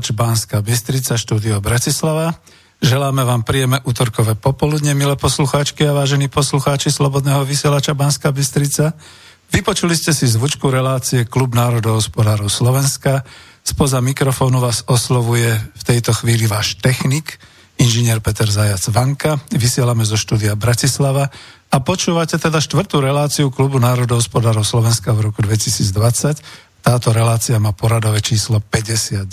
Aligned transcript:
vysielač 0.00 0.16
Banska 0.16 0.64
Bystrica, 0.64 1.20
štúdio 1.20 1.60
Bratislava. 1.60 2.32
Želáme 2.80 3.20
vám 3.20 3.44
príjemné 3.44 3.84
útorkové 3.84 4.32
popoludne, 4.32 4.96
milé 4.96 5.12
poslucháčky 5.12 5.84
a 5.84 5.92
vážení 5.92 6.32
poslucháči 6.32 6.88
Slobodného 6.88 7.44
vysielača 7.44 7.92
Banska 7.92 8.32
Bystrica. 8.32 8.96
Vypočuli 9.52 9.92
ste 9.92 10.16
si 10.16 10.24
zvučku 10.24 10.72
relácie 10.72 11.28
Klub 11.28 11.52
národohospodárov 11.52 12.48
Slovenska. 12.48 13.28
Spoza 13.60 14.00
mikrofónu 14.00 14.56
vás 14.56 14.88
oslovuje 14.88 15.52
v 15.52 15.82
tejto 15.84 16.16
chvíli 16.16 16.48
váš 16.48 16.80
technik, 16.80 17.36
inžinier 17.76 18.24
Peter 18.24 18.48
Zajac 18.48 18.80
Vanka. 18.88 19.36
Vysielame 19.52 20.08
zo 20.08 20.16
štúdia 20.16 20.56
Bratislava 20.56 21.28
a 21.68 21.76
počúvate 21.84 22.40
teda 22.40 22.56
štvrtú 22.56 23.04
reláciu 23.04 23.52
Klubu 23.52 23.76
národohospodárov 23.76 24.64
Slovenska 24.64 25.12
v 25.12 25.28
roku 25.28 25.44
2020 25.44 26.69
táto 26.80 27.12
relácia 27.12 27.60
má 27.60 27.76
poradové 27.76 28.24
číslo 28.24 28.60
59 28.60 29.30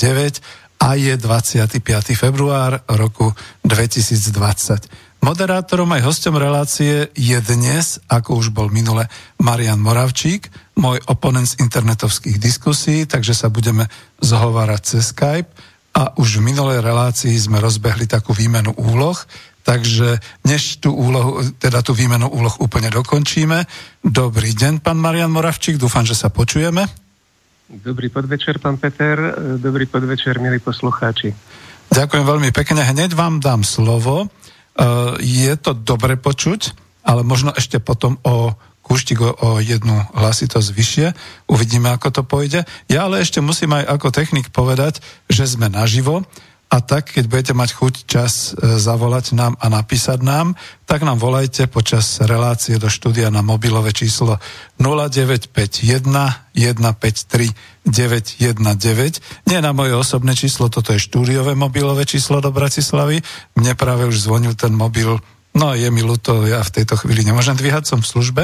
a 0.77 0.89
je 0.93 1.13
25. 1.17 1.81
február 2.13 2.85
roku 2.85 3.33
2020. 3.65 5.07
Moderátorom 5.17 5.89
aj 5.97 6.05
hostom 6.05 6.37
relácie 6.37 7.09
je 7.17 7.37
dnes, 7.41 7.97
ako 8.05 8.37
už 8.37 8.53
bol 8.53 8.69
minule, 8.69 9.09
Marian 9.41 9.81
Moravčík, 9.81 10.53
môj 10.77 11.01
oponent 11.09 11.49
z 11.49 11.57
internetovských 11.65 12.37
diskusí, 12.37 13.09
takže 13.09 13.33
sa 13.33 13.49
budeme 13.49 13.89
zhovárať 14.21 14.81
cez 14.85 15.09
Skype 15.09 15.49
a 15.97 16.13
už 16.21 16.37
v 16.37 16.53
minulej 16.53 16.85
relácii 16.85 17.33
sme 17.33 17.57
rozbehli 17.57 18.05
takú 18.05 18.37
výmenu 18.37 18.77
úloh, 18.77 19.17
takže 19.65 20.21
než 20.45 20.77
tú 20.85 20.93
úlohu, 20.93 21.41
teda 21.57 21.81
tú 21.81 21.97
výmenu 21.97 22.29
úloh 22.29 22.53
úplne 22.61 22.93
dokončíme. 22.93 23.65
Dobrý 24.05 24.53
deň, 24.53 24.85
pán 24.85 25.01
Marian 25.01 25.33
Moravčík, 25.33 25.81
dúfam, 25.81 26.05
že 26.05 26.13
sa 26.13 26.29
počujeme. 26.29 27.06
Dobrý 27.67 28.07
podvečer, 28.07 28.63
pán 28.63 28.79
Peter. 28.79 29.19
Dobrý 29.59 29.83
podvečer, 29.91 30.39
milí 30.39 30.55
poslucháči. 30.63 31.35
Ďakujem 31.91 32.23
veľmi 32.23 32.55
pekne. 32.55 32.79
Hneď 32.79 33.11
vám 33.11 33.43
dám 33.43 33.67
slovo. 33.67 34.23
E, 34.23 34.27
je 35.19 35.51
to 35.59 35.75
dobre 35.75 36.15
počuť, 36.15 36.71
ale 37.03 37.27
možno 37.27 37.51
ešte 37.51 37.83
potom 37.83 38.23
o 38.23 38.55
kúštik 38.87 39.19
o 39.19 39.59
jednu 39.59 39.99
hlasitosť 40.15 40.69
vyššie. 40.71 41.07
Uvidíme, 41.51 41.91
ako 41.91 42.07
to 42.15 42.21
pôjde. 42.23 42.63
Ja 42.87 43.03
ale 43.03 43.19
ešte 43.19 43.43
musím 43.43 43.75
aj 43.75 43.99
ako 43.99 44.15
technik 44.15 44.47
povedať, 44.47 45.03
že 45.27 45.43
sme 45.43 45.67
naživo 45.67 46.23
a 46.67 46.83
tak, 46.83 47.15
keď 47.15 47.31
budete 47.31 47.53
mať 47.55 47.69
chuť 47.79 47.93
čas 48.03 48.51
e, 48.51 48.75
zavolať 48.75 49.31
nám 49.31 49.55
a 49.55 49.71
napísať 49.71 50.19
nám, 50.19 50.59
tak 50.83 51.07
nám 51.07 51.15
volajte 51.15 51.71
počas 51.71 52.19
relácie 52.19 52.75
do 52.75 52.91
štúdia 52.91 53.31
na 53.31 53.39
mobilové 53.39 53.95
číslo 53.95 54.35
0951 54.75 56.51
153 56.51 57.87
919. 57.87 59.47
Nie 59.47 59.63
na 59.63 59.71
moje 59.71 59.95
osobné 59.95 60.35
číslo, 60.35 60.67
toto 60.67 60.91
je 60.91 60.99
štúdiové 60.99 61.55
mobilové 61.55 62.03
číslo 62.03 62.43
do 62.43 62.51
Bratislavy. 62.51 63.23
Mne 63.55 63.73
práve 63.79 64.03
už 64.03 64.27
zvonil 64.27 64.51
ten 64.59 64.75
mobil, 64.75 65.23
no 65.55 65.71
je 65.71 65.87
mi 65.87 66.03
ľúto, 66.03 66.43
ja 66.43 66.67
v 66.67 66.83
tejto 66.83 66.99
chvíli 66.99 67.23
nemôžem 67.23 67.55
dvíhať, 67.55 67.87
som 67.87 68.03
v 68.03 68.11
službe. 68.11 68.43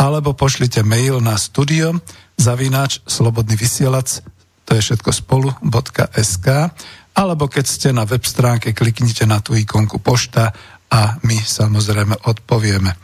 Alebo 0.00 0.32
pošlite 0.32 0.80
mail 0.88 1.20
na 1.20 1.36
studio 1.36 2.00
zavináč 2.40 3.04
slobodný 3.04 3.60
vysielac 3.60 4.24
to 4.68 4.76
je 4.76 4.84
všetko 4.84 5.10
spolu.sk 5.16 6.46
alebo 7.18 7.50
keď 7.50 7.64
ste 7.66 7.88
na 7.90 8.06
web 8.06 8.22
stránke, 8.22 8.70
kliknite 8.70 9.26
na 9.26 9.42
tú 9.42 9.58
ikonku 9.58 9.98
pošta 9.98 10.54
a 10.86 11.18
my 11.26 11.34
samozrejme 11.34 12.14
odpovieme. 12.30 12.94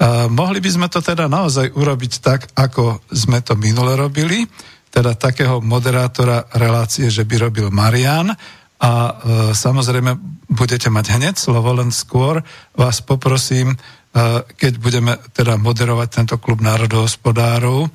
Uh, 0.00 0.32
mohli 0.32 0.64
by 0.64 0.70
sme 0.72 0.88
to 0.88 1.04
teda 1.04 1.28
naozaj 1.28 1.76
urobiť 1.76 2.12
tak, 2.24 2.48
ako 2.56 3.04
sme 3.12 3.44
to 3.44 3.52
minule 3.60 3.92
robili, 4.00 4.48
teda 4.88 5.12
takého 5.12 5.60
moderátora 5.60 6.48
relácie, 6.56 7.12
že 7.12 7.28
by 7.28 7.52
robil 7.52 7.68
Marian 7.68 8.32
a 8.80 8.92
uh, 9.12 9.12
samozrejme 9.52 10.16
budete 10.48 10.88
mať 10.88 11.20
hneď 11.20 11.36
slovo, 11.36 11.68
len 11.76 11.92
skôr 11.92 12.40
vás 12.72 13.04
poprosím, 13.04 13.76
uh, 13.76 14.40
keď 14.56 14.72
budeme 14.80 15.20
teda 15.36 15.60
moderovať 15.60 16.08
tento 16.08 16.36
klub 16.40 16.64
národohospodárov, 16.64 17.92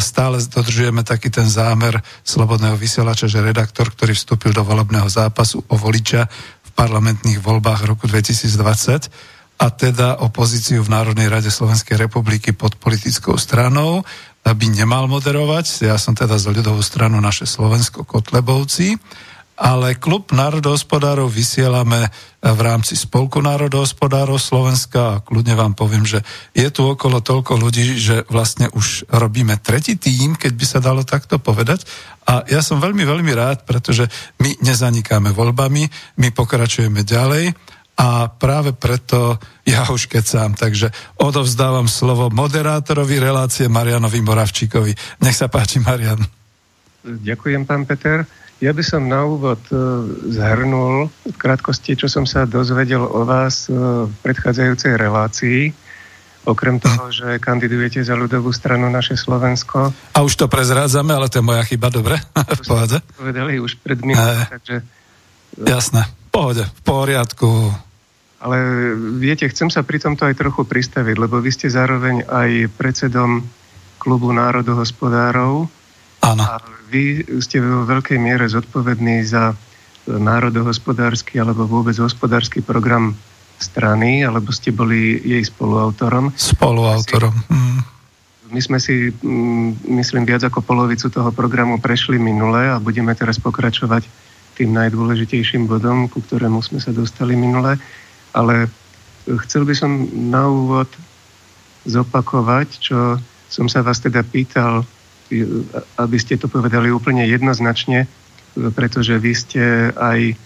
stále 0.00 0.40
dodržujeme 0.40 1.04
taký 1.04 1.28
ten 1.28 1.44
zámer 1.44 2.00
slobodného 2.24 2.78
vysielača, 2.78 3.28
že 3.28 3.44
redaktor, 3.44 3.92
ktorý 3.92 4.16
vstúpil 4.16 4.56
do 4.56 4.64
volebného 4.64 5.06
zápasu 5.10 5.60
o 5.68 5.76
voliča 5.76 6.24
v 6.64 6.70
parlamentných 6.72 7.42
voľbách 7.42 7.84
roku 7.84 8.08
2020 8.08 9.12
a 9.60 9.66
teda 9.70 10.24
opozíciu 10.24 10.82
v 10.82 10.92
Národnej 10.92 11.30
rade 11.30 11.52
Slovenskej 11.52 12.00
republiky 12.00 12.50
pod 12.50 12.74
politickou 12.80 13.38
stranou 13.38 14.02
by 14.44 14.66
nemal 14.68 15.08
moderovať. 15.08 15.88
Ja 15.88 15.96
som 15.96 16.12
teda 16.12 16.36
za 16.36 16.52
ľudovú 16.52 16.84
stranu 16.84 17.16
naše 17.22 17.48
Slovensko 17.48 18.04
Kotlebovci 18.04 18.98
ale 19.54 19.94
klub 19.94 20.34
národohospodárov 20.34 21.30
vysielame 21.30 22.10
v 22.42 22.60
rámci 22.60 22.98
Spolku 22.98 23.38
národohospodárov 23.38 24.36
Slovenska 24.36 25.00
a 25.00 25.20
kľudne 25.22 25.54
vám 25.54 25.78
poviem, 25.78 26.02
že 26.02 26.20
je 26.52 26.66
tu 26.74 26.84
okolo 26.84 27.22
toľko 27.22 27.56
ľudí, 27.56 27.96
že 27.96 28.26
vlastne 28.26 28.66
už 28.74 29.06
robíme 29.08 29.54
tretí 29.62 29.94
tým, 29.94 30.34
keď 30.34 30.52
by 30.52 30.66
sa 30.66 30.82
dalo 30.82 31.06
takto 31.06 31.38
povedať. 31.38 31.86
A 32.26 32.42
ja 32.50 32.60
som 32.60 32.82
veľmi, 32.82 33.06
veľmi 33.06 33.32
rád, 33.32 33.62
pretože 33.62 34.10
my 34.42 34.58
nezanikáme 34.60 35.30
voľbami, 35.30 35.86
my 36.18 36.28
pokračujeme 36.34 37.06
ďalej 37.06 37.54
a 37.94 38.26
práve 38.26 38.74
preto 38.74 39.38
ja 39.62 39.86
už 39.86 40.10
kecám, 40.10 40.58
takže 40.58 40.90
odovzdávam 41.22 41.86
slovo 41.86 42.26
moderátorovi 42.26 43.22
relácie 43.22 43.70
Marianovi 43.70 44.18
Moravčíkovi. 44.18 45.22
Nech 45.22 45.38
sa 45.38 45.46
páči, 45.46 45.78
Marian. 45.78 46.18
Ďakujem, 47.06 47.62
pán 47.62 47.86
Peter. 47.86 48.26
Ja 48.64 48.72
by 48.72 48.80
som 48.80 49.04
na 49.12 49.28
úvod 49.28 49.60
e, 49.68 49.76
zhrnul 50.32 51.12
v 51.12 51.36
krátkosti, 51.36 52.00
čo 52.00 52.08
som 52.08 52.24
sa 52.24 52.48
dozvedel 52.48 53.04
o 53.04 53.28
vás 53.28 53.68
e, 53.68 53.76
v 54.08 54.14
predchádzajúcej 54.24 54.96
relácii. 54.96 55.68
Okrem 56.48 56.80
toho, 56.80 57.12
že 57.12 57.36
kandidujete 57.44 58.00
za 58.00 58.16
ľudovú 58.16 58.56
stranu 58.56 58.88
naše 58.88 59.20
Slovensko. 59.20 59.92
A 60.16 60.18
už 60.24 60.40
to 60.40 60.48
prezrádzame, 60.48 61.12
ale 61.12 61.28
to 61.28 61.40
je 61.40 61.44
moja 61.44 61.60
chyba, 61.68 61.92
dobre? 61.92 62.16
v 62.56 62.62
pohode. 62.64 63.04
Povedali 63.20 63.60
už 63.60 63.76
pred 63.84 64.00
minútou, 64.00 64.48
takže... 64.48 64.80
Jasné, 65.60 66.08
v 66.08 66.28
pohode, 66.32 66.64
v 66.64 66.80
poriadku. 66.88 67.68
Ale 68.40 68.56
viete, 69.20 69.44
chcem 69.44 69.68
sa 69.68 69.84
pri 69.84 70.00
tomto 70.00 70.24
aj 70.24 70.40
trochu 70.40 70.64
pristaviť, 70.64 71.16
lebo 71.20 71.36
vy 71.36 71.52
ste 71.52 71.68
zároveň 71.68 72.24
aj 72.24 72.72
predsedom 72.80 73.44
klubu 74.00 74.32
národohospodárov. 74.32 75.83
Áno. 76.24 76.42
A 76.48 76.56
vy 76.88 77.20
ste 77.44 77.60
vo 77.60 77.84
veľkej 77.84 78.16
miere 78.16 78.48
zodpovední 78.48 79.20
za 79.28 79.52
národohospodársky 80.08 81.40
alebo 81.40 81.68
vôbec 81.68 81.96
hospodársky 82.00 82.60
program 82.64 83.16
strany, 83.60 84.24
alebo 84.26 84.52
ste 84.52 84.74
boli 84.74 85.20
jej 85.22 85.44
spoluautorom. 85.44 86.32
Spoluautorom. 86.34 87.32
Mm. 87.48 87.80
My 88.52 88.60
sme 88.60 88.78
si, 88.78 89.10
mm, 89.10 89.88
myslím, 89.98 90.28
viac 90.28 90.44
ako 90.44 90.60
polovicu 90.60 91.08
toho 91.08 91.32
programu 91.32 91.80
prešli 91.80 92.20
minule 92.20 92.70
a 92.70 92.76
budeme 92.78 93.16
teraz 93.16 93.40
pokračovať 93.40 94.04
tým 94.54 94.70
najdôležitejším 94.70 95.66
bodom, 95.66 96.06
ku 96.06 96.22
ktorému 96.22 96.62
sme 96.62 96.78
sa 96.78 96.94
dostali 96.94 97.34
minule. 97.34 97.80
Ale 98.36 98.70
chcel 99.48 99.66
by 99.66 99.74
som 99.74 100.06
na 100.30 100.46
úvod 100.46 100.86
zopakovať, 101.88 102.68
čo 102.78 103.18
som 103.50 103.66
sa 103.66 103.82
vás 103.82 103.98
teda 103.98 104.22
pýtal 104.22 104.86
aby 105.96 106.16
ste 106.20 106.36
to 106.36 106.46
povedali 106.50 106.92
úplne 106.92 107.24
jednoznačne, 107.24 108.06
pretože 108.76 109.16
vy 109.18 109.32
ste 109.34 109.64
aj 109.94 110.36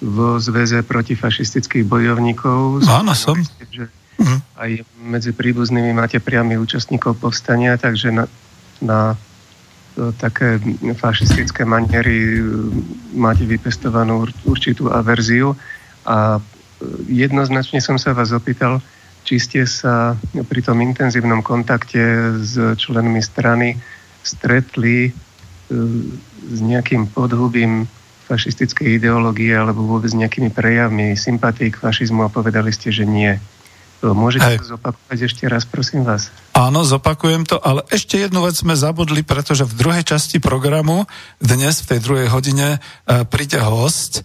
vo 0.00 0.40
zväze 0.40 0.80
protifašistických 0.80 1.84
bojovníkov. 1.84 2.88
Áno, 2.88 3.12
som. 3.12 3.36
Že 3.68 3.92
mhm. 4.16 4.38
aj 4.56 4.70
medzi 5.04 5.30
príbuznými 5.36 5.92
máte 5.92 6.18
priamy 6.18 6.56
účastníkov 6.56 7.20
povstania, 7.20 7.76
takže 7.76 8.08
na, 8.12 8.24
na 8.80 9.14
to, 9.92 10.14
také 10.16 10.56
fašistické 10.96 11.68
maniery 11.68 12.40
máte 13.12 13.44
vypestovanú 13.44 14.24
určitú 14.48 14.88
averziu 14.88 15.52
a 16.08 16.40
jednoznačne 17.04 17.84
som 17.84 18.00
sa 18.00 18.16
vás 18.16 18.32
opýtal, 18.32 18.80
či 19.28 19.36
ste 19.36 19.68
sa 19.68 20.16
pri 20.32 20.60
tom 20.64 20.80
intenzívnom 20.80 21.44
kontakte 21.44 22.32
s 22.40 22.56
členmi 22.80 23.20
strany 23.20 23.76
stretli 24.22 25.08
e, 25.08 25.10
s 26.50 26.58
nejakým 26.60 27.10
podhubím 27.10 27.88
fašistickej 28.30 29.02
ideológie 29.02 29.50
alebo 29.50 29.82
vôbec 29.82 30.14
nejakými 30.14 30.54
prejavmi 30.54 31.18
sympatí 31.18 31.74
k 31.74 31.80
fašizmu 31.82 32.22
a 32.22 32.30
povedali 32.30 32.70
ste, 32.70 32.94
že 32.94 33.02
nie. 33.02 33.34
Môžete 34.00 34.56
Hej. 34.56 34.58
to 34.64 34.80
zopakovať 34.80 35.18
ešte 35.28 35.44
raz, 35.44 35.68
prosím 35.68 36.08
vás? 36.08 36.32
Áno, 36.56 36.88
zopakujem 36.88 37.44
to, 37.44 37.60
ale 37.60 37.84
ešte 37.92 38.16
jednu 38.16 38.40
vec 38.48 38.56
sme 38.56 38.72
zabudli, 38.72 39.20
pretože 39.20 39.68
v 39.68 39.76
druhej 39.76 40.08
časti 40.08 40.40
programu 40.40 41.04
dnes 41.36 41.84
v 41.84 41.88
tej 41.92 42.00
druhej 42.00 42.28
hodine 42.32 42.80
uh, 42.80 43.28
príde 43.28 43.60
host, 43.60 44.24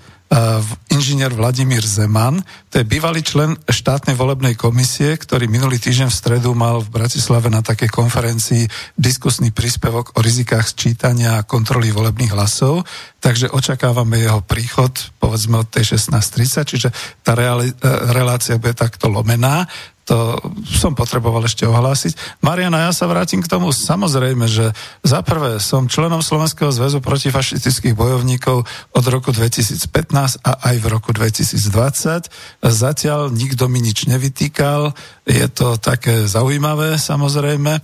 inžinier 0.89 1.29
Vladimír 1.31 1.85
Zeman. 1.85 2.41
To 2.73 2.81
je 2.81 2.85
bývalý 2.87 3.21
člen 3.21 3.55
štátnej 3.69 4.17
volebnej 4.17 4.57
komisie, 4.57 5.13
ktorý 5.15 5.45
minulý 5.45 5.77
týždeň 5.77 6.09
v 6.09 6.17
stredu 6.17 6.51
mal 6.57 6.81
v 6.81 6.91
Bratislave 6.91 7.47
na 7.53 7.61
takej 7.61 7.93
konferencii 7.93 8.65
diskusný 8.97 9.53
príspevok 9.53 10.17
o 10.17 10.19
rizikách 10.25 10.71
sčítania 10.71 11.39
a 11.39 11.45
kontroly 11.45 11.93
volebných 11.93 12.33
hlasov. 12.33 12.83
Takže 13.21 13.53
očakávame 13.53 14.21
jeho 14.25 14.41
príchod, 14.41 14.91
povedzme 15.21 15.61
od 15.61 15.69
tej 15.69 15.97
16.30, 15.97 16.71
čiže 16.73 16.89
tá 17.21 17.37
reali- 17.37 17.73
e, 17.73 17.89
relácia 18.11 18.57
bude 18.57 18.73
takto 18.73 19.07
lomená 19.07 19.69
to 20.05 20.37
som 20.69 20.93
potreboval 20.93 21.41
ešte 21.49 21.65
ohlásiť. 21.65 22.37
Mariana, 22.45 22.85
ja 22.85 22.91
sa 22.93 23.09
vrátim 23.09 23.41
k 23.41 23.49
tomu. 23.49 23.73
Samozrejme, 23.73 24.45
že 24.45 24.69
za 25.01 25.25
prvé 25.25 25.57
som 25.57 25.89
členom 25.89 26.21
Slovenského 26.21 26.69
zväzu 26.69 27.01
protifašistických 27.01 27.97
bojovníkov 27.97 28.69
od 28.69 29.05
roku 29.09 29.33
2015 29.33 30.45
a 30.45 30.51
aj 30.61 30.75
v 30.77 30.85
roku 30.93 31.09
2020. 31.09 32.29
Zatiaľ 32.61 33.33
nikto 33.33 33.65
mi 33.65 33.81
nič 33.81 34.05
nevytýkal. 34.05 34.93
Je 35.25 35.49
to 35.49 35.81
také 35.81 36.29
zaujímavé, 36.29 37.01
samozrejme. 37.01 37.81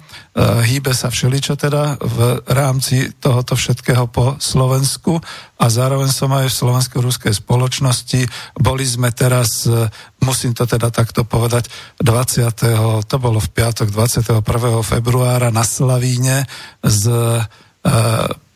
Hýbe 0.61 0.93
sa 0.93 1.09
všeličo 1.09 1.57
teda 1.57 1.97
v 1.97 2.37
rámci 2.45 3.09
tohoto 3.17 3.57
všetkého 3.57 4.05
po 4.13 4.37
Slovensku 4.37 5.17
a 5.57 5.65
zároveň 5.65 6.13
som 6.13 6.29
aj 6.37 6.53
v 6.53 6.57
slovensko-ruskej 6.61 7.33
spoločnosti. 7.33 8.29
Boli 8.61 8.85
sme 8.85 9.09
teraz, 9.09 9.65
e, 9.65 9.89
musím 10.21 10.53
to 10.53 10.69
teda 10.69 10.93
takto 10.93 11.25
povedať, 11.25 11.65
20. 11.97 13.09
to 13.09 13.17
bolo 13.17 13.41
v 13.41 13.49
piatok 13.49 13.89
21. 13.89 14.45
februára 14.85 15.49
na 15.49 15.65
Slavíne 15.65 16.45
s 16.85 17.09
e, 17.09 17.41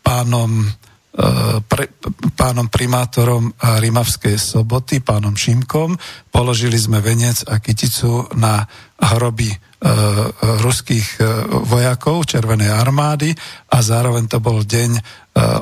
pánom 0.06 0.62
e, 0.62 0.66
pre, 1.64 1.84
pánom 2.36 2.68
primátorom 2.68 3.48
Rimavskej 3.56 4.36
soboty, 4.36 5.00
pánom 5.00 5.32
Šimkom. 5.32 5.96
Položili 6.28 6.76
sme 6.76 7.00
venec 7.00 7.40
a 7.48 7.56
kyticu 7.56 8.36
na 8.36 8.60
hroby 8.96 9.48
e, 9.48 9.56
ruských 10.60 11.20
vojakov 11.64 12.28
Červenej 12.28 12.68
armády 12.68 13.32
a 13.72 13.78
zároveň 13.80 14.28
to 14.28 14.38
bol 14.44 14.60
deň 14.60 14.90
E, 14.96 15.00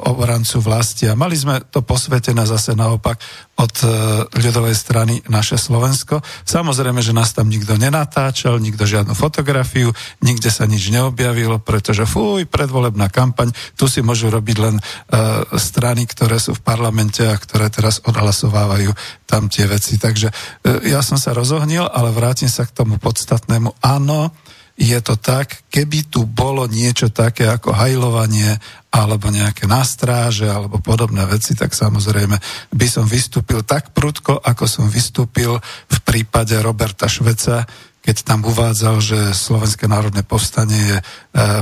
obrancu 0.07 0.63
vlasti. 0.63 1.11
A 1.11 1.19
mali 1.19 1.35
sme 1.35 1.59
to 1.67 1.83
posvetené 1.83 2.47
zase 2.47 2.79
naopak 2.79 3.19
od 3.55 3.75
e, 3.83 3.87
ľudovej 4.35 4.75
strany 4.75 5.23
naše 5.31 5.59
Slovensko. 5.59 6.23
Samozrejme, 6.47 7.03
že 7.03 7.15
nás 7.15 7.35
tam 7.35 7.51
nikto 7.51 7.75
nenatáčal, 7.79 8.63
nikto 8.63 8.87
žiadnu 8.87 9.15
fotografiu, 9.19 9.95
nikde 10.23 10.51
sa 10.51 10.67
nič 10.67 10.91
neobjavilo, 10.91 11.63
pretože 11.63 12.07
fuj, 12.07 12.47
predvolebná 12.47 13.11
kampaň, 13.11 13.51
tu 13.75 13.87
si 13.87 14.03
môžu 14.03 14.31
robiť 14.31 14.57
len 14.59 14.77
uh, 14.79 15.43
strany, 15.59 16.07
ktoré 16.07 16.39
sú 16.43 16.55
v 16.55 16.65
parlamente 16.67 17.23
a 17.23 17.39
ktoré 17.39 17.71
teraz 17.71 18.03
odhlasovávajú 18.03 18.91
tam 19.27 19.47
tie 19.47 19.71
veci. 19.71 19.99
Takže 19.99 20.29
uh, 20.31 20.83
ja 20.87 20.99
som 21.03 21.19
sa 21.19 21.31
rozohnil, 21.31 21.87
ale 21.87 22.11
vrátim 22.11 22.51
sa 22.51 22.67
k 22.67 22.75
tomu 22.75 22.99
podstatnému. 22.99 23.71
Áno, 23.83 24.35
je 24.75 24.99
to 24.99 25.15
tak, 25.15 25.63
keby 25.71 26.11
tu 26.11 26.27
bolo 26.27 26.67
niečo 26.67 27.07
také 27.15 27.47
ako 27.47 27.71
hajlovanie 27.79 28.59
alebo 28.91 29.31
nejaké 29.31 29.71
nastráže 29.71 30.51
alebo 30.51 30.83
podobné 30.83 31.23
veci, 31.31 31.55
tak 31.55 31.75
samozrejme 31.75 32.35
by 32.75 32.87
som 32.91 33.07
vystúpil 33.07 33.63
tak 33.63 33.95
prudko, 33.95 34.39
ako 34.43 34.67
som 34.67 34.87
vystúpil 34.91 35.59
v 35.87 35.99
prípade 36.03 36.59
Roberta 36.59 37.07
Šveca, 37.07 37.67
keď 38.05 38.17
tam 38.27 38.45
uvádzal, 38.45 39.01
že 39.01 39.19
Slovenské 39.33 39.89
národné 39.89 40.27
povstanie 40.27 40.77
je 40.77 40.99
e, 41.01 41.05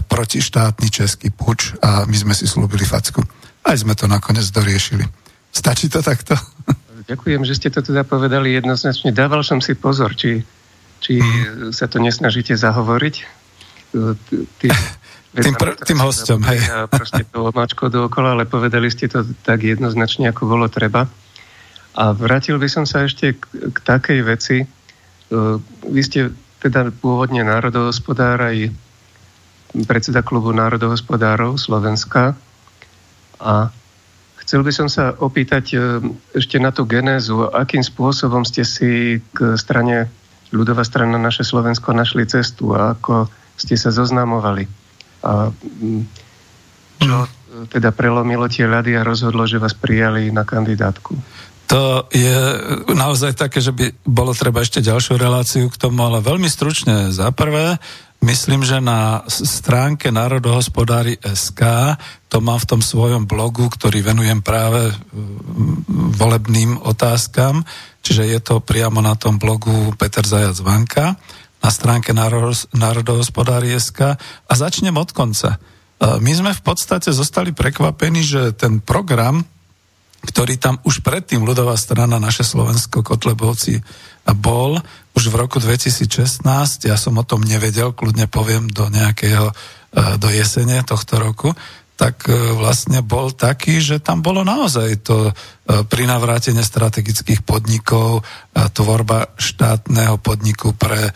protištátny 0.03 0.91
český 0.91 1.31
puč 1.31 1.77
a 1.79 2.09
my 2.09 2.17
sme 2.17 2.35
si 2.35 2.51
slúbili 2.51 2.83
facku. 2.83 3.23
Aj 3.63 3.79
sme 3.79 3.95
to 3.95 4.11
nakoniec 4.11 4.49
doriešili. 4.51 5.07
Stačí 5.55 5.87
to 5.87 6.03
takto? 6.03 6.35
Ďakujem, 7.13 7.45
že 7.47 7.55
ste 7.61 7.69
to 7.71 7.85
teda 7.85 8.03
povedali 8.03 8.59
jednoznačne. 8.59 9.15
Dával 9.15 9.47
som 9.47 9.63
si 9.63 9.79
pozor, 9.79 10.17
či 10.19 10.43
či 11.03 11.19
hmm. 11.19 11.75
sa 11.75 11.91
to 11.91 11.99
nesnažíte 11.99 12.55
zahovoriť? 12.55 13.15
Tý, 14.63 14.67
tým, 15.45 15.55
pr- 15.59 15.77
tým 15.83 16.01
hostom, 16.01 16.41
hej. 16.47 16.63
Proste 16.87 17.27
to 17.27 17.51
omáčko 17.51 17.91
dookola, 17.91 18.39
ale 18.39 18.47
povedali 18.47 18.87
ste 18.87 19.11
to 19.11 19.27
tak 19.43 19.67
jednoznačne, 19.67 20.31
ako 20.31 20.47
bolo 20.47 20.71
treba. 20.71 21.11
A 21.93 22.15
vrátil 22.15 22.57
by 22.57 22.69
som 22.71 22.85
sa 22.87 23.05
ešte 23.05 23.37
k, 23.37 23.43
k 23.75 23.77
takej 23.85 24.21
veci. 24.25 24.65
Vy 25.85 26.01
ste 26.01 26.33
teda 26.63 26.95
pôvodne 26.95 27.43
národohospodár 27.43 28.39
aj 28.39 28.71
predseda 29.89 30.21
klubu 30.21 30.53
národohospodárov 30.53 31.57
Slovenska 31.57 32.37
a 33.41 33.73
chcel 34.45 34.61
by 34.63 34.73
som 34.73 34.87
sa 34.87 35.17
opýtať 35.17 35.65
e, 35.73 35.77
ešte 36.37 36.61
na 36.61 36.71
tú 36.71 36.85
genézu, 36.85 37.49
akým 37.49 37.81
spôsobom 37.81 38.45
ste 38.45 38.69
si 38.69 39.25
k 39.33 39.57
strane 39.57 40.13
ľudová 40.53 40.85
strana 40.85 41.17
naše 41.17 41.43
Slovensko 41.43 41.97
našli 41.97 42.29
cestu 42.29 42.77
a 42.77 42.95
ako 42.95 43.27
ste 43.57 43.75
sa 43.75 43.91
zoznamovali. 43.91 44.69
A 45.25 45.49
čo 47.03 47.19
teda 47.69 47.93
prelomilo 47.93 48.49
tie 48.49 48.65
ľady 48.65 48.97
a 48.97 49.05
rozhodlo, 49.05 49.45
že 49.45 49.61
vás 49.61 49.77
prijali 49.77 50.33
na 50.33 50.47
kandidátku? 50.47 51.13
To 51.73 52.05
je 52.13 52.37
naozaj 52.93 53.33
také, 53.33 53.65
že 53.65 53.73
by 53.73 54.05
bolo 54.05 54.37
treba 54.37 54.61
ešte 54.61 54.85
ďalšiu 54.85 55.17
reláciu 55.17 55.73
k 55.73 55.81
tomu, 55.81 56.05
ale 56.05 56.21
veľmi 56.21 56.45
stručne. 56.45 57.09
Za 57.09 57.33
prvé, 57.33 57.81
myslím, 58.23 58.63
že 58.63 58.79
na 58.81 59.27
stránke 59.27 60.15
Národohospodári 60.15 61.19
SK, 61.21 61.61
to 62.31 62.41
mám 62.41 62.63
v 62.63 62.69
tom 62.71 62.81
svojom 62.81 63.27
blogu, 63.29 63.69
ktorý 63.69 64.01
venujem 64.01 64.41
práve 64.41 64.95
volebným 66.17 66.81
otázkam, 66.81 67.67
čiže 68.01 68.25
je 68.31 68.41
to 68.41 68.63
priamo 68.63 69.03
na 69.05 69.19
tom 69.19 69.37
blogu 69.37 69.93
Peter 70.01 70.25
Zajac 70.25 70.57
Vanka, 70.65 71.19
na 71.63 71.71
stránke 71.71 72.11
Národohospodári 72.75 73.75
SK 73.79 74.19
a 74.19 74.53
začnem 74.55 74.97
od 74.99 75.11
konca. 75.15 75.61
My 76.03 76.33
sme 76.35 76.51
v 76.51 76.63
podstate 76.67 77.15
zostali 77.15 77.55
prekvapení, 77.55 78.27
že 78.27 78.51
ten 78.59 78.83
program 78.83 79.47
ktorý 80.23 80.55
tam 80.59 80.79
už 80.87 81.03
predtým 81.03 81.43
ľudová 81.43 81.75
strana 81.75 82.23
naše 82.23 82.47
Slovensko 82.47 83.03
Kotlebovci 83.03 83.83
bol 84.39 84.79
už 85.19 85.29
v 85.29 85.35
roku 85.35 85.59
2016, 85.59 86.47
ja 86.87 86.97
som 86.97 87.19
o 87.19 87.25
tom 87.27 87.43
nevedel, 87.43 87.91
kľudne 87.91 88.31
poviem 88.31 88.71
do 88.71 88.87
nejakého, 88.87 89.51
e, 89.51 89.55
do 90.17 90.29
jesene 90.31 90.81
tohto 90.87 91.19
roku, 91.19 91.51
tak 91.97 92.27
e, 92.27 92.35
vlastne 92.57 93.05
bol 93.05 93.33
taký, 93.33 93.79
že 93.79 94.03
tam 94.03 94.25
bolo 94.25 94.43
naozaj 94.43 95.05
to 95.05 95.29
e, 95.29 95.33
prinavrátenie 95.87 96.63
strategických 96.63 97.45
podnikov, 97.47 98.25
tvorba 98.53 99.33
štátneho 99.41 100.21
podniku 100.21 100.77
pre 100.77 101.09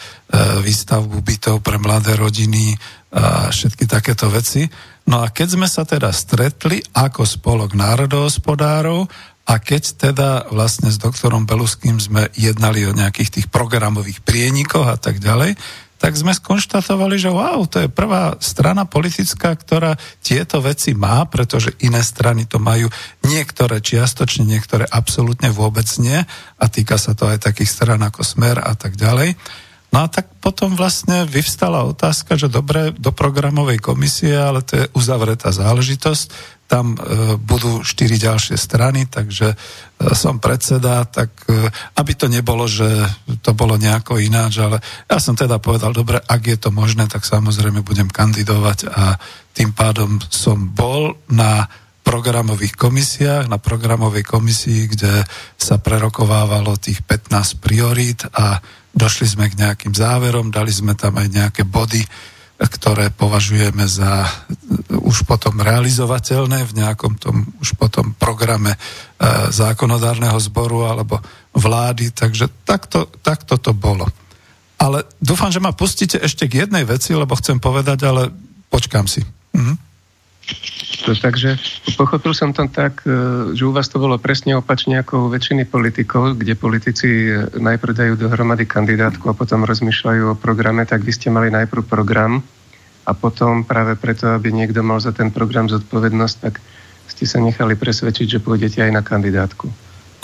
výstavbu 0.65 1.21
bytov 1.21 1.61
pre 1.61 1.77
mladé 1.77 2.17
rodiny 2.17 2.73
a 3.13 3.53
všetky 3.53 3.85
takéto 3.85 4.33
veci. 4.33 4.65
No 5.07 5.23
a 5.23 5.31
keď 5.31 5.49
sme 5.55 5.69
sa 5.71 5.87
teda 5.87 6.11
stretli 6.11 6.83
ako 6.97 7.23
spolok 7.23 7.79
národohospodárov 7.79 9.07
a 9.47 9.55
keď 9.63 9.83
teda 10.11 10.31
vlastne 10.51 10.91
s 10.91 10.99
doktorom 10.99 11.47
Beluským 11.47 12.03
sme 12.03 12.27
jednali 12.35 12.83
o 12.83 12.97
nejakých 12.97 13.41
tých 13.41 13.47
programových 13.47 14.27
prienikoch 14.27 14.91
a 14.91 14.99
tak 14.99 15.23
ďalej, 15.23 15.55
tak 15.97 16.13
sme 16.15 16.37
skonštatovali, 16.37 17.17
že 17.17 17.33
wow, 17.33 17.65
to 17.65 17.85
je 17.85 17.89
prvá 17.89 18.37
strana 18.39 18.85
politická, 18.85 19.57
ktorá 19.57 19.97
tieto 20.21 20.61
veci 20.61 20.93
má, 20.93 21.25
pretože 21.25 21.73
iné 21.81 22.05
strany 22.05 22.45
to 22.45 22.61
majú 22.61 22.93
niektoré 23.25 23.81
čiastočne, 23.81 24.45
niektoré 24.45 24.85
absolútne 24.87 25.49
vôbec 25.49 25.89
nie 25.99 26.21
a 26.61 26.65
týka 26.69 27.01
sa 27.01 27.17
to 27.17 27.29
aj 27.29 27.49
takých 27.49 27.73
stran 27.73 28.01
ako 28.05 28.21
Smer 28.21 28.61
a 28.61 28.77
tak 28.77 28.95
ďalej. 29.01 29.35
No 29.97 30.05
a 30.05 30.13
tak 30.13 30.29
potom 30.45 30.77
vlastne 30.77 31.25
vyvstala 31.25 31.81
otázka, 31.89 32.37
že 32.37 32.53
dobre, 32.53 32.93
do 33.01 33.17
programovej 33.17 33.81
komisie, 33.81 34.37
ale 34.37 34.61
to 34.61 34.77
je 34.77 34.85
uzavretá 34.93 35.49
záležitosť, 35.49 36.53
tam 36.69 37.01
e, 37.01 37.41
budú 37.41 37.81
štyri 37.81 38.21
ďalšie 38.21 38.61
strany, 38.61 39.09
takže 39.09 39.57
e, 39.57 39.57
som 40.13 40.37
predseda, 40.37 41.01
tak 41.09 41.33
e, 41.49 41.73
aby 41.97 42.13
to 42.13 42.29
nebolo, 42.29 42.69
že 42.69 42.85
to 43.41 43.57
bolo 43.57 43.81
nejako 43.81 44.21
ináč, 44.21 44.61
ale 44.61 44.85
ja 45.09 45.17
som 45.17 45.33
teda 45.33 45.57
povedal, 45.65 45.97
dobre, 45.97 46.21
ak 46.21 46.43
je 46.45 46.59
to 46.61 46.69
možné, 46.69 47.09
tak 47.09 47.25
samozrejme 47.25 47.81
budem 47.81 48.13
kandidovať 48.13 48.93
a 48.93 49.17
tým 49.57 49.73
pádom 49.73 50.21
som 50.29 50.77
bol 50.77 51.17
na 51.33 51.73
programových 52.05 52.77
komisiách, 52.77 53.49
na 53.49 53.57
programovej 53.57 54.29
komisii, 54.29 54.93
kde 54.93 55.25
sa 55.57 55.81
prerokovávalo 55.81 56.77
tých 56.77 57.01
15 57.01 57.65
priorít 57.65 58.29
a 58.37 58.61
Došli 58.97 59.29
sme 59.29 59.53
k 59.53 59.61
nejakým 59.61 59.93
záverom, 59.93 60.49
dali 60.49 60.73
sme 60.73 60.97
tam 60.97 61.21
aj 61.21 61.29
nejaké 61.29 61.63
body, 61.69 62.01
ktoré 62.57 63.13
považujeme 63.13 63.85
za 63.85 64.25
už 64.89 65.29
potom 65.29 65.61
realizovateľné 65.61 66.65
v 66.65 66.77
nejakom 66.81 67.21
tom 67.21 67.45
už 67.61 67.77
potom 67.77 68.17
programe 68.17 68.73
e, 68.73 68.79
zákonodárneho 69.53 70.41
zboru 70.41 70.89
alebo 70.89 71.21
vlády, 71.53 72.17
takže 72.17 72.49
takto, 72.65 73.13
takto 73.21 73.61
to 73.61 73.77
bolo. 73.77 74.09
Ale 74.81 75.05
dúfam, 75.21 75.53
že 75.53 75.61
ma 75.61 75.77
pustíte 75.77 76.17
ešte 76.17 76.49
k 76.49 76.65
jednej 76.65 76.89
veci, 76.89 77.13
lebo 77.13 77.37
chcem 77.37 77.61
povedať, 77.61 78.09
ale 78.09 78.33
počkám 78.73 79.05
si. 79.05 79.21
Mhm. 79.53 79.75
To, 81.07 81.15
takže 81.15 81.55
pochopil 81.95 82.35
som 82.35 82.51
to 82.51 82.67
tak, 82.67 83.07
e, 83.07 83.55
že 83.55 83.63
u 83.63 83.71
vás 83.71 83.87
to 83.87 84.03
bolo 84.03 84.19
presne 84.19 84.59
opačne 84.59 84.99
ako 84.99 85.27
u 85.27 85.31
väčšiny 85.31 85.67
politikov, 85.71 86.35
kde 86.35 86.59
politici 86.59 87.31
e, 87.31 87.47
najprv 87.55 87.93
dajú 87.95 88.13
dohromady 88.19 88.67
kandidátku 88.67 89.31
a 89.31 89.39
potom 89.39 89.63
rozmýšľajú 89.63 90.35
o 90.35 90.39
programe, 90.39 90.83
tak 90.83 91.07
vy 91.07 91.13
ste 91.15 91.31
mali 91.31 91.55
najprv 91.55 91.87
program 91.87 92.43
a 93.07 93.13
potom 93.15 93.63
práve 93.63 93.95
preto, 93.95 94.35
aby 94.35 94.51
niekto 94.51 94.83
mal 94.83 94.99
za 94.99 95.15
ten 95.15 95.31
program 95.31 95.71
zodpovednosť, 95.71 96.37
tak 96.43 96.59
ste 97.07 97.23
sa 97.23 97.39
nechali 97.39 97.79
presvedčiť, 97.79 98.27
že 98.27 98.43
pôjdete 98.43 98.83
aj 98.83 98.91
na 98.91 99.03
kandidátku. 99.07 99.71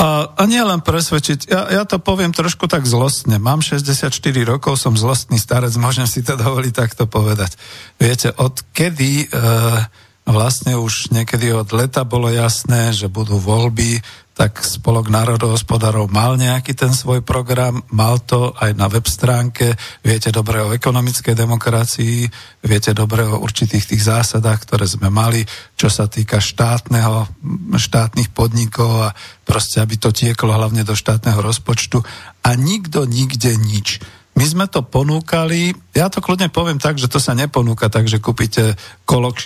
A, 0.02 0.34
a 0.34 0.42
nie 0.50 0.58
len 0.58 0.82
presvedčiť, 0.82 1.46
ja, 1.46 1.62
ja 1.70 1.82
to 1.86 2.02
poviem 2.02 2.34
trošku 2.34 2.66
tak 2.66 2.82
zlostne. 2.90 3.38
Mám 3.38 3.62
64 3.62 4.10
rokov, 4.42 4.82
som 4.82 4.98
zlostný 4.98 5.38
starec, 5.38 5.70
môžem 5.78 6.10
si 6.10 6.26
to 6.26 6.34
dovoliť 6.34 6.74
takto 6.74 7.06
povedať. 7.06 7.54
Viete, 8.02 8.34
od 8.34 8.66
kedy... 8.74 9.30
E, 9.30 10.10
vlastne 10.22 10.78
už 10.78 11.10
niekedy 11.10 11.50
od 11.50 11.70
leta 11.74 12.06
bolo 12.06 12.30
jasné, 12.30 12.94
že 12.94 13.10
budú 13.10 13.42
voľby, 13.42 13.98
tak 14.32 14.64
Spolok 14.64 15.12
národohospodárov 15.12 16.08
mal 16.08 16.40
nejaký 16.40 16.72
ten 16.72 16.96
svoj 16.96 17.20
program, 17.20 17.84
mal 17.92 18.16
to 18.16 18.56
aj 18.56 18.72
na 18.72 18.88
web 18.88 19.04
stránke, 19.04 19.76
viete 20.00 20.32
dobre 20.32 20.64
o 20.64 20.72
ekonomickej 20.72 21.36
demokracii, 21.36 22.24
viete 22.64 22.96
dobre 22.96 23.28
o 23.28 23.44
určitých 23.44 23.92
tých 23.92 24.02
zásadách, 24.08 24.64
ktoré 24.64 24.88
sme 24.88 25.12
mali, 25.12 25.44
čo 25.76 25.92
sa 25.92 26.08
týka 26.08 26.40
štátneho, 26.40 27.28
štátnych 27.76 28.32
podnikov 28.32 29.12
a 29.12 29.14
proste, 29.44 29.84
aby 29.84 30.00
to 30.00 30.08
tieklo 30.16 30.56
hlavne 30.56 30.80
do 30.80 30.96
štátneho 30.96 31.44
rozpočtu 31.44 32.00
a 32.40 32.56
nikto 32.56 33.04
nikde 33.04 33.52
nič. 33.60 34.00
My 34.32 34.48
sme 34.48 34.64
to 34.64 34.80
ponúkali, 34.80 35.76
ja 35.92 36.08
to 36.08 36.24
kľudne 36.24 36.48
poviem 36.48 36.80
tak, 36.80 36.96
že 36.96 37.04
to 37.04 37.20
sa 37.20 37.36
neponúka 37.36 37.92
tak, 37.92 38.08
že 38.08 38.16
kúpite 38.16 38.80
kolok 39.04 39.36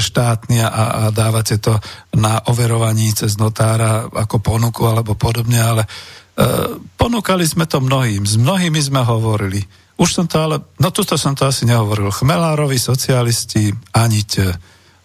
štátny 0.00 0.56
a, 0.64 0.68
a 0.68 1.02
dávate 1.12 1.60
to 1.60 1.76
na 2.16 2.40
overovaní 2.48 3.12
cez 3.12 3.36
notára 3.36 4.08
ako 4.08 4.40
ponuku 4.40 4.88
alebo 4.88 5.12
podobne, 5.20 5.60
ale 5.60 5.82
e, 5.84 5.88
ponúkali 6.96 7.44
sme 7.44 7.68
to 7.68 7.84
mnohým, 7.84 8.24
s 8.24 8.40
mnohými 8.40 8.80
sme 8.80 9.04
hovorili. 9.04 9.60
Už 10.00 10.08
som 10.16 10.24
to 10.24 10.40
ale, 10.40 10.56
no 10.80 10.88
tuto 10.88 11.20
som 11.20 11.36
to 11.36 11.44
asi 11.44 11.68
nehovoril, 11.68 12.08
Chmelárovi, 12.08 12.80
socialisti, 12.80 13.68
anite. 13.92 14.56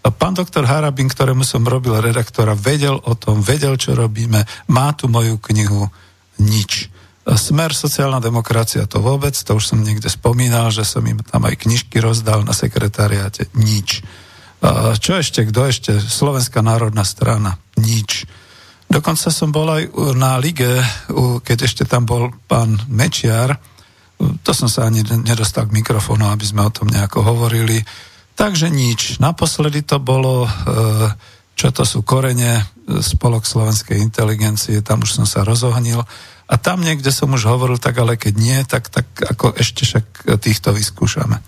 Pán 0.07 0.39
doktor 0.39 0.63
Harabin, 0.63 1.11
ktorému 1.11 1.43
som 1.43 1.67
robil 1.67 1.99
redaktora, 1.99 2.55
vedel 2.55 2.95
o 2.95 3.13
tom, 3.19 3.43
vedel, 3.43 3.75
čo 3.75 3.91
robíme, 3.91 4.47
má 4.71 4.95
tu 4.95 5.11
moju 5.11 5.35
knihu, 5.51 5.91
nič. 6.39 6.87
Smer 7.27 7.75
sociálna 7.75 8.23
demokracia 8.23 8.87
to 8.87 9.03
vôbec, 9.03 9.35
to 9.35 9.51
už 9.59 9.75
som 9.75 9.83
niekde 9.83 10.07
spomínal, 10.07 10.71
že 10.71 10.87
som 10.87 11.03
im 11.03 11.19
tam 11.19 11.43
aj 11.43 11.67
knižky 11.67 11.99
rozdal 11.99 12.47
na 12.47 12.55
sekretariáte, 12.55 13.51
nič. 13.51 13.99
Čo 15.03 15.19
ešte, 15.19 15.43
kto 15.43 15.67
ešte? 15.67 15.91
Slovenská 15.99 16.63
národná 16.63 17.03
strana, 17.03 17.59
nič. 17.75 18.23
Dokonca 18.87 19.27
som 19.27 19.51
bol 19.51 19.67
aj 19.67 19.91
na 20.15 20.39
lige, 20.39 20.79
keď 21.43 21.67
ešte 21.67 21.83
tam 21.83 22.07
bol 22.07 22.31
pán 22.47 22.79
Mečiar, 22.87 23.59
to 24.17 24.51
som 24.55 24.71
sa 24.71 24.87
ani 24.87 25.03
nedostal 25.03 25.69
k 25.69 25.77
mikrofónu, 25.77 26.25
aby 26.31 26.45
sme 26.47 26.65
o 26.65 26.73
tom 26.73 26.89
nejako 26.89 27.21
hovorili. 27.21 27.83
Takže 28.33 28.69
nič. 28.69 29.21
Naposledy 29.21 29.85
to 29.85 30.01
bolo, 30.01 30.45
e, 30.45 30.49
čo 31.53 31.69
to 31.69 31.85
sú 31.85 32.01
korene, 32.01 32.65
spolok 32.87 33.45
slovenskej 33.45 33.99
inteligencie, 33.99 34.81
tam 34.81 35.05
už 35.05 35.21
som 35.21 35.25
sa 35.29 35.45
rozohnil. 35.45 36.01
A 36.47 36.55
tam 36.55 36.79
niekde 36.79 37.11
som 37.11 37.31
už 37.35 37.43
hovoril, 37.47 37.75
tak 37.75 37.99
ale 37.99 38.15
keď 38.15 38.33
nie, 38.39 38.59
tak, 38.63 38.87
tak 38.87 39.07
ako 39.19 39.55
ešte 39.59 39.83
však 39.83 40.39
týchto 40.39 40.71
vyskúšame. 40.71 41.43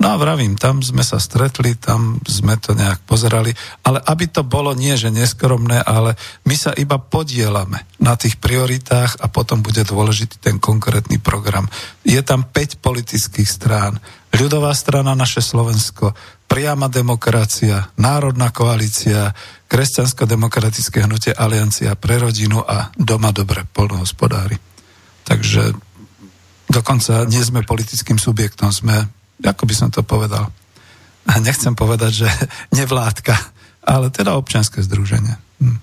No 0.00 0.16
a 0.16 0.16
vravím, 0.16 0.56
tam 0.56 0.80
sme 0.80 1.04
sa 1.04 1.20
stretli, 1.20 1.76
tam 1.76 2.24
sme 2.24 2.56
to 2.56 2.72
nejak 2.72 3.04
pozerali, 3.04 3.52
ale 3.84 4.00
aby 4.00 4.32
to 4.32 4.40
bolo 4.40 4.72
nie, 4.72 4.96
že 4.96 5.12
neskromné, 5.12 5.76
ale 5.84 6.16
my 6.48 6.56
sa 6.56 6.72
iba 6.72 6.96
podielame 6.96 7.84
na 8.00 8.16
tých 8.16 8.40
prioritách 8.40 9.20
a 9.20 9.28
potom 9.28 9.60
bude 9.60 9.84
dôležitý 9.84 10.40
ten 10.40 10.56
konkrétny 10.56 11.20
program. 11.20 11.68
Je 12.00 12.16
tam 12.24 12.48
5 12.48 12.80
politických 12.80 13.44
strán. 13.44 14.00
Ľudová 14.32 14.72
strana 14.72 15.12
Naše 15.12 15.44
Slovensko, 15.44 16.16
priama 16.50 16.90
demokracia, 16.90 17.94
národná 17.94 18.50
koalícia, 18.50 19.30
kresťansko-demokratické 19.70 21.06
hnutie 21.06 21.30
Aliancia 21.30 21.94
pre 21.94 22.18
rodinu 22.18 22.58
a 22.58 22.90
doma 22.98 23.30
dobre 23.30 23.62
polnohospodári. 23.70 24.58
Takže 25.22 25.70
dokonca 26.66 27.22
nie 27.30 27.38
sme 27.38 27.62
politickým 27.62 28.18
subjektom, 28.18 28.74
sme, 28.74 29.06
ako 29.46 29.62
by 29.62 29.74
som 29.78 29.88
to 29.94 30.02
povedal, 30.02 30.50
nechcem 31.38 31.78
povedať, 31.78 32.26
že 32.26 32.28
nevládka, 32.82 33.38
ale 33.86 34.10
teda 34.10 34.34
občianske 34.34 34.82
združenie. 34.82 35.38
Hm. 35.62 35.78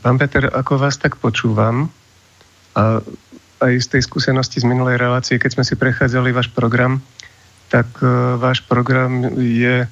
Pán 0.00 0.16
Peter, 0.16 0.48
ako 0.48 0.80
vás 0.80 0.96
tak 0.96 1.20
počúvam, 1.20 1.92
a 2.74 3.04
aj 3.62 3.72
z 3.80 3.86
tej 3.86 4.02
skúsenosti 4.02 4.58
z 4.58 4.66
minulej 4.66 4.98
relácie, 4.98 5.38
keď 5.38 5.60
sme 5.60 5.64
si 5.68 5.78
prechádzali 5.78 6.34
váš 6.34 6.50
program, 6.50 6.98
tak 7.74 7.90
uh, 7.98 8.38
váš 8.38 8.62
program 8.62 9.34
je, 9.34 9.90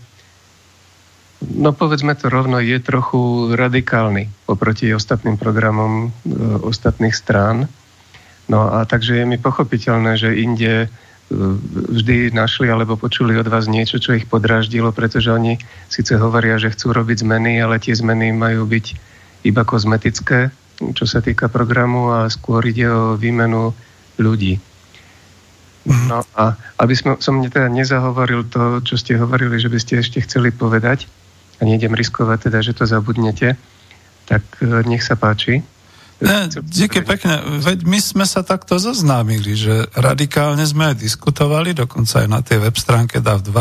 no 1.43 1.75
povedzme 1.75 2.15
to 2.15 2.31
rovno, 2.31 2.63
je 2.63 2.79
trochu 2.79 3.51
radikálny 3.59 4.31
oproti 4.47 4.95
ostatným 4.95 5.35
programom 5.35 6.09
uh, 6.09 6.63
ostatných 6.63 7.15
strán. 7.15 7.67
No 8.47 8.71
a 8.71 8.87
takže 8.87 9.23
je 9.23 9.25
mi 9.27 9.43
pochopiteľné, 9.43 10.15
že 10.15 10.39
inde 10.39 10.87
uh, 10.87 10.89
vždy 11.91 12.31
našli 12.31 12.71
alebo 12.71 12.95
počuli 12.95 13.35
od 13.35 13.51
vás 13.51 13.67
niečo, 13.67 13.99
čo 13.99 14.15
ich 14.15 14.31
podráždilo, 14.31 14.95
pretože 14.95 15.35
oni 15.35 15.59
síce 15.91 16.15
hovoria, 16.15 16.63
že 16.63 16.71
chcú 16.71 16.95
robiť 16.95 17.27
zmeny, 17.27 17.59
ale 17.59 17.83
tie 17.83 17.99
zmeny 17.99 18.31
majú 18.31 18.63
byť 18.71 18.87
iba 19.43 19.67
kozmetické 19.67 20.55
čo 20.91 21.07
sa 21.07 21.23
týka 21.23 21.47
programu 21.47 22.11
a 22.11 22.27
skôr 22.27 22.67
ide 22.67 22.91
o 22.91 23.15
výmenu 23.15 23.71
ľudí. 24.19 24.59
Mhm. 25.83 26.07
No 26.07 26.23
a 26.39 26.55
aby 26.79 26.95
som, 26.95 27.19
som 27.19 27.43
teda 27.43 27.67
nezahovoril 27.67 28.47
to, 28.47 28.83
čo 28.87 28.95
ste 28.95 29.19
hovorili, 29.19 29.59
že 29.59 29.67
by 29.67 29.79
ste 29.83 29.99
ešte 29.99 30.23
chceli 30.23 30.55
povedať, 30.55 31.11
a 31.59 31.63
nejdem 31.63 31.95
riskovať 31.95 32.51
teda, 32.51 32.59
že 32.59 32.75
to 32.75 32.85
zabudnete, 32.91 33.55
tak 34.27 34.43
e, 34.59 34.83
nech 34.83 35.03
sa 35.07 35.15
páči. 35.15 35.63
Ne, 36.23 36.47
díky 36.47 37.03
pekne. 37.03 37.43
Veď 37.63 37.83
my 37.83 37.99
sme 37.99 38.27
sa 38.27 38.47
takto 38.47 38.79
zoznámili, 38.79 39.59
že 39.59 39.91
radikálne 39.95 40.63
sme 40.63 40.95
aj 40.95 41.03
diskutovali, 41.03 41.75
dokonca 41.75 42.23
aj 42.23 42.29
na 42.31 42.41
tej 42.43 42.63
web 42.63 42.77
stránke 42.79 43.19
DAV2. 43.19 43.55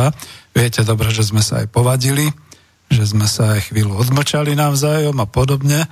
Viete 0.53 0.81
dobre, 0.85 1.09
že 1.09 1.25
sme 1.25 1.41
sa 1.41 1.65
aj 1.65 1.73
povadili, 1.73 2.29
že 2.93 3.01
sme 3.01 3.25
sa 3.25 3.57
aj 3.57 3.73
chvíľu 3.73 3.97
odmlčali 3.97 4.53
navzájom 4.53 5.17
a 5.17 5.25
podobne. 5.25 5.89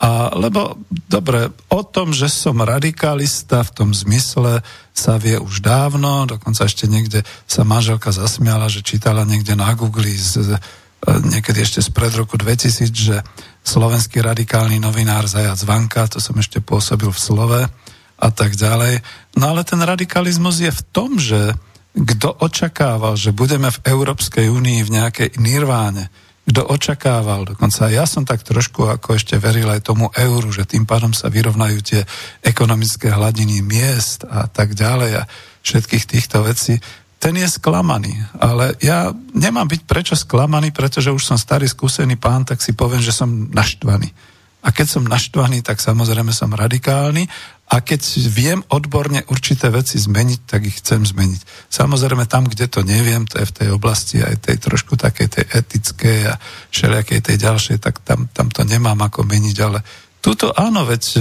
A, 0.00 0.32
lebo, 0.32 0.80
dobre, 0.88 1.52
o 1.68 1.84
tom, 1.84 2.16
že 2.16 2.32
som 2.32 2.64
radikalista 2.64 3.60
v 3.60 3.74
tom 3.76 3.90
zmysle 3.92 4.64
sa 4.96 5.20
vie 5.20 5.36
už 5.36 5.60
dávno, 5.60 6.24
dokonca 6.24 6.64
ešte 6.64 6.88
niekde 6.88 7.20
sa 7.44 7.68
manželka 7.68 8.08
zasmiala, 8.08 8.72
že 8.72 8.80
čítala 8.80 9.28
niekde 9.28 9.52
na 9.52 9.76
Google 9.76 10.08
z, 10.08 10.56
niekedy 11.04 11.60
ešte 11.60 11.84
spred 11.84 12.16
roku 12.16 12.40
2000, 12.40 12.88
že 12.96 13.20
slovenský 13.60 14.24
radikálny 14.24 14.80
novinár 14.80 15.28
Zajac 15.28 15.60
Vanka, 15.68 16.08
to 16.08 16.16
som 16.16 16.36
ešte 16.40 16.64
pôsobil 16.64 17.12
v 17.12 17.20
Slove 17.20 17.62
a 18.20 18.28
tak 18.32 18.56
ďalej. 18.56 19.04
No 19.36 19.52
ale 19.52 19.68
ten 19.68 19.80
radikalizmus 19.84 20.64
je 20.64 20.72
v 20.72 20.82
tom, 20.92 21.20
že 21.20 21.56
kto 21.92 22.40
očakával, 22.40 23.20
že 23.20 23.36
budeme 23.36 23.68
v 23.68 23.82
Európskej 23.84 24.46
únii 24.48 24.80
v 24.86 24.94
nejakej 24.96 25.28
nirváne, 25.42 26.08
kto 26.50 26.66
očakával, 26.66 27.46
dokonca 27.46 27.86
ja 27.86 28.02
som 28.10 28.26
tak 28.26 28.42
trošku 28.42 28.90
ako 28.90 29.14
ešte 29.14 29.38
veril 29.38 29.70
aj 29.70 29.86
tomu 29.86 30.10
euru, 30.10 30.50
že 30.50 30.66
tým 30.66 30.82
pádom 30.82 31.14
sa 31.14 31.30
vyrovnajú 31.30 31.78
tie 31.78 32.02
ekonomické 32.42 33.14
hladiny 33.14 33.62
miest 33.62 34.26
a 34.26 34.50
tak 34.50 34.74
ďalej 34.74 35.22
a 35.22 35.28
všetkých 35.62 36.04
týchto 36.10 36.42
vecí, 36.42 36.82
ten 37.20 37.36
je 37.36 37.46
sklamaný. 37.46 38.16
Ale 38.40 38.74
ja 38.80 39.12
nemám 39.36 39.68
byť 39.68 39.80
prečo 39.84 40.16
sklamaný, 40.16 40.72
pretože 40.72 41.12
už 41.12 41.22
som 41.22 41.38
starý 41.38 41.68
skúsený 41.68 42.16
pán, 42.16 42.48
tak 42.48 42.58
si 42.64 42.72
poviem, 42.72 43.04
že 43.04 43.12
som 43.14 43.28
naštvaný. 43.52 44.10
A 44.60 44.72
keď 44.72 44.86
som 44.98 45.04
naštvaný, 45.08 45.64
tak 45.64 45.80
samozrejme 45.80 46.32
som 46.32 46.52
radikálny 46.52 47.28
a 47.70 47.78
keď 47.78 48.02
viem 48.26 48.60
odborne 48.66 49.22
určité 49.30 49.70
veci 49.70 49.94
zmeniť, 49.94 50.40
tak 50.42 50.66
ich 50.66 50.82
chcem 50.82 51.06
zmeniť. 51.06 51.70
Samozrejme 51.70 52.26
tam, 52.26 52.50
kde 52.50 52.66
to 52.66 52.82
neviem, 52.82 53.30
to 53.30 53.38
je 53.38 53.46
v 53.46 53.56
tej 53.62 53.68
oblasti 53.70 54.18
aj 54.18 54.42
tej 54.42 54.58
trošku 54.58 54.98
takej 54.98 55.28
tej 55.30 55.44
etickej 55.54 56.18
a 56.26 56.34
všelijakej 56.74 57.20
tej 57.22 57.36
ďalšej, 57.38 57.76
tak 57.78 58.02
tam, 58.02 58.26
tam 58.34 58.50
to 58.50 58.66
nemám 58.66 58.98
ako 58.98 59.22
meniť, 59.22 59.56
ale 59.62 59.80
Tuto 60.20 60.52
áno, 60.52 60.84
veď 60.84 61.04
e, 61.16 61.20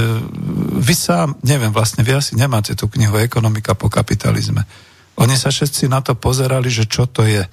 vy 0.84 0.92
sám, 0.92 1.40
neviem, 1.48 1.72
vlastne 1.72 2.04
vy 2.04 2.20
asi 2.20 2.36
nemáte 2.36 2.76
tú 2.76 2.92
knihu 2.92 3.16
Ekonomika 3.16 3.72
po 3.72 3.88
kapitalizme. 3.88 4.68
Oni 5.16 5.40
sa 5.40 5.56
všetci 5.56 5.88
na 5.88 6.04
to 6.04 6.20
pozerali, 6.20 6.68
že 6.68 6.84
čo 6.84 7.08
to 7.08 7.24
je. 7.24 7.48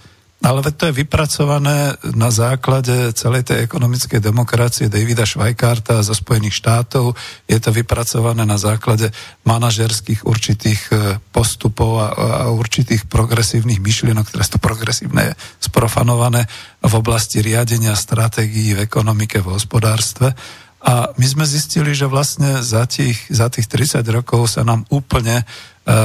Ale 0.45 0.61
to 0.61 0.93
je 0.93 1.01
vypracované 1.01 1.97
na 2.13 2.29
základe 2.29 2.93
celej 3.17 3.49
tej 3.49 3.65
ekonomickej 3.65 4.21
demokracie 4.21 4.93
Davida 4.93 5.25
Švajkárta 5.25 6.05
zo 6.05 6.13
Spojených 6.13 6.61
štátov. 6.61 7.17
Je 7.49 7.57
to 7.57 7.73
vypracované 7.73 8.45
na 8.45 8.61
základe 8.61 9.17
manažerských 9.49 10.29
určitých 10.29 10.81
e, 10.93 10.95
postupov 11.33 11.91
a, 11.99 12.07
a 12.13 12.41
určitých 12.53 13.09
progresívnych 13.09 13.81
myšlienok, 13.81 14.29
ktoré 14.29 14.45
sú 14.45 14.61
progresívne, 14.61 15.33
sprofanované 15.57 16.45
v 16.85 16.93
oblasti 16.95 17.41
riadenia 17.41 17.97
stratégií 17.97 18.77
v 18.77 18.85
ekonomike, 18.85 19.41
v 19.41 19.57
hospodárstve. 19.57 20.37
A 20.85 21.17
my 21.17 21.27
sme 21.27 21.49
zistili, 21.49 21.97
že 21.97 22.07
vlastne 22.07 22.61
za 22.61 22.85
tých, 22.85 23.19
za 23.33 23.49
tých 23.49 23.67
30 23.73 24.05
rokov 24.13 24.53
sa 24.53 24.69
nám 24.69 24.85
úplne 24.93 25.43
e, 25.43 25.45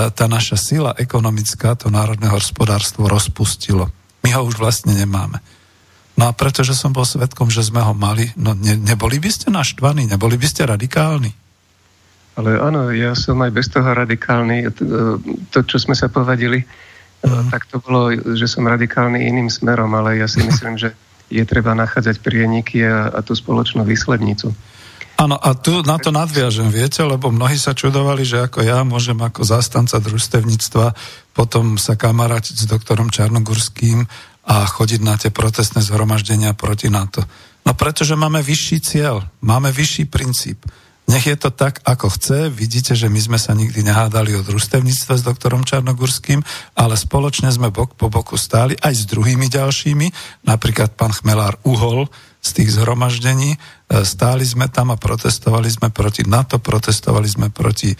tá 0.07 0.25
naša 0.31 0.55
sila 0.55 0.95
ekonomická, 0.95 1.75
to 1.75 1.91
národné 1.91 2.31
hospodárstvo 2.31 3.11
rozpustilo. 3.11 3.91
My 4.21 4.29
ho 4.37 4.45
už 4.45 4.61
vlastne 4.61 4.93
nemáme. 4.93 5.41
No 6.19 6.29
a 6.29 6.31
pretože 6.35 6.77
som 6.77 6.93
bol 6.93 7.07
svetkom, 7.07 7.49
že 7.49 7.65
sme 7.65 7.81
ho 7.81 7.95
mali, 7.95 8.29
no 8.37 8.53
ne, 8.53 8.77
neboli 8.77 9.17
by 9.17 9.29
ste 9.31 9.47
naštvaní, 9.49 10.05
neboli 10.05 10.37
by 10.37 10.47
ste 10.47 10.67
radikálni? 10.67 11.31
Ale 12.37 12.61
áno, 12.61 12.93
ja 12.93 13.11
som 13.17 13.41
aj 13.43 13.51
bez 13.51 13.67
toho 13.67 13.91
radikálny. 13.91 14.71
To, 15.51 15.59
čo 15.65 15.77
sme 15.81 15.97
sa 15.97 16.07
povadili, 16.07 16.63
mm. 17.23 17.51
tak 17.51 17.67
to 17.67 17.81
bolo, 17.83 18.13
že 18.37 18.47
som 18.47 18.69
radikálny 18.69 19.27
iným 19.27 19.51
smerom, 19.51 19.91
ale 19.97 20.21
ja 20.21 20.27
si 20.29 20.43
myslím, 20.49 20.77
že 20.77 20.93
je 21.31 21.43
treba 21.47 21.71
nachádzať 21.75 22.19
prieniky 22.19 22.83
a, 22.83 23.11
a 23.11 23.19
tú 23.23 23.35
spoločnú 23.35 23.87
výslednicu. 23.87 24.51
Áno, 25.21 25.37
a 25.37 25.53
tu 25.53 25.85
na 25.85 26.01
to 26.01 26.09
nadviažem, 26.09 26.73
viete, 26.73 27.05
lebo 27.05 27.29
mnohí 27.29 27.53
sa 27.53 27.77
čudovali, 27.77 28.25
že 28.25 28.41
ako 28.41 28.65
ja 28.65 28.81
môžem 28.81 29.21
ako 29.21 29.45
zastanca 29.45 30.01
družstevníctva 30.01 30.97
potom 31.37 31.77
sa 31.77 31.93
kamarátiť 31.93 32.57
s 32.57 32.65
doktorom 32.65 33.13
Čarnogurským 33.13 34.01
a 34.49 34.65
chodiť 34.65 35.01
na 35.05 35.21
tie 35.21 35.29
protestné 35.29 35.85
zhromaždenia 35.85 36.57
proti 36.57 36.89
NATO. 36.89 37.21
No 37.61 37.77
pretože 37.77 38.17
máme 38.17 38.41
vyšší 38.41 38.77
cieľ, 38.81 39.21
máme 39.45 39.69
vyšší 39.69 40.09
princíp. 40.09 40.65
Nech 41.05 41.29
je 41.29 41.37
to 41.37 41.53
tak, 41.53 41.85
ako 41.85 42.09
chce. 42.17 42.49
Vidíte, 42.49 42.97
že 42.97 43.05
my 43.05 43.21
sme 43.21 43.37
sa 43.37 43.53
nikdy 43.53 43.85
nehádali 43.85 44.33
o 44.33 44.41
družstevníctve 44.41 45.21
s 45.21 45.27
doktorom 45.27 45.61
Čarnogurským, 45.61 46.41
ale 46.73 46.97
spoločne 46.97 47.53
sme 47.53 47.69
bok 47.69 47.93
po 47.93 48.09
boku 48.09 48.41
stáli 48.41 48.73
aj 48.79 48.93
s 48.95 49.03
druhými 49.05 49.53
ďalšími. 49.53 50.07
Napríklad 50.49 50.97
pán 50.97 51.13
Chmelár 51.13 51.61
uhol 51.61 52.09
z 52.41 52.49
tých 52.57 52.69
zhromaždení. 52.73 53.61
E, 53.91 54.07
stáli 54.07 54.47
sme 54.47 54.71
tam 54.71 54.95
a 54.95 54.97
protestovali 54.97 55.67
sme 55.67 55.91
proti 55.91 56.23
NATO, 56.23 56.63
protestovali 56.63 57.27
sme 57.27 57.51
proti 57.51 57.91
e, 57.91 57.97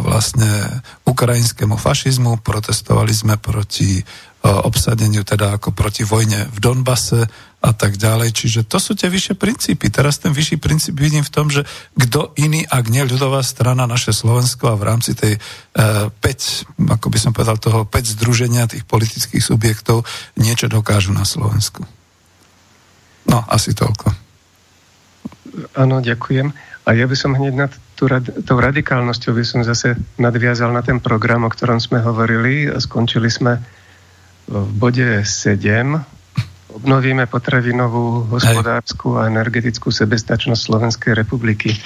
vlastne 0.00 0.80
ukrajinskému 1.04 1.76
fašizmu, 1.76 2.40
protestovali 2.40 3.12
sme 3.12 3.36
proti 3.36 4.00
e, 4.00 4.02
obsadeniu, 4.48 5.28
teda 5.28 5.60
ako 5.60 5.76
proti 5.76 6.08
vojne 6.08 6.48
v 6.48 6.56
Donbase 6.56 7.28
a 7.60 7.70
tak 7.76 8.00
ďalej. 8.00 8.32
Čiže 8.32 8.60
to 8.64 8.80
sú 8.80 8.96
tie 8.96 9.12
vyššie 9.12 9.36
princípy. 9.36 9.92
Teraz 9.92 10.16
ten 10.24 10.32
vyšší 10.32 10.56
princíp 10.56 10.96
vidím 10.96 11.20
v 11.20 11.34
tom, 11.36 11.52
že 11.52 11.68
kto 11.92 12.32
iný, 12.40 12.64
ak 12.64 12.88
nie 12.88 13.04
ľudová 13.04 13.44
strana, 13.44 13.84
naše 13.84 14.16
Slovensko 14.16 14.72
a 14.72 14.80
v 14.80 14.88
rámci 14.88 15.12
tej 15.12 15.36
e, 15.36 15.40
5, 16.08 16.88
ako 16.96 17.06
by 17.12 17.18
som 17.20 17.36
povedal, 17.36 17.60
toho 17.60 17.84
5 17.84 18.16
združenia 18.16 18.72
tých 18.72 18.88
politických 18.88 19.44
subjektov 19.44 20.08
niečo 20.40 20.72
dokážu 20.72 21.12
na 21.12 21.28
Slovensku. 21.28 21.84
No, 23.28 23.44
asi 23.52 23.76
toľko. 23.76 24.21
Áno, 25.76 26.00
ďakujem. 26.00 26.52
A 26.82 26.88
ja 26.96 27.06
by 27.06 27.16
som 27.16 27.36
hneď 27.36 27.54
nad 27.54 27.72
tú, 27.94 28.10
tou 28.42 28.58
radikálnosťou 28.58 29.36
by 29.36 29.44
som 29.46 29.60
zase 29.62 29.94
nadviazal 30.18 30.74
na 30.74 30.82
ten 30.82 30.98
program, 30.98 31.46
o 31.46 31.50
ktorom 31.52 31.78
sme 31.78 32.02
hovorili 32.02 32.66
skončili 32.80 33.30
sme 33.30 33.62
v 34.50 34.70
bode 34.74 35.22
7 35.22 36.22
obnovíme 36.72 37.28
potravinovú, 37.28 38.32
hospodárskú 38.32 39.20
a 39.20 39.28
energetickú 39.28 39.92
sebestačnosť 39.92 40.60
Slovenskej 40.60 41.12
republiky. 41.12 41.76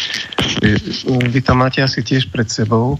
Vy 1.26 1.40
to 1.42 1.52
máte 1.58 1.82
asi 1.82 2.06
tiež 2.06 2.30
pred 2.30 2.46
sebou. 2.46 2.94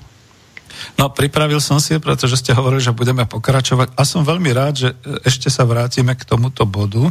No, 1.01 1.09
pripravil 1.09 1.63
som 1.63 1.81
si, 1.81 1.97
pretože 1.97 2.37
ste 2.37 2.53
hovorili, 2.53 2.85
že 2.85 2.93
budeme 2.93 3.25
pokračovať 3.25 3.97
a 3.97 4.03
som 4.05 4.27
veľmi 4.27 4.51
rád, 4.53 4.75
že 4.77 4.89
ešte 5.25 5.49
sa 5.49 5.65
vrátime 5.65 6.13
k 6.13 6.27
tomuto 6.27 6.69
bodu, 6.69 7.09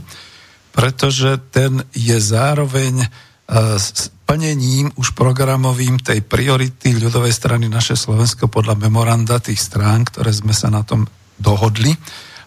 pretože 0.75 1.39
ten 1.49 1.81
je 1.95 2.17
zároveň 2.19 3.07
s 3.45 4.09
plnením 4.25 4.89
už 4.97 5.13
programovým 5.13 6.01
tej 6.01 6.25
priority 6.25 6.97
ľudovej 6.97 7.29
strany 7.29 7.69
naše 7.69 7.93
Slovensko 7.93 8.49
podľa 8.49 8.73
memoranda 8.73 9.37
tých 9.37 9.61
strán, 9.61 10.01
ktoré 10.01 10.33
sme 10.33 10.49
sa 10.51 10.73
na 10.73 10.81
tom 10.81 11.05
dohodli. 11.37 11.93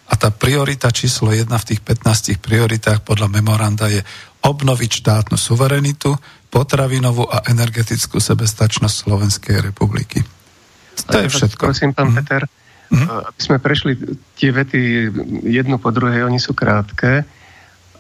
A 0.09 0.17
tá 0.17 0.35
priorita 0.35 0.91
číslo 0.91 1.31
jedna 1.31 1.61
v 1.61 1.75
tých 1.75 1.81
15 1.85 2.41
prioritách 2.43 3.07
podľa 3.07 3.31
memoranda 3.31 3.87
je 3.87 4.03
obnoviť 4.43 4.91
štátnu 4.91 5.37
suverenitu, 5.39 6.17
potravinovú 6.49 7.29
a 7.29 7.45
energetickú 7.47 8.19
sebestačnosť 8.19 8.97
Slovenskej 9.05 9.61
republiky. 9.61 10.25
To 11.13 11.19
je 11.21 11.29
všetko. 11.31 11.63
Prosím, 11.63 11.93
pán 11.93 12.11
mm. 12.11 12.17
Peter, 12.19 12.43
hm? 12.91 13.07
aby 13.07 13.41
sme 13.41 13.57
prešli 13.61 13.93
tie 14.35 14.51
vety 14.51 15.13
jednu 15.47 15.77
po 15.79 15.93
druhej, 15.93 16.25
oni 16.25 16.41
sú 16.41 16.57
krátke 16.57 17.23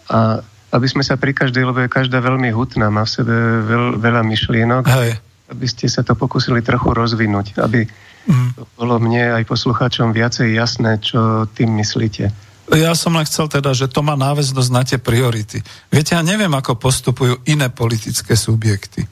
a 0.08 0.40
aby 0.68 0.87
sme 0.87 1.00
sa 1.00 1.16
pri 1.16 1.33
každej, 1.33 1.64
lebo 1.64 1.81
je 1.81 1.88
každá 1.88 2.20
veľmi 2.20 2.52
hutná, 2.52 2.92
má 2.92 3.09
v 3.09 3.14
sebe 3.20 3.35
veľ, 3.64 3.85
veľa 3.96 4.22
myšlienok, 4.24 4.85
Hej. 4.85 5.11
aby 5.52 5.66
ste 5.66 5.88
sa 5.88 6.04
to 6.04 6.12
pokusili 6.12 6.61
trochu 6.61 6.92
rozvinúť, 6.92 7.57
aby 7.61 7.88
mm. 8.28 8.76
bolo 8.76 9.00
mne 9.00 9.40
aj 9.40 9.48
poslucháčom 9.48 10.12
viacej 10.12 10.52
jasné, 10.52 11.00
čo 11.00 11.48
tým 11.57 11.72
myslíte. 11.81 12.28
Ja 12.68 12.92
som 12.92 13.16
len 13.16 13.24
chcel 13.24 13.48
teda, 13.48 13.72
že 13.72 13.88
to 13.88 14.04
má 14.04 14.12
náväznosť 14.12 14.70
na 14.72 14.85
tie 14.85 15.00
priority. 15.00 15.64
Viete, 15.88 16.12
ja 16.12 16.20
neviem, 16.20 16.52
ako 16.52 16.76
postupujú 16.76 17.40
iné 17.48 17.72
politické 17.72 18.37
subjekty. 18.37 19.09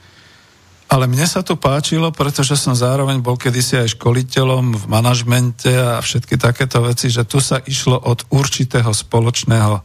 Ale 0.87 1.03
mne 1.09 1.25
sa 1.27 1.43
to 1.43 1.59
páčilo, 1.59 2.13
pretože 2.15 2.55
som 2.55 2.71
zároveň 2.71 3.19
bol 3.19 3.35
kedysi 3.35 3.81
aj 3.81 3.99
školiteľom 3.99 4.77
v 4.77 4.83
manažmente 4.87 5.67
a 5.67 5.99
všetky 5.99 6.39
takéto 6.39 6.79
veci, 6.79 7.11
že 7.11 7.27
tu 7.27 7.43
sa 7.43 7.59
išlo 7.59 7.97
od 7.97 8.23
určitého 8.31 8.87
spoločného 8.93 9.83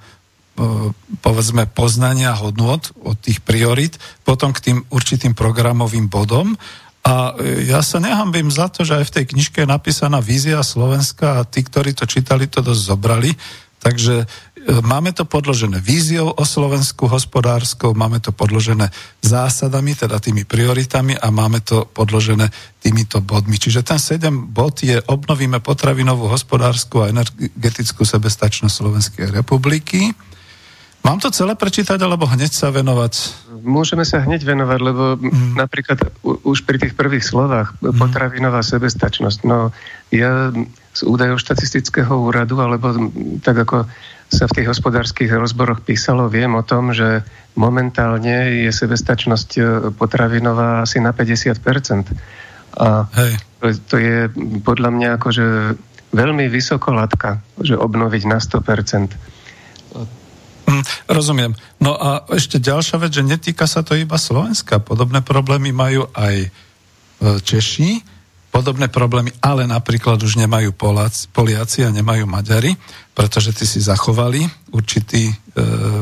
povedzme 1.25 1.65
poznania 1.71 2.37
hodnot 2.37 2.93
od 3.01 3.17
tých 3.17 3.41
priorit, 3.41 3.97
potom 4.23 4.53
k 4.53 4.61
tým 4.61 4.79
určitým 4.93 5.33
programovým 5.33 6.13
bodom. 6.13 6.55
A 7.03 7.35
ja 7.67 7.83
sa 7.83 7.99
nehambím 7.99 8.47
za 8.47 8.71
to, 8.71 8.87
že 8.87 9.03
aj 9.03 9.05
v 9.11 9.15
tej 9.21 9.25
knižke 9.35 9.59
je 9.65 9.69
napísaná 9.69 10.23
vízia 10.23 10.63
Slovenska 10.63 11.43
a 11.43 11.47
tí, 11.47 11.67
ktorí 11.67 11.99
to 11.99 12.07
čítali, 12.07 12.47
to 12.47 12.63
dosť 12.63 12.83
zobrali. 12.95 13.31
Takže 13.83 14.15
e, 14.23 14.27
máme 14.87 15.11
to 15.11 15.27
podložené 15.27 15.83
víziou 15.83 16.31
o 16.31 16.45
Slovensku 16.47 17.11
hospodárskou, 17.11 17.99
máme 17.99 18.23
to 18.23 18.31
podložené 18.31 18.87
zásadami, 19.19 19.99
teda 19.99 20.23
tými 20.23 20.47
prioritami 20.47 21.19
a 21.19 21.35
máme 21.35 21.59
to 21.67 21.91
podložené 21.91 22.47
týmito 22.79 23.19
bodmi. 23.19 23.59
Čiže 23.59 23.83
ten 23.83 23.99
7 23.99 24.55
bod 24.55 24.87
je 24.87 25.03
obnovíme 25.03 25.59
potravinovú 25.59 26.31
hospodárskú 26.31 27.03
a 27.03 27.11
energetickú 27.11 28.07
sebestačnosť 28.07 28.71
Slovenskej 28.71 29.27
republiky. 29.35 30.15
Mám 31.03 31.19
to 31.19 31.35
celé 31.35 31.59
prečítať, 31.59 31.99
alebo 31.99 32.31
hneď 32.31 32.55
sa 32.55 32.71
venovať? 32.71 33.43
Môžeme 33.63 34.07
sa 34.07 34.23
hneď 34.23 34.47
venovať, 34.47 34.79
lebo 34.79 35.05
mm. 35.19 35.59
napríklad 35.59 35.99
už 36.23 36.63
pri 36.63 36.79
tých 36.79 36.95
prvých 36.95 37.27
slovách 37.27 37.75
mm. 37.83 37.99
potravinová 37.99 38.63
sebestačnosť. 38.63 39.43
No 39.43 39.75
ja 40.15 40.55
z 40.93 41.01
údajov 41.03 41.43
štatistického 41.43 42.13
úradu, 42.13 42.63
alebo 42.63 42.95
tak 43.43 43.67
ako 43.67 43.91
sa 44.33 44.49
v 44.49 44.57
tých 44.57 44.71
hospodárskych 44.71 45.29
rozboroch 45.29 45.85
písalo, 45.85 46.31
viem 46.31 46.55
o 46.57 46.65
tom, 46.65 46.97
že 46.97 47.21
momentálne 47.53 48.65
je 48.65 48.73
sebestačnosť 48.73 49.51
e, 49.59 49.63
potravinová 49.93 50.87
asi 50.87 51.05
na 51.05 51.13
50%. 51.13 52.09
A 52.81 53.05
Hej. 53.13 53.33
to 53.91 53.97
je 54.01 54.33
podľa 54.65 54.91
mňa 54.97 55.09
akože 55.21 55.47
veľmi 56.17 56.49
vysoko 56.49 56.97
latka, 56.97 57.45
že 57.61 57.77
obnoviť 57.77 58.23
na 58.25 58.41
100%. 58.41 59.32
Hm, 60.73 60.85
rozumiem. 61.13 61.53
No 61.85 61.93
a 61.93 62.25
ešte 62.33 62.57
ďalšia 62.57 62.97
vec, 62.97 63.13
že 63.13 63.21
netýka 63.21 63.69
sa 63.69 63.85
to 63.85 63.93
iba 63.93 64.17
Slovenska. 64.17 64.81
Podobné 64.81 65.21
problémy 65.21 65.69
majú 65.69 66.09
aj 66.17 66.49
e, 66.49 66.49
Češi, 67.45 68.01
podobné 68.49 68.89
problémy, 68.89 69.37
ale 69.45 69.69
napríklad 69.69 70.17
už 70.25 70.41
nemajú 70.41 70.73
Poláci, 70.73 71.29
Poliaci 71.29 71.85
a 71.85 71.93
nemajú 71.93 72.25
Maďari, 72.25 72.73
pretože 73.13 73.53
tí 73.53 73.69
si 73.69 73.85
zachovali 73.85 74.45
určitý 74.73 75.29
e, 75.29 75.35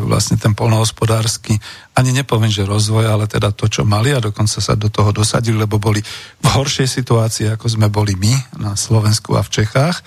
vlastne 0.06 0.38
ten 0.38 0.54
polnohospodársky, 0.54 1.58
ani 1.98 2.14
nepoviem, 2.14 2.54
že 2.54 2.62
rozvoj, 2.62 3.10
ale 3.10 3.26
teda 3.26 3.50
to, 3.50 3.66
čo 3.66 3.82
mali 3.82 4.14
a 4.14 4.22
dokonca 4.22 4.62
sa 4.62 4.78
do 4.78 4.86
toho 4.86 5.10
dosadili, 5.10 5.58
lebo 5.58 5.82
boli 5.82 5.98
v 6.42 6.46
horšej 6.46 6.86
situácii, 6.86 7.50
ako 7.58 7.66
sme 7.66 7.90
boli 7.90 8.14
my 8.14 8.62
na 8.62 8.78
Slovensku 8.78 9.34
a 9.34 9.42
v 9.42 9.50
Čechách. 9.50 9.98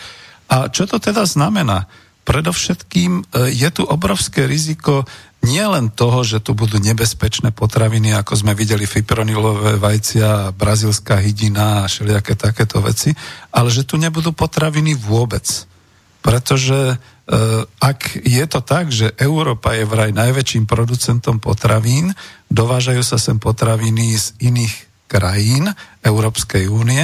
A 0.47 0.71
čo 0.71 0.87
to 0.87 1.03
teda 1.03 1.27
znamená? 1.27 1.83
Predovšetkým 2.23 3.11
e, 3.19 3.23
je 3.51 3.69
tu 3.71 3.83
obrovské 3.83 4.47
riziko 4.47 5.03
nie 5.43 5.59
len 5.59 5.91
toho, 5.91 6.23
že 6.23 6.39
tu 6.39 6.55
budú 6.55 6.79
nebezpečné 6.79 7.51
potraviny, 7.51 8.15
ako 8.15 8.39
sme 8.39 8.55
videli 8.55 8.87
fipronilové 8.87 9.75
vajcia, 9.75 10.55
brazilská 10.55 11.19
hydina 11.19 11.83
a 11.83 11.89
všelijaké 11.91 12.39
takéto 12.39 12.79
veci, 12.79 13.11
ale 13.51 13.67
že 13.67 13.83
tu 13.83 13.99
nebudú 13.99 14.31
potraviny 14.31 14.95
vôbec. 14.95 15.43
Pretože 16.23 16.95
e, 16.95 16.97
ak 17.67 18.23
je 18.23 18.45
to 18.47 18.63
tak, 18.63 18.87
že 18.95 19.11
Európa 19.19 19.75
je 19.75 19.83
vraj 19.83 20.15
najväčším 20.15 20.63
producentom 20.63 21.43
potravín, 21.43 22.15
dovážajú 22.47 23.03
sa 23.03 23.19
sem 23.19 23.35
potraviny 23.35 24.15
z 24.15 24.31
iných 24.39 24.73
krajín 25.11 25.67
Európskej 25.99 26.71
únie 26.71 27.03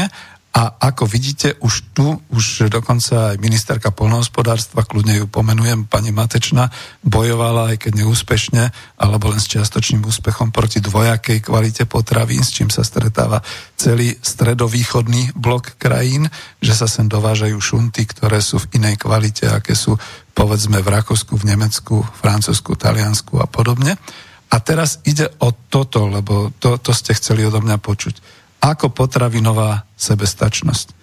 a 0.50 0.82
ako 0.90 1.06
vidíte, 1.06 1.62
už 1.62 1.94
tu, 1.94 2.18
už 2.34 2.74
dokonca 2.74 3.32
aj 3.32 3.38
ministerka 3.38 3.94
polnohospodárstva, 3.94 4.82
kľudne 4.82 5.22
ju 5.22 5.26
pomenujem, 5.30 5.86
pani 5.86 6.10
Matečna, 6.10 6.74
bojovala, 7.06 7.74
aj 7.74 7.86
keď 7.86 8.02
neúspešne, 8.02 8.64
alebo 8.98 9.30
len 9.30 9.38
s 9.38 9.46
čiastočným 9.46 10.02
úspechom 10.10 10.50
proti 10.50 10.82
dvojakej 10.82 11.46
kvalite 11.46 11.86
potravín, 11.86 12.42
s 12.42 12.50
čím 12.50 12.74
sa 12.74 12.82
stretáva 12.82 13.46
celý 13.78 14.18
stredovýchodný 14.18 15.38
blok 15.38 15.78
krajín, 15.78 16.26
že 16.66 16.74
sa 16.74 16.90
sem 16.90 17.06
dovážajú 17.06 17.56
šunty, 17.62 18.10
ktoré 18.10 18.42
sú 18.42 18.58
v 18.58 18.82
inej 18.82 19.06
kvalite, 19.06 19.46
aké 19.46 19.78
sú 19.78 20.02
povedzme 20.34 20.82
v 20.82 20.90
Rakúsku, 20.90 21.38
v 21.38 21.46
Nemecku, 21.46 22.02
Francúzsku, 22.02 22.74
Taliansku 22.74 23.38
a 23.38 23.46
podobne. 23.46 24.02
A 24.50 24.58
teraz 24.58 24.98
ide 25.06 25.30
o 25.46 25.54
toto, 25.54 26.10
lebo 26.10 26.50
to, 26.58 26.82
to 26.82 26.90
ste 26.90 27.14
chceli 27.14 27.46
odo 27.46 27.62
mňa 27.62 27.78
počuť 27.78 28.39
ako 28.60 28.92
potravinová 28.92 29.88
sebestačnosť. 29.96 31.00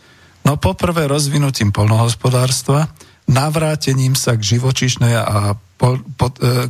No 0.47 0.55
poprvé 0.61 1.11
rozvinutím 1.11 1.75
polnohospodárstva, 1.75 2.87
navrátením 3.27 4.15
sa 4.15 4.39
k 4.39 4.57
živočíšnej 4.57 5.15
a, 5.19 5.59
e, 5.59 5.99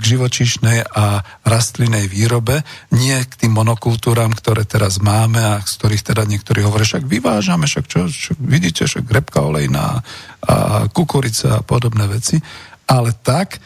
k 0.00 0.02
živočíšnej 0.02 0.88
a 0.88 1.20
rastlinnej 1.44 2.08
výrobe, 2.08 2.64
nie 2.96 3.20
k 3.20 3.32
tým 3.44 3.52
monokultúram, 3.52 4.32
ktoré 4.32 4.64
teraz 4.64 4.96
máme 4.96 5.36
a 5.36 5.60
z 5.60 5.72
ktorých 5.76 6.06
teda 6.08 6.24
niektorí 6.24 6.64
hovoria, 6.64 6.88
však 6.88 7.04
vyvážame, 7.04 7.68
však 7.68 7.84
čo, 7.84 8.08
čo 8.08 8.32
vidíte, 8.40 8.88
však 8.88 9.04
repka 9.04 9.44
olejná 9.44 10.00
a 10.46 10.88
kukurica 10.88 11.60
a 11.60 11.64
podobné 11.66 12.08
veci, 12.08 12.40
ale 12.88 13.12
tak, 13.12 13.60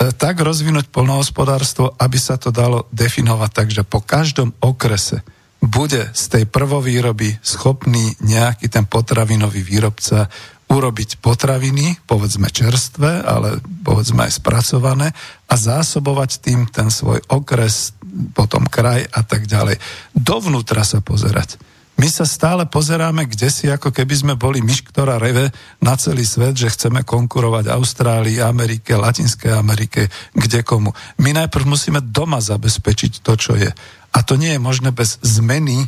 e, 0.00 0.08
tak 0.16 0.40
rozvinúť 0.40 0.88
polnohospodárstvo, 0.88 1.92
aby 2.00 2.16
sa 2.16 2.40
to 2.40 2.48
dalo 2.48 2.88
definovať 2.88 3.50
tak, 3.52 3.68
že 3.68 3.84
po 3.84 4.00
každom 4.00 4.56
okrese 4.64 5.20
bude 5.62 6.10
z 6.10 6.24
tej 6.26 6.44
prvovýroby 6.50 7.38
schopný 7.38 8.18
nejaký 8.18 8.66
ten 8.66 8.84
potravinový 8.84 9.62
výrobca 9.62 10.26
urobiť 10.66 11.20
potraviny, 11.20 12.02
povedzme 12.08 12.48
čerstvé, 12.48 13.22
ale 13.22 13.60
povedzme 13.84 14.26
aj 14.26 14.42
spracované 14.42 15.12
a 15.46 15.54
zásobovať 15.54 16.30
tým 16.40 16.66
ten 16.66 16.88
svoj 16.88 17.20
okres, 17.28 17.92
potom 18.32 18.64
kraj 18.66 19.04
a 19.12 19.20
tak 19.22 19.44
ďalej. 19.44 19.76
Dovnútra 20.16 20.82
sa 20.82 21.04
pozerať. 21.04 21.60
My 22.02 22.10
sa 22.10 22.26
stále 22.26 22.66
pozeráme 22.66 23.30
kde 23.30 23.46
si, 23.46 23.70
ako 23.70 23.94
keby 23.94 24.14
sme 24.18 24.34
boli 24.34 24.58
myš, 24.58 24.82
ktorá 24.90 25.22
reve 25.22 25.54
na 25.78 25.94
celý 25.94 26.26
svet, 26.26 26.58
že 26.58 26.74
chceme 26.74 27.06
konkurovať 27.06 27.70
Austrálii, 27.70 28.42
Amerike, 28.42 28.98
Latinskej 28.98 29.54
Amerike, 29.54 30.10
kde 30.34 30.66
komu. 30.66 30.90
My 31.22 31.30
najprv 31.30 31.62
musíme 31.62 32.02
doma 32.02 32.42
zabezpečiť 32.42 33.22
to, 33.22 33.38
čo 33.38 33.54
je. 33.54 33.70
A 34.10 34.18
to 34.26 34.34
nie 34.34 34.50
je 34.50 34.58
možné 34.58 34.90
bez 34.90 35.22
zmeny. 35.22 35.86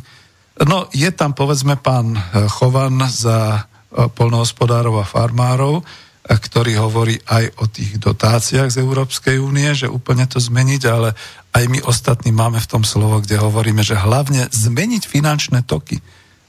No, 0.63 0.87
je 0.95 1.11
tam 1.11 1.35
povedzme 1.35 1.75
pán 1.75 2.15
eh, 2.15 2.47
Chovan 2.47 2.95
za 3.11 3.67
eh, 3.67 4.07
polnohospodárov 4.07 4.95
a 5.03 5.03
farmárov, 5.03 5.83
ktorý 6.25 6.81
hovorí 6.81 7.21
aj 7.29 7.53
o 7.61 7.65
tých 7.69 8.01
dotáciách 8.01 8.73
z 8.73 8.81
Európskej 8.81 9.37
únie, 9.37 9.69
že 9.77 9.85
úplne 9.85 10.25
to 10.25 10.41
zmeniť, 10.41 10.81
ale 10.89 11.13
aj 11.53 11.63
my 11.69 11.79
ostatní 11.85 12.33
máme 12.33 12.57
v 12.57 12.69
tom 12.69 12.83
slovo, 12.83 13.21
kde 13.21 13.37
hovoríme, 13.37 13.85
že 13.85 13.93
hlavne 13.93 14.49
zmeniť 14.49 15.03
finančné 15.05 15.63
toky. 15.69 16.01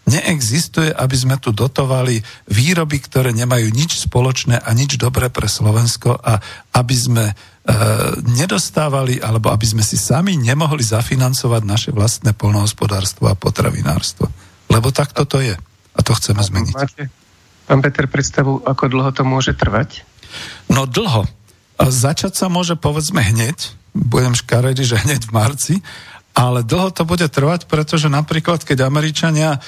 Neexistuje, 0.06 0.94
aby 0.94 1.16
sme 1.18 1.36
tu 1.36 1.50
dotovali 1.50 2.22
výroby, 2.46 3.02
ktoré 3.02 3.34
nemajú 3.34 3.74
nič 3.74 4.06
spoločné 4.06 4.62
a 4.62 4.70
nič 4.70 4.96
dobré 4.96 5.28
pre 5.28 5.50
Slovensko 5.50 6.14
a 6.14 6.38
aby 6.72 6.94
sme 6.94 7.24
E, 7.66 7.74
nedostávali, 8.22 9.18
alebo 9.18 9.50
aby 9.50 9.66
sme 9.66 9.82
si 9.82 9.98
sami 9.98 10.38
nemohli 10.38 10.86
zafinancovať 10.86 11.62
naše 11.66 11.90
vlastné 11.90 12.30
polnohospodárstvo 12.30 13.26
a 13.26 13.34
potravinárstvo. 13.34 14.30
Lebo 14.70 14.94
tak 14.94 15.10
toto 15.10 15.42
je. 15.42 15.58
A 15.98 16.00
to 16.06 16.14
chceme 16.14 16.46
zmeniť. 16.46 16.74
Pán 17.66 17.82
Peter, 17.82 18.06
predstavu, 18.06 18.62
ako 18.62 18.86
dlho 18.86 19.10
to 19.10 19.22
môže 19.26 19.52
trvať? 19.58 20.06
No 20.70 20.86
dlho. 20.86 21.26
A 21.76 21.84
začať 21.92 22.38
sa 22.38 22.46
môže 22.48 22.78
povedzme 22.78 23.20
hneď, 23.20 23.74
budem 23.92 24.32
škaredý, 24.32 24.86
že 24.86 25.02
hneď 25.02 25.28
v 25.28 25.34
marci, 25.34 25.74
ale 26.36 26.60
dlho 26.60 26.92
to 26.92 27.08
bude 27.08 27.24
trvať, 27.26 27.64
pretože 27.64 28.12
napríklad, 28.12 28.60
keď 28.60 28.84
Američania 28.84 29.56
e, 29.56 29.60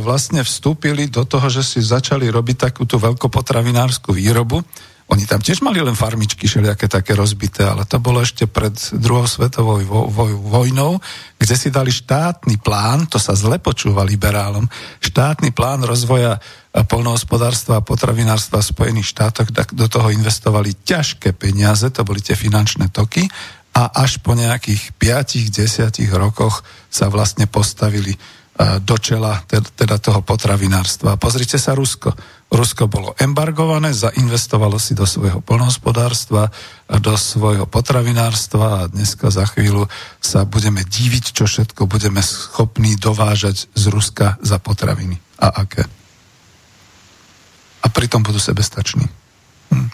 vlastne 0.00 0.40
vstúpili 0.40 1.04
do 1.04 1.28
toho, 1.28 1.52
že 1.52 1.60
si 1.60 1.84
začali 1.84 2.32
robiť 2.32 2.72
takúto 2.72 2.96
veľkopotravinárskú 2.96 4.16
výrobu, 4.16 4.64
oni 5.08 5.24
tam 5.24 5.40
tiež 5.40 5.64
mali 5.64 5.80
len 5.80 5.96
farmičky 5.96 6.44
všelijaké 6.44 6.84
také 6.84 7.16
rozbité, 7.16 7.64
ale 7.64 7.88
to 7.88 7.96
bolo 7.96 8.20
ešte 8.20 8.44
pred 8.44 8.76
druhou 8.92 9.24
svetovou 9.24 9.80
vo, 9.80 10.04
vo, 10.04 10.24
vojnou, 10.36 11.00
kde 11.40 11.54
si 11.56 11.72
dali 11.72 11.88
štátny 11.88 12.60
plán, 12.60 13.08
to 13.08 13.16
sa 13.16 13.32
zle 13.32 13.56
počúva 13.56 14.04
liberálom, 14.04 14.68
štátny 15.00 15.56
plán 15.56 15.80
rozvoja 15.88 16.36
polnohospodárstva 16.84 17.80
a 17.80 17.86
potravinárstva 17.86 18.60
v 18.60 18.70
Spojených 18.70 19.10
štátoch, 19.16 19.50
tak 19.54 19.72
do 19.74 19.88
toho 19.88 20.12
investovali 20.12 20.76
ťažké 20.84 21.32
peniaze, 21.34 21.88
to 21.90 22.04
boli 22.04 22.20
tie 22.20 22.36
finančné 22.36 22.92
toky 22.92 23.26
a 23.74 23.90
až 23.94 24.18
po 24.20 24.34
nejakých 24.34 24.94
5-10 24.98 26.10
rokoch 26.14 26.66
sa 26.90 27.06
vlastne 27.08 27.46
postavili 27.46 28.18
do 28.58 28.98
čela 28.98 29.38
teda 29.46 30.02
toho 30.02 30.18
potravinárstva. 30.26 31.14
Pozrite 31.14 31.62
sa 31.62 31.78
Rusko. 31.78 32.10
Rusko 32.50 32.90
bolo 32.90 33.14
embargované, 33.14 33.94
zainvestovalo 33.94 34.82
si 34.82 34.98
do 34.98 35.06
svojho 35.06 35.38
polnohospodárstva, 35.38 36.50
do 36.90 37.14
svojho 37.14 37.70
potravinárstva 37.70 38.82
a 38.82 38.88
dneska 38.90 39.30
za 39.30 39.46
chvíľu 39.46 39.86
sa 40.18 40.42
budeme 40.42 40.82
diviť, 40.82 41.38
čo 41.38 41.46
všetko 41.46 41.86
budeme 41.86 42.18
schopní 42.18 42.98
dovážať 42.98 43.70
z 43.78 43.84
Ruska 43.94 44.42
za 44.42 44.58
potraviny. 44.58 45.22
A 45.38 45.62
aké. 45.62 45.86
A 47.82 47.86
pritom 47.88 48.22
budú 48.22 48.38
sebestační. 48.42 49.06
Hm. 49.70 49.88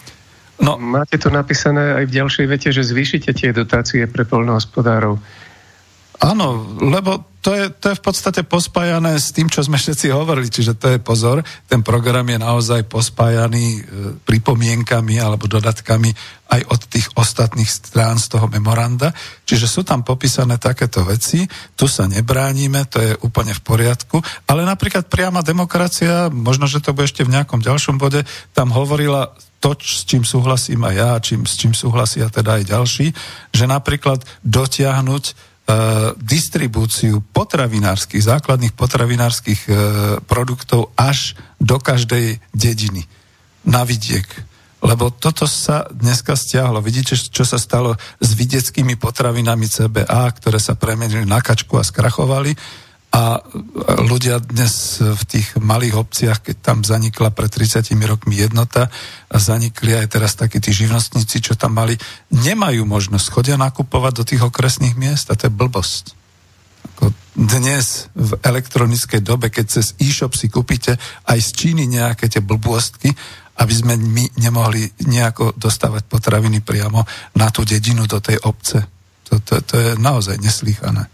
No. 0.63 0.79
Máte 0.79 1.19
to 1.19 1.27
napísané 1.27 1.99
aj 1.99 2.05
v 2.07 2.15
ďalšej 2.15 2.45
vete, 2.47 2.69
že 2.71 2.87
zvýšite 2.87 3.35
tie 3.35 3.51
dotácie 3.51 4.07
pre 4.07 4.23
polnohospodárov. 4.23 5.19
Áno, 6.23 6.77
lebo 6.79 7.35
to 7.45 7.53
je, 7.53 7.69
to 7.69 7.93
je 7.93 7.99
v 8.01 8.05
podstate 8.09 8.41
pospájané 8.41 9.21
s 9.21 9.29
tým, 9.29 9.45
čo 9.45 9.61
sme 9.61 9.77
všetci 9.77 10.09
hovorili, 10.09 10.49
čiže 10.49 10.73
to 10.81 10.97
je 10.97 10.99
pozor, 11.03 11.45
ten 11.69 11.85
program 11.85 12.25
je 12.25 12.41
naozaj 12.41 12.89
pospájaný 12.89 13.65
e, 13.77 13.81
pripomienkami 14.25 15.21
alebo 15.21 15.45
dodatkami 15.45 16.09
aj 16.49 16.61
od 16.65 16.81
tých 16.89 17.05
ostatných 17.13 17.69
strán 17.69 18.17
z 18.17 18.33
toho 18.33 18.49
memoranda, 18.49 19.13
čiže 19.45 19.69
sú 19.69 19.85
tam 19.85 20.01
popísané 20.01 20.57
takéto 20.57 21.05
veci, 21.05 21.45
tu 21.77 21.85
sa 21.85 22.09
nebránime, 22.09 22.89
to 22.89 22.97
je 22.97 23.13
úplne 23.21 23.53
v 23.53 23.61
poriadku, 23.61 24.17
ale 24.49 24.65
napríklad 24.65 25.05
priama 25.05 25.45
demokracia, 25.45 26.33
možno, 26.33 26.65
že 26.65 26.81
to 26.81 26.97
bude 26.97 27.05
ešte 27.05 27.21
v 27.21 27.33
nejakom 27.37 27.61
ďalšom 27.61 28.01
bode, 28.01 28.25
tam 28.57 28.73
hovorila 28.73 29.37
to, 29.61 29.77
s 29.77 30.01
čím 30.05 30.25
súhlasím 30.25 30.81
aj 30.81 30.95
ja, 30.97 31.11
čím, 31.21 31.45
s 31.45 31.61
čím 31.61 31.77
súhlasia 31.77 32.25
teda 32.33 32.57
aj 32.61 32.63
ďalší, 32.73 33.07
že 33.53 33.65
napríklad 33.69 34.25
dotiahnuť 34.41 35.53
distribúciu 36.21 37.25
potravinárskych, 37.33 38.21
základných 38.21 38.77
potravinárskych 38.77 39.61
e, 39.65 39.71
produktov 40.21 40.93
až 40.93 41.33
do 41.57 41.81
každej 41.81 42.37
dediny 42.53 43.09
na 43.65 43.81
vidiek. 43.81 44.29
Lebo 44.85 45.09
toto 45.09 45.49
sa 45.49 45.89
dneska 45.89 46.37
stiahlo. 46.37 46.77
Vidíte, 46.85 47.17
čo 47.17 47.41
sa 47.41 47.57
stalo 47.57 47.97
s 48.21 48.29
vidieckými 48.37 48.93
potravinami 49.01 49.65
CBA, 49.65 50.29
ktoré 50.37 50.61
sa 50.61 50.77
premenili 50.77 51.25
na 51.25 51.41
kačku 51.41 51.81
a 51.81 51.87
skrachovali 51.87 52.53
a 53.15 53.39
ľudia 54.03 54.43
dnes 54.43 54.99
v 54.99 55.23
tých 55.23 55.55
malých 55.55 55.95
obciach, 55.95 56.43
keď 56.43 56.55
tam 56.59 56.77
zanikla 56.83 57.31
pred 57.31 57.47
30 57.47 57.95
rokmi 58.03 58.35
jednota 58.35 58.91
a 59.31 59.35
zanikli 59.39 59.95
aj 59.95 60.19
teraz 60.19 60.35
takí 60.35 60.59
tí 60.59 60.75
živnostníci, 60.75 61.39
čo 61.39 61.55
tam 61.55 61.79
mali, 61.79 61.95
nemajú 62.35 62.83
možnosť 62.83 63.31
chodia 63.31 63.55
nakupovať 63.55 64.13
do 64.19 64.23
tých 64.27 64.43
okresných 64.43 64.99
miest 64.99 65.31
a 65.31 65.39
to 65.39 65.47
je 65.47 65.55
blbosť. 65.55 66.11
Ako 66.91 67.15
dnes 67.39 68.11
v 68.19 68.35
elektronickej 68.43 69.23
dobe, 69.23 69.47
keď 69.47 69.79
cez 69.79 69.95
e-shop 69.95 70.35
si 70.35 70.51
kúpite 70.51 70.99
aj 71.31 71.39
z 71.39 71.49
Číny 71.55 71.87
nejaké 71.87 72.27
tie 72.27 72.43
blbostky, 72.43 73.15
aby 73.63 73.71
sme 73.71 73.95
my 73.95 74.27
nemohli 74.43 74.91
nejako 75.07 75.55
dostávať 75.55 76.03
potraviny 76.11 76.59
priamo 76.59 77.07
na 77.39 77.47
tú 77.47 77.63
dedinu 77.63 78.11
do 78.11 78.19
tej 78.19 78.43
obce. 78.43 78.83
To, 79.31 79.39
to, 79.39 79.63
to 79.63 79.75
je 79.79 79.89
naozaj 80.03 80.35
neslýchané. 80.35 81.07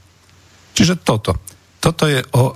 Čiže 0.74 0.98
toto. 1.06 1.51
Toto 1.82 2.06
je 2.06 2.22
o 2.38 2.54
e, 2.54 2.56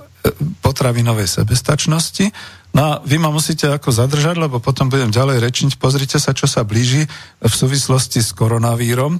potravinovej 0.62 1.26
sebestačnosti. 1.26 2.30
No 2.70 2.80
a 2.80 2.90
vy 3.02 3.18
ma 3.18 3.34
musíte 3.34 3.66
ako 3.66 3.90
zadržať, 3.90 4.38
lebo 4.38 4.62
potom 4.62 4.86
budem 4.86 5.10
ďalej 5.10 5.42
rečiť. 5.42 5.82
Pozrite 5.82 6.22
sa, 6.22 6.30
čo 6.30 6.46
sa 6.46 6.62
blíži 6.62 7.04
v 7.42 7.52
súvislosti 7.52 8.22
s 8.22 8.30
koronavírom 8.30 9.18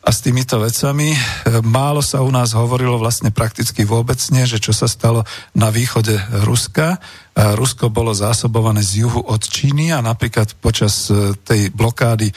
a 0.00 0.08
s 0.14 0.22
týmito 0.24 0.56
vecami. 0.62 1.12
E, 1.12 1.18
málo 1.66 2.00
sa 2.00 2.22
u 2.22 2.30
nás 2.30 2.54
hovorilo 2.54 2.96
vlastne 2.96 3.34
prakticky 3.34 3.82
vôbec 3.82 4.22
nie, 4.30 4.46
že 4.46 4.62
čo 4.62 4.70
sa 4.70 4.86
stalo 4.86 5.26
na 5.52 5.68
východe 5.68 6.14
Ruska. 6.46 7.02
Rusko 7.34 7.90
bolo 7.90 8.14
zásobované 8.14 8.86
z 8.86 9.04
juhu 9.04 9.20
od 9.20 9.42
Číny 9.42 9.90
a 9.90 9.98
napríklad 9.98 10.54
počas 10.62 11.10
e, 11.10 11.34
tej 11.42 11.74
blokády 11.74 12.30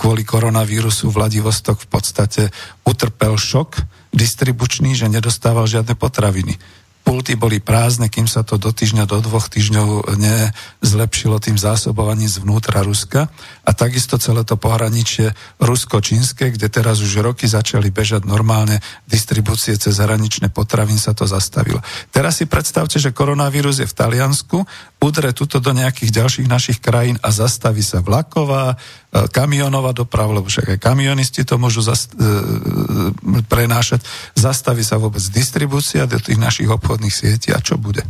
kvôli 0.00 0.24
koronavírusu 0.24 1.12
Vladivostok 1.12 1.84
v 1.84 1.88
podstate 1.92 2.42
utrpel 2.88 3.36
šok 3.36 4.03
distribučný, 4.14 4.94
že 4.94 5.10
nedostával 5.10 5.66
žiadne 5.66 5.98
potraviny. 5.98 6.56
Pulty 7.04 7.36
boli 7.36 7.60
prázdne, 7.60 8.08
kým 8.08 8.24
sa 8.24 8.40
to 8.40 8.56
do 8.56 8.72
týždňa, 8.72 9.04
do 9.04 9.20
dvoch 9.20 9.52
týždňov 9.52 10.16
nezlepšilo 10.16 11.36
tým 11.36 11.60
zásobovaním 11.60 12.32
zvnútra 12.32 12.80
Ruska. 12.80 13.28
A 13.64 13.72
takisto 13.72 14.20
celé 14.20 14.44
to 14.44 14.60
pohraničie 14.60 15.32
rusko-čínske, 15.58 16.52
kde 16.52 16.68
teraz 16.68 17.00
už 17.00 17.24
roky 17.24 17.48
začali 17.48 17.88
bežať 17.88 18.28
normálne 18.28 18.78
distribúcie 19.08 19.74
cez 19.80 19.96
hraničné 19.98 20.52
potravín, 20.52 21.00
sa 21.00 21.16
to 21.16 21.24
zastavilo. 21.24 21.80
Teraz 22.12 22.40
si 22.40 22.46
predstavte, 22.46 23.00
že 23.00 23.16
koronavírus 23.16 23.80
je 23.80 23.88
v 23.88 23.96
Taliansku, 23.96 24.62
udre 25.00 25.36
tuto 25.36 25.60
do 25.60 25.72
nejakých 25.72 26.24
ďalších 26.24 26.48
našich 26.48 26.78
krajín 26.80 27.20
a 27.20 27.28
zastaví 27.28 27.84
sa 27.84 28.00
vlaková, 28.00 28.80
E, 29.14 29.30
kamionová 29.30 29.94
doprava, 29.94 30.42
lebo 30.42 30.50
však 30.50 30.74
aj 30.74 30.82
kamionisti 30.82 31.46
to 31.46 31.54
môžu 31.54 31.86
zast- 31.86 32.18
e, 32.18 32.26
e, 32.26 33.46
prenášať. 33.46 34.02
Zastaví 34.34 34.82
sa 34.82 34.98
vôbec 34.98 35.22
distribúcia 35.30 36.02
do 36.10 36.18
tých 36.18 36.34
našich 36.34 36.66
obchodných 36.66 37.14
sietí 37.14 37.54
a 37.54 37.62
čo 37.62 37.78
bude? 37.78 38.02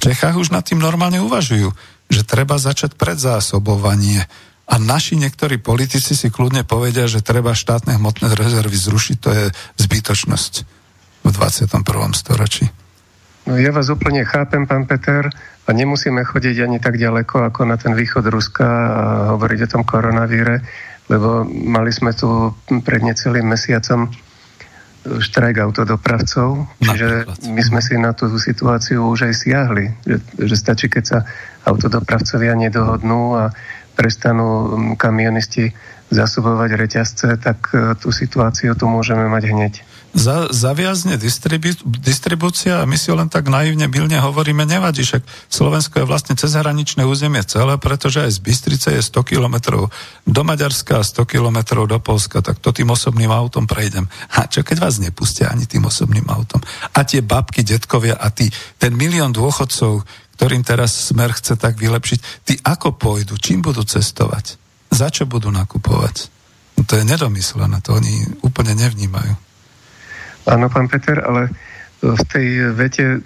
V 0.00 0.08
Čechách 0.08 0.40
už 0.40 0.48
nad 0.48 0.64
tým 0.64 0.80
normálne 0.80 1.20
uvažujú, 1.20 1.68
že 2.08 2.24
treba 2.24 2.56
začať 2.56 2.96
predzásobovanie 2.96 4.24
a 4.68 4.74
naši 4.76 5.16
niektorí 5.16 5.56
politici 5.56 6.12
si 6.12 6.28
kľudne 6.28 6.62
povedia, 6.68 7.08
že 7.08 7.24
treba 7.24 7.56
štátne 7.56 7.96
hmotné 7.96 8.36
rezervy 8.36 8.76
zrušiť, 8.76 9.16
to 9.16 9.30
je 9.32 9.44
zbytočnosť 9.80 10.52
v 11.24 11.30
21. 11.32 11.82
storočí. 12.12 12.68
No 13.48 13.56
ja 13.56 13.72
vás 13.72 13.88
úplne 13.88 14.28
chápem, 14.28 14.68
pán 14.68 14.84
Peter, 14.84 15.32
a 15.68 15.70
nemusíme 15.72 16.24
chodiť 16.24 16.64
ani 16.64 16.78
tak 16.80 16.96
ďaleko 16.96 17.52
ako 17.52 17.60
na 17.68 17.76
ten 17.76 17.92
východ 17.92 18.24
Ruska 18.28 18.68
a 18.68 19.02
hovoriť 19.36 19.68
o 19.68 19.72
tom 19.72 19.82
koronavíre, 19.84 20.64
lebo 21.12 21.44
mali 21.48 21.92
sme 21.92 22.16
tu 22.16 22.52
pred 22.84 23.00
necelým 23.04 23.44
mesiacom 23.44 24.08
štrajk 25.08 25.56
autodopravcov, 25.64 26.68
čiže 26.84 27.08
my 27.48 27.62
sme 27.64 27.80
si 27.80 27.96
na 27.96 28.12
tú 28.12 28.28
situáciu 28.36 29.08
už 29.08 29.32
aj 29.32 29.34
siahli, 29.36 29.84
že, 30.04 30.16
že 30.36 30.56
stačí, 30.56 30.92
keď 30.92 31.04
sa 31.04 31.18
autodopravcovia 31.64 32.52
nedohodnú 32.52 33.36
a 33.36 33.44
prestanú 33.98 34.70
kamionisti 34.94 35.74
zasobovať 36.14 36.70
reťazce, 36.78 37.28
tak 37.42 37.58
e, 37.74 37.98
tú 37.98 38.14
situáciu 38.14 38.78
tu 38.78 38.86
môžeme 38.86 39.26
mať 39.26 39.44
hneď 39.50 39.72
za, 40.16 40.48
zaviazne 40.48 41.20
distribu, 41.20 41.76
distribúcia 41.84 42.80
a 42.80 42.88
my 42.88 42.96
si 42.96 43.12
len 43.12 43.28
tak 43.28 43.52
naivne, 43.52 43.92
milne 43.92 44.16
hovoríme, 44.16 44.64
nevadí, 44.64 45.04
však 45.04 45.22
Slovensko 45.52 46.00
je 46.00 46.08
vlastne 46.08 46.34
cezhraničné 46.34 47.04
územie 47.04 47.44
celé, 47.44 47.76
pretože 47.76 48.24
aj 48.24 48.40
z 48.40 48.40
Bystrice 48.40 48.88
je 48.96 49.02
100 49.04 49.20
kilometrov 49.28 49.92
do 50.24 50.42
Maďarska 50.42 51.00
a 51.00 51.06
100 51.06 51.28
kilometrov 51.28 51.84
do 51.84 52.00
Polska, 52.00 52.40
tak 52.40 52.56
to 52.64 52.72
tým 52.72 52.88
osobným 52.88 53.28
autom 53.28 53.68
prejdem. 53.68 54.08
A 54.32 54.48
čo 54.48 54.64
keď 54.64 54.88
vás 54.88 54.96
nepustia 54.96 55.52
ani 55.52 55.68
tým 55.68 55.84
osobným 55.84 56.24
autom? 56.32 56.64
A 56.96 57.04
tie 57.04 57.20
babky, 57.20 57.60
detkovia 57.60 58.16
a 58.16 58.32
tí, 58.32 58.48
ten 58.80 58.96
milión 58.96 59.36
dôchodcov, 59.36 60.08
ktorým 60.38 60.62
teraz 60.62 60.94
smer 60.94 61.34
chce 61.34 61.58
tak 61.58 61.74
vylepšiť, 61.74 62.46
tí 62.46 62.54
ako 62.62 62.94
pôjdu, 62.94 63.34
čím 63.42 63.58
budú 63.58 63.82
cestovať? 63.82 64.54
Za 64.94 65.10
čo 65.10 65.26
budú 65.26 65.50
nakupovať? 65.50 66.30
No 66.78 66.86
to 66.86 66.94
je 66.94 67.02
nedomyslené, 67.02 67.82
to 67.82 67.98
oni 67.98 68.22
úplne 68.46 68.78
nevnímajú. 68.78 69.34
Áno, 70.46 70.70
pán 70.70 70.86
Peter, 70.86 71.18
ale 71.26 71.50
v 71.98 72.22
tej 72.30 72.70
vete, 72.70 73.18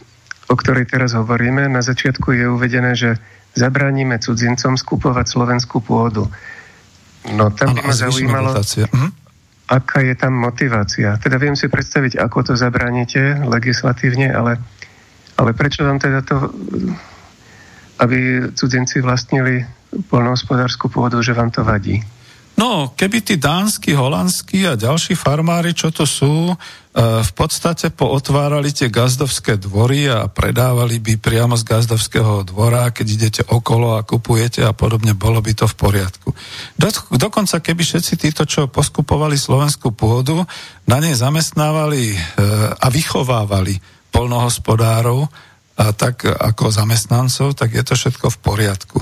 o 0.48 0.56
ktorej 0.56 0.88
teraz 0.88 1.12
hovoríme, 1.12 1.68
na 1.68 1.84
začiatku 1.84 2.32
je 2.32 2.48
uvedené, 2.48 2.96
že 2.96 3.20
zabránime 3.52 4.16
cudzincom 4.16 4.80
skupovať 4.80 5.28
slovenskú 5.28 5.84
pôdu. 5.84 6.32
No 7.36 7.52
tam 7.52 7.76
by 7.76 7.84
ma 7.86 7.94
zaujímalo, 7.94 8.56
hm? 8.56 9.10
aká 9.68 10.00
je 10.00 10.14
tam 10.16 10.32
motivácia. 10.32 11.20
Teda 11.20 11.36
viem 11.36 11.54
si 11.54 11.68
predstaviť, 11.68 12.18
ako 12.18 12.52
to 12.52 12.52
zabránite 12.56 13.44
legislatívne, 13.44 14.32
ale, 14.32 14.58
ale 15.36 15.56
prečo 15.56 15.84
vám 15.84 15.98
teda 15.98 16.20
to, 16.24 16.52
aby 18.02 18.50
cudzinci 18.56 19.00
vlastnili 19.00 19.64
polnohospodárskú 20.08 20.88
pôdu, 20.88 21.20
že 21.20 21.36
vám 21.36 21.52
to 21.52 21.62
vadí? 21.64 22.00
No, 22.52 22.92
keby 22.92 23.24
tí 23.24 23.40
dánsky, 23.40 23.96
holandskí 23.96 24.68
a 24.68 24.76
ďalší 24.76 25.16
farmári, 25.16 25.72
čo 25.72 25.88
to 25.88 26.04
sú, 26.04 26.52
e, 26.52 26.56
v 27.24 27.32
podstate 27.32 27.88
pootvárali 27.88 28.68
tie 28.76 28.92
gazdovské 28.92 29.56
dvory 29.56 30.12
a 30.12 30.28
predávali 30.28 31.00
by 31.00 31.16
priamo 31.16 31.56
z 31.56 31.64
gazdovského 31.64 32.44
dvora, 32.44 32.92
keď 32.92 33.06
idete 33.08 33.42
okolo 33.48 33.96
a 33.96 34.04
kupujete 34.04 34.60
a 34.68 34.76
podobne, 34.76 35.16
bolo 35.16 35.40
by 35.40 35.52
to 35.56 35.64
v 35.64 35.74
poriadku. 35.80 36.28
Do, 36.76 36.92
dokonca 37.16 37.56
keby 37.56 37.82
všetci 37.88 38.14
títo, 38.20 38.44
čo 38.44 38.68
poskupovali 38.68 39.40
slovenskú 39.40 39.96
pôdu, 39.96 40.44
na 40.84 41.00
nej 41.00 41.16
zamestnávali 41.16 42.12
e, 42.12 42.16
a 42.76 42.86
vychovávali 42.92 43.80
polnohospodárov, 44.12 45.26
a 45.72 45.90
tak 45.96 46.28
ako 46.28 46.68
zamestnancov, 46.68 47.56
tak 47.56 47.72
je 47.72 47.82
to 47.82 47.96
všetko 47.96 48.28
v 48.28 48.38
poriadku. 48.44 48.98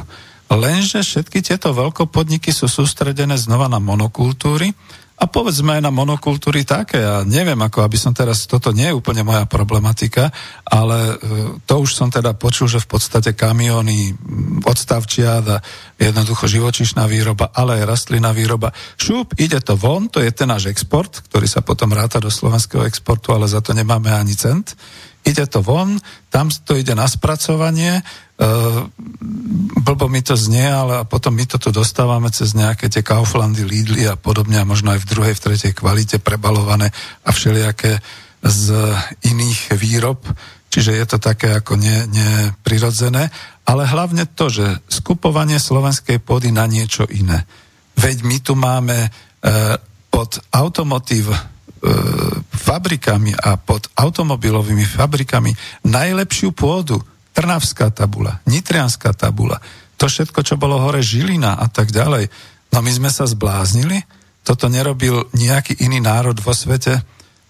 Lenže 0.51 1.03
všetky 1.03 1.43
tieto 1.43 1.71
veľkopodniky 1.71 2.51
sú 2.51 2.67
sústredené 2.67 3.39
znova 3.39 3.71
na 3.71 3.79
monokultúry 3.79 4.75
a 5.21 5.29
povedzme 5.29 5.77
aj 5.77 5.83
na 5.85 5.93
monokultúry 5.93 6.65
také. 6.65 7.05
Ja 7.05 7.21
neviem, 7.29 7.61
ako 7.61 7.85
aby 7.85 8.01
som 8.01 8.17
teraz, 8.17 8.49
toto 8.49 8.73
nie 8.73 8.89
je 8.89 8.97
úplne 8.97 9.21
moja 9.21 9.45
problematika, 9.45 10.33
ale 10.65 10.97
e, 10.97 11.15
to 11.69 11.85
už 11.85 11.93
som 11.93 12.09
teda 12.09 12.33
počul, 12.33 12.73
že 12.73 12.81
v 12.81 12.97
podstate 12.97 13.37
kamiony, 13.37 14.17
odstavčia 14.65 15.45
a 15.45 15.61
jednoducho 16.01 16.49
živočišná 16.49 17.05
výroba, 17.05 17.53
ale 17.53 17.85
aj 17.85 17.89
rastlina 17.93 18.33
výroba. 18.33 18.73
Šup, 18.97 19.37
ide 19.37 19.61
to 19.61 19.77
von, 19.77 20.09
to 20.09 20.25
je 20.25 20.33
ten 20.33 20.49
náš 20.49 20.73
export, 20.73 21.21
ktorý 21.29 21.45
sa 21.45 21.61
potom 21.61 21.93
ráta 21.93 22.17
do 22.17 22.33
slovenského 22.33 22.89
exportu, 22.89 23.37
ale 23.37 23.45
za 23.45 23.61
to 23.61 23.77
nemáme 23.77 24.09
ani 24.09 24.33
cent 24.33 24.73
ide 25.25 25.45
to 25.47 25.61
von, 25.61 26.01
tam 26.33 26.49
to 26.49 26.77
ide 26.77 26.97
na 26.97 27.07
spracovanie, 27.07 28.01
uh, 28.01 28.87
blbo 29.81 30.07
mi 30.09 30.25
to 30.25 30.37
znie, 30.37 30.65
ale 30.65 31.05
potom 31.05 31.37
my 31.37 31.45
to 31.47 31.61
tu 31.61 31.71
dostávame 31.71 32.33
cez 32.33 32.57
nejaké 32.57 32.89
tie 32.89 33.05
Kauflandy, 33.05 33.65
Lidly 33.65 34.09
a 34.09 34.17
podobne 34.17 34.61
a 34.61 34.69
možno 34.69 34.93
aj 34.97 35.05
v 35.05 35.11
druhej, 35.11 35.35
v 35.37 35.45
tretej 35.51 35.73
kvalite 35.77 36.19
prebalované 36.19 36.93
a 37.25 37.31
všelijaké 37.31 38.01
z 38.41 38.97
iných 39.29 39.77
výrob, 39.77 40.25
čiže 40.73 40.97
je 40.97 41.05
to 41.05 41.19
také 41.21 41.53
ako 41.53 41.77
neprirodzené, 42.09 43.29
ale 43.69 43.83
hlavne 43.85 44.25
to, 44.33 44.49
že 44.49 44.81
skupovanie 44.89 45.61
slovenskej 45.61 46.25
pôdy 46.25 46.49
na 46.49 46.65
niečo 46.65 47.05
iné. 47.07 47.45
Veď 48.01 48.25
my 48.25 48.37
tu 48.41 48.57
máme 48.57 48.97
uh, 49.07 49.77
pod 50.09 50.41
automotív 50.51 51.31
fabrikami 52.53 53.33
a 53.35 53.57
pod 53.57 53.89
automobilovými 53.97 54.85
fabrikami 54.85 55.57
najlepšiu 55.89 56.53
pôdu. 56.53 57.01
Trnavská 57.31 57.95
tabula, 57.95 58.43
Nitrianská 58.45 59.15
tabula, 59.15 59.63
to 60.01 60.09
všetko, 60.09 60.41
čo 60.43 60.57
bolo 60.57 60.81
hore 60.81 61.05
Žilina 61.05 61.61
a 61.61 61.69
tak 61.69 61.93
ďalej. 61.93 62.27
No 62.73 62.81
my 62.81 62.91
sme 62.91 63.11
sa 63.13 63.29
zbláznili, 63.29 64.03
toto 64.41 64.67
nerobil 64.67 65.29
nejaký 65.37 65.85
iný 65.85 66.01
národ 66.01 66.35
vo 66.41 66.57
svete, 66.57 66.97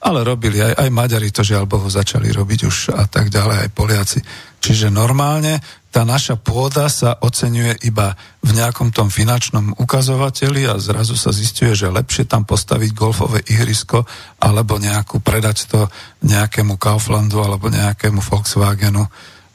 ale 0.01 0.25
robili 0.25 0.59
aj, 0.59 0.75
aj 0.81 0.89
Maďari 0.91 1.31
to 1.31 1.47
žiaľ 1.47 1.69
Bohu 1.71 1.87
začali 1.87 2.33
robiť 2.33 2.61
už 2.67 2.77
a 2.97 3.05
tak 3.07 3.29
ďalej, 3.29 3.69
aj 3.69 3.71
Poliaci. 3.77 4.21
Čiže 4.61 4.91
normálne 4.91 5.61
tá 5.91 6.07
naša 6.07 6.39
pôda 6.39 6.87
sa 6.87 7.19
oceňuje 7.19 7.83
iba 7.83 8.15
v 8.47 8.51
nejakom 8.55 8.95
tom 8.95 9.11
finančnom 9.11 9.75
ukazovateli 9.75 10.71
a 10.71 10.79
zrazu 10.79 11.19
sa 11.19 11.35
zistuje, 11.35 11.75
že 11.75 11.91
lepšie 11.91 12.31
tam 12.31 12.47
postaviť 12.47 12.91
golfové 12.95 13.43
ihrisko 13.51 14.07
alebo 14.39 14.79
nejakú 14.79 15.19
predať 15.19 15.67
to 15.67 15.91
nejakému 16.23 16.79
Kauflandu 16.79 17.43
alebo 17.43 17.67
nejakému 17.75 18.23
Volkswagenu, 18.23 19.03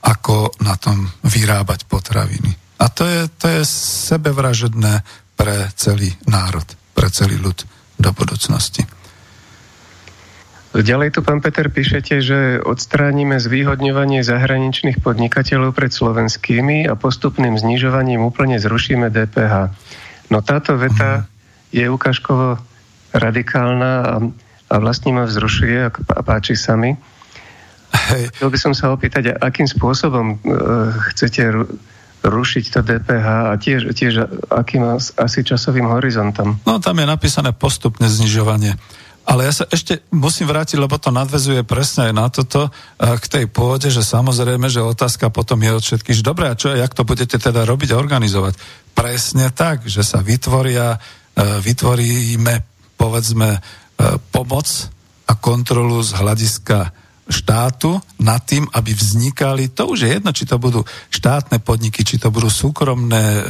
ako 0.06 0.60
na 0.62 0.76
tom 0.76 1.08
vyrábať 1.24 1.88
potraviny. 1.88 2.52
A 2.84 2.91
to 2.91 3.08
je, 3.08 3.21
to 3.39 3.48
je 3.50 3.63
sebevražedné 4.12 5.02
pre 5.39 5.71
celý 5.80 6.12
národ, 6.28 6.67
pre 6.91 7.08
celý 7.10 7.39
ľud 7.39 7.63
do 7.95 8.12
budúcnosti. 8.12 8.84
Ďalej 10.76 11.16
tu, 11.16 11.20
pán 11.24 11.40
Peter, 11.40 11.72
píšete, 11.72 12.20
že 12.20 12.40
odstránime 12.60 13.40
zvýhodňovanie 13.40 14.28
zahraničných 14.28 15.00
podnikateľov 15.00 15.72
pred 15.72 15.96
slovenskými 15.96 16.84
a 16.92 17.00
postupným 17.00 17.56
znižovaním 17.56 18.20
úplne 18.20 18.60
zrušíme 18.60 19.08
DPH. 19.08 19.72
No 20.28 20.44
táto 20.44 20.76
veta 20.76 21.32
je 21.72 21.88
ukážkovo 21.88 22.60
radikálna 23.16 23.92
a, 24.04 24.16
a 24.68 24.76
vlastne 24.84 25.16
ma 25.16 25.24
vzrušuje 25.24 25.78
a 25.88 26.20
páči 26.28 26.60
sa 26.60 26.76
mi. 26.76 27.00
Hej. 28.12 28.36
Chcel 28.36 28.50
by 28.52 28.60
som 28.60 28.74
sa 28.76 28.92
opýtať, 28.92 29.32
akým 29.32 29.72
spôsobom 29.72 30.36
uh, 30.36 30.92
chcete 31.16 31.72
rušiť 32.20 32.66
to 32.68 32.80
DPH 32.84 33.28
a 33.48 33.54
tiež, 33.56 33.96
tiež 33.96 34.14
akým 34.52 35.00
asi 35.00 35.40
časovým 35.40 35.88
horizontom? 35.88 36.60
No 36.68 36.84
tam 36.84 37.00
je 37.00 37.08
napísané 37.08 37.56
postupné 37.56 38.12
znižovanie. 38.12 38.76
Ale 39.26 39.50
ja 39.50 39.54
sa 39.54 39.66
ešte 39.66 40.06
musím 40.14 40.46
vrátiť, 40.46 40.78
lebo 40.78 41.02
to 41.02 41.10
nadvezuje 41.10 41.66
presne 41.66 42.10
aj 42.10 42.14
na 42.14 42.28
toto, 42.30 42.70
eh, 42.70 43.18
k 43.18 43.26
tej 43.26 43.46
pôde, 43.50 43.90
že 43.90 44.06
samozrejme, 44.06 44.70
že 44.70 44.86
otázka 44.86 45.34
potom 45.34 45.58
je 45.66 45.74
od 45.74 45.82
všetkých, 45.82 46.22
že 46.22 46.24
dobre, 46.24 46.46
a 46.46 46.54
čo, 46.54 46.70
jak 46.70 46.94
to 46.94 47.02
budete 47.02 47.42
teda 47.42 47.66
robiť 47.66 47.98
a 47.98 48.00
organizovať? 48.00 48.54
Presne 48.94 49.50
tak, 49.50 49.90
že 49.90 50.06
sa 50.06 50.22
vytvoria, 50.22 51.02
eh, 51.02 51.58
vytvoríme, 51.58 52.54
povedzme, 53.02 53.50
eh, 53.58 53.62
pomoc 54.30 54.70
a 55.26 55.34
kontrolu 55.34 56.06
z 56.06 56.22
hľadiska 56.22 56.94
štátu 57.26 57.98
nad 58.22 58.38
tým, 58.46 58.70
aby 58.70 58.94
vznikali, 58.94 59.74
to 59.74 59.90
už 59.90 60.06
je 60.06 60.10
jedno, 60.14 60.30
či 60.30 60.46
to 60.46 60.62
budú 60.62 60.86
štátne 61.10 61.58
podniky, 61.58 62.06
či 62.06 62.22
to 62.22 62.30
budú 62.30 62.54
súkromné, 62.54 63.42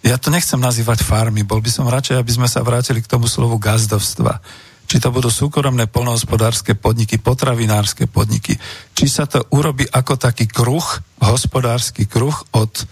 ja 0.00 0.16
to 0.16 0.32
nechcem 0.32 0.56
nazývať 0.56 1.04
farmy, 1.04 1.44
bol 1.44 1.60
by 1.60 1.68
som 1.68 1.84
radšej, 1.84 2.16
aby 2.16 2.32
sme 2.32 2.48
sa 2.48 2.64
vrátili 2.64 3.04
k 3.04 3.10
tomu 3.12 3.28
slovu 3.28 3.60
gazdovstva 3.60 4.40
či 4.88 4.96
to 4.96 5.12
budú 5.12 5.28
súkromné 5.28 5.84
polnohospodárske 5.84 6.72
podniky, 6.72 7.20
potravinárske 7.20 8.08
podniky, 8.08 8.56
či 8.96 9.04
sa 9.04 9.28
to 9.28 9.44
urobi 9.52 9.84
ako 9.84 10.16
taký 10.16 10.48
kruh, 10.48 10.82
hospodársky 11.20 12.08
kruh 12.08 12.32
od 12.56 12.72
e, 12.72 12.84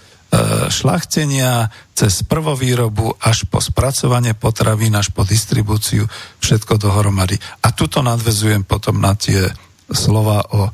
šlachtenia 0.68 1.72
cez 1.96 2.20
prvovýrobu 2.28 3.16
až 3.16 3.48
po 3.48 3.64
spracovanie 3.64 4.36
potravín, 4.36 4.92
až 4.92 5.08
po 5.16 5.24
distribúciu, 5.24 6.04
všetko 6.44 6.76
dohromady. 6.76 7.40
A 7.64 7.72
tuto 7.72 8.04
nadvezujem 8.04 8.68
potom 8.68 9.00
na 9.00 9.16
tie 9.16 9.48
slova 9.88 10.44
o, 10.52 10.68
e, 10.68 10.70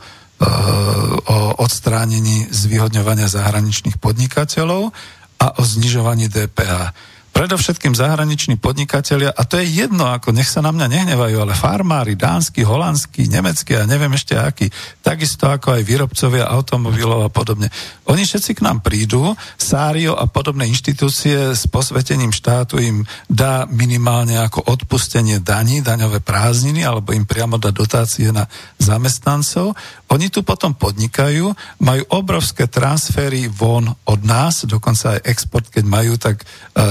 o 1.30 1.38
odstránení 1.62 2.50
zvýhodňovania 2.50 3.30
zahraničných 3.30 4.02
podnikateľov 4.02 4.90
a 5.38 5.46
o 5.54 5.62
znižovaní 5.62 6.26
DPH 6.26 7.11
predovšetkým 7.32 7.96
zahraniční 7.96 8.60
podnikatelia, 8.60 9.32
a 9.32 9.42
to 9.48 9.56
je 9.56 9.84
jedno, 9.84 10.04
ako 10.06 10.36
nech 10.36 10.46
sa 10.46 10.60
na 10.60 10.70
mňa 10.70 10.86
nehnevajú, 10.86 11.36
ale 11.40 11.56
farmári, 11.56 12.14
dánsky, 12.14 12.60
holandský, 12.62 13.26
nemecký 13.26 13.80
a 13.80 13.88
neviem 13.88 14.12
ešte 14.12 14.36
aký, 14.36 14.68
takisto 15.00 15.48
ako 15.48 15.74
aj 15.74 15.82
výrobcovia 15.82 16.44
automobilov 16.46 17.24
a 17.26 17.30
podobne. 17.32 17.72
Oni 18.12 18.22
všetci 18.28 18.60
k 18.60 18.64
nám 18.64 18.84
prídu, 18.84 19.32
Sário 19.56 20.12
a 20.12 20.28
podobné 20.28 20.68
inštitúcie 20.68 21.56
s 21.56 21.64
posvetením 21.66 22.30
štátu 22.30 22.76
im 22.78 23.08
dá 23.26 23.64
minimálne 23.64 24.36
ako 24.36 24.68
odpustenie 24.68 25.40
daní, 25.40 25.80
daňové 25.80 26.20
prázdniny, 26.20 26.84
alebo 26.84 27.16
im 27.16 27.24
priamo 27.24 27.56
dá 27.56 27.72
dotácie 27.72 28.28
na 28.28 28.44
zamestnancov. 28.76 29.72
Oni 30.12 30.28
tu 30.28 30.44
potom 30.44 30.76
podnikajú, 30.76 31.56
majú 31.80 32.02
obrovské 32.12 32.68
transfery 32.68 33.48
von 33.48 33.88
od 34.04 34.20
nás, 34.28 34.68
dokonca 34.68 35.16
aj 35.16 35.24
export, 35.24 35.72
keď 35.72 35.84
majú, 35.88 36.20
tak 36.20 36.44
e, 36.44 36.84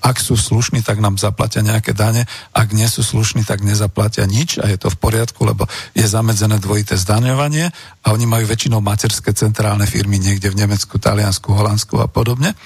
ak 0.00 0.16
sú 0.16 0.40
slušní, 0.40 0.80
tak 0.80 1.04
nám 1.04 1.20
zaplatia 1.20 1.60
nejaké 1.60 1.92
dane, 1.92 2.24
ak 2.56 2.72
nie 2.72 2.88
sú 2.88 3.04
slušní, 3.04 3.44
tak 3.44 3.60
nezaplatia 3.60 4.24
nič 4.24 4.56
a 4.56 4.72
je 4.72 4.80
to 4.80 4.88
v 4.88 4.96
poriadku, 4.96 5.44
lebo 5.44 5.68
je 5.92 6.08
zamedzené 6.08 6.56
dvojité 6.56 6.96
zdaňovanie 6.96 7.68
a 8.00 8.06
oni 8.16 8.24
majú 8.24 8.48
väčšinou 8.48 8.80
materské 8.80 9.36
centrálne 9.36 9.84
firmy 9.84 10.16
niekde 10.16 10.48
v 10.48 10.64
Nemecku, 10.64 10.96
Taliansku, 10.96 11.52
Holandsku 11.52 12.00
a 12.00 12.08
podobne. 12.08 12.56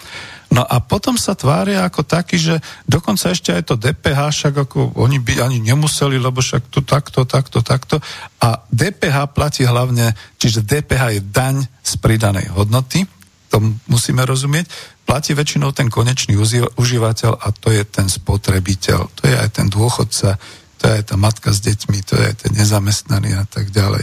No 0.46 0.62
a 0.62 0.78
potom 0.78 1.18
sa 1.18 1.34
tvária 1.34 1.82
ako 1.82 2.06
taký, 2.06 2.38
že 2.38 2.54
dokonca 2.86 3.34
ešte 3.34 3.50
aj 3.50 3.62
to 3.66 3.74
DPH, 3.74 4.20
však 4.30 4.54
ako 4.68 4.94
oni 4.94 5.18
by 5.18 5.42
ani 5.42 5.58
nemuseli, 5.58 6.22
lebo 6.22 6.38
však 6.38 6.70
tu 6.70 6.86
takto, 6.86 7.26
takto, 7.26 7.66
takto. 7.66 7.98
A 8.38 8.62
DPH 8.70 9.34
platí 9.34 9.66
hlavne, 9.66 10.14
čiže 10.38 10.62
DPH 10.62 11.18
je 11.18 11.20
daň 11.34 11.56
z 11.82 11.92
pridanej 11.98 12.54
hodnoty, 12.54 13.04
to 13.50 13.62
musíme 13.90 14.22
rozumieť, 14.22 14.70
platí 15.06 15.34
väčšinou 15.34 15.70
ten 15.70 15.86
konečný 15.86 16.34
užívateľ 16.74 17.32
a 17.38 17.48
to 17.54 17.70
je 17.70 17.82
ten 17.86 18.10
spotrebiteľ. 18.10 19.00
To 19.06 19.22
je 19.26 19.34
aj 19.38 19.50
ten 19.62 19.66
dôchodca, 19.70 20.34
to 20.76 20.82
je 20.82 20.92
aj 20.98 21.04
tá 21.10 21.16
matka 21.16 21.54
s 21.54 21.62
deťmi, 21.62 21.98
to 22.02 22.18
je 22.18 22.24
aj 22.26 22.36
ten 22.46 22.52
nezamestnaný 22.58 23.38
a 23.38 23.44
tak 23.46 23.70
ďalej. 23.70 24.02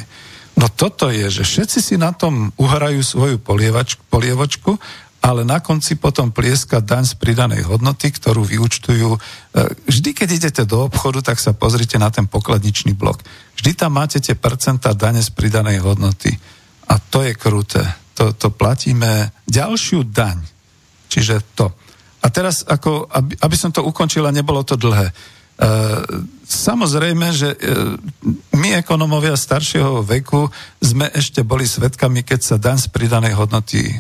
No 0.54 0.70
toto 0.70 1.10
je, 1.10 1.28
že 1.34 1.44
všetci 1.44 1.80
si 1.82 1.96
na 1.98 2.14
tom 2.14 2.54
uhrajú 2.62 3.02
svoju 3.02 3.38
polievačku, 3.42 4.06
polievočku, 4.08 4.78
ale 5.24 5.48
na 5.48 5.64
konci 5.64 5.96
potom 5.96 6.36
plieska 6.36 6.84
daň 6.84 7.08
z 7.08 7.16
pridanej 7.16 7.64
hodnoty, 7.64 8.12
ktorú 8.12 8.44
vyučtujú. 8.44 9.10
E, 9.16 9.20
vždy, 9.88 10.12
keď 10.12 10.30
idete 10.36 10.64
do 10.68 10.84
obchodu, 10.84 11.24
tak 11.24 11.40
sa 11.40 11.56
pozrite 11.56 11.96
na 11.96 12.12
ten 12.12 12.28
pokladničný 12.28 12.92
blok. 12.92 13.24
Vždy 13.56 13.72
tam 13.72 13.96
máte 13.96 14.20
tie 14.20 14.36
percentá 14.36 14.92
dane 14.92 15.24
z 15.24 15.32
pridanej 15.32 15.80
hodnoty. 15.80 16.36
A 16.92 17.00
to 17.00 17.24
je 17.24 17.32
kruté. 17.40 17.88
To, 18.20 18.36
to 18.36 18.52
platíme 18.52 19.32
ďalšiu 19.48 20.04
daň 20.12 20.44
Čiže 21.14 21.54
to. 21.54 21.70
A 22.24 22.28
teraz, 22.34 22.66
ako, 22.66 23.06
aby, 23.14 23.38
aby 23.38 23.56
som 23.60 23.70
to 23.70 23.86
ukončila, 23.86 24.34
nebolo 24.34 24.66
to 24.66 24.74
dlhé. 24.74 25.06
E, 25.06 25.14
samozrejme, 26.42 27.30
že 27.30 27.54
e, 27.54 27.58
my 28.58 28.82
ekonomovia 28.82 29.38
staršieho 29.38 30.02
veku 30.02 30.50
sme 30.82 31.14
ešte 31.14 31.46
boli 31.46 31.70
svetkami, 31.70 32.26
keď 32.26 32.40
sa 32.42 32.58
daň 32.58 32.82
z 32.82 32.88
pridanej 32.90 33.38
hodnoty 33.38 33.94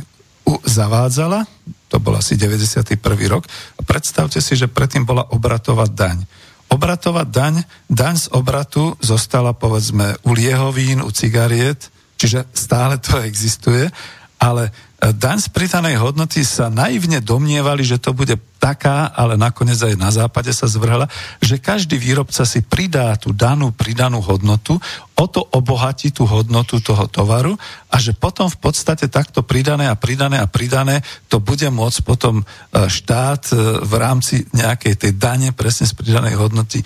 zavádzala, 0.63 1.45
to 1.87 1.97
bol 2.01 2.17
asi 2.17 2.35
91. 2.35 2.99
rok, 3.29 3.47
a 3.77 3.81
predstavte 3.81 4.41
si, 4.41 4.57
že 4.57 4.71
predtým 4.71 5.05
bola 5.05 5.27
obratová 5.29 5.85
daň. 5.89 6.25
Obratová 6.67 7.21
daň, 7.23 7.63
daň 7.85 8.15
z 8.17 8.27
obratu 8.33 8.97
zostala 8.97 9.53
povedzme 9.53 10.17
u 10.25 10.33
liehovín, 10.33 11.05
u 11.05 11.11
cigariet, 11.13 11.93
Čiže 12.23 12.47
stále 12.55 13.03
to 13.03 13.19
existuje, 13.19 13.91
ale 14.39 14.71
daň 15.11 15.37
z 15.43 15.49
pridanej 15.51 15.99
hodnoty 15.99 16.47
sa 16.47 16.71
naivne 16.71 17.19
domnievali, 17.19 17.83
že 17.83 17.99
to 17.99 18.15
bude 18.15 18.39
taká, 18.55 19.11
ale 19.11 19.35
nakoniec 19.35 19.75
aj 19.75 19.99
na 19.99 20.07
západe 20.07 20.47
sa 20.55 20.71
zvrhla, 20.71 21.11
že 21.43 21.59
každý 21.59 21.99
výrobca 21.99 22.47
si 22.47 22.63
pridá 22.63 23.11
tú 23.19 23.35
danú 23.35 23.75
pridanú 23.75 24.23
hodnotu, 24.23 24.79
o 25.19 25.25
to 25.27 25.43
obohatí 25.43 26.15
tú 26.15 26.23
hodnotu 26.23 26.79
toho 26.79 27.11
tovaru 27.11 27.59
a 27.91 27.99
že 27.99 28.15
potom 28.15 28.47
v 28.47 28.55
podstate 28.63 29.11
takto 29.11 29.43
pridané 29.43 29.91
a 29.91 29.99
pridané 29.99 30.39
a 30.39 30.47
pridané 30.47 31.03
to 31.27 31.43
bude 31.43 31.67
môcť 31.67 31.99
potom 32.07 32.39
e, 32.39 32.43
štát 32.87 33.51
e, 33.51 33.55
v 33.83 33.93
rámci 33.99 34.47
nejakej 34.55 34.95
tej 34.95 35.11
dane 35.19 35.51
presne 35.51 35.83
z 35.83 35.93
pridanej 35.99 36.39
hodnoty 36.39 36.79
e, 36.79 36.85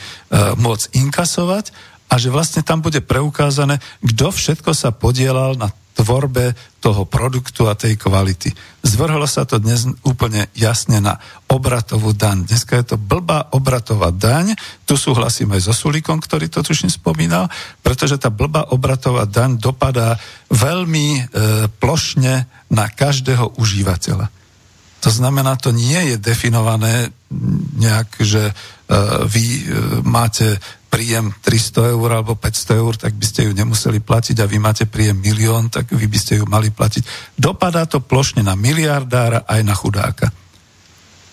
môcť 0.57 0.97
inkasovať 0.97 1.69
a 2.09 2.17
že 2.17 2.33
vlastne 2.33 2.65
tam 2.65 2.81
bude 2.81 3.03
preukázané, 3.03 3.77
kto 4.01 4.33
všetko 4.33 4.73
sa 4.73 4.89
podielal 4.89 5.59
na 5.59 5.69
tvorbe 5.97 6.53
toho 6.77 7.09
produktu 7.09 7.65
a 7.65 7.73
tej 7.73 7.97
kvality. 7.97 8.53
Zvrhlo 8.85 9.25
sa 9.25 9.49
to 9.49 9.57
dnes 9.57 9.89
úplne 10.05 10.45
jasne 10.53 11.01
na 11.01 11.17
obratovú 11.49 12.13
daň. 12.13 12.45
Dneska 12.45 12.77
je 12.77 12.93
to 12.93 12.97
blbá 13.01 13.49
obratová 13.49 14.13
daň, 14.13 14.53
tu 14.85 14.93
súhlasím 14.93 15.57
aj 15.57 15.65
so 15.65 15.73
Sulíkom, 15.73 16.21
ktorý 16.21 16.53
to 16.53 16.61
tuším 16.61 16.93
spomínal, 16.93 17.49
pretože 17.81 18.21
tá 18.21 18.29
blbá 18.29 18.69
obratová 18.69 19.25
daň 19.25 19.57
dopadá 19.57 20.21
veľmi 20.53 21.07
e, 21.17 21.21
plošne 21.81 22.45
na 22.69 22.85
každého 22.87 23.57
užívateľa. 23.57 24.29
To 25.01 25.09
znamená, 25.09 25.57
to 25.57 25.73
nie 25.73 26.13
je 26.13 26.17
definované 26.17 27.09
nejak, 27.77 28.21
že 28.21 28.49
e, 28.49 28.53
vy 29.25 29.45
e, 29.45 29.61
máte 30.05 30.57
príjem 30.87 31.35
300 31.43 31.93
eur 31.93 32.09
alebo 32.09 32.33
500 32.39 32.81
eur, 32.81 32.93
tak 32.95 33.13
by 33.13 33.25
ste 33.27 33.45
ju 33.45 33.51
nemuseli 33.53 33.99
platiť 33.99 34.39
a 34.41 34.49
vy 34.49 34.57
máte 34.57 34.87
príjem 34.87 35.19
milión, 35.19 35.67
tak 35.67 35.91
vy 35.91 36.07
by 36.07 36.19
ste 36.19 36.39
ju 36.39 36.45
mali 36.47 36.71
platiť. 36.71 37.35
Dopadá 37.35 37.85
to 37.85 37.99
plošne 37.99 38.41
na 38.41 38.55
miliardára 38.55 39.43
aj 39.45 39.61
na 39.61 39.75
chudáka. 39.75 40.31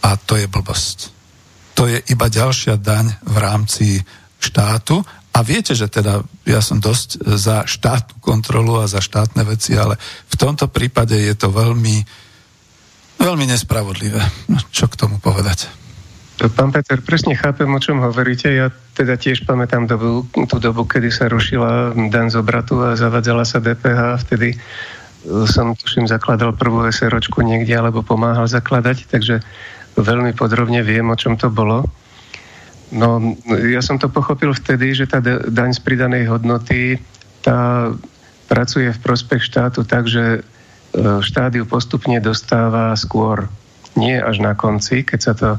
A 0.05 0.21
to 0.21 0.37
je 0.37 0.51
blbosť. 0.51 0.99
To 1.75 1.89
je 1.89 1.99
iba 2.13 2.27
ďalšia 2.29 2.77
daň 2.79 3.15
v 3.25 3.37
rámci 3.41 3.87
štátu 4.39 5.01
a 5.35 5.39
viete, 5.43 5.75
že 5.75 5.91
teda 5.91 6.23
ja 6.47 6.63
som 6.63 6.79
dosť 6.79 7.27
za 7.35 7.67
štátnu 7.67 8.23
kontrolu 8.23 8.79
a 8.79 8.91
za 8.91 9.03
štátne 9.03 9.43
veci, 9.43 9.75
ale 9.75 9.99
v 10.31 10.37
tomto 10.39 10.71
prípade 10.71 11.19
je 11.19 11.35
to 11.35 11.51
veľmi, 11.51 12.05
veľmi 13.19 13.45
nespravodlivé. 13.51 14.23
No, 14.53 14.63
čo 14.71 14.87
k 14.87 14.95
tomu 14.95 15.19
povedať? 15.19 15.84
Pán 16.53 16.77
Peter, 16.77 17.01
presne 17.01 17.33
chápem, 17.33 17.71
o 17.71 17.81
čom 17.81 18.05
hovoríte. 18.05 18.53
Ja 18.53 18.69
teda 18.93 19.17
tiež 19.17 19.49
pamätám 19.49 19.89
dobu, 19.89 20.29
tú 20.45 20.61
dobu, 20.61 20.85
kedy 20.85 21.09
sa 21.09 21.33
rušila 21.33 21.97
dan 22.13 22.29
z 22.29 22.37
obratu 22.37 22.85
a 22.85 22.99
zavadzala 22.99 23.49
sa 23.49 23.65
DPH. 23.65 24.21
Vtedy 24.29 24.53
e, 24.53 24.57
som, 25.49 25.73
tuším, 25.73 26.05
zakladal 26.05 26.53
prvú 26.53 26.85
SROčku 26.85 27.41
niekde, 27.41 27.73
alebo 27.73 28.05
pomáhal 28.05 28.45
zakladať, 28.45 29.09
takže 29.09 29.41
veľmi 29.97 30.37
podrobne 30.37 30.85
viem, 30.85 31.09
o 31.09 31.17
čom 31.17 31.41
to 31.41 31.49
bolo. 31.49 31.89
No, 32.93 33.41
ja 33.49 33.81
som 33.81 33.97
to 33.97 34.13
pochopil 34.13 34.53
vtedy, 34.53 34.93
že 34.93 35.09
tá 35.09 35.25
daň 35.25 35.73
z 35.73 35.81
pridanej 35.81 36.29
hodnoty 36.29 37.01
tá 37.41 37.89
pracuje 38.49 38.93
v 38.93 39.03
prospech 39.03 39.49
štátu 39.49 39.89
tak, 39.89 40.05
že 40.13 40.41
e, 40.41 41.21
štát 41.25 41.57
ju 41.57 41.65
postupne 41.65 42.21
dostáva 42.21 42.93
skôr, 43.01 43.49
nie 43.97 44.21
až 44.21 44.45
na 44.45 44.53
konci, 44.53 45.01
keď 45.07 45.21
sa 45.21 45.33
to 45.33 45.51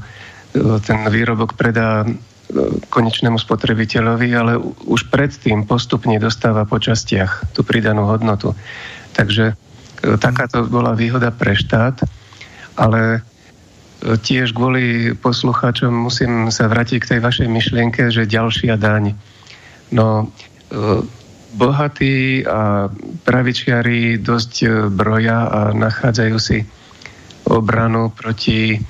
ten 0.84 1.00
výrobok 1.12 1.60
predá 1.60 2.04
e, 2.04 2.08
konečnému 2.88 3.36
spotrebiteľovi, 3.36 4.30
ale 4.32 4.54
už 4.88 5.12
predtým 5.12 5.68
postupne 5.68 6.16
dostáva 6.20 6.64
po 6.64 6.80
častiach 6.80 7.52
tú 7.52 7.68
pridanú 7.68 8.08
hodnotu. 8.08 8.56
Takže 9.16 9.52
e, 9.52 9.54
takáto 10.16 10.64
bola 10.68 10.96
výhoda 10.96 11.32
pre 11.36 11.56
štát, 11.56 12.08
ale 12.80 13.20
e, 13.20 13.20
tiež 14.16 14.56
kvôli 14.56 15.12
poslucháčom 15.20 15.92
musím 15.92 16.48
sa 16.52 16.72
vrátiť 16.72 16.98
k 17.04 17.10
tej 17.16 17.20
vašej 17.20 17.48
myšlienke, 17.52 18.02
že 18.12 18.30
ďalšia 18.30 18.80
daň. 18.80 19.16
No, 19.94 20.34
bohatí 21.54 22.42
a 22.42 22.90
pravičiari 23.22 24.18
dosť 24.18 24.90
broja 24.90 25.46
a 25.46 25.60
nachádzajú 25.78 26.38
si 26.42 26.66
obranu 27.46 28.10
proti 28.10 28.82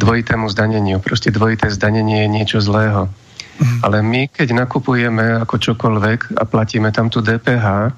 dvojitému 0.00 0.48
zdaneniu. 0.48 0.98
Proste 1.04 1.28
dvojité 1.28 1.68
zdanenie 1.68 2.24
je 2.24 2.28
niečo 2.32 2.58
zlého. 2.64 3.12
Mm. 3.60 3.78
Ale 3.84 3.96
my, 4.00 4.22
keď 4.32 4.56
nakupujeme 4.56 5.36
ako 5.44 5.60
čokoľvek 5.60 6.40
a 6.40 6.42
platíme 6.48 6.88
tam 6.96 7.12
tú 7.12 7.20
DPH, 7.20 7.92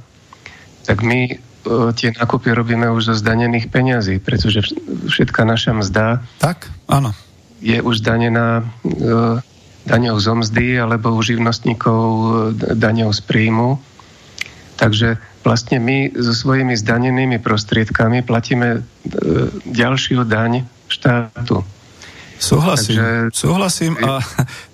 tak 0.83 1.07
my 1.07 1.39
o, 1.63 1.95
tie 1.95 2.11
nákupy 2.11 2.51
robíme 2.51 2.91
už 2.91 3.15
zo 3.15 3.15
zdanených 3.15 3.71
peňazí, 3.71 4.19
pretože 4.19 4.75
všetká 5.07 5.47
naša 5.47 5.79
mzda 5.79 6.27
tak, 6.43 6.67
áno. 6.91 7.15
je 7.63 7.79
už 7.79 8.03
zdanená 8.03 8.67
o, 8.83 9.39
daňou 9.87 10.19
z 10.19 10.27
mzdy 10.35 10.67
alebo 10.83 11.15
u 11.15 11.23
živnostníkov 11.23 12.03
daňou 12.75 13.15
z 13.15 13.21
príjmu. 13.23 13.79
Takže 14.79 15.19
vlastne 15.47 15.79
my 15.79 16.11
so 16.19 16.35
svojimi 16.35 16.75
zdanenými 16.75 17.39
prostriedkami 17.39 18.27
platíme 18.27 18.69
e, 18.75 18.81
ďalšiu 19.71 20.27
daň 20.27 20.67
štátu. 20.91 21.63
Súhlasím, 22.43 22.99
Takže... 22.99 23.31
súhlasím 23.31 23.95
a 24.03 24.19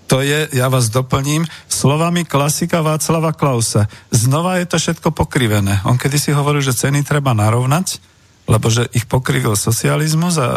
to 0.09 0.25
je, 0.25 0.49
ja 0.57 0.73
vás 0.73 0.89
doplním, 0.89 1.45
slovami 1.69 2.25
klasika 2.25 2.81
Václava 2.81 3.37
Klausa. 3.37 3.93
Znova 4.09 4.57
je 4.57 4.67
to 4.73 4.81
všetko 4.81 5.13
pokrivené. 5.13 5.85
On 5.85 6.01
kedy 6.01 6.17
si 6.17 6.31
hovoril, 6.33 6.65
že 6.65 6.73
ceny 6.73 7.05
treba 7.05 7.37
narovnať, 7.37 8.01
lebo 8.49 8.73
že 8.73 8.89
ich 8.97 9.05
pokrivil 9.05 9.53
socializmus 9.53 10.41
a 10.41 10.49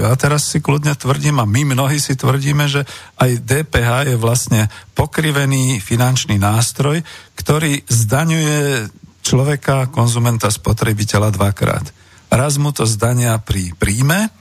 ja 0.00 0.16
teraz 0.16 0.48
si 0.48 0.64
kľudne 0.64 0.96
tvrdím 0.96 1.36
a 1.36 1.44
my 1.44 1.76
mnohí 1.76 2.00
si 2.00 2.16
tvrdíme, 2.16 2.64
že 2.64 2.88
aj 3.20 3.44
DPH 3.44 4.08
je 4.08 4.16
vlastne 4.16 4.72
pokrivený 4.96 5.84
finančný 5.84 6.40
nástroj, 6.40 7.04
ktorý 7.36 7.84
zdaňuje 7.84 8.88
človeka, 9.20 9.92
konzumenta, 9.92 10.48
spotrebiteľa 10.48 11.28
dvakrát. 11.36 11.84
Raz 12.32 12.56
mu 12.56 12.72
to 12.72 12.88
zdania 12.88 13.36
pri 13.36 13.76
príjme, 13.76 14.32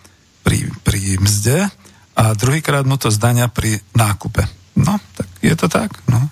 pri, 0.48 0.72
pri 0.88 1.20
mzde 1.20 1.83
a 2.14 2.38
druhýkrát 2.38 2.86
mu 2.86 2.98
to 2.98 3.10
zdania 3.10 3.50
pri 3.50 3.82
nákupe. 3.98 4.46
No, 4.78 4.98
tak 5.18 5.28
je 5.42 5.54
to 5.58 5.68
tak, 5.70 5.94
no. 6.10 6.30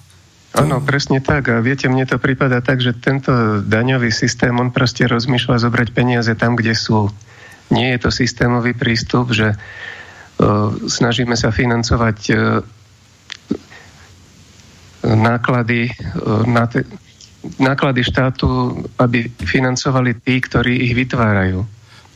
Áno, 0.52 0.84
presne 0.84 1.24
tak. 1.24 1.48
A 1.48 1.64
viete, 1.64 1.88
mne 1.88 2.04
to 2.04 2.20
prípada 2.20 2.60
tak, 2.60 2.84
že 2.84 2.92
tento 2.92 3.64
daňový 3.64 4.12
systém, 4.12 4.52
on 4.60 4.68
proste 4.68 5.08
rozmýšľa 5.08 5.64
zobrať 5.64 5.96
peniaze 5.96 6.32
tam, 6.36 6.60
kde 6.60 6.76
sú. 6.76 7.08
Nie 7.72 7.96
je 7.96 8.04
to 8.04 8.10
systémový 8.12 8.76
prístup, 8.76 9.32
že 9.32 9.56
uh, 9.56 10.70
snažíme 10.92 11.40
sa 11.40 11.56
financovať 11.56 12.20
uh, 12.36 12.60
náklady 15.08 15.88
uh, 15.88 16.44
na 16.44 16.68
te, 16.68 16.84
náklady 17.56 18.04
štátu, 18.04 18.76
aby 19.00 19.32
financovali 19.32 20.20
tí, 20.20 20.44
ktorí 20.44 20.84
ich 20.84 20.94
vytvárajú. 20.94 21.64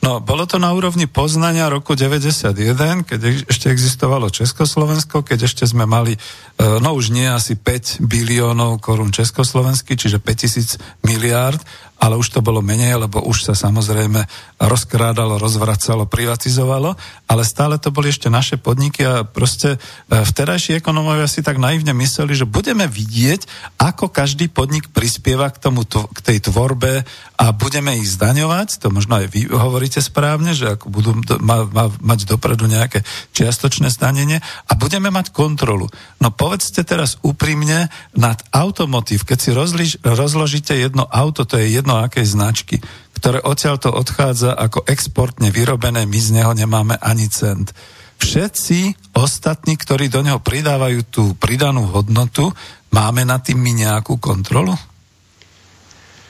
No, 0.06 0.22
bolo 0.22 0.46
to 0.46 0.62
na 0.62 0.70
úrovni 0.70 1.10
poznania 1.10 1.66
roku 1.66 1.98
91, 1.98 3.10
keď 3.10 3.50
ešte 3.50 3.74
existovalo 3.74 4.30
Československo, 4.30 5.26
keď 5.26 5.50
ešte 5.50 5.66
sme 5.66 5.90
mali, 5.90 6.14
e, 6.14 6.20
no 6.62 6.94
už 6.94 7.10
nie 7.10 7.26
asi 7.26 7.58
5 7.58 8.06
biliónov 8.06 8.86
korún 8.86 9.10
československý, 9.10 9.98
čiže 9.98 10.22
5000 10.22 10.78
miliárd 11.02 11.58
ale 12.00 12.20
už 12.20 12.28
to 12.32 12.40
bolo 12.44 12.60
menej, 12.60 13.00
lebo 13.00 13.24
už 13.24 13.52
sa 13.52 13.54
samozrejme 13.56 14.24
rozkrádalo, 14.60 15.40
rozvracalo, 15.40 16.08
privatizovalo, 16.08 16.96
ale 17.28 17.44
stále 17.44 17.76
to 17.80 17.92
boli 17.92 18.12
ešte 18.12 18.32
naše 18.32 18.56
podniky 18.60 19.04
a 19.04 19.24
proste 19.28 19.76
e, 19.76 19.78
vtedajší 20.12 20.80
ekonomovia 20.80 21.28
si 21.28 21.44
tak 21.44 21.60
naivne 21.60 21.92
mysleli, 21.96 22.36
že 22.36 22.50
budeme 22.50 22.88
vidieť, 22.88 23.48
ako 23.80 24.12
každý 24.12 24.48
podnik 24.52 24.92
prispieva 24.92 25.52
k, 25.52 25.60
tomu, 25.60 25.84
k 25.88 26.20
tej 26.24 26.38
tvorbe 26.52 27.04
a 27.36 27.46
budeme 27.52 28.00
ich 28.00 28.08
zdaňovať, 28.12 28.80
to 28.80 28.88
možno 28.92 29.20
aj 29.20 29.28
vy 29.32 29.52
hovoríte 29.52 30.00
správne, 30.00 30.56
že 30.56 30.80
ako 30.80 30.88
budú 30.90 31.12
ma, 31.44 31.68
ma, 31.68 31.86
mať 32.00 32.28
dopredu 32.28 32.68
nejaké 32.68 33.04
čiastočné 33.36 33.92
zdanenie 33.92 34.40
a 34.42 34.72
budeme 34.80 35.12
mať 35.12 35.36
kontrolu. 35.36 35.92
No 36.24 36.32
povedzte 36.32 36.88
teraz 36.88 37.20
úprimne 37.22 37.92
nad 38.16 38.40
automotív, 38.56 39.28
keď 39.28 39.38
si 39.38 39.50
rozliž, 39.52 39.92
rozložíte 40.02 40.74
jedno 40.74 41.06
auto, 41.12 41.44
to 41.44 41.60
je 41.60 41.76
jedno 41.76 41.85
jedno 41.86 42.02
akej 42.02 42.26
značky, 42.26 42.82
ktoré 43.22 43.46
odtiaľto 43.46 43.94
odchádza 43.94 44.58
ako 44.58 44.90
exportne 44.90 45.54
vyrobené, 45.54 46.10
my 46.10 46.18
z 46.18 46.42
neho 46.42 46.58
nemáme 46.58 46.98
ani 46.98 47.30
cent. 47.30 47.78
Všetci 48.18 49.14
ostatní, 49.14 49.78
ktorí 49.78 50.10
do 50.10 50.26
neho 50.26 50.42
pridávajú 50.42 51.06
tú 51.06 51.24
pridanú 51.38 51.86
hodnotu, 51.94 52.50
máme 52.90 53.22
na 53.22 53.38
tým 53.38 53.62
my 53.62 53.86
nejakú 53.86 54.18
kontrolu? 54.18 54.74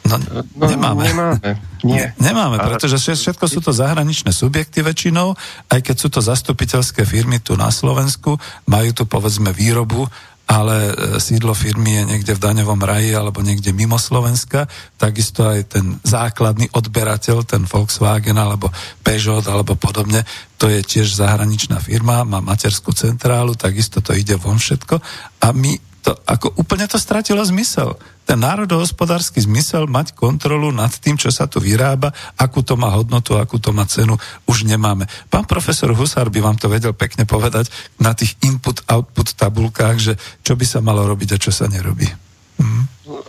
No, 0.06 0.16
no 0.60 0.66
nemáme. 0.68 1.08
Nemáme, 1.08 1.40
Nie. 1.88 2.12
nemáme 2.20 2.60
pretože 2.60 3.00
všetko 3.00 3.48
sú 3.48 3.64
to 3.64 3.72
zahraničné 3.72 4.36
subjekty 4.36 4.84
väčšinou, 4.84 5.40
aj 5.72 5.80
keď 5.82 5.96
sú 5.96 6.08
to 6.12 6.20
zastupiteľské 6.20 7.08
firmy 7.08 7.40
tu 7.40 7.56
na 7.56 7.72
Slovensku, 7.72 8.36
majú 8.68 8.92
tu 8.92 9.08
povedzme 9.08 9.56
výrobu 9.56 10.04
ale 10.46 10.76
e, 10.90 10.94
sídlo 11.18 11.58
firmy 11.58 12.02
je 12.02 12.04
niekde 12.06 12.34
v 12.38 12.44
daňovom 12.44 12.78
raji 12.78 13.18
alebo 13.18 13.42
niekde 13.42 13.74
mimo 13.74 13.98
Slovenska, 13.98 14.70
takisto 14.96 15.50
aj 15.50 15.60
ten 15.74 15.86
základný 16.06 16.70
odberateľ, 16.70 17.46
ten 17.46 17.66
Volkswagen 17.66 18.38
alebo 18.38 18.70
Peugeot 19.02 19.46
alebo 19.50 19.74
podobne, 19.74 20.22
to 20.62 20.70
je 20.70 20.86
tiež 20.86 21.18
zahraničná 21.18 21.82
firma, 21.82 22.22
má 22.24 22.40
materskú 22.40 22.94
centrálu, 22.94 23.58
takisto 23.58 24.00
to 24.06 24.14
ide 24.14 24.38
von 24.38 24.62
všetko 24.62 25.02
a 25.42 25.48
my 25.52 25.78
to, 26.06 26.14
ako 26.30 26.54
úplne 26.62 26.86
to 26.86 27.02
stratilo 27.02 27.42
zmysel. 27.42 27.98
Ten 28.26 28.42
národohospodársky 28.42 29.38
zmysel 29.38 29.86
mať 29.86 30.18
kontrolu 30.18 30.74
nad 30.74 30.90
tým, 30.90 31.14
čo 31.14 31.30
sa 31.30 31.46
tu 31.46 31.62
vyrába, 31.62 32.10
akú 32.36 32.66
to 32.66 32.74
má 32.74 32.90
hodnotu, 32.90 33.38
akú 33.38 33.62
to 33.62 33.70
má 33.70 33.86
cenu, 33.86 34.18
už 34.50 34.66
nemáme. 34.66 35.06
Pán 35.30 35.46
profesor 35.46 35.94
Husár 35.94 36.34
by 36.34 36.42
vám 36.42 36.58
to 36.58 36.66
vedel 36.66 36.98
pekne 36.98 37.30
povedať 37.30 37.70
na 38.02 38.18
tých 38.18 38.34
input-output 38.42 39.38
tabulkách, 39.38 39.98
že 40.02 40.14
čo 40.42 40.58
by 40.58 40.66
sa 40.66 40.82
malo 40.82 41.06
robiť 41.06 41.38
a 41.38 41.42
čo 41.42 41.54
sa 41.54 41.70
nerobí. 41.70 42.10
Mhm. 42.58 42.82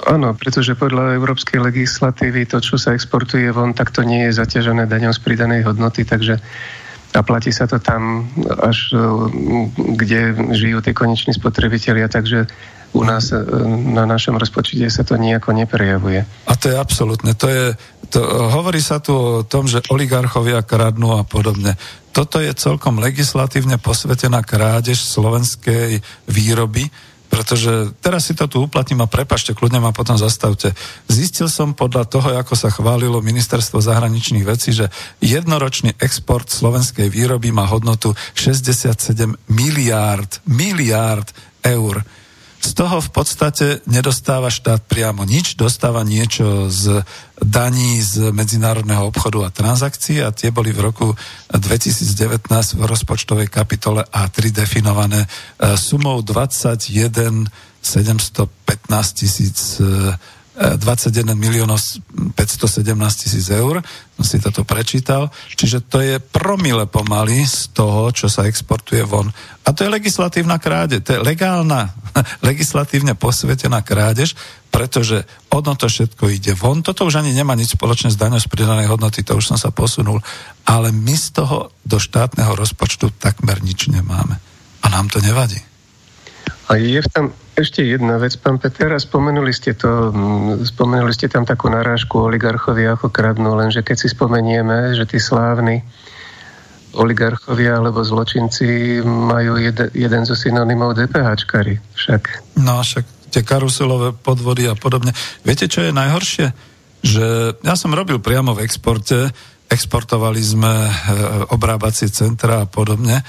Áno, 0.08 0.32
pretože 0.32 0.72
podľa 0.72 1.20
európskej 1.20 1.60
legislatívy 1.60 2.48
to, 2.48 2.64
čo 2.64 2.80
sa 2.80 2.96
exportuje 2.96 3.52
von, 3.52 3.76
tak 3.76 3.92
to 3.92 4.00
nie 4.00 4.24
je 4.30 4.40
zaťažené 4.40 4.88
daňou 4.88 5.12
z 5.12 5.20
pridanej 5.20 5.68
hodnoty, 5.68 6.08
takže 6.08 6.40
a 7.16 7.24
platí 7.24 7.48
sa 7.48 7.64
to 7.64 7.80
tam 7.80 8.28
až 8.60 8.92
e, 8.92 9.00
kde 9.96 10.36
žijú 10.52 10.84
tie 10.84 10.92
koneční 10.92 11.32
spotrebitelia, 11.32 12.12
takže 12.12 12.44
u 12.92 13.02
nás 13.02 13.32
e, 13.32 13.42
na 13.66 14.06
našom 14.06 14.38
rozpočte 14.38 14.86
sa 14.90 15.02
to 15.02 15.18
nejako 15.18 15.56
neprejavuje. 15.56 16.22
A 16.46 16.52
to 16.54 16.70
je 16.70 16.76
absolútne. 16.76 17.34
To 17.34 17.46
je, 17.50 17.64
to, 18.10 18.20
hovorí 18.52 18.78
sa 18.78 19.02
tu 19.02 19.14
o 19.14 19.46
tom, 19.46 19.66
že 19.66 19.82
oligarchovia 19.90 20.62
kradnú 20.62 21.18
a 21.18 21.26
podobne. 21.26 21.74
Toto 22.14 22.40
je 22.40 22.54
celkom 22.56 22.96
legislatívne 23.02 23.76
posvetená 23.76 24.40
krádež 24.40 24.96
slovenskej 25.04 26.00
výroby, 26.30 26.88
pretože 27.26 27.92
teraz 28.00 28.30
si 28.30 28.32
to 28.32 28.48
tu 28.48 28.64
uplatním 28.64 29.04
a 29.04 29.10
prepašte, 29.10 29.52
kľudne 29.52 29.82
ma 29.82 29.92
potom 29.92 30.16
zastavte. 30.16 30.72
Zistil 31.10 31.50
som 31.52 31.76
podľa 31.76 32.08
toho, 32.08 32.28
ako 32.32 32.54
sa 32.56 32.72
chválilo 32.72 33.20
ministerstvo 33.20 33.82
zahraničných 33.82 34.46
vecí, 34.46 34.72
že 34.72 34.88
jednoročný 35.20 35.98
export 36.00 36.48
slovenskej 36.48 37.12
výroby 37.12 37.52
má 37.52 37.68
hodnotu 37.68 38.16
67 38.32 39.36
miliárd, 39.52 40.40
miliárd 40.48 41.28
eur. 41.60 42.00
Z 42.60 42.70
toho 42.74 43.00
v 43.00 43.10
podstate 43.12 43.66
nedostáva 43.86 44.50
štát 44.50 44.82
priamo 44.84 45.24
nič, 45.24 45.54
dostáva 45.54 46.02
niečo 46.02 46.68
z 46.72 47.04
daní 47.36 48.00
z 48.00 48.32
medzinárodného 48.32 49.12
obchodu 49.12 49.44
a 49.44 49.52
transakcií 49.52 50.24
a 50.24 50.32
tie 50.32 50.48
boli 50.48 50.72
v 50.72 50.80
roku 50.80 51.06
2019 51.52 52.48
v 52.76 52.82
rozpočtovej 52.84 53.48
kapitole 53.52 54.04
A3 54.08 54.50
definované 54.50 55.24
e, 55.24 55.28
sumou 55.76 56.24
21 56.24 57.48
715 57.84 59.12
tisíc 59.12 59.78
21 60.56 61.36
miliónov 61.36 61.76
517 62.32 62.88
tisíc 63.20 63.46
eur, 63.52 63.84
som 64.16 64.24
si 64.24 64.40
toto 64.40 64.64
prečítal, 64.64 65.28
čiže 65.52 65.84
to 65.84 66.00
je 66.00 66.16
promile 66.16 66.88
pomaly 66.88 67.44
z 67.44 67.76
toho, 67.76 68.08
čo 68.08 68.32
sa 68.32 68.48
exportuje 68.48 69.04
von. 69.04 69.28
A 69.68 69.68
to 69.76 69.84
je 69.84 69.92
legislatívna 69.92 70.56
krádež, 70.56 71.04
to 71.04 71.20
je 71.20 71.20
legálna, 71.20 71.92
legislatívne 72.48 73.12
posvetená 73.12 73.84
krádež, 73.84 74.32
pretože 74.72 75.28
ono 75.52 75.76
to 75.76 75.92
všetko 75.92 76.24
ide 76.32 76.56
von. 76.56 76.80
Toto 76.80 77.04
už 77.04 77.20
ani 77.20 77.36
nemá 77.36 77.52
nič 77.52 77.76
spoločné 77.76 78.08
s 78.12 78.20
daňou 78.20 78.40
z 78.40 78.48
pridanej 78.48 78.88
hodnoty, 78.88 79.20
to 79.20 79.36
už 79.36 79.52
som 79.52 79.60
sa 79.60 79.68
posunul, 79.68 80.24
ale 80.64 80.88
my 80.88 81.12
z 81.12 81.36
toho 81.36 81.68
do 81.84 82.00
štátneho 82.00 82.56
rozpočtu 82.56 83.12
takmer 83.20 83.60
nič 83.60 83.92
nemáme. 83.92 84.40
A 84.80 84.86
nám 84.88 85.12
to 85.12 85.20
nevadí. 85.20 85.60
A 86.72 86.80
je 86.80 86.98
v 87.04 87.08
tom 87.12 87.26
ešte 87.56 87.80
jedna 87.80 88.20
vec, 88.20 88.36
pán 88.36 88.60
Peter, 88.60 88.92
a 88.92 89.00
spomenuli 89.00 89.48
ste 89.48 89.72
to, 89.72 90.12
mm, 90.12 90.68
spomenuli 90.68 91.10
ste 91.16 91.32
tam 91.32 91.48
takú 91.48 91.72
narážku 91.72 92.20
oligarchovia 92.20 92.94
ako 92.94 93.08
kradnú, 93.08 93.56
lenže 93.56 93.80
keď 93.80 93.96
si 93.96 94.08
spomenieme, 94.12 94.92
že 94.92 95.08
tí 95.08 95.16
slávni 95.16 95.80
oligarchovia 96.96 97.80
alebo 97.80 98.04
zločinci 98.04 99.00
majú 99.04 99.60
jed, 99.60 99.92
jeden 99.92 100.22
zo 100.24 100.32
synonymov 100.36 100.96
DPHčkari 100.96 101.76
však. 101.96 102.22
No 102.60 102.80
však 102.80 103.04
tie 103.32 103.44
karuselové 103.44 104.16
podvody 104.16 104.64
a 104.68 104.74
podobne. 104.76 105.12
Viete, 105.44 105.68
čo 105.68 105.84
je 105.84 105.92
najhoršie? 105.92 106.46
Že 107.04 107.26
ja 107.60 107.74
som 107.76 107.92
robil 107.92 108.16
priamo 108.16 108.56
v 108.56 108.64
exporte, 108.64 109.28
exportovali 109.68 110.40
sme 110.40 110.72
e, 110.72 110.92
obrábacie 111.52 112.08
centra 112.08 112.64
a 112.64 112.70
podobne 112.70 113.20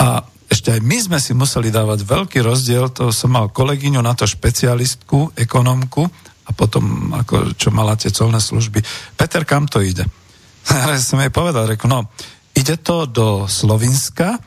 a 0.00 0.24
ešte 0.50 0.74
aj 0.74 0.80
my 0.82 0.98
sme 0.98 1.18
si 1.22 1.30
museli 1.30 1.70
dávať 1.70 2.02
veľký 2.02 2.42
rozdiel, 2.42 2.90
to 2.90 3.14
som 3.14 3.30
mal 3.30 3.54
kolegyňu 3.54 4.02
na 4.02 4.18
to 4.18 4.26
špecialistku, 4.26 5.38
ekonomku 5.38 6.02
a 6.44 6.50
potom, 6.50 7.14
ako, 7.14 7.54
čo 7.54 7.70
mala 7.70 7.94
tie 7.94 8.10
colné 8.10 8.42
služby. 8.42 8.82
Peter, 9.14 9.46
kam 9.46 9.70
to 9.70 9.78
ide? 9.78 10.02
Ja 10.90 10.98
som 10.98 11.22
jej 11.22 11.30
povedal, 11.30 11.70
reku, 11.70 11.86
no, 11.86 12.10
ide 12.52 12.76
to 12.82 13.06
do 13.06 13.46
Slovinska 13.46 14.42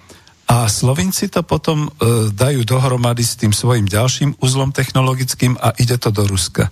a 0.52 0.68
Slovinci 0.68 1.32
to 1.32 1.42
potom 1.42 1.88
e, 1.88 2.30
dajú 2.36 2.68
dohromady 2.68 3.24
s 3.24 3.40
tým 3.40 3.56
svojim 3.56 3.88
ďalším 3.88 4.44
uzlom 4.44 4.76
technologickým 4.76 5.56
a 5.56 5.72
ide 5.80 5.96
to 5.96 6.12
do 6.12 6.28
Ruska. 6.28 6.68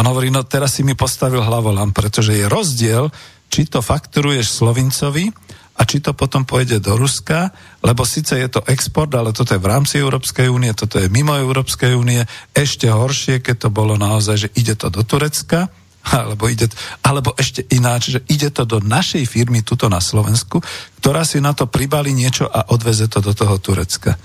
On 0.00 0.08
hovorí, 0.08 0.32
no 0.32 0.40
teraz 0.48 0.80
si 0.80 0.82
mi 0.82 0.96
postavil 0.96 1.44
hlavolam, 1.44 1.92
pretože 1.92 2.32
je 2.32 2.48
rozdiel, 2.48 3.12
či 3.52 3.68
to 3.68 3.84
fakturuješ 3.84 4.48
Slovincovi, 4.48 5.28
a 5.72 5.82
či 5.88 6.04
to 6.04 6.12
potom 6.12 6.44
pôjde 6.44 6.84
do 6.84 7.00
Ruska, 7.00 7.48
lebo 7.80 8.04
síce 8.04 8.36
je 8.36 8.48
to 8.48 8.60
export, 8.68 9.08
ale 9.16 9.32
toto 9.32 9.56
je 9.56 9.62
v 9.62 9.70
rámci 9.72 9.98
Európskej 9.98 10.52
únie, 10.52 10.70
toto 10.76 11.00
je 11.00 11.08
mimo 11.08 11.32
Európskej 11.32 11.96
únie, 11.96 12.20
ešte 12.52 12.92
horšie, 12.92 13.40
keď 13.40 13.66
to 13.66 13.68
bolo 13.72 13.96
naozaj, 13.96 14.36
že 14.36 14.48
ide 14.52 14.76
to 14.76 14.92
do 14.92 15.00
Turecka, 15.00 15.72
alebo, 16.18 16.50
ide, 16.50 16.68
alebo 17.00 17.32
ešte 17.38 17.64
ináč, 17.72 18.18
že 18.18 18.20
ide 18.28 18.52
to 18.52 18.68
do 18.68 18.82
našej 18.82 19.24
firmy 19.24 19.64
tuto 19.64 19.88
na 19.88 20.02
Slovensku, 20.02 20.60
ktorá 21.00 21.24
si 21.24 21.40
na 21.40 21.56
to 21.56 21.70
pribali 21.70 22.12
niečo 22.12 22.50
a 22.50 22.68
odveze 22.74 23.08
to 23.08 23.24
do 23.24 23.32
toho 23.32 23.56
Turecka. 23.56 24.18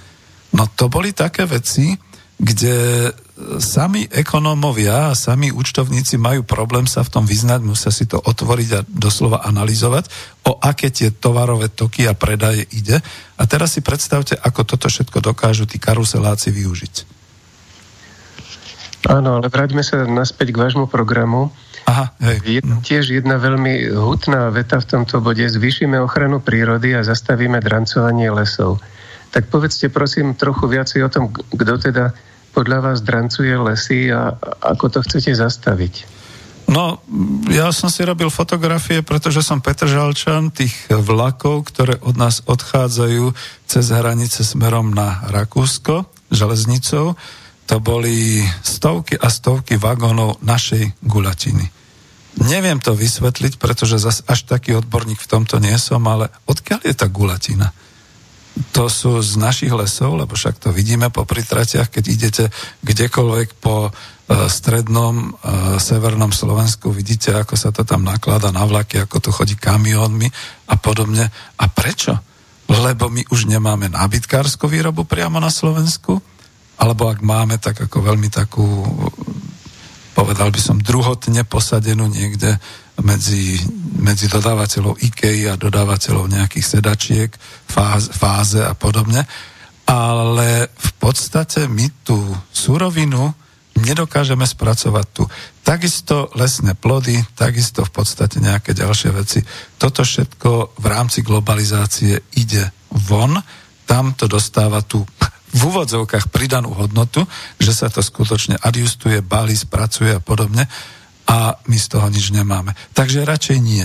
No 0.57 0.67
to 0.73 0.89
boli 0.89 1.13
také 1.13 1.45
veci, 1.45 1.93
kde 2.37 3.09
sami 3.61 4.09
ekonómovia 4.09 5.13
a 5.13 5.17
sami 5.17 5.53
účtovníci 5.53 6.17
majú 6.17 6.41
problém 6.41 6.89
sa 6.89 7.05
v 7.05 7.13
tom 7.13 7.23
vyznať, 7.29 7.61
musia 7.61 7.93
si 7.93 8.09
to 8.09 8.17
otvoriť 8.17 8.69
a 8.73 8.81
doslova 8.89 9.45
analyzovať, 9.45 10.09
o 10.49 10.57
aké 10.57 10.89
tie 10.89 11.13
tovarové 11.13 11.69
toky 11.69 12.09
a 12.09 12.17
predaje 12.17 12.65
ide. 12.73 12.97
A 13.38 13.43
teraz 13.45 13.77
si 13.77 13.85
predstavte, 13.85 14.33
ako 14.33 14.65
toto 14.65 14.89
všetko 14.89 15.21
dokážu 15.21 15.69
tí 15.69 15.77
karuseláci 15.77 16.49
využiť. 16.49 17.17
Áno, 19.07 19.38
ale 19.38 19.47
vráťme 19.47 19.85
sa 19.85 20.03
naspäť 20.03 20.51
k 20.51 20.61
vášmu 20.67 20.89
programu. 20.89 21.53
Aha, 21.88 22.11
hej. 22.19 22.59
Je 22.59 22.61
tiež 22.83 23.15
jedna 23.15 23.39
veľmi 23.39 23.95
hutná 23.95 24.51
veta 24.51 24.81
v 24.81 24.89
tomto 24.97 25.23
bode. 25.23 25.45
Zvýšime 25.47 25.95
ochranu 26.01 26.43
prírody 26.43 26.91
a 26.97 27.05
zastavíme 27.05 27.63
drancovanie 27.63 28.27
lesov. 28.33 28.83
Tak 29.31 29.47
povedzte 29.47 29.88
prosím 29.88 30.35
trochu 30.35 30.67
viacej 30.67 30.99
o 31.05 31.09
tom, 31.13 31.31
kto 31.31 31.73
teda 31.79 32.11
podľa 32.57 32.79
vás 32.81 33.05
drancuje 33.05 33.53
lesy 33.53 34.09
a 34.09 34.33
ako 34.65 34.97
to 34.97 34.99
chcete 35.05 35.37
zastaviť? 35.37 36.17
No, 36.67 36.99
ja 37.53 37.69
som 37.71 37.87
si 37.87 38.01
robil 38.03 38.27
fotografie, 38.33 39.05
pretože 39.05 39.45
som 39.45 39.61
Žalčan, 39.63 40.51
tých 40.51 40.73
vlakov, 40.89 41.69
ktoré 41.69 41.95
od 42.01 42.17
nás 42.17 42.43
odchádzajú 42.43 43.31
cez 43.69 43.85
hranice 43.93 44.43
smerom 44.43 44.91
na 44.91 45.23
Rakúsko, 45.31 46.09
železnicou, 46.27 47.15
to 47.69 47.75
boli 47.79 48.43
stovky 48.65 49.15
a 49.15 49.31
stovky 49.31 49.79
vagónov 49.79 50.43
našej 50.43 50.97
gulatiny. 51.05 51.71
Neviem 52.37 52.83
to 52.83 52.93
vysvetliť, 52.93 53.57
pretože 53.57 54.03
zas 54.03 54.27
až 54.27 54.43
taký 54.43 54.75
odborník 54.75 55.23
v 55.23 55.31
tomto 55.31 55.63
nie 55.63 55.73
som, 55.79 56.03
ale 56.03 56.33
odkiaľ 56.51 56.83
je 56.83 56.95
tá 56.95 57.07
gulatina? 57.07 57.71
To 58.73 58.89
sú 58.89 59.21
z 59.21 59.37
našich 59.37 59.69
lesov, 59.69 60.17
lebo 60.17 60.33
však 60.33 60.57
to 60.57 60.69
vidíme 60.73 61.09
po 61.13 61.25
pritratiach, 61.25 61.93
keď 61.93 62.03
idete 62.09 62.43
kdekoľvek 62.81 63.61
po 63.61 63.89
e, 63.89 63.91
strednom, 64.49 65.37
e, 65.37 65.77
severnom 65.77 66.33
Slovensku, 66.33 66.89
vidíte, 66.89 67.37
ako 67.37 67.53
sa 67.53 67.69
to 67.69 67.85
tam 67.85 68.01
naklada 68.05 68.49
na 68.49 68.65
vlaky, 68.65 69.03
ako 69.03 69.17
to 69.21 69.29
chodí 69.29 69.53
kamiónmi 69.53 70.29
a 70.73 70.75
podobne. 70.77 71.29
A 71.57 71.65
prečo? 71.69 72.17
Lebo 72.67 73.07
my 73.13 73.29
už 73.29 73.47
nemáme 73.47 73.87
nábytkárskú 73.93 74.67
výrobu 74.67 75.05
priamo 75.05 75.37
na 75.37 75.53
Slovensku, 75.53 76.19
alebo 76.77 77.09
ak 77.09 77.25
máme, 77.25 77.57
tak 77.57 77.89
ako 77.89 78.05
veľmi 78.05 78.29
takú, 78.29 78.65
povedal 80.13 80.49
by 80.53 80.61
som, 80.61 80.77
druhotne 80.77 81.45
posadenú 81.45 82.05
niekde 82.09 82.57
medzi, 83.03 83.61
medzi 84.01 84.25
dodávateľov 84.25 84.97
IKEA 84.97 85.53
a 85.53 85.59
dodávateľov 85.59 86.29
nejakých 86.31 86.65
sedačiek, 86.65 87.29
fáz, 87.69 88.09
fáze 88.09 88.61
a 88.61 88.73
podobne. 88.73 89.25
Ale 89.87 90.67
v 90.67 90.91
podstate 90.99 91.69
my 91.71 91.87
tú 92.03 92.19
surovinu 92.51 93.31
nedokážeme 93.77 94.43
spracovať 94.43 95.05
tu. 95.13 95.23
Takisto 95.61 96.33
lesné 96.33 96.73
plody, 96.73 97.21
takisto 97.37 97.85
v 97.85 97.91
podstate 97.93 98.41
nejaké 98.41 98.73
ďalšie 98.73 99.09
veci. 99.13 99.39
Toto 99.77 100.01
všetko 100.01 100.81
v 100.81 100.85
rámci 100.89 101.21
globalizácie 101.21 102.17
ide 102.35 102.73
von, 102.89 103.37
tam 103.87 104.17
to 104.17 104.27
dostáva 104.27 104.83
tú 104.83 105.05
v 105.47 105.61
úvodzovkách 105.63 106.27
pridanú 106.27 106.75
hodnotu, 106.75 107.23
že 107.55 107.71
sa 107.71 107.87
to 107.87 108.03
skutočne 108.03 108.59
adjustuje, 108.59 109.23
balí, 109.23 109.55
spracuje 109.55 110.11
a 110.11 110.19
podobne 110.19 110.67
a 111.28 111.59
my 111.67 111.78
z 111.78 111.88
toho 111.91 112.07
nič 112.07 112.32
nemáme. 112.32 112.71
Takže 112.95 113.28
radšej 113.28 113.57
nie. 113.59 113.84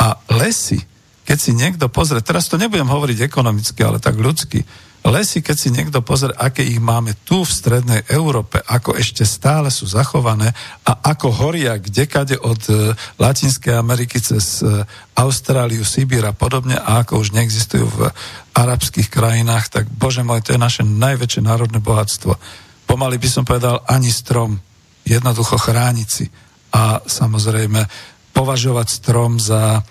A 0.00 0.18
lesy, 0.34 0.82
keď 1.22 1.38
si 1.38 1.54
niekto 1.54 1.86
pozrie, 1.86 2.18
teraz 2.20 2.50
to 2.50 2.58
nebudem 2.58 2.90
hovoriť 2.90 3.22
ekonomicky, 3.22 3.80
ale 3.86 4.02
tak 4.02 4.18
ľudsky, 4.18 4.66
Lesy, 5.00 5.40
keď 5.40 5.56
si 5.56 5.72
niekto 5.72 6.04
pozrie, 6.04 6.36
aké 6.36 6.60
ich 6.60 6.76
máme 6.76 7.16
tu 7.24 7.40
v 7.40 7.48
strednej 7.48 8.04
Európe, 8.12 8.60
ako 8.60 9.00
ešte 9.00 9.24
stále 9.24 9.72
sú 9.72 9.88
zachované 9.88 10.52
a 10.84 10.92
ako 11.16 11.32
horia 11.40 11.80
kdekade 11.80 12.36
od 12.36 12.60
e, 12.68 12.92
Latinskej 13.16 13.80
Ameriky 13.80 14.20
cez 14.20 14.60
e, 14.60 14.84
Austráliu, 15.16 15.88
Sibír 15.88 16.28
a 16.28 16.36
podobne 16.36 16.76
a 16.76 17.00
ako 17.00 17.16
už 17.16 17.32
neexistujú 17.32 17.88
v 17.88 18.12
arabských 18.52 19.08
krajinách, 19.08 19.72
tak 19.72 19.88
bože 19.88 20.20
môj, 20.20 20.44
to 20.44 20.52
je 20.52 20.60
naše 20.60 20.84
najväčšie 20.84 21.48
národné 21.48 21.80
bohatstvo. 21.80 22.36
Pomaly 22.84 23.16
by 23.16 23.28
som 23.32 23.48
povedal 23.48 23.80
ani 23.88 24.12
strom, 24.12 24.60
jednoducho 25.08 25.56
chrániť 25.56 26.08
si 26.12 26.28
a 26.70 27.02
samozrejme 27.04 27.86
považovať 28.30 28.88
strom 28.88 29.42
za 29.42 29.82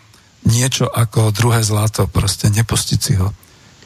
niečo 0.48 0.88
ako 0.88 1.36
druhé 1.36 1.62
zlato, 1.62 2.08
proste 2.08 2.48
nepustiť 2.48 3.00
si 3.00 3.14
ho. 3.20 3.36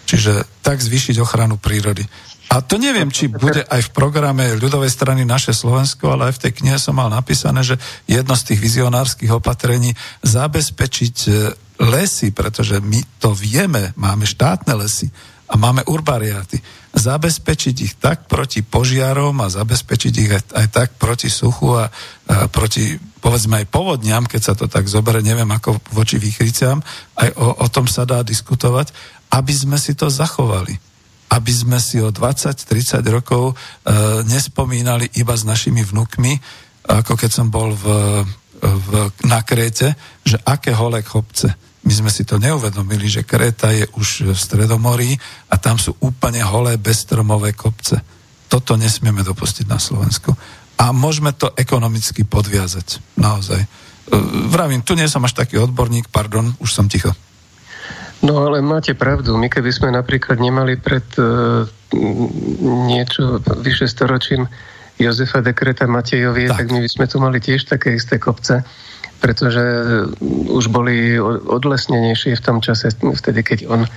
Čiže 0.05 0.61
tak 0.61 0.83
zvýšiť 0.83 1.17
ochranu 1.17 1.57
prírody. 1.57 2.05
A 2.53 2.61
to 2.61 2.77
neviem, 2.77 3.09
či 3.09 3.33
bude 3.33 3.65
aj 3.65 3.89
v 3.89 3.93
programe 3.97 4.53
ľudovej 4.53 4.93
strany 4.93 5.25
naše 5.25 5.57
Slovensko, 5.57 6.13
ale 6.13 6.29
aj 6.29 6.37
v 6.37 6.41
tej 6.45 6.51
knihe 6.61 6.77
som 6.77 6.93
mal 6.93 7.09
napísané, 7.09 7.65
že 7.65 7.81
jedno 8.05 8.37
z 8.37 8.53
tých 8.53 8.59
vizionárskych 8.61 9.33
opatrení 9.33 9.97
zabezpečiť 10.21 11.15
e, 11.25 11.31
lesy, 11.81 12.29
pretože 12.29 12.77
my 12.77 13.01
to 13.17 13.33
vieme, 13.33 13.89
máme 13.97 14.29
štátne 14.29 14.77
lesy 14.77 15.09
a 15.49 15.53
máme 15.59 15.83
urbariáty, 15.85 16.61
zabezpečiť 16.93 17.75
ich 17.81 17.93
tak 17.97 18.29
proti 18.29 18.61
požiarom 18.61 19.41
a 19.41 19.51
zabezpečiť 19.51 20.13
ich 20.13 20.31
aj, 20.31 20.43
aj 20.53 20.67
tak 20.69 20.89
proti 20.95 21.27
suchu 21.27 21.73
a, 21.73 21.89
a 21.89 22.47
proti 22.47 22.95
povedzme 23.23 23.63
aj 23.63 23.71
povodňam, 23.71 24.27
keď 24.27 24.41
sa 24.43 24.53
to 24.53 24.67
tak 24.67 24.85
zoberie, 24.91 25.23
neviem 25.23 25.47
ako 25.47 25.79
voči 25.95 26.19
výchryciam, 26.19 26.83
aj 27.15 27.29
o, 27.39 27.63
o 27.63 27.67
tom 27.71 27.87
sa 27.87 28.03
dá 28.03 28.19
diskutovať, 28.19 28.91
aby 29.31 29.53
sme 29.55 29.79
si 29.79 29.95
to 29.95 30.11
zachovali. 30.11 30.75
Aby 31.33 31.49
sme 31.49 31.79
si 31.81 31.97
o 31.97 32.13
20-30 32.13 33.01
rokov 33.09 33.43
e, 33.49 33.55
nespomínali 34.27 35.09
iba 35.17 35.33
s 35.33 35.47
našimi 35.47 35.81
vnukmi, 35.81 36.37
ako 36.83 37.15
keď 37.15 37.31
som 37.31 37.47
bol 37.47 37.71
v, 37.73 37.85
v, 38.59 38.89
na 39.25 39.39
Kréte, 39.41 39.95
že 40.21 40.37
aké 40.43 40.75
holé 40.75 41.01
kopce. 41.01 41.55
My 41.83 41.91
sme 41.91 42.09
si 42.09 42.23
to 42.23 42.39
neuvedomili, 42.39 43.11
že 43.11 43.27
Kréta 43.27 43.75
je 43.75 43.83
už 43.99 44.31
v 44.31 44.37
Stredomorí 44.37 45.19
a 45.51 45.59
tam 45.59 45.75
sú 45.75 45.95
úplne 45.99 46.39
holé 46.39 46.79
bezstromové 46.79 47.51
kopce. 47.51 47.99
Toto 48.47 48.79
nesmieme 48.79 49.19
dopustiť 49.19 49.67
na 49.67 49.77
Slovensku. 49.77 50.31
A 50.79 50.95
môžeme 50.95 51.35
to 51.35 51.51
ekonomicky 51.59 52.23
podviazať. 52.23 53.03
Naozaj. 53.19 53.61
E, 53.61 53.67
vravím, 54.47 54.79
tu 54.81 54.95
nie 54.95 55.11
som 55.11 55.23
až 55.27 55.35
taký 55.35 55.59
odborník, 55.59 56.07
pardon, 56.07 56.55
už 56.63 56.71
som 56.71 56.87
ticho. 56.87 57.11
No 58.23 58.47
ale 58.47 58.63
máte 58.63 58.95
pravdu. 58.95 59.35
My 59.35 59.51
keby 59.51 59.71
sme 59.75 59.91
napríklad 59.91 60.39
nemali 60.39 60.79
pred 60.79 61.03
uh, 61.19 61.67
niečo 62.87 63.43
vyše 63.59 63.91
storočím 63.91 64.47
Jozefa 64.95 65.43
Dekreta 65.43 65.91
Matejovie, 65.91 66.47
tak. 66.47 66.63
tak 66.63 66.67
my 66.71 66.79
by 66.79 66.89
sme 66.89 67.05
tu 67.11 67.17
mali 67.19 67.43
tiež 67.43 67.67
také 67.67 67.99
isté 67.99 68.21
kopce, 68.21 68.63
pretože 69.23 69.63
už 70.51 70.67
boli 70.67 71.15
odlesnenejšie 71.47 72.35
v 72.35 72.43
tom 72.43 72.59
čase, 72.59 72.91
vtedy, 72.91 73.39
keď 73.39 73.59
on 73.71 73.87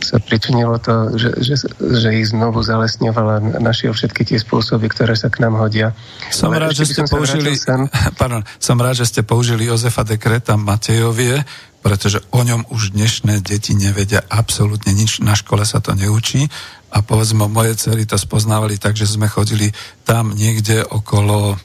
sa 0.00 0.16
pričinilo 0.16 0.80
to, 0.80 1.12
že, 1.18 1.30
že, 1.44 1.54
že 1.76 2.08
ich 2.16 2.32
znovu 2.32 2.64
zalesňovala, 2.64 3.60
našiel 3.60 3.92
všetky 3.92 4.24
tie 4.24 4.38
spôsoby, 4.40 4.88
ktoré 4.88 5.12
sa 5.12 5.28
k 5.28 5.44
nám 5.44 5.60
hodia. 5.60 5.92
Som 6.32 6.56
rád, 6.56 6.72
že 6.72 6.88
ste 6.88 7.04
použili, 7.04 7.52
pardon, 8.20 8.46
som 8.56 8.80
rád, 8.80 9.04
že 9.04 9.10
ste 9.10 9.20
použili 9.20 9.68
Jozefa 9.68 10.06
Dekreta 10.06 10.56
Matejovie, 10.56 11.44
pretože 11.84 12.20
o 12.32 12.40
ňom 12.40 12.68
už 12.72 12.96
dnešné 12.96 13.40
deti 13.44 13.76
nevedia 13.76 14.24
absolútne 14.28 14.92
nič, 14.92 15.20
na 15.20 15.36
škole 15.36 15.64
sa 15.64 15.80
to 15.80 15.96
neučí 15.96 16.48
a 16.92 17.00
povedzme 17.00 17.46
moje 17.48 17.78
cery 17.78 18.04
to 18.04 18.18
spoznávali 18.20 18.76
tak, 18.76 18.98
že 18.98 19.08
sme 19.08 19.30
chodili 19.30 19.72
tam 20.04 20.34
niekde 20.34 20.84
okolo, 20.84 21.56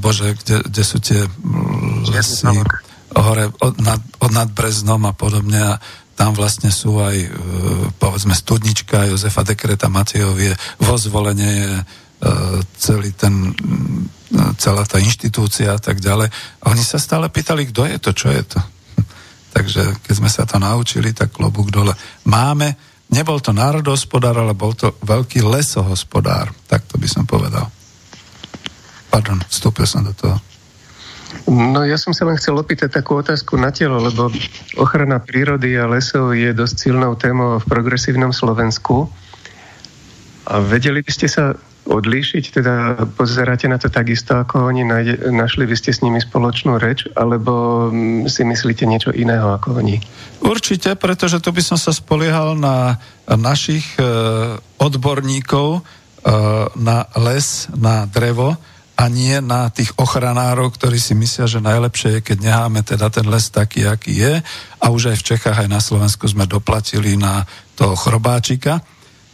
bože, 0.00 0.32
kde, 0.44 0.64
kde 0.64 0.82
sú 0.84 0.96
tie 0.98 1.28
lesy, 2.08 2.48
hore 3.12 3.52
od 3.60 3.76
nad, 3.80 4.00
od 4.20 4.32
nad 4.32 4.48
Breznom 4.52 5.04
a 5.08 5.12
podobne 5.12 5.60
a 5.60 5.80
tam 6.18 6.34
vlastne 6.34 6.74
sú 6.74 6.98
aj, 6.98 7.14
uh, 7.14 7.30
povedzme, 7.94 8.34
studnička 8.34 9.06
Jozefa 9.06 9.46
Dekreta 9.46 9.86
Matejovie, 9.86 10.50
vo 10.82 10.98
zvolenie 10.98 11.50
je 11.62 11.72
uh, 11.78 11.84
celý 12.74 13.14
ten, 13.14 13.54
uh, 13.54 14.50
celá 14.58 14.82
tá 14.82 14.98
inštitúcia 14.98 15.78
a 15.78 15.80
tak 15.80 16.02
ďalej. 16.02 16.26
A 16.58 16.64
oni 16.74 16.82
sa 16.82 16.98
stále 16.98 17.30
pýtali, 17.30 17.70
kto 17.70 17.86
je 17.86 17.98
to, 18.02 18.10
čo 18.10 18.34
je 18.34 18.42
to. 18.42 18.58
Takže 19.54 20.02
keď 20.02 20.14
sme 20.18 20.26
sa 20.26 20.42
to 20.42 20.58
naučili, 20.58 21.14
tak 21.14 21.30
klobúk 21.30 21.70
dole. 21.70 21.94
Máme, 22.26 22.74
nebol 23.14 23.38
to 23.38 23.54
národohospodár, 23.54 24.42
ale 24.42 24.58
bol 24.58 24.74
to 24.74 24.98
veľký 25.06 25.46
lesohospodár. 25.46 26.50
Tak 26.66 26.90
to 26.90 26.98
by 26.98 27.06
som 27.06 27.30
povedal. 27.30 27.77
Pardon, 29.08 29.40
vstúpil 29.48 29.88
som 29.88 30.04
do 30.04 30.12
toho. 30.12 30.36
No 31.48 31.84
ja 31.84 31.96
som 32.00 32.16
sa 32.16 32.24
len 32.28 32.36
chcel 32.40 32.56
opýtať 32.56 33.00
takú 33.00 33.20
otázku 33.20 33.56
na 33.60 33.72
telo, 33.72 34.00
lebo 34.00 34.32
ochrana 34.80 35.20
prírody 35.20 35.76
a 35.76 35.88
lesov 35.88 36.32
je 36.32 36.52
dosť 36.52 36.76
silnou 36.88 37.16
témou 37.16 37.60
v 37.60 37.68
progresívnom 37.68 38.32
Slovensku. 38.32 39.08
A 40.48 40.60
vedeli 40.64 41.04
by 41.04 41.12
ste 41.12 41.28
sa 41.28 41.52
odlíšiť? 41.88 42.44
Teda 42.52 43.04
pozeráte 43.16 43.64
na 43.68 43.80
to 43.80 43.88
takisto, 43.88 44.36
ako 44.36 44.68
oni 44.68 44.84
nájde, 44.84 45.32
našli 45.32 45.64
by 45.64 45.76
ste 45.76 45.92
s 45.92 46.04
nimi 46.04 46.20
spoločnú 46.20 46.76
reč, 46.76 47.08
alebo 47.16 47.88
mm, 47.88 48.28
si 48.28 48.44
myslíte 48.44 48.84
niečo 48.84 49.12
iného 49.12 49.52
ako 49.56 49.80
oni? 49.80 50.00
Určite, 50.44 50.96
pretože 51.00 51.40
tu 51.40 51.52
by 51.52 51.64
som 51.64 51.80
sa 51.80 51.92
spoliehal 51.96 52.56
na 52.56 53.00
našich 53.28 53.84
e, 53.96 54.04
odborníkov 54.80 55.68
e, 55.76 55.80
na 56.76 57.08
les, 57.16 57.68
na 57.72 58.04
drevo 58.04 58.56
a 58.98 59.06
nie 59.06 59.38
na 59.38 59.70
tých 59.70 59.94
ochranárov, 59.94 60.74
ktorí 60.74 60.98
si 60.98 61.14
myslia, 61.14 61.46
že 61.46 61.62
najlepšie 61.62 62.18
je, 62.18 62.20
keď 62.34 62.38
necháme 62.42 62.82
teda 62.82 63.06
ten 63.14 63.30
les 63.30 63.46
taký, 63.46 63.86
aký 63.86 64.18
je. 64.18 64.34
A 64.82 64.90
už 64.90 65.14
aj 65.14 65.22
v 65.22 65.26
Čechách, 65.34 65.54
aj 65.54 65.70
na 65.70 65.78
Slovensku 65.78 66.26
sme 66.26 66.50
doplatili 66.50 67.14
na 67.14 67.46
toho 67.78 67.94
chrobáčika 67.94 68.82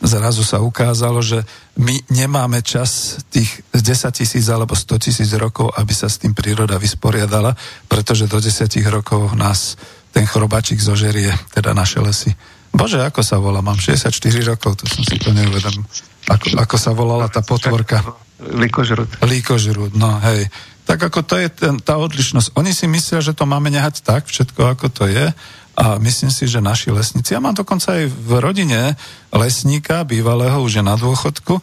zrazu 0.04 0.44
sa 0.44 0.60
ukázalo, 0.60 1.24
že 1.24 1.42
my 1.80 2.12
nemáme 2.12 2.60
čas 2.60 3.20
tých 3.32 3.64
10 3.72 4.12
tisíc 4.12 4.46
alebo 4.52 4.76
100 4.76 5.00
tisíc 5.00 5.30
rokov, 5.34 5.72
aby 5.74 5.92
sa 5.96 6.06
s 6.06 6.20
tým 6.20 6.36
príroda 6.36 6.76
vysporiadala, 6.76 7.56
pretože 7.88 8.28
do 8.28 8.38
10 8.38 8.68
rokov 8.92 9.32
nás 9.34 9.80
ten 10.14 10.28
chrobačík 10.28 10.78
zožerie, 10.78 11.32
teda 11.50 11.74
naše 11.74 11.98
lesy. 11.98 12.30
Bože, 12.74 13.02
ako 13.02 13.22
sa 13.22 13.38
volá? 13.38 13.62
Mám 13.62 13.78
64 13.78 14.10
rokov, 14.46 14.82
to 14.82 14.84
som 14.86 15.02
si 15.02 15.18
to 15.18 15.30
neuvedom. 15.30 15.82
Ako, 16.30 16.58
ako 16.58 16.76
sa 16.78 16.90
volala 16.94 17.26
tá 17.30 17.42
potvorka? 17.42 18.02
Líkožrút. 18.42 19.22
Líkožrút, 19.22 19.92
no 19.94 20.18
hej. 20.24 20.50
Tak 20.84 21.00
ako 21.00 21.20
to 21.24 21.34
je 21.40 21.48
ten, 21.48 21.80
tá 21.80 21.96
odlišnosť. 21.96 22.58
Oni 22.60 22.74
si 22.76 22.84
myslia, 22.90 23.24
že 23.24 23.32
to 23.32 23.48
máme 23.48 23.72
nehať 23.72 24.04
tak, 24.04 24.28
všetko 24.28 24.60
ako 24.74 24.86
to 24.92 25.04
je, 25.08 25.32
a 25.74 25.98
myslím 25.98 26.30
si, 26.30 26.46
že 26.46 26.62
naši 26.62 26.94
lesníci, 26.94 27.34
ja 27.34 27.42
mám 27.42 27.58
dokonca 27.58 27.98
aj 27.98 28.06
v 28.06 28.30
rodine 28.38 28.94
lesníka, 29.34 30.06
bývalého 30.06 30.62
už 30.62 30.78
je 30.78 30.84
na 30.86 30.94
dôchodku, 30.94 31.58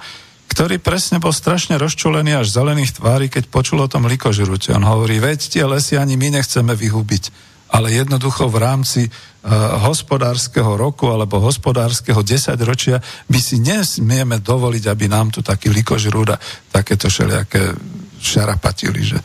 ktorý 0.52 0.84
presne 0.84 1.24
bol 1.24 1.32
strašne 1.32 1.80
rozčulený 1.80 2.44
až 2.44 2.52
zelených 2.52 3.00
tvári, 3.00 3.32
keď 3.32 3.48
počul 3.48 3.80
o 3.80 3.88
tom 3.88 4.04
likožrute. 4.04 4.76
On 4.76 4.84
hovorí, 4.84 5.24
veď 5.24 5.40
tie 5.48 5.64
lesy 5.64 5.96
ani 5.96 6.20
my 6.20 6.44
nechceme 6.44 6.76
vyhubiť, 6.76 7.24
ale 7.72 7.96
jednoducho 7.96 8.52
v 8.52 8.58
rámci 8.60 9.02
uh, 9.08 9.80
hospodárskeho 9.88 10.76
roku 10.76 11.08
alebo 11.08 11.40
hospodárskeho 11.40 12.20
desaťročia 12.20 13.00
my 13.32 13.40
si 13.40 13.64
nesmieme 13.64 14.44
dovoliť, 14.44 14.84
aby 14.92 15.06
nám 15.08 15.32
tu 15.32 15.40
taký 15.40 15.72
likožrúda 15.72 16.36
takéto 16.68 17.08
všelijaké 17.08 17.72
šarapatili, 18.20 19.02
že 19.02 19.18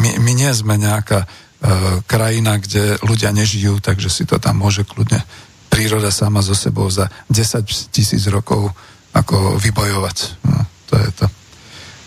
my, 0.00 0.16
my 0.24 0.32
nie 0.32 0.50
sme 0.50 0.80
nejaká 0.80 1.28
E, 1.60 2.00
krajina, 2.08 2.56
kde 2.56 2.96
ľudia 3.04 3.36
nežijú, 3.36 3.84
takže 3.84 4.08
si 4.08 4.24
to 4.24 4.40
tam 4.40 4.64
môže 4.64 4.80
kľudne 4.88 5.20
príroda 5.68 6.08
sama 6.08 6.40
so 6.40 6.56
sebou 6.56 6.88
za 6.88 7.12
10 7.28 7.92
tisíc 7.92 8.24
rokov 8.32 8.72
ako 9.12 9.60
vybojovať. 9.60 10.40
No, 10.48 10.56
to 10.88 10.94
je 10.96 11.08
to. 11.20 11.26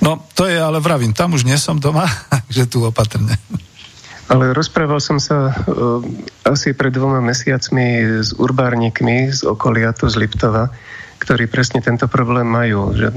No, 0.01 0.11
to 0.33 0.49
je, 0.49 0.57
ale 0.57 0.81
vravím, 0.81 1.13
tam 1.13 1.37
už 1.37 1.45
nie 1.45 1.53
som 1.61 1.77
doma, 1.77 2.09
že 2.49 2.65
tu 2.65 2.81
opatrne. 2.81 3.37
Ale 4.31 4.55
rozprával 4.55 5.03
som 5.03 5.19
sa 5.19 5.51
uh, 5.51 5.99
asi 6.47 6.71
pred 6.71 6.95
dvoma 6.95 7.19
mesiacmi 7.19 8.21
s 8.23 8.31
urbárnikmi 8.35 9.31
z 9.31 9.43
okolia, 9.43 9.91
tu 9.91 10.07
z 10.07 10.15
Liptova, 10.15 10.71
ktorí 11.19 11.47
presne 11.51 11.83
tento 11.83 12.07
problém 12.07 12.47
majú, 12.47 12.95
že 12.95 13.11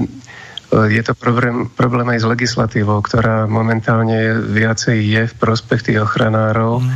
je 0.71 1.01
to 1.03 1.15
problém, 1.15 1.71
problém 1.71 2.11
aj 2.11 2.19
s 2.23 2.27
legislatívou, 2.27 2.99
ktorá 2.99 3.47
momentálne 3.47 4.35
viacej 4.51 4.97
je 4.99 5.23
v 5.31 5.37
prospech 5.39 5.91
tých 5.91 6.03
ochranárov 6.03 6.83
mm. 6.83 6.91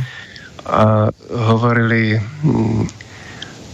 a 0.68 1.08
hovorili, 1.32 2.20
mm, 2.20 2.84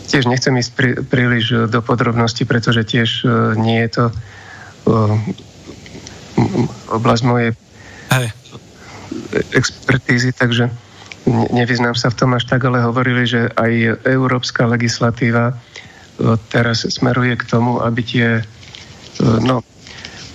tiež 0.07 0.31
nechcem 0.31 0.55
ísť 0.55 0.73
prí, 0.79 0.91
príliš 1.03 1.67
do 1.67 1.83
podrobností, 1.83 2.47
pretože 2.47 2.87
tiež 2.87 3.27
uh, 3.27 3.59
nie 3.59 3.83
je 3.87 3.91
to 3.91 4.05
uh, 4.87 5.19
oblasť 6.95 7.23
mojej 7.27 7.51
Hej. 8.09 8.33
Expertízy, 9.53 10.33
takže 10.33 10.71
nevyznám 11.29 11.95
sa 11.95 12.09
v 12.09 12.19
tom 12.19 12.31
až 12.35 12.49
tak, 12.49 12.65
ale 12.65 12.85
hovorili, 12.85 13.29
že 13.29 13.53
aj 13.53 14.05
európska 14.09 14.65
legislatíva 14.65 15.57
teraz 16.51 16.89
smeruje 16.89 17.39
k 17.39 17.45
tomu, 17.47 17.79
aby 17.79 18.01
tie 18.03 18.29
no, 19.45 19.63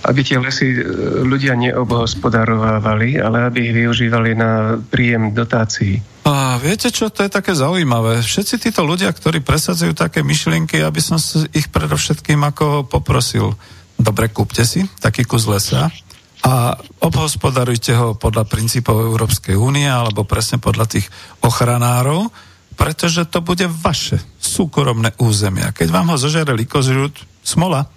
aby 0.04 0.20
tie 0.20 0.36
lesy 0.36 0.76
e, 0.76 0.80
ľudia 1.24 1.56
neobhospodarovávali, 1.56 3.16
ale 3.16 3.48
aby 3.48 3.58
ich 3.64 3.72
využívali 3.72 4.36
na 4.36 4.76
príjem 4.76 5.32
dotácií. 5.32 6.04
A 6.28 6.60
viete 6.60 6.92
čo, 6.92 7.08
to 7.08 7.24
je 7.24 7.32
také 7.32 7.56
zaujímavé. 7.56 8.20
Všetci 8.20 8.68
títo 8.68 8.84
ľudia, 8.84 9.08
ktorí 9.12 9.40
presadzujú 9.40 9.96
také 9.96 10.20
myšlienky, 10.20 10.80
aby 10.84 11.00
som 11.00 11.16
ich 11.52 11.72
predovšetkým 11.72 12.40
ako 12.44 12.84
poprosil, 12.84 13.56
dobre, 13.96 14.28
kúpte 14.28 14.64
si 14.68 14.84
taký 15.00 15.24
kus 15.24 15.48
lesa 15.48 15.88
a 16.44 16.76
obhospodarujte 17.00 17.96
ho 17.96 18.20
podľa 18.20 18.44
princípov 18.44 19.00
Európskej 19.00 19.56
únie 19.56 19.88
alebo 19.88 20.28
presne 20.28 20.60
podľa 20.60 20.84
tých 20.92 21.06
ochranárov, 21.40 22.28
pretože 22.76 23.24
to 23.32 23.40
bude 23.40 23.64
vaše 23.80 24.20
súkromné 24.36 25.16
územie. 25.24 25.64
Keď 25.72 25.88
vám 25.88 26.12
ho 26.12 26.20
zožere 26.20 26.52
likozrút, 26.52 27.16
smola, 27.40 27.88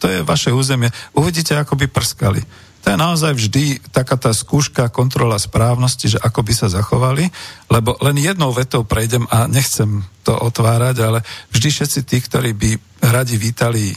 to 0.00 0.08
je 0.08 0.24
vaše 0.24 0.48
územie. 0.48 0.88
Uvidíte, 1.12 1.52
ako 1.52 1.76
by 1.76 1.86
prskali. 1.92 2.40
To 2.80 2.86
je 2.88 2.96
naozaj 2.96 3.36
vždy 3.36 3.64
taká 3.92 4.16
tá 4.16 4.32
skúška, 4.32 4.88
kontrola 4.88 5.36
správnosti, 5.36 6.16
že 6.16 6.18
ako 6.18 6.40
by 6.40 6.52
sa 6.56 6.72
zachovali, 6.72 7.28
lebo 7.68 7.94
len 8.00 8.16
jednou 8.16 8.56
vetou 8.56 8.88
prejdem 8.88 9.28
a 9.28 9.44
nechcem 9.44 10.00
to 10.24 10.32
otvárať, 10.32 10.96
ale 11.04 11.18
vždy 11.52 11.68
všetci 11.68 12.00
tí, 12.08 12.16
ktorí 12.24 12.50
by 12.56 12.70
radi 13.12 13.36
vítali 13.36 13.92
e, 13.92 13.94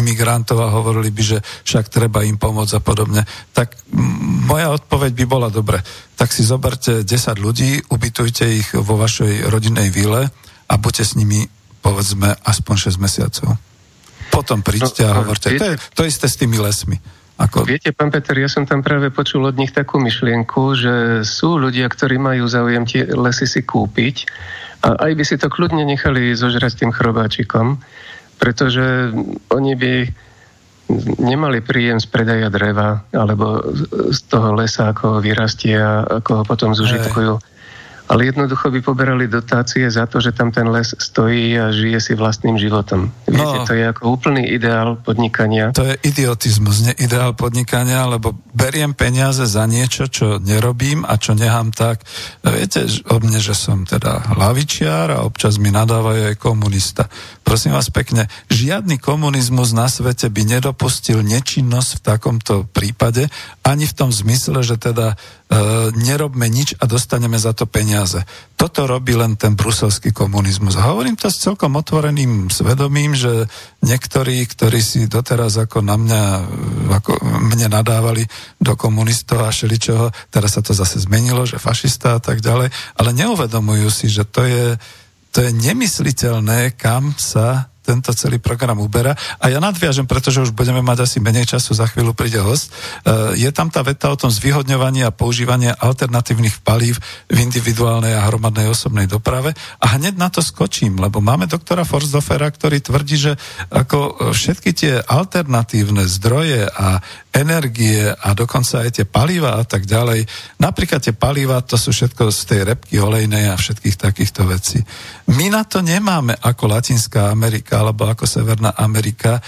imigrantov 0.00 0.60
a 0.60 0.72
hovorili 0.72 1.08
by, 1.12 1.22
že 1.24 1.38
však 1.64 1.88
treba 1.88 2.24
im 2.28 2.36
pomôcť 2.36 2.76
a 2.76 2.84
podobne, 2.84 3.24
tak 3.56 3.72
moja 4.44 4.72
odpoveď 4.72 5.12
by 5.16 5.24
bola 5.24 5.48
dobre. 5.48 5.80
Tak 6.16 6.32
si 6.32 6.44
zoberte 6.44 7.04
10 7.04 7.40
ľudí, 7.40 7.88
ubytujte 7.88 8.44
ich 8.48 8.68
vo 8.72 9.00
vašej 9.00 9.48
rodinnej 9.48 9.88
vile 9.88 10.28
a 10.68 10.74
buďte 10.76 11.04
s 11.04 11.12
nimi 11.16 11.48
povedzme 11.80 12.36
aspoň 12.44 12.92
6 12.92 13.00
mesiacov 13.00 13.56
potom 14.36 14.60
príďte 14.60 15.00
no, 15.00 15.08
a 15.08 15.12
hovorte. 15.24 15.48
Viete, 15.48 15.64
to 15.64 15.66
je 15.72 15.76
to 15.96 16.02
isté 16.04 16.26
s 16.28 16.36
tými 16.36 16.60
lesmi. 16.60 17.00
Ako... 17.36 17.68
Viete, 17.68 17.92
pán 17.92 18.08
Peter, 18.08 18.32
ja 18.32 18.48
som 18.48 18.64
tam 18.64 18.80
práve 18.80 19.12
počul 19.12 19.44
od 19.44 19.60
nich 19.60 19.68
takú 19.68 20.00
myšlienku, 20.00 20.72
že 20.72 20.94
sú 21.20 21.60
ľudia, 21.60 21.84
ktorí 21.84 22.16
majú 22.16 22.48
záujem 22.48 22.88
tie 22.88 23.02
lesy 23.12 23.44
si 23.44 23.60
kúpiť 23.60 24.24
a 24.88 24.96
aj 25.04 25.12
by 25.12 25.24
si 25.24 25.36
to 25.36 25.52
kľudne 25.52 25.84
nechali 25.84 26.32
zožrať 26.32 26.80
tým 26.80 26.96
chrobáčikom, 26.96 27.76
pretože 28.40 29.12
oni 29.52 29.72
by 29.76 29.92
nemali 31.20 31.60
príjem 31.60 32.00
z 32.00 32.06
predaja 32.08 32.48
dreva 32.48 33.04
alebo 33.12 33.74
z 34.14 34.20
toho 34.32 34.56
lesa, 34.56 34.96
ako 34.96 35.18
ho 35.18 35.18
vyrastie 35.20 35.76
a 35.76 36.08
ako 36.22 36.30
ho 36.40 36.42
potom 36.48 36.72
zužitkujú. 36.72 37.32
Hey 37.36 37.55
ale 38.06 38.30
jednoducho 38.30 38.70
by 38.70 38.80
poberali 38.82 39.26
dotácie 39.26 39.86
za 39.90 40.06
to, 40.06 40.22
že 40.22 40.30
tam 40.30 40.54
ten 40.54 40.70
les 40.70 40.94
stojí 40.94 41.58
a 41.58 41.74
žije 41.74 41.98
si 41.98 42.12
vlastným 42.14 42.54
životom. 42.54 43.10
Viete, 43.26 43.58
no, 43.58 43.66
to 43.66 43.74
je 43.74 43.82
ako 43.82 44.02
úplný 44.14 44.46
ideál 44.46 44.94
podnikania. 44.98 45.74
To 45.74 45.82
je 45.82 45.98
idiotizmus, 46.06 46.86
nie 46.86 46.94
ideál 47.02 47.34
podnikania, 47.34 48.06
lebo 48.06 48.38
beriem 48.54 48.94
peniaze 48.94 49.42
za 49.44 49.66
niečo, 49.66 50.06
čo 50.06 50.38
nerobím 50.38 51.02
a 51.02 51.18
čo 51.18 51.34
nechám 51.34 51.74
tak. 51.74 52.06
Viete 52.46 52.86
o 53.10 53.18
mne, 53.18 53.42
že 53.42 53.58
som 53.58 53.82
teda 53.82 54.38
hlavičiar 54.38 55.10
a 55.10 55.26
občas 55.26 55.58
mi 55.58 55.74
nadávajú 55.74 56.30
aj 56.30 56.36
komunista. 56.38 57.10
Prosím 57.42 57.74
vás 57.74 57.90
pekne, 57.90 58.30
žiadny 58.50 59.02
komunizmus 59.02 59.74
na 59.74 59.90
svete 59.90 60.30
by 60.30 60.58
nedopustil 60.58 61.22
nečinnosť 61.26 61.90
v 61.98 62.04
takomto 62.06 62.54
prípade, 62.70 63.26
ani 63.66 63.86
v 63.86 63.94
tom 63.94 64.10
zmysle, 64.14 64.62
že 64.62 64.78
teda 64.78 65.18
nerobme 65.94 66.50
nič 66.50 66.74
a 66.82 66.90
dostaneme 66.90 67.38
za 67.38 67.54
to 67.54 67.70
peniaze. 67.70 68.18
Toto 68.58 68.82
robí 68.90 69.14
len 69.14 69.38
ten 69.38 69.54
bruselský 69.54 70.10
komunizmus. 70.10 70.74
A 70.74 70.90
hovorím 70.90 71.14
to 71.14 71.30
s 71.30 71.38
celkom 71.38 71.78
otvoreným 71.78 72.50
svedomím, 72.50 73.14
že 73.14 73.46
niektorí, 73.86 74.42
ktorí 74.42 74.82
si 74.82 75.06
doteraz 75.06 75.54
ako 75.62 75.86
na 75.86 75.94
mňa, 75.94 76.22
ako 76.98 77.22
mne 77.22 77.70
nadávali 77.70 78.26
do 78.58 78.74
komunistov 78.74 79.46
a 79.46 79.54
šeličoho, 79.54 80.10
teraz 80.34 80.58
sa 80.58 80.66
to 80.66 80.74
zase 80.74 81.06
zmenilo, 81.06 81.46
že 81.46 81.62
fašista 81.62 82.18
a 82.18 82.20
tak 82.20 82.42
ďalej, 82.42 82.74
ale 82.98 83.10
neuvedomujú 83.14 83.88
si, 83.94 84.10
že 84.10 84.26
to 84.26 84.42
je, 84.42 84.74
to 85.30 85.46
je 85.46 85.50
nemysliteľné, 85.54 86.74
kam 86.74 87.14
sa 87.14 87.70
tento 87.86 88.10
celý 88.10 88.42
program 88.42 88.82
uberá. 88.82 89.14
A 89.38 89.46
ja 89.46 89.62
nadviažem, 89.62 90.10
pretože 90.10 90.42
už 90.42 90.50
budeme 90.50 90.82
mať 90.82 91.06
asi 91.06 91.22
menej 91.22 91.46
času, 91.46 91.70
za 91.78 91.86
chvíľu 91.86 92.18
príde 92.18 92.42
host. 92.42 92.74
E, 93.06 93.38
je 93.38 93.50
tam 93.54 93.70
tá 93.70 93.86
veta 93.86 94.10
o 94.10 94.18
tom 94.18 94.28
zvyhodňovaní 94.34 95.06
a 95.06 95.14
používanie 95.14 95.70
alternatívnych 95.70 96.66
palív 96.66 96.98
v 97.30 97.38
individuálnej 97.46 98.18
a 98.18 98.26
hromadnej 98.26 98.66
osobnej 98.66 99.06
doprave. 99.06 99.54
A 99.78 99.94
hneď 99.94 100.18
na 100.18 100.26
to 100.26 100.42
skočím, 100.42 100.98
lebo 100.98 101.22
máme 101.22 101.46
doktora 101.46 101.86
Forsdofera, 101.86 102.50
ktorý 102.50 102.82
tvrdí, 102.82 103.16
že 103.16 103.32
ako 103.70 104.34
všetky 104.34 104.70
tie 104.74 104.92
alternatívne 105.06 106.10
zdroje 106.10 106.66
a 106.66 106.98
energie 107.36 108.08
a 108.08 108.32
dokonca 108.32 108.82
aj 108.82 108.90
tie 109.00 109.06
paliva 109.06 109.60
a 109.60 109.64
tak 109.68 109.84
ďalej. 109.84 110.24
Napríklad 110.60 111.04
tie 111.04 111.12
paliva, 111.12 111.60
to 111.60 111.76
sú 111.76 111.92
všetko 111.92 112.32
z 112.32 112.40
tej 112.48 112.60
repky 112.72 112.96
olejnej 112.96 113.52
a 113.52 113.60
všetkých 113.60 113.96
takýchto 114.00 114.48
vecí. 114.48 114.80
My 115.36 115.52
na 115.52 115.68
to 115.68 115.84
nemáme 115.84 116.32
ako 116.40 116.72
Latinská 116.72 117.28
Amerika 117.28 117.84
alebo 117.84 118.08
ako 118.08 118.24
Severná 118.24 118.72
Amerika, 118.74 119.36
e, 119.36 119.42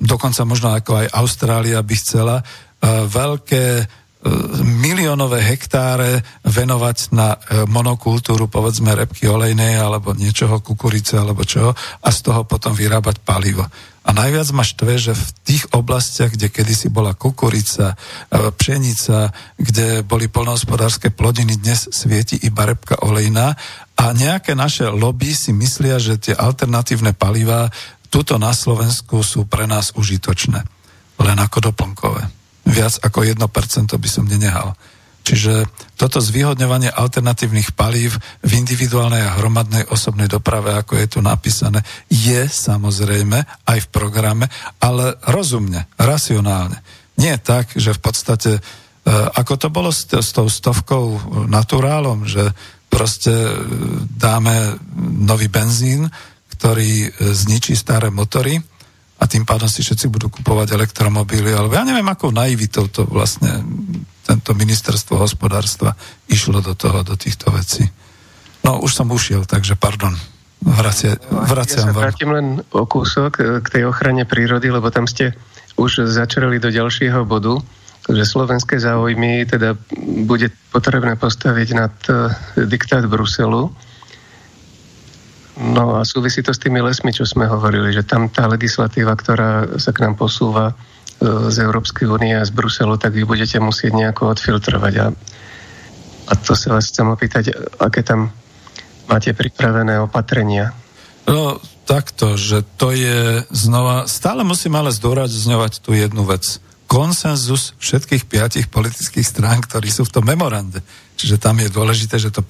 dokonca 0.00 0.42
možno 0.48 0.72
ako 0.72 1.04
aj 1.04 1.06
Austrália 1.12 1.84
by 1.84 1.94
chcela, 2.00 2.36
e, 2.40 2.44
veľké 3.04 3.64
miliónové 4.64 5.44
hektáre 5.44 6.24
venovať 6.48 6.98
na 7.12 7.36
monokultúru, 7.68 8.48
povedzme 8.48 8.96
repky 8.96 9.28
olejnej 9.28 9.76
alebo 9.76 10.16
niečoho, 10.16 10.64
kukurice 10.64 11.20
alebo 11.20 11.44
čoho 11.44 11.76
a 11.76 12.08
z 12.08 12.18
toho 12.24 12.48
potom 12.48 12.72
vyrábať 12.72 13.20
palivo. 13.20 13.68
A 14.04 14.12
najviac 14.12 14.52
ma 14.52 14.60
štve, 14.60 15.00
že 15.00 15.12
v 15.16 15.26
tých 15.48 15.64
oblastiach, 15.72 16.36
kde 16.36 16.52
kedysi 16.52 16.92
bola 16.92 17.16
kukurica, 17.16 17.96
e, 17.96 18.52
pšenica, 18.52 19.32
kde 19.56 20.04
boli 20.04 20.28
polnohospodárske 20.28 21.08
plodiny, 21.08 21.56
dnes 21.56 21.88
svieti 21.88 22.36
iba 22.44 22.68
repka 22.68 23.00
olejná 23.00 23.56
a 23.96 24.04
nejaké 24.12 24.52
naše 24.52 24.92
lobby 24.92 25.32
si 25.32 25.56
myslia, 25.56 25.96
že 25.96 26.20
tie 26.20 26.36
alternatívne 26.36 27.16
palivá 27.16 27.72
tuto 28.12 28.36
na 28.36 28.52
Slovensku 28.52 29.24
sú 29.24 29.48
pre 29.48 29.64
nás 29.64 29.96
užitočné. 29.96 30.60
Len 31.24 31.38
ako 31.40 31.72
doplnkové. 31.72 32.43
Viac 32.64 33.00
ako 33.04 33.24
1% 33.24 33.40
by 33.92 34.08
som 34.08 34.24
nenehal. 34.24 34.72
Čiže 35.24 35.64
toto 35.96 36.20
zvýhodňovanie 36.20 36.92
alternatívnych 36.92 37.72
palív 37.72 38.20
v 38.44 38.50
individuálnej 38.60 39.24
a 39.24 39.40
hromadnej 39.40 39.88
osobnej 39.88 40.28
doprave, 40.28 40.76
ako 40.76 41.00
je 41.00 41.06
tu 41.16 41.24
napísané, 41.24 41.80
je 42.12 42.44
samozrejme 42.44 43.64
aj 43.64 43.78
v 43.88 43.88
programe, 43.88 44.52
ale 44.84 45.16
rozumne, 45.24 45.88
racionálne. 45.96 46.76
Nie 47.16 47.40
tak, 47.40 47.72
že 47.72 47.96
v 47.96 48.00
podstate, 48.04 48.52
e, 48.52 48.60
ako 49.08 49.54
to 49.56 49.68
bolo 49.72 49.88
s, 49.88 50.04
s 50.12 50.36
tou 50.36 50.44
stovkou 50.44 51.16
naturálom, 51.48 52.28
že 52.28 52.52
proste 52.92 53.32
e, 53.32 53.56
dáme 54.04 54.76
nový 55.24 55.48
benzín, 55.48 56.04
ktorý 56.52 57.08
e, 57.08 57.32
zničí 57.32 57.72
staré 57.80 58.12
motory 58.12 58.60
a 59.24 59.30
tým 59.30 59.48
pádom 59.48 59.64
si 59.64 59.80
všetci 59.80 60.12
budú 60.12 60.28
kupovať 60.28 60.76
elektromobily, 60.76 61.56
alebo 61.56 61.72
ja 61.72 61.88
neviem, 61.88 62.04
akou 62.04 62.28
naivitou 62.28 62.92
to 62.92 63.08
vlastne 63.08 63.64
tento 64.20 64.52
ministerstvo 64.52 65.16
hospodárstva 65.16 65.96
išlo 66.28 66.60
do 66.60 66.76
toho, 66.76 67.00
do 67.00 67.16
týchto 67.16 67.48
vecí. 67.48 67.88
No, 68.60 68.84
už 68.84 68.92
som 68.92 69.08
ušiel, 69.08 69.48
takže 69.48 69.80
pardon. 69.80 70.12
Vracia, 70.64 71.16
vraciam 71.28 71.88
ja 71.88 71.92
sa 71.92 71.96
vrátim 71.96 72.32
len 72.32 72.64
o 72.72 72.88
kúsok 72.88 73.32
e, 73.36 73.42
k 73.60 73.66
tej 73.68 73.82
ochrane 73.84 74.24
prírody, 74.24 74.72
lebo 74.72 74.88
tam 74.88 75.04
ste 75.04 75.36
už 75.76 76.08
začerali 76.08 76.56
do 76.56 76.72
ďalšieho 76.72 77.24
bodu, 77.28 77.60
že 78.08 78.24
slovenské 78.24 78.80
záujmy 78.80 79.48
teda 79.48 79.76
bude 80.24 80.52
potrebné 80.72 81.16
postaviť 81.16 81.68
nad 81.72 81.94
uh, 82.12 82.32
diktát 82.68 83.04
Bruselu. 83.08 83.72
No 85.54 85.98
a 85.98 86.02
súvisí 86.02 86.42
to 86.42 86.50
s 86.50 86.58
tými 86.58 86.82
lesmi, 86.82 87.14
čo 87.14 87.22
sme 87.22 87.46
hovorili, 87.46 87.94
že 87.94 88.02
tam 88.02 88.26
tá 88.26 88.50
legislatíva, 88.50 89.14
ktorá 89.14 89.78
sa 89.78 89.94
k 89.94 90.02
nám 90.02 90.18
posúva, 90.18 90.74
E, 91.22 91.50
z 91.50 91.56
Európskej 91.62 92.10
únie 92.10 92.34
a 92.34 92.42
z 92.42 92.50
Bruselu, 92.50 92.98
tak 92.98 93.14
vy 93.14 93.22
budete 93.22 93.62
musieť 93.62 93.94
nejako 93.94 94.34
odfiltrovať. 94.34 94.94
A, 94.98 95.06
a 96.26 96.32
to 96.34 96.58
sa 96.58 96.74
vás 96.74 96.90
chcem 96.90 97.06
opýtať, 97.06 97.54
aké 97.78 98.02
tam 98.02 98.34
máte 99.06 99.30
pripravené 99.30 100.02
opatrenia? 100.02 100.74
No, 101.24 101.62
takto, 101.86 102.34
že 102.34 102.66
to 102.76 102.90
je 102.90 103.46
znova, 103.54 104.10
stále 104.10 104.42
musím 104.42 104.74
ale 104.74 104.90
zdôrazňovať 104.90 105.80
tú 105.80 105.94
jednu 105.94 106.26
vec. 106.26 106.58
konsenzus 106.84 107.72
všetkých 107.80 108.28
piatich 108.28 108.66
politických 108.68 109.24
strán, 109.24 109.62
ktorí 109.64 109.88
sú 109.88 110.04
v 110.04 110.14
tom 110.20 110.24
memorande. 110.26 110.84
Čiže 111.24 111.40
tam 111.40 111.56
je 111.56 111.72
dôležité, 111.72 112.20
že 112.20 112.28
to 112.28 112.44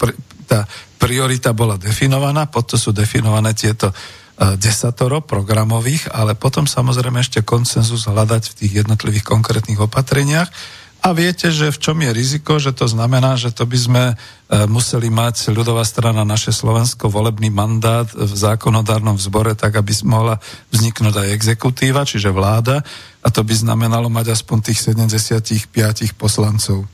tá 0.51 0.66
priorita 0.99 1.55
bola 1.55 1.79
definovaná, 1.79 2.51
potom 2.51 2.75
sú 2.75 2.91
definované 2.91 3.55
tieto 3.55 3.95
uh, 3.95 4.59
desatoro 4.59 5.22
programových, 5.22 6.11
ale 6.11 6.35
potom 6.35 6.66
samozrejme 6.66 7.22
ešte 7.22 7.47
konsenzus 7.47 8.11
hľadať 8.11 8.51
v 8.51 8.57
tých 8.59 8.72
jednotlivých 8.83 9.22
konkrétnych 9.22 9.79
opatreniach. 9.79 10.51
A 11.05 11.12
viete, 11.12 11.53
že 11.53 11.68
v 11.68 11.77
čom 11.77 12.01
je 12.01 12.16
riziko, 12.16 12.57
že 12.57 12.72
to 12.72 12.89
znamená, 12.89 13.37
že 13.37 13.53
to 13.53 13.68
by 13.68 13.77
sme 13.77 14.05
e, 14.09 14.14
museli 14.64 15.12
mať 15.12 15.53
ľudová 15.53 15.85
strana 15.85 16.25
naše 16.25 16.49
Slovensko 16.49 17.12
volebný 17.12 17.53
mandát 17.53 18.09
v 18.09 18.33
zákonodárnom 18.33 19.20
zbore, 19.20 19.53
tak 19.53 19.77
aby 19.77 19.93
mohla 20.09 20.41
vzniknúť 20.72 21.20
aj 21.20 21.29
exekutíva, 21.37 22.09
čiže 22.09 22.33
vláda, 22.33 22.81
a 23.20 23.29
to 23.29 23.45
by 23.45 23.53
znamenalo 23.53 24.09
mať 24.09 24.33
aspoň 24.33 24.72
tých 24.72 24.81
75 24.81 25.68
poslancov 26.16 26.89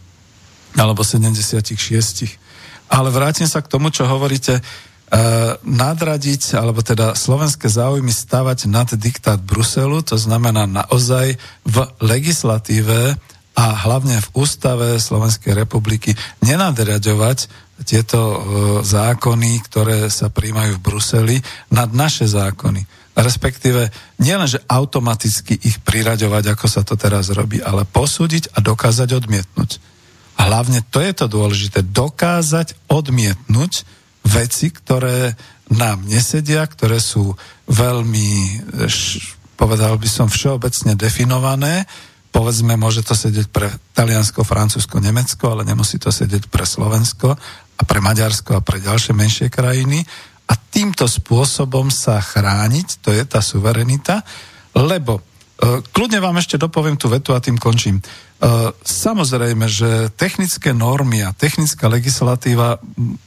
alebo 0.78 1.02
76. 1.02 1.74
Ale 2.90 3.08
vrátim 3.14 3.46
sa 3.46 3.62
k 3.62 3.70
tomu, 3.70 3.94
čo 3.94 4.06
hovoríte, 4.06 4.58
e, 4.58 4.62
nadradiť, 5.62 6.58
alebo 6.58 6.82
teda 6.82 7.14
slovenské 7.14 7.70
záujmy 7.70 8.10
stavať 8.10 8.66
nad 8.66 8.90
diktát 8.98 9.38
Bruselu, 9.38 10.02
to 10.02 10.18
znamená 10.18 10.66
naozaj 10.66 11.38
v 11.62 11.76
legislatíve 12.02 13.14
a 13.54 13.64
hlavne 13.86 14.18
v 14.18 14.28
ústave 14.38 14.98
Slovenskej 14.98 15.54
republiky 15.54 16.14
nenadriadovať 16.42 17.70
tieto 17.84 18.20
e, 18.20 18.38
zákony, 18.84 19.50
ktoré 19.66 19.98
sa 20.12 20.28
príjmajú 20.28 20.78
v 20.78 20.84
Bruseli, 20.84 21.36
nad 21.72 21.90
naše 21.90 22.28
zákony. 22.28 22.84
Respektíve 23.16 23.90
nielenže 24.22 24.62
automaticky 24.70 25.58
ich 25.58 25.82
priraďovať, 25.82 26.44
ako 26.54 26.66
sa 26.70 26.82
to 26.86 26.94
teraz 26.94 27.28
robí, 27.34 27.58
ale 27.60 27.82
posúdiť 27.84 28.54
a 28.54 28.62
dokázať 28.62 29.18
odmietnúť. 29.18 29.89
A 30.40 30.48
hlavne 30.48 30.80
to 30.88 31.04
je 31.04 31.12
to 31.12 31.28
dôležité, 31.28 31.84
dokázať 31.84 32.72
odmietnúť 32.88 33.84
veci, 34.24 34.72
ktoré 34.72 35.36
nám 35.68 36.00
nesedia, 36.08 36.64
ktoré 36.64 36.96
sú 36.96 37.36
veľmi, 37.68 38.64
povedal 39.60 40.00
by 40.00 40.08
som, 40.08 40.32
všeobecne 40.32 40.96
definované, 40.96 41.84
povedzme, 42.32 42.80
môže 42.80 43.04
to 43.04 43.12
sedieť 43.12 43.52
pre 43.52 43.68
Taliansko, 43.92 44.40
Francúzsko, 44.40 44.96
Nemecko, 44.96 45.52
ale 45.52 45.68
nemusí 45.68 46.00
to 46.00 46.08
sedieť 46.08 46.48
pre 46.48 46.64
Slovensko 46.64 47.36
a 47.76 47.82
pre 47.84 48.00
Maďarsko 48.00 48.56
a 48.56 48.64
pre 48.64 48.80
ďalšie 48.80 49.12
menšie 49.12 49.46
krajiny. 49.52 50.02
A 50.50 50.56
týmto 50.56 51.04
spôsobom 51.06 51.92
sa 51.92 52.18
chrániť, 52.18 53.04
to 53.04 53.12
je 53.12 53.22
tá 53.28 53.38
suverenita, 53.44 54.24
lebo 54.74 55.22
kľudne 55.60 56.24
vám 56.24 56.40
ešte 56.40 56.56
dopoviem 56.56 56.96
tú 56.96 57.12
vetu 57.12 57.36
a 57.36 57.42
tým 57.44 57.60
končím. 57.60 58.00
E, 58.00 58.02
samozrejme, 58.80 59.68
že 59.68 60.08
technické 60.16 60.72
normy 60.72 61.20
a 61.20 61.36
technická 61.36 61.84
legislatíva, 61.92 62.80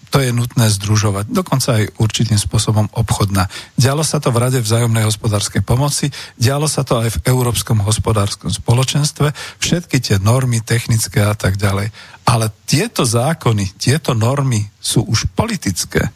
to 0.09 0.17
je 0.17 0.33
nutné 0.33 0.65
združovať, 0.73 1.29
dokonca 1.29 1.77
aj 1.77 1.93
určitým 2.01 2.41
spôsobom 2.41 2.89
obchodná. 2.97 3.45
Dialo 3.77 4.01
sa 4.01 4.17
to 4.17 4.33
v 4.33 4.41
Rade 4.41 4.57
vzájomnej 4.65 5.05
hospodárskej 5.05 5.61
pomoci, 5.61 6.09
dialo 6.33 6.65
sa 6.65 6.81
to 6.81 6.97
aj 6.97 7.21
v 7.21 7.21
Európskom 7.29 7.85
hospodárskom 7.85 8.49
spoločenstve, 8.49 9.29
všetky 9.61 10.01
tie 10.01 10.17
normy 10.17 10.65
technické 10.65 11.21
a 11.21 11.37
tak 11.37 11.61
ďalej. 11.61 11.93
Ale 12.25 12.49
tieto 12.65 13.05
zákony, 13.05 13.77
tieto 13.77 14.17
normy 14.17 14.65
sú 14.81 15.05
už 15.05 15.29
politické. 15.37 16.09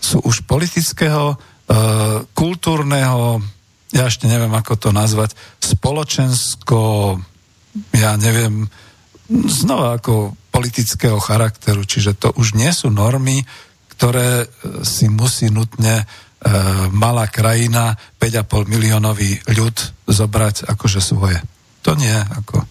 Sú 0.00 0.24
už 0.24 0.48
politického, 0.48 1.36
e, 1.36 1.36
kultúrneho, 2.32 3.44
ja 3.92 4.04
ešte 4.08 4.28
neviem, 4.28 4.52
ako 4.52 4.76
to 4.76 4.90
nazvať, 4.92 5.32
spoločensko 5.60 6.78
ja 7.94 8.16
neviem, 8.16 8.68
znova 9.28 10.00
ako 10.00 10.34
politického 10.50 11.20
charakteru, 11.20 11.84
čiže 11.84 12.16
to 12.16 12.32
už 12.34 12.56
nie 12.56 12.72
sú 12.72 12.88
normy, 12.88 13.44
ktoré 13.94 14.44
e, 14.44 14.46
si 14.82 15.06
musí 15.06 15.52
nutne 15.52 16.02
e, 16.02 16.04
malá 16.90 17.28
krajina, 17.28 17.94
5,5 18.18 18.66
miliónový 18.66 19.38
ľud 19.52 19.76
zobrať 20.08 20.66
akože 20.70 21.00
svoje. 21.02 21.38
To 21.84 21.94
nie, 21.94 22.14
ako... 22.14 22.64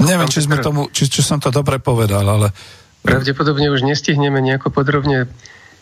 Neviem, 0.00 0.32
či, 0.32 0.40
sme 0.40 0.56
tomu, 0.64 0.88
či, 0.88 1.12
či 1.12 1.20
som 1.20 1.36
to 1.42 1.52
dobre 1.52 1.76
povedal, 1.76 2.24
ale... 2.24 2.56
Pravdepodobne 3.04 3.68
už 3.68 3.84
nestihneme 3.84 4.40
nejako 4.40 4.72
podrobne 4.72 5.28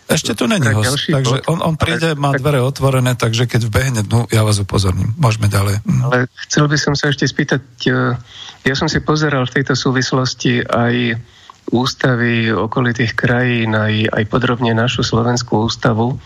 ešte 0.08 0.32
tu 0.32 0.48
není 0.48 0.64
host, 0.72 1.04
takže 1.12 1.44
on, 1.52 1.60
on 1.60 1.76
príde, 1.76 2.16
má 2.16 2.32
dvere 2.32 2.64
otvorené, 2.64 3.12
takže 3.12 3.44
keď 3.44 3.68
vbehne 3.68 4.00
dnu, 4.08 4.24
ja 4.32 4.40
vás 4.40 4.56
upozorním. 4.56 5.12
Môžeme 5.20 5.52
ďalej. 5.52 5.84
Mhm. 5.84 6.02
Ale 6.08 6.16
chcel 6.48 6.64
by 6.64 6.76
som 6.80 6.96
sa 6.96 7.12
ešte 7.12 7.28
spýtať, 7.28 7.62
e, 7.86 8.16
ja 8.64 8.74
som 8.74 8.88
si 8.88 9.04
pozeral 9.04 9.44
v 9.44 9.60
tejto 9.60 9.76
súvislosti 9.76 10.64
aj 10.64 11.20
ústavy 11.68 12.48
okolitých 12.48 13.12
krajín, 13.12 13.76
aj, 13.76 14.08
aj 14.08 14.24
podrobne 14.32 14.72
našu 14.72 15.04
slovenskú 15.04 15.68
ústavu. 15.68 16.16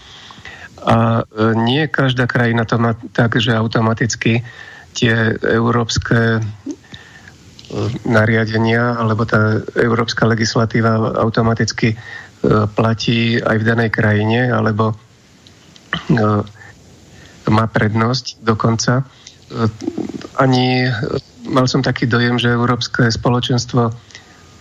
A 0.86 1.22
e, 1.26 1.52
nie 1.58 1.90
každá 1.90 2.30
krajina 2.30 2.62
to 2.62 2.78
má 2.78 2.94
tak, 3.10 3.34
že 3.42 3.50
automaticky 3.50 4.46
tie 4.94 5.14
európske 5.42 6.38
e, 6.38 6.40
nariadenia 8.06 8.94
alebo 8.94 9.26
tá 9.26 9.58
európska 9.74 10.22
legislatíva 10.30 11.18
automaticky 11.18 11.98
platí 12.74 13.38
aj 13.38 13.56
v 13.62 13.66
danej 13.66 13.90
krajine, 13.94 14.50
alebo 14.50 14.92
e, 14.92 14.96
má 17.46 17.64
prednosť 17.70 18.42
dokonca. 18.42 19.02
E, 19.02 19.04
ani 20.42 20.90
mal 21.46 21.66
som 21.70 21.82
taký 21.82 22.06
dojem, 22.10 22.38
že 22.38 22.54
Európske 22.54 23.10
spoločenstvo 23.10 23.94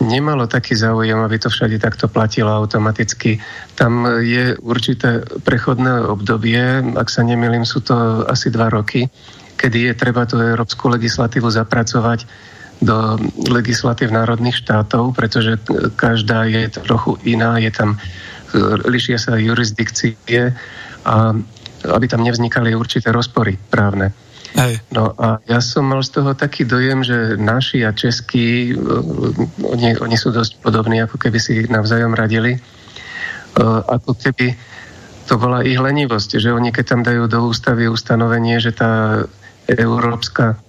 nemalo 0.01 0.49
taký 0.49 0.73
záujem, 0.73 1.17
aby 1.21 1.37
to 1.37 1.53
všade 1.53 1.77
takto 1.77 2.09
platilo 2.09 2.49
automaticky. 2.49 3.37
Tam 3.77 4.05
je 4.21 4.57
určité 4.57 5.21
prechodné 5.45 6.09
obdobie, 6.09 6.81
ak 6.97 7.07
sa 7.09 7.21
nemýlim, 7.21 7.61
sú 7.61 7.85
to 7.85 8.25
asi 8.25 8.49
dva 8.49 8.73
roky, 8.73 9.05
kedy 9.61 9.93
je 9.93 9.93
treba 9.93 10.25
tú 10.25 10.41
európsku 10.41 10.89
legislatívu 10.89 11.45
zapracovať 11.45 12.25
do 12.81 13.21
legislatív 13.47 14.09
národných 14.09 14.57
štátov, 14.57 15.13
pretože 15.13 15.61
každá 15.95 16.49
je 16.49 16.65
trochu 16.81 17.13
iná, 17.29 17.61
je 17.61 17.69
tam, 17.69 18.01
lišia 18.89 19.21
sa 19.21 19.37
jurisdikcie 19.37 20.57
a 21.05 21.15
aby 21.81 22.05
tam 22.09 22.25
nevznikali 22.25 22.73
určité 22.73 23.13
rozpory 23.13 23.57
právne. 23.69 24.13
Hej. 24.51 24.83
No 24.91 25.15
a 25.15 25.39
ja 25.47 25.63
som 25.63 25.87
mal 25.87 26.03
z 26.03 26.19
toho 26.19 26.35
taký 26.35 26.67
dojem, 26.67 27.07
že 27.07 27.39
naši 27.39 27.87
a 27.87 27.95
českí, 27.95 28.75
oni, 29.63 29.95
oni 29.95 30.17
sú 30.19 30.35
dosť 30.35 30.59
podobní, 30.59 30.99
ako 30.99 31.15
keby 31.15 31.39
si 31.39 31.63
navzájom 31.71 32.11
radili, 32.11 32.59
ako 33.87 34.11
keby 34.19 34.57
to 35.29 35.39
bola 35.39 35.63
ich 35.63 35.79
lenivosť, 35.79 36.41
že 36.41 36.51
oni 36.51 36.75
keď 36.75 36.85
tam 36.85 37.01
dajú 37.07 37.31
do 37.31 37.47
ústavy 37.47 37.87
ustanovenie, 37.87 38.59
že 38.59 38.75
tá 38.75 39.23
európska 39.71 40.59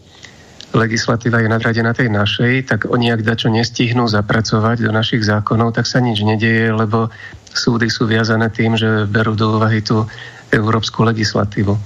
legislatíva 0.72 1.44
je 1.44 1.52
nadradená 1.52 1.92
tej 1.92 2.08
našej, 2.08 2.68
tak 2.68 2.88
oni 2.88 3.12
ak 3.12 3.22
dačo 3.22 3.52
nestihnú 3.52 4.08
zapracovať 4.08 4.84
do 4.84 4.90
našich 4.92 5.22
zákonov, 5.24 5.76
tak 5.76 5.84
sa 5.84 6.00
nič 6.00 6.24
nedieje, 6.24 6.72
lebo 6.72 7.12
súdy 7.52 7.92
sú 7.92 8.08
viazané 8.08 8.48
tým, 8.48 8.76
že 8.80 9.04
berú 9.04 9.36
do 9.36 9.60
úvahy 9.60 9.84
tú 9.84 10.08
európsku 10.52 11.04
legislatívu. 11.04 11.76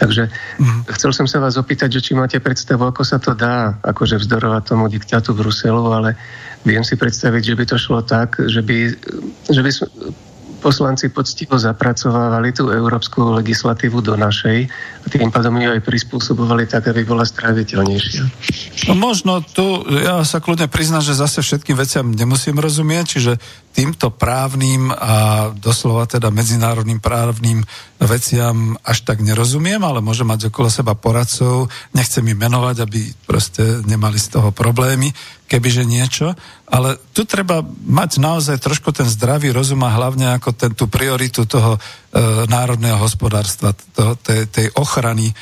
Takže 0.00 0.32
mm. 0.32 0.88
chcel 0.96 1.12
som 1.12 1.28
sa 1.28 1.44
vás 1.44 1.60
opýtať, 1.60 2.00
že 2.00 2.00
či 2.00 2.12
máte 2.16 2.40
predstavu, 2.40 2.88
ako 2.88 3.02
sa 3.04 3.20
to 3.20 3.36
dá, 3.36 3.76
akože 3.84 4.16
vzdorovať 4.16 4.62
tomu 4.64 4.88
diktátu 4.88 5.36
Bruselu, 5.36 5.84
ale 5.92 6.16
viem 6.64 6.80
si 6.80 6.96
predstaviť, 6.96 7.42
že 7.52 7.54
by 7.58 7.64
to 7.68 7.76
šlo 7.76 8.00
tak, 8.00 8.40
že 8.40 8.64
by, 8.64 8.96
že 9.52 9.60
by 9.60 9.70
poslanci 10.60 11.08
poctivo 11.08 11.56
zapracovávali 11.56 12.52
tú 12.52 12.68
európsku 12.68 13.40
legislatívu 13.40 14.04
do 14.04 14.14
našej 14.14 14.68
a 15.00 15.06
tým 15.08 15.32
pádom 15.32 15.56
ju 15.56 15.72
aj 15.72 15.82
prispôsobovali 15.82 16.68
tak, 16.68 16.92
aby 16.92 17.02
bola 17.08 17.24
stráviteľnejšia. 17.24 18.22
No 18.92 18.94
možno 18.94 19.40
tu, 19.40 19.82
ja 19.88 20.20
sa 20.28 20.38
kľudne 20.38 20.68
priznám, 20.68 21.00
že 21.00 21.16
zase 21.16 21.40
všetkým 21.40 21.80
veciam 21.80 22.12
nemusím 22.12 22.60
rozumieť, 22.60 23.04
čiže 23.16 23.32
týmto 23.72 24.12
právnym 24.12 24.92
a 24.92 25.48
doslova 25.56 26.04
teda 26.04 26.28
medzinárodným 26.28 27.00
právnym 27.00 27.64
veciam 28.02 28.76
až 28.84 29.06
tak 29.06 29.24
nerozumiem, 29.24 29.80
ale 29.80 30.04
môžem 30.04 30.28
mať 30.28 30.52
okolo 30.52 30.68
seba 30.68 30.92
poradcov, 30.92 31.72
nechcem 31.96 32.24
im 32.26 32.36
menovať, 32.36 32.76
aby 32.82 33.00
proste 33.24 33.80
nemali 33.86 34.18
z 34.20 34.36
toho 34.36 34.50
problémy, 34.50 35.12
kebyže 35.46 35.86
niečo, 35.86 36.34
ale 36.70 37.02
tu 37.10 37.26
treba 37.26 37.66
mať 37.66 38.22
naozaj 38.22 38.62
trošku 38.62 38.94
ten 38.94 39.06
zdravý 39.10 39.50
rozum 39.50 39.82
a 39.82 39.90
hlavne 39.90 40.38
ako 40.38 40.50
ten, 40.54 40.70
tú 40.70 40.86
prioritu 40.86 41.42
toho 41.42 41.74
e, 41.74 41.80
národného 42.46 42.94
hospodárstva, 42.94 43.74
toho, 43.74 44.14
tej, 44.14 44.46
tej 44.46 44.66
ochrany 44.78 45.34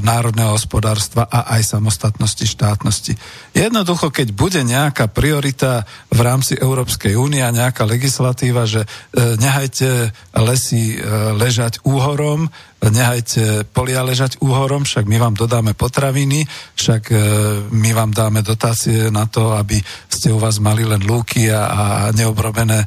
národného 0.00 0.56
hospodárstva 0.56 1.28
a 1.28 1.60
aj 1.60 1.76
samostatnosti 1.76 2.40
štátnosti. 2.48 3.12
Jednoducho, 3.52 4.08
keď 4.08 4.32
bude 4.32 4.60
nejaká 4.64 5.12
priorita 5.12 5.84
v 6.08 6.20
rámci 6.24 6.56
Európskej 6.56 7.20
únie 7.20 7.44
a 7.44 7.52
nejaká 7.52 7.84
legislatíva, 7.84 8.64
že 8.64 8.84
e, 8.84 8.88
nehajte 9.36 10.16
lesy 10.40 10.96
e, 10.96 10.98
ležať 11.36 11.84
úhorom, 11.84 12.48
nehajte 12.78 13.66
polia 13.74 14.06
ležať 14.06 14.38
úhorom, 14.38 14.86
však 14.86 15.04
my 15.04 15.18
vám 15.18 15.34
dodáme 15.34 15.74
potraviny, 15.74 16.46
však 16.78 17.02
e, 17.10 17.16
my 17.68 17.90
vám 17.92 18.14
dáme 18.14 18.40
dotácie 18.40 19.10
na 19.10 19.26
to, 19.26 19.52
aby 19.58 19.82
ste 20.08 20.30
u 20.30 20.38
vás 20.38 20.62
mali 20.62 20.86
len 20.86 21.02
lúky 21.02 21.50
a, 21.50 22.08
neobrobené 22.14 22.86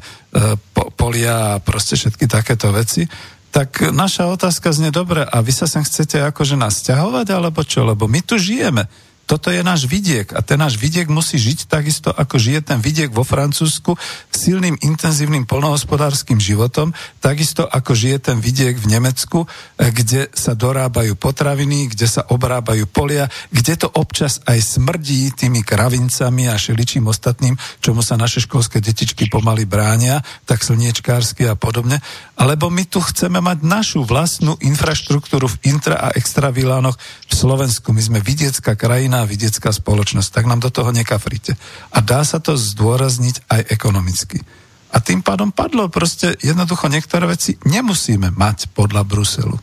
po, 0.72 0.88
polia 0.96 1.56
a 1.56 1.60
proste 1.60 1.94
všetky 2.00 2.24
takéto 2.24 2.72
veci. 2.72 3.04
Tak 3.52 3.92
naša 3.92 4.32
otázka 4.32 4.72
znie 4.72 4.88
dobre, 4.88 5.28
a 5.28 5.36
vy 5.44 5.52
sa 5.52 5.68
sem 5.68 5.84
chcete 5.84 6.16
akože 6.24 6.56
nás 6.56 6.80
ťahovať, 6.80 7.36
alebo 7.36 7.60
čo? 7.60 7.84
Lebo 7.84 8.08
my 8.08 8.24
tu 8.24 8.40
žijeme 8.40 8.88
toto 9.26 9.48
je 9.48 9.62
náš 9.62 9.86
vidiek 9.86 10.28
a 10.34 10.42
ten 10.42 10.58
náš 10.58 10.76
vidiek 10.76 11.06
musí 11.06 11.38
žiť 11.38 11.70
takisto, 11.70 12.10
ako 12.10 12.36
žije 12.36 12.60
ten 12.74 12.78
vidiek 12.82 13.08
vo 13.08 13.22
Francúzsku 13.24 13.94
silným, 14.28 14.76
intenzívnym 14.82 15.46
polnohospodárským 15.46 16.42
životom, 16.42 16.90
takisto 17.22 17.64
ako 17.64 17.94
žije 17.94 18.18
ten 18.32 18.38
vidiek 18.42 18.74
v 18.74 18.98
Nemecku, 18.98 19.46
eh, 19.46 19.94
kde 19.94 20.28
sa 20.34 20.58
dorábajú 20.58 21.14
potraviny, 21.14 21.94
kde 21.94 22.06
sa 22.10 22.26
obrábajú 22.26 22.84
polia, 22.90 23.30
kde 23.54 23.86
to 23.86 23.88
občas 23.94 24.42
aj 24.48 24.58
smrdí 24.58 25.30
tými 25.38 25.62
kravincami 25.62 26.50
a 26.50 26.58
šeličím 26.58 27.06
ostatným, 27.06 27.54
čomu 27.78 28.02
sa 28.02 28.18
naše 28.18 28.42
školské 28.42 28.82
detičky 28.82 29.30
pomaly 29.30 29.64
bránia, 29.64 30.20
tak 30.44 30.66
slniečkársky 30.66 31.46
a 31.46 31.54
podobne. 31.54 32.02
Alebo 32.34 32.68
my 32.68 32.84
tu 32.90 32.98
chceme 32.98 33.38
mať 33.38 33.62
našu 33.62 34.02
vlastnú 34.02 34.58
infraštruktúru 34.58 35.46
v 35.46 35.60
intra- 35.70 36.00
a 36.02 36.08
extravilánoch 36.18 36.98
v 37.30 37.32
Slovensku. 37.32 37.94
My 37.94 38.02
sme 38.02 38.18
vidiecká 38.18 38.74
krajina 38.74 39.11
iná 39.12 39.28
vidiecká 39.28 39.68
spoločnosť, 39.68 40.32
tak 40.32 40.48
nám 40.48 40.64
do 40.64 40.72
toho 40.72 40.88
nekafrite. 40.88 41.52
A 41.92 42.00
dá 42.00 42.24
sa 42.24 42.40
to 42.40 42.56
zdôrazniť 42.56 43.44
aj 43.52 43.60
ekonomicky. 43.68 44.40
A 44.88 45.04
tým 45.04 45.20
pádom 45.20 45.52
padlo 45.52 45.92
proste 45.92 46.32
jednoducho 46.40 46.88
niektoré 46.88 47.28
veci 47.28 47.60
nemusíme 47.68 48.32
mať 48.32 48.72
podľa 48.72 49.04
Bruselu. 49.04 49.60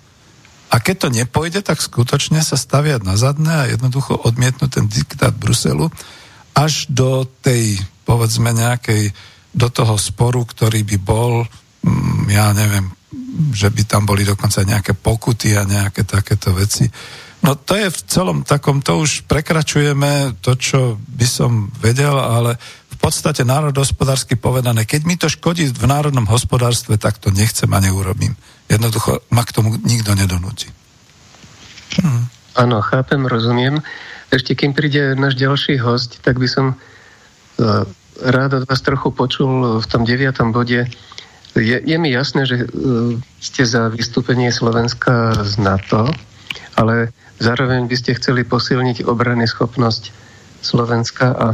A 0.69 0.77
keď 0.77 0.95
to 1.01 1.09
nepojde, 1.09 1.65
tak 1.65 1.81
skutočne 1.81 2.45
sa 2.45 2.53
staviať 2.53 3.01
na 3.01 3.17
zadné 3.17 3.53
a 3.65 3.69
jednoducho 3.73 4.21
odmietnúť 4.21 4.69
ten 4.69 4.85
diktát 4.85 5.33
Bruselu 5.33 5.89
až 6.53 6.85
do 6.85 7.25
tej, 7.41 7.81
povedzme, 8.05 8.53
nejakej, 8.53 9.09
do 9.49 9.73
toho 9.73 9.97
sporu, 9.97 10.45
ktorý 10.45 10.85
by 10.85 10.97
bol, 11.01 11.41
mm, 11.81 12.29
ja 12.29 12.53
neviem, 12.53 12.85
že 13.49 13.73
by 13.73 13.81
tam 13.89 14.05
boli 14.05 14.21
dokonca 14.21 14.61
nejaké 14.61 14.93
pokuty 14.93 15.57
a 15.57 15.65
nejaké 15.65 16.05
takéto 16.05 16.53
veci 16.53 16.85
No 17.39 17.55
to 17.55 17.79
je 17.79 17.87
v 17.87 17.99
celom 18.03 18.43
takom, 18.43 18.83
to 18.83 18.99
už 18.99 19.23
prekračujeme 19.23 20.35
to, 20.43 20.59
čo 20.59 20.99
by 20.99 21.23
som 21.23 21.71
vedel, 21.79 22.19
ale 22.19 22.59
v 22.91 22.97
podstate 22.99 23.47
národohospodársky 23.47 24.35
povedané, 24.35 24.83
keď 24.83 25.01
mi 25.07 25.15
to 25.15 25.31
škodí 25.31 25.71
v 25.71 25.85
národnom 25.87 26.27
hospodárstve, 26.27 26.99
tak 26.99 27.15
to 27.15 27.31
nechcem 27.31 27.71
a 27.71 27.79
neurobím. 27.79 28.35
Jednoducho 28.67 29.23
ma 29.31 29.47
k 29.47 29.55
tomu 29.55 29.79
nikto 29.79 30.13
nedonúti. 30.19 30.67
Hm. 32.03 32.27
Áno, 32.59 32.83
chápem, 32.83 33.23
rozumiem. 33.23 33.79
Ešte 34.29 34.53
kým 34.53 34.75
príde 34.75 35.15
náš 35.15 35.39
ďalší 35.39 35.79
host, 35.79 36.19
tak 36.21 36.37
by 36.37 36.47
som 36.51 36.75
uh, 36.75 37.87
rád 38.19 38.61
od 38.61 38.63
vás 38.67 38.83
trochu 38.83 39.15
počul 39.15 39.79
v 39.79 39.85
tom 39.87 40.03
deviatom 40.03 40.51
bode. 40.51 40.85
Je, 41.55 41.77
je 41.81 41.97
mi 41.97 42.11
jasné, 42.11 42.43
že 42.45 42.67
uh, 42.67 43.15
ste 43.39 43.63
za 43.63 43.87
vystúpenie 43.87 44.51
Slovenska 44.51 45.39
z 45.47 45.55
NATO, 45.57 46.11
ale 46.77 47.11
Zároveň 47.39 47.87
by 47.87 47.95
ste 47.95 48.19
chceli 48.19 48.43
posilniť 48.43 49.07
obrany 49.07 49.47
schopnosť 49.47 50.11
Slovenska 50.59 51.31
a 51.31 51.47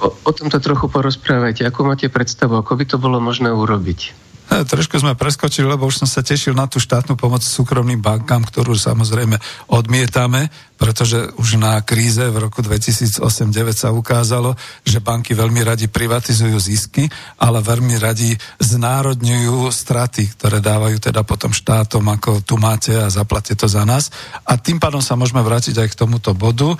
o, 0.00 0.08
o 0.08 0.30
tomto 0.32 0.56
trochu 0.56 0.88
porozprávajte. 0.88 1.68
Ako 1.68 1.84
máte 1.84 2.08
predstavu, 2.08 2.56
ako 2.56 2.80
by 2.80 2.84
to 2.88 2.96
bolo 2.96 3.20
možné 3.20 3.52
urobiť? 3.52 4.25
E, 4.46 4.62
trošku 4.62 5.02
sme 5.02 5.18
preskočili, 5.18 5.66
lebo 5.66 5.90
už 5.90 6.06
som 6.06 6.08
sa 6.08 6.22
tešil 6.22 6.54
na 6.54 6.70
tú 6.70 6.78
štátnu 6.78 7.18
pomoc 7.18 7.42
súkromným 7.42 7.98
bankám, 7.98 8.46
ktorú 8.46 8.78
samozrejme 8.78 9.34
odmietame, 9.74 10.54
pretože 10.78 11.34
už 11.34 11.58
na 11.58 11.82
kríze 11.82 12.22
v 12.22 12.46
roku 12.46 12.62
2008-2009 12.62 13.74
sa 13.74 13.90
ukázalo, 13.90 14.54
že 14.86 15.02
banky 15.02 15.34
veľmi 15.34 15.66
radi 15.66 15.90
privatizujú 15.90 16.54
zisky, 16.62 17.10
ale 17.42 17.58
veľmi 17.58 17.98
radi 17.98 18.38
znárodňujú 18.62 19.66
straty, 19.66 20.38
ktoré 20.38 20.62
dávajú 20.62 21.02
teda 21.02 21.26
potom 21.26 21.50
štátom, 21.50 22.06
ako 22.06 22.46
tu 22.46 22.54
máte 22.54 22.94
a 22.94 23.10
zaplate 23.10 23.58
to 23.58 23.66
za 23.66 23.82
nás. 23.82 24.14
A 24.46 24.54
tým 24.54 24.78
pádom 24.78 25.02
sa 25.02 25.18
môžeme 25.18 25.42
vrátiť 25.42 25.74
aj 25.82 25.88
k 25.90 25.98
tomuto 25.98 26.30
bodu. 26.38 26.70
E, 26.70 26.78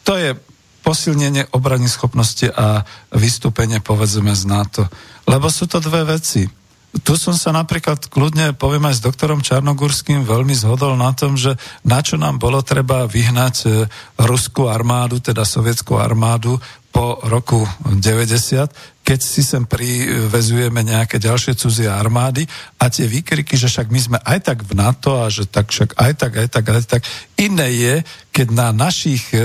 to 0.00 0.12
je 0.16 0.53
posilnenie 0.84 1.48
obrany 1.56 1.88
schopnosti 1.88 2.44
a 2.52 2.84
vystúpenie 3.10 3.80
povedzme 3.80 4.36
z 4.36 4.44
NATO. 4.44 4.84
Lebo 5.24 5.48
sú 5.48 5.64
to 5.64 5.80
dve 5.80 6.04
veci. 6.04 6.44
Tu 7.02 7.18
som 7.18 7.34
sa 7.34 7.50
napríklad 7.50 8.06
kľudne, 8.06 8.54
poviem 8.54 8.86
aj 8.86 9.02
s 9.02 9.04
doktorom 9.04 9.42
Čarnogurským, 9.42 10.22
veľmi 10.22 10.54
zhodol 10.54 10.94
na 10.94 11.10
tom, 11.10 11.34
že 11.34 11.58
na 11.82 11.98
čo 11.98 12.14
nám 12.14 12.38
bolo 12.38 12.62
treba 12.62 13.10
vyhnať 13.10 13.56
e, 13.66 13.68
ruskú 14.22 14.70
armádu, 14.70 15.18
teda 15.18 15.42
sovietskú 15.42 15.98
armádu 15.98 16.54
po 16.94 17.18
roku 17.26 17.66
90, 17.90 18.70
keď 19.02 19.18
si 19.18 19.42
sem 19.42 19.66
privezujeme 19.66 20.86
nejaké 20.86 21.18
ďalšie 21.18 21.58
cudzie 21.58 21.90
armády 21.90 22.46
a 22.78 22.86
tie 22.86 23.10
výkriky, 23.10 23.58
že 23.58 23.66
však 23.66 23.90
my 23.90 24.00
sme 24.00 24.18
aj 24.22 24.38
tak 24.46 24.62
v 24.62 24.78
NATO 24.78 25.18
a 25.18 25.26
že 25.26 25.50
tak 25.50 25.74
však 25.74 25.98
aj 25.98 26.12
tak, 26.14 26.32
aj 26.38 26.48
tak, 26.54 26.64
aj 26.70 26.82
tak. 26.86 27.02
Iné 27.34 27.68
je, 27.74 27.94
keď 28.30 28.46
na 28.54 28.68
našich 28.70 29.26
e, 29.34 29.42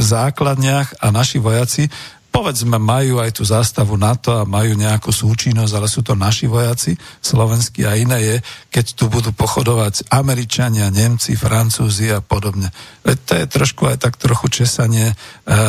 základniach 0.00 1.04
a 1.04 1.12
naši 1.12 1.36
vojaci 1.44 1.92
povedzme, 2.32 2.80
majú 2.80 3.20
aj 3.20 3.36
tú 3.36 3.44
zástavu 3.44 4.00
NATO 4.00 4.32
a 4.32 4.48
majú 4.48 4.72
nejakú 4.72 5.12
súčinnosť, 5.12 5.72
ale 5.76 5.86
sú 5.86 6.00
to 6.00 6.16
naši 6.16 6.48
vojaci, 6.48 6.96
slovenskí 7.20 7.84
a 7.84 7.92
iné 7.92 8.18
je, 8.24 8.36
keď 8.72 8.86
tu 8.96 9.12
budú 9.12 9.36
pochodovať 9.36 10.08
Američania, 10.08 10.88
Nemci, 10.88 11.36
Francúzi 11.36 12.08
a 12.08 12.24
podobne. 12.24 12.72
Veď 13.04 13.18
to 13.20 13.32
je 13.36 13.46
trošku 13.52 13.84
aj 13.84 14.00
tak 14.00 14.16
trochu 14.16 14.48
česanie 14.64 15.12
e, 15.12 15.14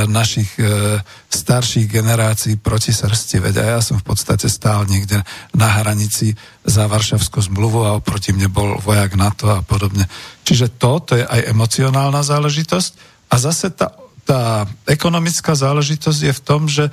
našich 0.07 0.55
e, 0.55 1.03
starších 1.27 1.91
generácií 1.91 2.55
proti 2.55 2.95
srsti. 2.95 3.43
Veď 3.43 3.55
a 3.59 3.65
ja 3.77 3.79
som 3.83 3.99
v 3.99 4.07
podstate 4.07 4.47
stál 4.47 4.87
niekde 4.87 5.19
na 5.51 5.67
hranici 5.83 6.31
za 6.63 6.87
Varšavskú 6.87 7.43
zmluvu 7.43 7.83
a 7.83 7.99
oproti 7.99 8.31
mne 8.31 8.47
bol 8.47 8.79
vojak 8.79 9.19
NATO 9.19 9.51
a 9.51 9.59
podobne. 9.59 10.07
Čiže 10.47 10.79
to, 10.79 11.03
to 11.03 11.13
je 11.19 11.25
aj 11.27 11.51
emocionálna 11.51 12.23
záležitosť 12.23 13.11
a 13.27 13.35
zase 13.35 13.73
tá 13.75 14.02
tá 14.23 14.63
ekonomická 14.87 15.51
záležitosť 15.51 16.19
je 16.31 16.33
v 16.33 16.41
tom, 16.43 16.61
že 16.71 16.87
e, 16.87 16.91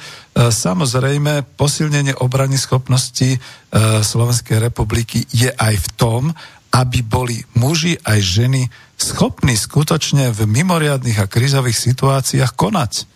samozrejme 0.50 1.46
posilnenie 1.54 2.18
obrany 2.18 2.58
schopnosti 2.58 3.36
e, 3.36 3.38
Slovenskej 4.02 4.58
republiky 4.58 5.22
je 5.30 5.50
aj 5.54 5.74
v 5.78 5.88
tom, 5.94 6.22
aby 6.74 7.02
boli 7.02 7.42
muži 7.54 7.98
aj 8.02 8.18
ženy 8.18 8.62
schopní 8.98 9.54
skutočne 9.54 10.30
v 10.34 10.40
mimoriadných 10.46 11.18
a 11.22 11.30
krizových 11.30 11.78
situáciách 11.78 12.54
konať. 12.54 13.06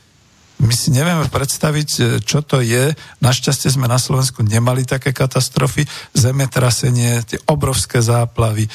My 0.63 0.71
si 0.71 0.95
nevieme 0.95 1.27
predstaviť, 1.27 1.91
e, 1.99 2.03
čo 2.23 2.47
to 2.47 2.63
je. 2.63 2.95
Našťastie 3.19 3.75
sme 3.75 3.91
na 3.91 3.99
Slovensku 3.99 4.47
nemali 4.47 4.87
také 4.87 5.11
katastrofy, 5.11 5.83
zemetrasenie, 6.15 7.27
tie 7.27 7.39
obrovské 7.51 7.99
záplavy, 7.99 8.71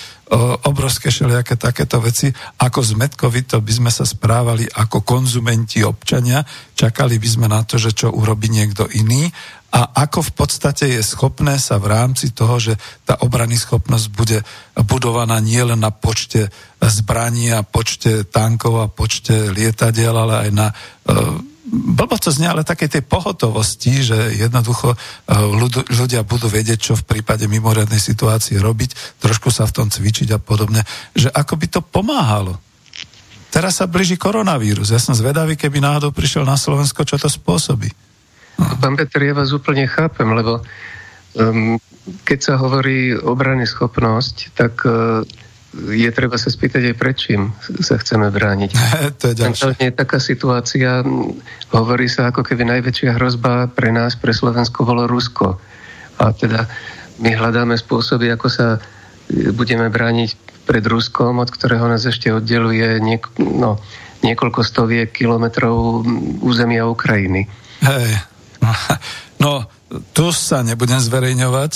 obrovské 0.70 1.10
všelijaké 1.10 1.58
takéto 1.58 1.98
veci. 1.98 2.30
Ako 2.62 2.86
zmetkovito 2.86 3.58
by 3.66 3.74
sme 3.74 3.90
sa 3.90 4.06
správali 4.06 4.70
ako 4.70 5.02
konzumenti 5.02 5.82
občania, 5.82 6.46
čakali 6.78 7.18
by 7.18 7.30
sme 7.30 7.48
na 7.50 7.66
to, 7.66 7.82
že 7.82 7.98
čo 7.98 8.14
urobí 8.14 8.46
niekto 8.46 8.86
iný 8.94 9.26
a 9.70 10.06
ako 10.06 10.26
v 10.26 10.32
podstate 10.34 10.86
je 10.98 11.02
schopné 11.06 11.62
sa 11.62 11.78
v 11.78 11.94
rámci 11.94 12.34
toho, 12.34 12.58
že 12.58 12.74
tá 13.06 13.22
obrany 13.22 13.54
schopnosť 13.54 14.08
bude 14.10 14.42
budovaná 14.74 15.38
nielen 15.38 15.78
na 15.78 15.94
počte 15.94 16.50
zbraní 16.82 17.54
a 17.54 17.62
počte 17.62 18.26
tankov 18.26 18.82
a 18.82 18.90
počte 18.90 19.54
lietadiel, 19.54 20.14
ale 20.14 20.36
aj 20.46 20.52
na 20.54 20.68
blbo 21.70 22.18
to 22.18 22.34
znie, 22.34 22.50
ale 22.50 22.66
také 22.66 22.90
tej 22.90 23.06
pohotovosti, 23.06 24.02
že 24.02 24.18
jednoducho 24.36 24.94
e, 24.94 24.98
ľudia 25.94 26.26
budú 26.26 26.50
vedieť, 26.50 26.80
čo 26.92 26.94
v 26.98 27.06
prípade 27.06 27.46
mimoriadnej 27.46 28.02
situácie 28.02 28.58
robiť, 28.58 29.22
trošku 29.22 29.54
sa 29.54 29.70
v 29.70 29.76
tom 29.78 29.88
cvičiť 29.94 30.34
a 30.34 30.40
podobne, 30.42 30.82
že 31.14 31.30
ako 31.30 31.54
by 31.56 31.68
to 31.70 31.82
pomáhalo. 31.86 32.58
Teraz 33.50 33.82
sa 33.82 33.90
blíži 33.90 34.18
koronavírus. 34.18 34.94
Ja 34.94 35.02
som 35.02 35.18
zvedavý, 35.18 35.58
keby 35.58 35.82
náhodou 35.82 36.14
prišiel 36.14 36.46
na 36.46 36.54
Slovensko, 36.54 37.02
čo 37.02 37.18
to 37.18 37.26
spôsobí. 37.26 37.90
No. 38.62 38.78
Pán 38.78 38.94
Peter, 38.94 39.22
ja 39.26 39.34
vás 39.34 39.50
úplne 39.50 39.90
chápem, 39.90 40.30
lebo 40.30 40.62
um, 41.34 41.82
keď 42.30 42.40
sa 42.40 42.54
hovorí 42.62 43.18
obrany 43.18 43.66
schopnosť, 43.66 44.54
tak 44.54 44.74
uh, 44.86 45.26
je 45.74 46.10
treba 46.10 46.34
sa 46.42 46.50
spýtať 46.50 46.94
aj 46.94 46.96
prečím 46.98 47.54
sa 47.82 48.02
chceme 48.02 48.34
brániť. 48.34 48.72
to 49.22 49.32
je 49.32 49.36
ďalšie. 49.38 49.78
je 49.78 49.94
taká 49.94 50.18
situácia, 50.18 51.06
hovorí 51.70 52.10
sa 52.10 52.34
ako 52.34 52.42
keby 52.42 52.66
najväčšia 52.66 53.18
hrozba 53.18 53.70
pre 53.70 53.94
nás, 53.94 54.18
pre 54.18 54.34
Slovensko, 54.34 54.82
bolo 54.82 55.06
Rusko. 55.06 55.62
A 56.20 56.34
teda 56.34 56.66
my 57.22 57.30
hľadáme 57.38 57.78
spôsoby, 57.78 58.34
ako 58.34 58.48
sa 58.50 58.82
budeme 59.54 59.94
brániť 59.94 60.64
pred 60.66 60.82
Ruskom, 60.86 61.38
od 61.38 61.50
ktorého 61.50 61.86
nás 61.86 62.06
ešte 62.06 62.34
oddeluje 62.34 62.98
niek- 63.02 63.30
no, 63.38 63.78
niekoľko 64.26 64.62
stoviek 64.66 65.10
kilometrov 65.14 66.06
územia 66.42 66.90
Ukrajiny. 66.90 67.46
Hej, 67.86 68.10
no 69.44 69.70
tu 70.14 70.30
sa 70.34 70.66
nebudem 70.66 71.00
zverejňovať. 71.02 71.74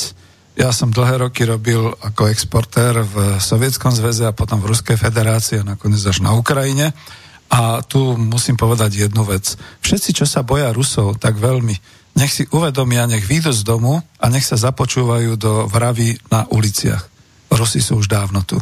Ja 0.53 0.69
som 0.69 0.93
dlhé 0.93 1.17
roky 1.17 1.49
robil 1.49 1.81
ako 1.97 2.29
exportér 2.29 3.01
v 3.01 3.41
Sovietskom 3.41 3.89
zväze 3.89 4.29
a 4.29 4.37
potom 4.37 4.61
v 4.61 4.69
Ruskej 4.69 5.01
federácii 5.01 5.65
a 5.65 5.67
nakoniec 5.73 6.05
až 6.05 6.21
na 6.21 6.37
Ukrajine. 6.37 6.93
A 7.49 7.81
tu 7.81 8.13
musím 8.17 8.53
povedať 8.53 9.09
jednu 9.09 9.25
vec. 9.25 9.57
Všetci, 9.81 10.21
čo 10.21 10.25
sa 10.29 10.45
boja 10.45 10.69
Rusov 10.69 11.17
tak 11.17 11.41
veľmi, 11.41 11.73
nech 12.17 12.29
si 12.29 12.45
uvedomia, 12.53 13.09
nech 13.09 13.25
výjdu 13.25 13.49
z 13.49 13.65
domu 13.65 13.97
a 13.97 14.25
nech 14.29 14.45
sa 14.45 14.57
započúvajú 14.57 15.37
do 15.41 15.65
vravy 15.65 16.21
na 16.29 16.45
uliciach. 16.49 17.01
Rusi 17.49 17.81
sú 17.81 18.01
už 18.01 18.09
dávno 18.09 18.45
tu. 18.45 18.61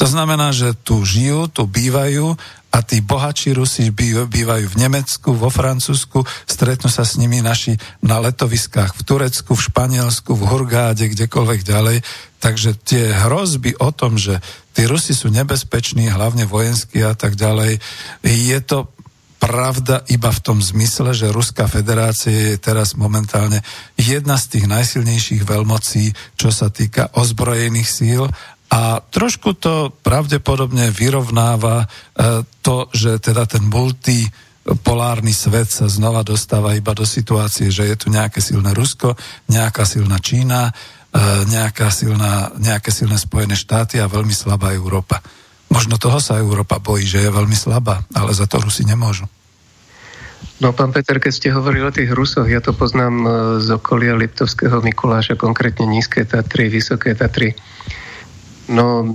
To 0.00 0.06
znamená, 0.08 0.52
že 0.52 0.72
tu 0.72 1.04
žijú, 1.04 1.48
tu 1.52 1.68
bývajú 1.68 2.36
a 2.70 2.78
tí 2.86 3.02
bohatší 3.02 3.58
Rusi 3.58 3.90
bývajú 3.90 4.66
v 4.70 4.78
Nemecku, 4.78 5.34
vo 5.34 5.50
Francúzsku, 5.50 6.22
stretnú 6.46 6.86
sa 6.86 7.02
s 7.02 7.18
nimi 7.18 7.42
naši 7.42 7.74
na 7.98 8.22
letoviskách 8.22 8.94
v 8.94 9.02
Turecku, 9.02 9.58
v 9.58 9.64
Španielsku, 9.66 10.30
v 10.38 10.46
Hurgáde, 10.46 11.10
kdekoľvek 11.10 11.60
ďalej. 11.66 11.98
Takže 12.38 12.78
tie 12.80 13.10
hrozby 13.26 13.74
o 13.82 13.90
tom, 13.90 14.16
že 14.16 14.38
tí 14.70 14.86
Rusi 14.86 15.18
sú 15.18 15.34
nebezpeční, 15.34 16.08
hlavne 16.14 16.46
vojenskí 16.46 17.02
a 17.02 17.18
tak 17.18 17.34
ďalej, 17.34 17.82
je 18.22 18.60
to 18.62 18.86
pravda 19.40 20.04
iba 20.12 20.28
v 20.28 20.44
tom 20.44 20.60
zmysle, 20.60 21.16
že 21.16 21.32
Ruská 21.32 21.64
federácia 21.64 22.54
je 22.54 22.60
teraz 22.60 22.92
momentálne 22.92 23.64
jedna 23.96 24.36
z 24.36 24.56
tých 24.56 24.68
najsilnejších 24.68 25.42
veľmocí, 25.48 26.12
čo 26.36 26.52
sa 26.52 26.68
týka 26.68 27.08
ozbrojených 27.16 27.88
síl 27.88 28.28
a 28.70 29.02
trošku 29.02 29.58
to 29.58 29.90
pravdepodobne 30.06 30.94
vyrovnáva 30.94 31.84
e, 31.84 31.86
to, 32.62 32.86
že 32.94 33.18
teda 33.18 33.42
ten 33.50 33.66
multipolárny 33.66 35.34
svet 35.34 35.66
sa 35.74 35.90
znova 35.90 36.22
dostáva 36.22 36.78
iba 36.78 36.94
do 36.94 37.02
situácie, 37.02 37.74
že 37.74 37.90
je 37.90 37.96
tu 37.98 38.14
nejaké 38.14 38.38
silné 38.38 38.70
Rusko, 38.70 39.18
nejaká 39.50 39.82
silná 39.82 40.22
Čína, 40.22 40.70
e, 40.70 40.72
nejaká 41.50 41.90
silná, 41.90 42.54
nejaké 42.62 42.94
silné 42.94 43.18
Spojené 43.18 43.58
štáty 43.58 43.98
a 43.98 44.06
veľmi 44.06 44.30
slabá 44.30 44.70
Európa. 44.70 45.18
Možno 45.66 45.98
toho 45.98 46.22
sa 46.22 46.38
Európa 46.38 46.78
bojí, 46.78 47.02
že 47.02 47.26
je 47.26 47.30
veľmi 47.30 47.58
slabá, 47.58 48.06
ale 48.14 48.30
za 48.30 48.46
to 48.46 48.62
Rusi 48.62 48.86
nemôžu. 48.86 49.26
No, 50.62 50.70
pán 50.70 50.94
Peter, 50.94 51.18
keď 51.18 51.32
ste 51.34 51.48
hovorili 51.50 51.84
o 51.88 51.94
tých 51.94 52.12
Rusoch, 52.12 52.46
ja 52.46 52.62
to 52.62 52.70
poznám 52.70 53.14
e, 53.18 53.28
z 53.66 53.74
okolia 53.74 54.14
Liptovského 54.14 54.78
Mikuláša, 54.78 55.34
konkrétne 55.34 55.90
Nízke 55.90 56.22
Tatry, 56.22 56.70
Vysoké 56.70 57.18
Tatry. 57.18 57.50
No, 58.70 59.02
e, 59.02 59.06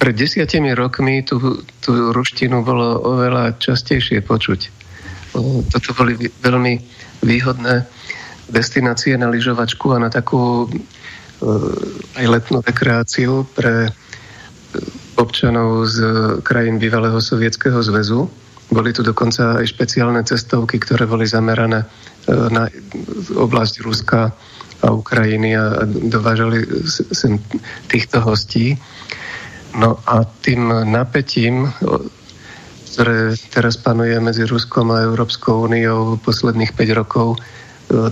pred 0.00 0.16
desiatimi 0.16 0.72
rokmi 0.72 1.20
tú, 1.22 1.60
tú 1.84 1.92
ruštinu 2.10 2.64
bolo 2.64 3.04
oveľa 3.04 3.60
častejšie 3.60 4.24
počuť. 4.24 4.60
Toto 5.68 5.90
boli 5.96 6.16
veľmi 6.18 6.74
výhodné 7.24 7.84
destinácie 8.48 9.16
na 9.16 9.28
lyžovačku 9.28 9.92
a 9.92 10.02
na 10.02 10.08
takú 10.08 10.64
e, 10.64 10.68
aj 12.16 12.26
letnú 12.26 12.64
rekreáciu 12.64 13.44
pre 13.52 13.86
e, 13.86 13.90
občanov 15.20 15.84
z 15.92 15.96
krajín 16.40 16.80
bývalého 16.80 17.20
sovietského 17.20 17.84
zväzu. 17.84 18.24
Boli 18.72 18.96
tu 18.96 19.04
dokonca 19.04 19.60
aj 19.60 19.68
špeciálne 19.68 20.24
cestovky, 20.24 20.80
ktoré 20.80 21.04
boli 21.04 21.28
zamerané 21.28 21.84
na 22.24 22.72
oblasť 23.36 23.84
Ruska, 23.84 24.32
a 24.82 24.90
Ukrajiny 24.90 25.54
a 25.54 25.86
dovážali 25.86 26.66
sem 26.90 27.38
týchto 27.86 28.18
hostí. 28.20 28.74
No 29.72 29.96
a 30.04 30.26
tým 30.44 30.68
napätím, 30.84 31.70
ktoré 32.92 33.32
teraz 33.48 33.80
panuje 33.80 34.18
medzi 34.20 34.44
Ruskom 34.44 34.92
a 34.92 35.06
Európskou 35.06 35.64
úniou 35.64 36.20
posledných 36.20 36.76
5 36.76 37.00
rokov, 37.00 37.40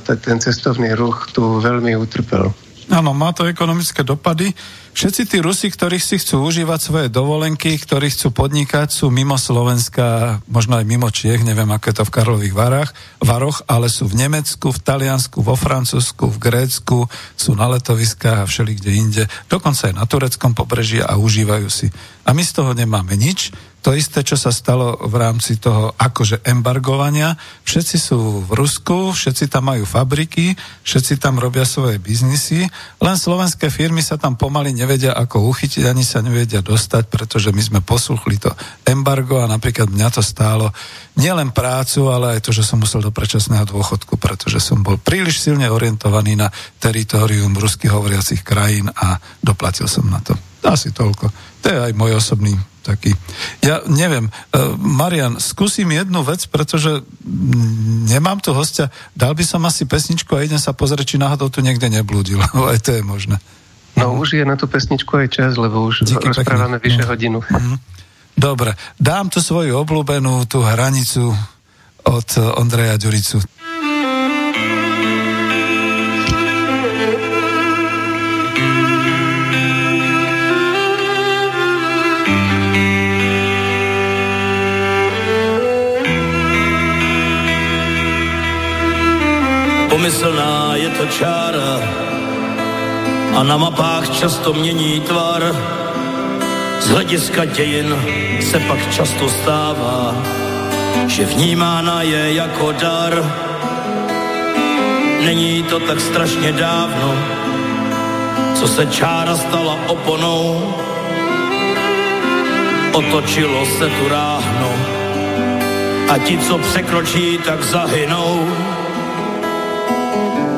tak 0.06 0.24
ten 0.24 0.40
cestovný 0.40 0.96
ruch 0.96 1.28
tu 1.36 1.60
veľmi 1.60 1.92
utrpel. 2.00 2.48
Áno, 2.88 3.12
má 3.12 3.30
to 3.36 3.44
ekonomické 3.44 4.00
dopady. 4.00 4.50
Všetci 4.90 5.22
tí 5.30 5.38
Rusi, 5.38 5.70
ktorí 5.70 6.02
si 6.02 6.18
chcú 6.18 6.42
užívať 6.50 6.80
svoje 6.82 7.08
dovolenky, 7.08 7.78
ktorí 7.78 8.10
chcú 8.10 8.34
podnikať, 8.34 8.90
sú 8.90 9.06
mimo 9.06 9.38
Slovenska, 9.38 10.38
možno 10.50 10.82
aj 10.82 10.84
mimo 10.84 11.06
Čiech, 11.06 11.46
neviem, 11.46 11.70
je 11.70 11.94
to 11.94 12.02
v 12.02 12.14
Karlových 12.14 12.54
varách, 12.54 12.90
varoch, 13.22 13.62
ale 13.70 13.86
sú 13.86 14.10
v 14.10 14.18
Nemecku, 14.18 14.74
v 14.74 14.82
Taliansku, 14.82 15.46
vo 15.46 15.54
Francúzsku, 15.54 16.26
v 16.34 16.42
Grécku, 16.42 17.06
sú 17.38 17.54
na 17.54 17.70
letoviskách 17.70 18.42
a 18.42 18.48
všeli 18.50 18.82
kde 18.82 18.90
inde, 18.90 19.24
dokonca 19.46 19.88
aj 19.88 19.94
na 19.94 20.04
tureckom 20.10 20.58
pobreží 20.58 20.98
a 20.98 21.14
užívajú 21.14 21.70
si. 21.70 21.86
A 22.24 22.36
my 22.36 22.42
z 22.44 22.52
toho 22.52 22.72
nemáme 22.76 23.16
nič, 23.16 23.52
to 23.80 23.96
isté, 23.96 24.20
čo 24.20 24.36
sa 24.36 24.52
stalo 24.52 24.92
v 25.08 25.14
rámci 25.16 25.56
toho 25.56 25.96
akože 25.96 26.44
embargovania. 26.44 27.32
Všetci 27.64 27.96
sú 27.96 28.44
v 28.44 28.52
Rusku, 28.52 29.16
všetci 29.16 29.48
tam 29.48 29.72
majú 29.72 29.88
fabriky, 29.88 30.52
všetci 30.84 31.16
tam 31.16 31.40
robia 31.40 31.64
svoje 31.64 31.96
biznisy, 31.96 32.68
len 33.00 33.16
slovenské 33.16 33.72
firmy 33.72 34.04
sa 34.04 34.20
tam 34.20 34.36
pomaly 34.36 34.76
nevedia 34.76 35.16
ako 35.16 35.48
uchytiť, 35.48 35.88
ani 35.88 36.04
sa 36.04 36.20
nevedia 36.20 36.60
dostať, 36.60 37.08
pretože 37.08 37.56
my 37.56 37.62
sme 37.64 37.80
posluchli 37.80 38.36
to 38.36 38.52
embargo 38.84 39.40
a 39.40 39.48
napríklad 39.48 39.88
mňa 39.88 40.08
to 40.12 40.20
stálo 40.20 40.68
nielen 41.16 41.48
prácu, 41.48 42.04
ale 42.12 42.36
aj 42.36 42.44
to, 42.44 42.50
že 42.52 42.68
som 42.68 42.84
musel 42.84 43.00
do 43.00 43.08
predčasného 43.08 43.64
dôchodku, 43.64 44.20
pretože 44.20 44.60
som 44.60 44.84
bol 44.84 45.00
príliš 45.00 45.40
silne 45.40 45.72
orientovaný 45.72 46.36
na 46.36 46.52
teritorium 46.76 47.56
ruských 47.56 47.96
hovoriacich 47.96 48.44
krajín 48.44 48.92
a 48.92 49.16
doplatil 49.40 49.88
som 49.88 50.04
na 50.04 50.20
to. 50.20 50.36
Asi 50.60 50.92
toľko. 50.92 51.49
To 51.60 51.66
je 51.68 51.78
aj 51.90 51.92
môj 51.92 52.16
osobný 52.16 52.56
taký. 52.80 53.12
Ja 53.60 53.84
neviem, 53.84 54.32
uh, 54.32 54.72
Marian, 54.80 55.36
skúsim 55.36 55.86
jednu 55.92 56.24
vec, 56.24 56.48
pretože 56.48 57.04
nemám 58.08 58.40
tu 58.40 58.56
hostia. 58.56 58.88
Dal 59.12 59.36
by 59.36 59.44
som 59.44 59.60
asi 59.68 59.84
pesničku 59.84 60.32
a 60.32 60.44
idem 60.44 60.58
sa 60.58 60.72
pozrieť, 60.72 61.14
či 61.14 61.16
náhodou 61.20 61.52
tu 61.52 61.60
niekde 61.60 61.92
neblúdil. 61.92 62.40
aj 62.72 62.80
to 62.80 62.96
je 62.96 63.02
možné. 63.04 63.36
No 64.00 64.16
už 64.16 64.40
je 64.40 64.44
na 64.48 64.56
tú 64.56 64.64
pesničku 64.64 65.12
aj 65.12 65.28
čas, 65.28 65.52
lebo 65.60 65.84
už 65.84 66.08
Díky 66.08 66.32
rozprávame 66.32 66.80
pekne. 66.80 66.86
vyše 66.88 67.02
uh-huh. 67.04 67.12
hodinu. 67.12 67.38
Uh-huh. 67.44 67.76
Dobre, 68.32 68.72
dám 68.96 69.28
tu 69.28 69.44
svoju 69.44 69.76
obľúbenú, 69.76 70.48
tú 70.48 70.64
hranicu 70.64 71.36
od 72.08 72.28
Ondreja 72.56 72.96
Ďuricu. 72.96 73.44
Pomyslná 90.00 90.80
je 90.80 90.88
to 90.96 91.06
čára 91.06 91.76
a 93.36 93.42
na 93.42 93.56
mapách 93.56 94.08
často 94.08 94.52
mění 94.52 95.00
tvar. 95.00 95.52
Z 96.80 96.88
hlediska 96.88 97.44
dějin 97.44 97.96
se 98.40 98.60
pak 98.60 98.92
často 98.92 99.28
stává, 99.28 100.16
že 101.06 101.24
vnímána 101.24 102.02
je 102.02 102.32
jako 102.32 102.72
dar. 102.72 103.12
Není 105.24 105.62
to 105.62 105.80
tak 105.80 106.00
strašně 106.00 106.52
dávno, 106.52 107.14
co 108.54 108.68
se 108.68 108.86
čára 108.86 109.36
stala 109.36 109.78
oponou. 109.86 110.74
Otočilo 112.92 113.66
se 113.66 113.88
tu 113.88 114.08
ráhno 114.08 114.72
a 116.08 116.18
ti, 116.18 116.38
co 116.38 116.58
překročí, 116.58 117.38
tak 117.44 117.64
zahynou 117.64 118.48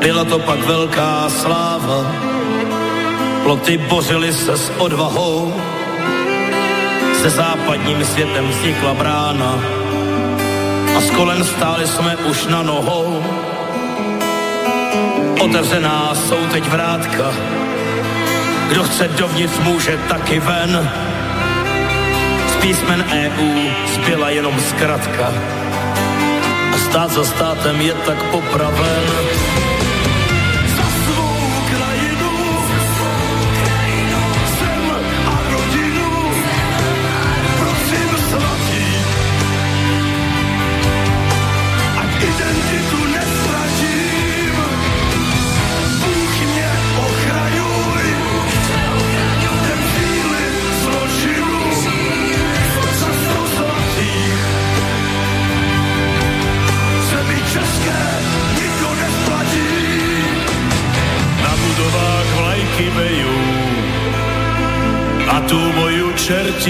byla 0.03 0.25
to 0.25 0.39
pak 0.39 0.59
velká 0.67 1.29
sláva, 1.29 2.13
ploty 3.43 3.79
bořily 3.79 4.33
se 4.33 4.57
s 4.57 4.73
odvahou, 4.79 5.55
se 7.23 7.31
západním 7.31 8.05
světem 8.05 8.49
vznikla 8.49 8.95
brána 8.95 9.59
a 10.97 11.01
s 11.01 11.11
kolen 11.11 11.45
stáli 11.45 11.87
jsme 11.87 12.17
už 12.17 12.47
na 12.47 12.63
nohou. 12.63 13.23
Otevřená 15.41 16.15
jsou 16.15 16.47
teď 16.47 16.69
vrátka, 16.69 17.33
kdo 18.69 18.83
chce 18.83 19.09
dovnitř 19.09 19.59
může 19.59 19.99
taky 20.09 20.41
ven. 20.41 20.91
Z 22.49 22.57
písmen 22.57 23.05
EU 23.13 23.71
zbyla 23.95 24.31
jenom 24.31 24.61
zkratka 24.61 25.33
a 26.75 26.79
stát 26.79 27.11
za 27.11 27.25
státem 27.25 27.81
je 27.81 27.95
tak 27.95 28.23
popraven. 28.23 29.32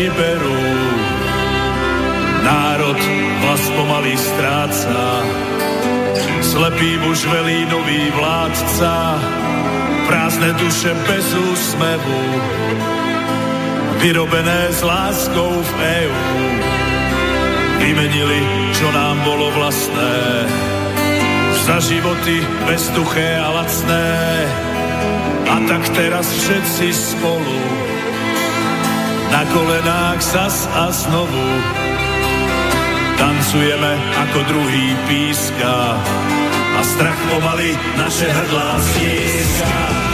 Čerti 0.02 0.18
berú. 0.18 0.62
Národ 2.42 2.98
hlas 3.38 3.62
pomaly 3.78 4.14
stráca, 4.18 5.22
slepý 6.42 6.98
muž 7.06 7.22
velí 7.30 7.62
nový 7.70 8.10
vládca, 8.10 8.94
prázdne 10.10 10.50
duše 10.58 10.90
bez 11.06 11.26
úsmevu, 11.30 12.22
vyrobené 14.02 14.74
s 14.74 14.82
láskou 14.82 15.62
v 15.62 15.72
EU. 15.78 16.26
Vymenili, 17.78 18.42
čo 18.74 18.90
nám 18.90 19.22
bolo 19.22 19.54
vlastné, 19.54 20.14
za 21.62 21.78
životy 21.78 22.42
bezduché 22.66 23.38
a 23.38 23.54
lacné. 23.54 24.10
A 25.46 25.54
tak 25.70 25.82
teraz 25.94 26.26
všetci 26.26 26.90
spolu 26.90 27.91
na 29.32 29.42
kolenách 29.48 30.20
zas 30.20 30.68
a 30.76 30.92
znovu 30.92 31.46
tancujeme 33.16 33.92
ako 34.28 34.38
druhý 34.44 34.92
píska 35.08 35.96
a 36.76 36.80
strach 36.84 37.20
pomaly 37.32 37.72
naše 37.96 38.28
hrdlá 38.28 38.70
stieska. 38.80 40.11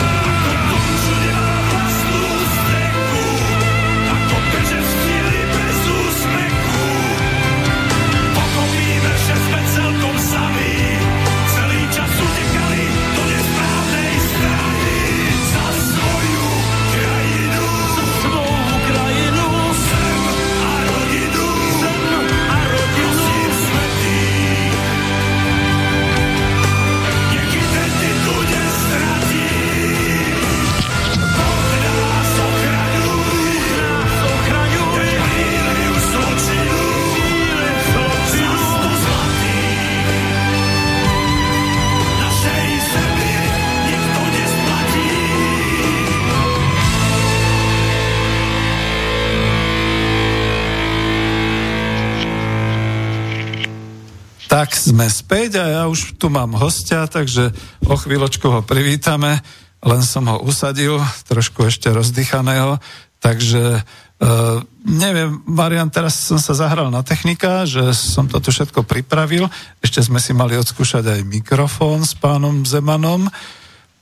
Sme 54.89 55.05
späť 55.13 55.61
a 55.61 55.65
ja 55.69 55.83
už 55.85 56.17
tu 56.17 56.33
mám 56.33 56.57
hostia, 56.57 57.05
takže 57.05 57.53
o 57.85 57.95
chvíľočku 57.95 58.49
ho 58.49 58.61
privítame. 58.65 59.45
Len 59.85 60.03
som 60.03 60.25
ho 60.27 60.41
usadil, 60.43 60.99
trošku 61.29 61.69
ešte 61.69 61.93
rozdychaného, 61.93 62.81
takže 63.21 63.85
Uh, 64.19 64.67
neviem, 64.83 65.47
Marian, 65.47 65.87
teraz 65.95 66.19
som 66.19 66.43
sa 66.43 66.51
zahral 66.51 66.91
na 66.91 67.07
technika, 67.07 67.63
že 67.63 67.95
som 67.95 68.27
to 68.27 68.43
tu 68.43 68.51
všetko 68.51 68.83
pripravil. 68.83 69.47
Ešte 69.79 70.03
sme 70.03 70.19
si 70.19 70.35
mali 70.35 70.59
odskúšať 70.59 71.07
aj 71.07 71.21
mikrofón 71.23 72.03
s 72.03 72.19
pánom 72.19 72.67
Zemanom, 72.67 73.31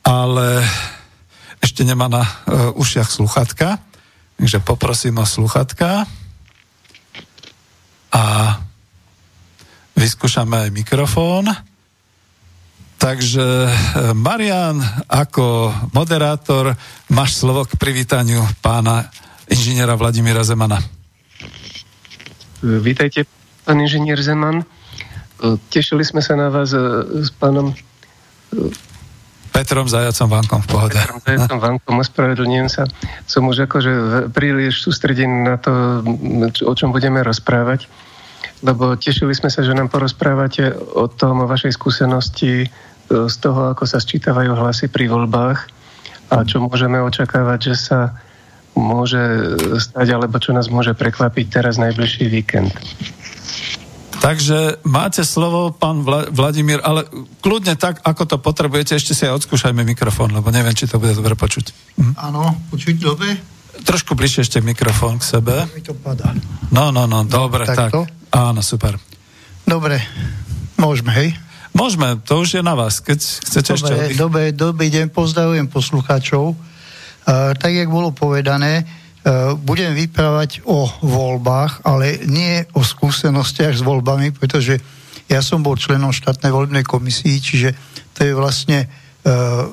ale 0.01 0.65
ešte 1.61 1.85
nemá 1.85 2.09
na 2.09 2.25
uh, 2.25 2.73
ušiach 2.81 3.13
sluchatka, 3.13 3.77
takže 4.41 4.65
poprosím 4.65 5.21
o 5.21 5.29
sluchatka. 5.29 6.09
A 8.09 8.25
vyskúšame 9.97 10.68
aj 10.68 10.70
mikrofón. 10.70 11.48
Takže 12.97 13.44
e, 13.44 13.70
Marian, 14.16 14.81
ako 15.09 15.73
moderátor, 15.93 16.73
máš 17.12 17.40
slovo 17.44 17.68
k 17.68 17.77
privítaniu 17.77 18.40
pána 18.64 19.09
inžiniera 19.52 19.97
Vladimíra 19.97 20.40
Zemana. 20.44 20.81
Vítajte, 22.64 23.28
pán 23.68 23.85
inžinier 23.85 24.16
Zeman. 24.20 24.64
E, 24.64 24.66
tešili 25.68 26.09
sme 26.09 26.24
sa 26.24 26.40
na 26.40 26.48
vás 26.48 26.73
e, 26.73 26.81
s 27.20 27.28
pánom 27.36 27.77
Petrom 29.52 29.89
Zajacom 29.89 30.28
Vankom 30.32 30.60
v 30.64 30.68
pohode. 30.68 30.97
Petrom 30.97 31.20
Zajacom 31.20 31.60
Vankom, 31.60 31.97
ospravedlňujem 32.01 32.68
sa. 32.73 32.89
Som 33.28 33.48
už 33.52 33.68
akože 33.68 33.93
príliš 34.32 34.85
sústredený 34.85 35.48
na 35.48 35.56
to, 35.60 36.01
o 36.64 36.73
čom 36.73 36.97
budeme 36.97 37.20
rozprávať 37.20 37.89
lebo 38.65 38.97
tešili 38.97 39.37
sme 39.37 39.53
sa, 39.53 39.61
že 39.61 39.77
nám 39.77 39.93
porozprávate 39.93 40.73
o 40.97 41.09
tom, 41.11 41.45
o 41.45 41.51
vašej 41.51 41.77
skúsenosti 41.77 42.65
e, 42.65 42.69
z 43.09 43.37
toho, 43.41 43.77
ako 43.77 43.85
sa 43.85 44.01
sčítavajú 44.01 44.57
hlasy 44.57 44.89
pri 44.89 45.12
voľbách 45.12 45.59
a 46.33 46.43
čo 46.43 46.59
môžeme 46.65 46.99
očakávať, 47.03 47.73
že 47.73 47.77
sa 47.77 48.01
môže 48.77 49.20
stať, 49.81 50.07
alebo 50.12 50.37
čo 50.37 50.53
nás 50.53 50.69
môže 50.69 50.93
prekvapiť 50.93 51.47
teraz 51.49 51.81
najbližší 51.81 52.28
víkend. 52.28 52.73
Takže 54.16 54.83
máte 54.83 55.23
slovo, 55.23 55.70
pán 55.70 56.03
Vla- 56.03 56.28
Vladimír, 56.33 56.81
ale 56.83 57.07
kľudne 57.45 57.77
tak, 57.77 58.01
ako 58.03 58.23
to 58.24 58.37
potrebujete, 58.41 58.97
ešte 58.97 59.12
si 59.12 59.23
aj 59.28 59.45
odskúšajme 59.45 59.85
mikrofón, 59.85 60.33
lebo 60.33 60.49
neviem, 60.51 60.74
či 60.74 60.89
to 60.89 60.99
bude 60.99 61.15
dobre 61.15 61.37
počuť. 61.37 61.97
Hm? 62.01 62.12
Áno, 62.19 62.57
počuť 62.73 62.97
dobre? 62.97 63.56
Trošku 63.87 64.19
bližšie 64.19 64.43
ešte 64.43 64.59
mikrofón 64.59 65.23
k 65.23 65.39
sebe. 65.39 65.63
Mi 65.71 65.81
to 65.81 65.95
padá. 65.95 66.35
No, 66.75 66.91
no, 66.91 67.07
no, 67.07 67.23
dobre, 67.23 67.63
tak. 67.71 67.95
tak. 67.95 68.11
Áno, 68.35 68.59
super. 68.59 68.99
Dobre, 69.63 70.03
môžeme, 70.75 71.15
hej? 71.15 71.39
Môžeme, 71.71 72.19
to 72.25 72.43
už 72.43 72.59
je 72.59 72.63
na 72.65 72.75
vás, 72.75 72.99
keď 72.99 73.21
chcete 73.23 73.79
dobre, 73.79 73.79
ešte... 73.79 74.19
Dobre, 74.19 74.43
dobrý 74.51 74.89
deň, 74.91 75.13
pozdravujem 75.15 75.71
poslucháčov. 75.71 76.57
Uh, 76.57 77.55
tak, 77.55 77.75
jak 77.77 77.87
bolo 77.87 78.11
povedané, 78.11 78.83
uh, 78.83 79.55
budem 79.55 79.95
vyprávať 79.95 80.67
o 80.67 80.89
voľbách, 81.05 81.87
ale 81.87 82.27
nie 82.27 82.65
o 82.75 82.83
skúsenostiach 82.83 83.77
s 83.77 83.87
voľbami, 83.87 84.35
pretože 84.35 84.81
ja 85.31 85.45
som 85.45 85.63
bol 85.63 85.79
členom 85.79 86.17
štátnej 86.17 86.51
voľbnej 86.51 86.83
komisii, 86.83 87.37
čiže 87.39 87.71
to 88.17 88.25
je 88.25 88.33
vlastne 88.33 88.89
uh, 88.89 89.69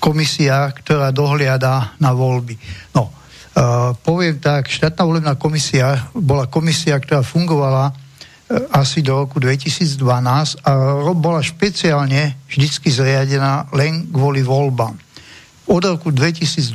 komisia, 0.00 0.72
ktorá 0.72 1.12
dohliada 1.12 1.96
na 2.00 2.10
voľby. 2.16 2.56
No, 2.96 3.16
Uh, 3.56 3.96
poviem 4.04 4.36
tak, 4.36 4.68
štátna 4.68 5.00
volebná 5.00 5.32
komisia 5.40 6.12
bola 6.12 6.44
komisia, 6.44 7.00
ktorá 7.00 7.24
fungovala 7.24 7.88
uh, 7.88 7.96
asi 8.68 9.00
do 9.00 9.16
roku 9.16 9.40
2012 9.40 9.96
a 10.60 10.72
bola 11.16 11.40
špeciálne 11.40 12.36
vždycky 12.52 12.92
zriadená 12.92 13.64
len 13.72 14.12
kvôli 14.12 14.44
voľbám. 14.44 14.92
Od 15.72 15.82
roku 15.88 16.12
2012 16.12 16.68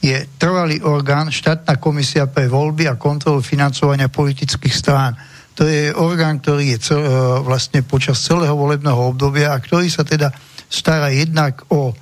je 0.00 0.16
trvalý 0.40 0.80
orgán 0.80 1.28
štátna 1.28 1.76
komisia 1.76 2.24
pre 2.24 2.48
voľby 2.48 2.88
a 2.88 2.96
kontrolu 2.96 3.44
financovania 3.44 4.08
politických 4.08 4.72
strán. 4.72 5.12
To 5.60 5.68
je 5.68 5.92
orgán, 5.92 6.40
ktorý 6.40 6.72
je 6.72 6.78
cel, 6.80 7.04
uh, 7.04 7.44
vlastne 7.44 7.84
počas 7.84 8.16
celého 8.24 8.56
volebného 8.56 9.12
obdobia 9.12 9.52
a 9.52 9.60
ktorý 9.60 9.92
sa 9.92 10.08
teda 10.08 10.32
stará 10.68 11.08
jednak 11.12 11.62
o 11.68 11.94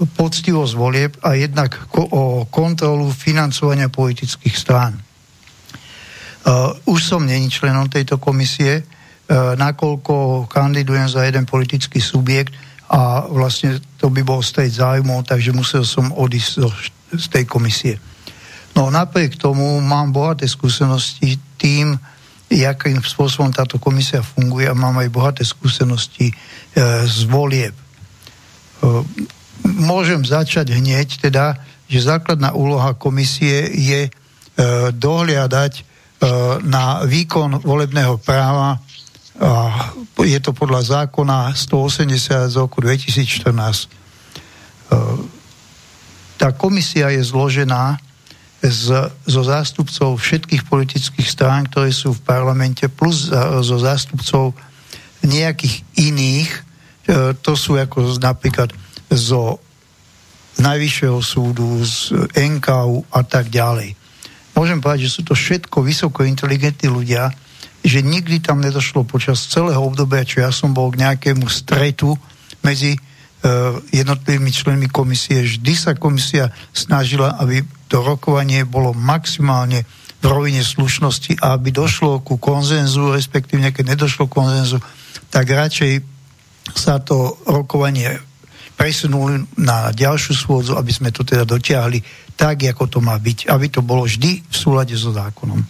poctivosť 0.00 0.72
volieb 0.76 1.12
a 1.20 1.36
jednak 1.36 1.76
o 1.92 2.48
kontrolu 2.48 3.12
financovania 3.12 3.92
politických 3.92 4.56
strán. 4.56 4.96
Uh, 4.96 6.72
už 6.88 7.04
som 7.04 7.28
není 7.28 7.52
členom 7.52 7.92
tejto 7.92 8.16
komisie, 8.16 8.80
uh, 8.80 9.52
nakoľko 9.60 10.48
kandidujem 10.48 11.04
za 11.04 11.28
jeden 11.28 11.44
politický 11.44 12.00
subjekt 12.00 12.56
a 12.88 13.28
vlastne 13.28 13.76
to 14.00 14.08
by 14.08 14.24
bol 14.24 14.40
stať 14.40 14.72
zájmov, 14.72 15.28
takže 15.28 15.52
musel 15.52 15.84
som 15.84 16.08
odísť 16.16 16.50
zo, 16.56 16.72
z 17.12 17.26
tej 17.28 17.44
komisie. 17.44 18.00
No 18.72 18.88
napriek 18.88 19.36
tomu 19.36 19.78
mám 19.84 20.16
bohaté 20.16 20.48
skúsenosti 20.48 21.36
tým, 21.60 21.98
jakým 22.50 22.98
spôsobom 22.98 23.54
táto 23.54 23.78
komisia 23.78 24.24
funguje 24.26 24.66
a 24.66 24.74
mám 24.74 24.98
aj 24.98 25.08
bohaté 25.12 25.42
skúsenosti 25.46 26.30
e, 26.30 26.34
z 27.06 27.18
volieb. 27.30 27.74
E, 28.80 29.04
môžem 29.64 30.24
začať 30.24 30.72
hneď 30.76 31.20
teda, 31.20 31.60
že 31.90 32.06
základná 32.06 32.54
úloha 32.54 32.94
komisie 32.94 33.68
je 33.70 34.00
e, 34.06 34.10
dohliadať 34.94 35.72
e, 35.78 35.82
na 36.64 37.04
výkon 37.04 37.60
volebného 37.60 38.16
práva 38.22 38.78
a 39.40 39.88
je 40.20 40.36
to 40.36 40.52
podľa 40.52 41.08
zákona 41.08 41.56
180 41.56 42.52
z 42.52 42.54
roku 42.60 42.84
2014. 42.84 43.48
E, 43.48 43.88
tá 46.36 46.52
komisia 46.52 47.08
je 47.12 47.24
zložená 47.24 48.00
z, 48.60 49.08
zo 49.24 49.42
zástupcov 49.44 50.20
všetkých 50.20 50.68
politických 50.68 51.28
strán, 51.28 51.64
ktoré 51.72 51.88
sú 51.88 52.12
v 52.12 52.20
parlamente, 52.20 52.84
plus 52.92 53.32
zo 53.64 53.76
zástupcov 53.80 54.52
nejakých 55.24 55.84
iných, 55.96 56.50
e, 56.52 56.60
to 57.42 57.52
sú 57.58 57.74
ako 57.74 58.14
napríklad 58.22 58.70
zo 59.10 59.58
Najvyššieho 60.60 61.18
súdu, 61.24 61.80
z 61.80 62.12
NKU 62.36 63.06
a 63.08 63.20
tak 63.24 63.48
ďalej. 63.48 63.96
môžem 64.52 64.82
povedať, 64.82 65.08
že 65.08 65.14
sú 65.16 65.22
to 65.24 65.32
všetko 65.32 65.80
vysoko 65.80 66.26
inteligentní 66.26 66.92
ľudia, 66.92 67.32
že 67.80 68.04
nikdy 68.04 68.44
tam 68.44 68.60
nedošlo 68.60 69.08
počas 69.08 69.40
celého 69.48 69.80
obdobia, 69.80 70.26
čo 70.26 70.44
ja 70.44 70.52
som 70.52 70.76
bol 70.76 70.92
k 70.92 71.00
nejakému 71.00 71.48
stretu 71.48 72.12
medzi 72.60 72.92
uh, 72.92 73.80
jednotlivými 73.88 74.52
členmi 74.52 74.88
komisie. 74.92 75.40
Vždy 75.40 75.72
sa 75.72 75.96
komisia 75.96 76.52
snažila, 76.76 77.40
aby 77.40 77.64
to 77.88 78.04
rokovanie 78.04 78.68
bolo 78.68 78.92
maximálne 78.92 79.88
v 80.20 80.24
rovine 80.28 80.60
slušnosti 80.60 81.40
a 81.40 81.56
aby 81.56 81.72
došlo 81.72 82.20
ku 82.20 82.36
konzenzu, 82.36 83.16
respektívne 83.16 83.72
keď 83.72 83.96
nedošlo 83.96 84.28
k 84.28 84.36
konzenzu, 84.44 84.76
tak 85.32 85.48
radšej 85.48 86.09
sa 86.76 87.02
to 87.02 87.38
rokovanie 87.46 88.20
presunuli 88.80 89.44
na 89.60 89.92
ďalšiu 89.92 90.32
schôdzu, 90.32 90.72
aby 90.76 90.88
sme 90.88 91.12
to 91.12 91.20
teda 91.20 91.44
dotiahli 91.44 92.00
tak, 92.32 92.64
ako 92.64 92.88
to 92.88 92.98
má 93.04 93.20
byť, 93.20 93.52
aby 93.52 93.68
to 93.68 93.84
bolo 93.84 94.08
vždy 94.08 94.40
v 94.40 94.54
súlade 94.56 94.96
so 94.96 95.12
zákonom. 95.12 95.60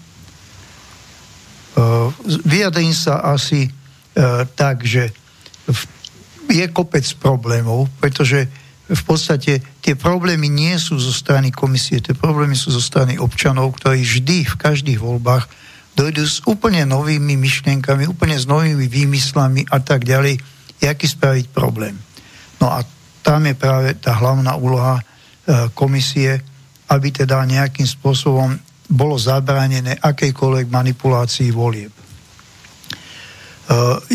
Uh, 1.75 2.15
vyjadrím 2.47 2.95
sa 2.95 3.19
asi 3.35 3.67
uh, 3.67 4.47
tak, 4.55 4.87
že 4.87 5.11
je 6.51 6.67
kopec 6.71 7.03
problémov, 7.19 7.91
pretože 7.99 8.47
v 8.91 9.03
podstate 9.07 9.63
tie 9.83 9.95
problémy 9.95 10.51
nie 10.51 10.75
sú 10.79 10.99
zo 10.99 11.15
strany 11.15 11.55
komisie, 11.55 12.03
tie 12.03 12.15
problémy 12.15 12.59
sú 12.59 12.75
zo 12.75 12.83
strany 12.83 13.19
občanov, 13.19 13.79
ktorí 13.79 14.03
vždy 14.03 14.39
v 14.51 14.57
každých 14.59 14.99
voľbách 14.99 15.47
dojdú 15.95 16.23
s 16.27 16.43
úplne 16.47 16.83
novými 16.87 17.39
myšlienkami, 17.39 18.07
úplne 18.11 18.39
s 18.39 18.47
novými 18.51 18.87
výmyslami 18.87 19.67
a 19.71 19.79
tak 19.79 20.07
ďalej, 20.07 20.43
jaký 20.81 21.07
spraviť 21.07 21.53
problém. 21.53 21.95
No 22.61 22.73
a 22.73 22.85
tam 23.21 23.45
je 23.47 23.55
práve 23.55 23.95
tá 24.01 24.17
hlavná 24.17 24.57
úloha 24.57 24.99
e, 24.99 25.05
komisie, 25.77 26.41
aby 26.89 27.13
teda 27.13 27.45
nejakým 27.45 27.87
spôsobom 27.87 28.57
bolo 28.91 29.15
zabránené 29.15 29.95
akejkoľvek 30.01 30.67
manipulácii 30.67 31.55
volieb. 31.55 31.93
E, 31.93 32.03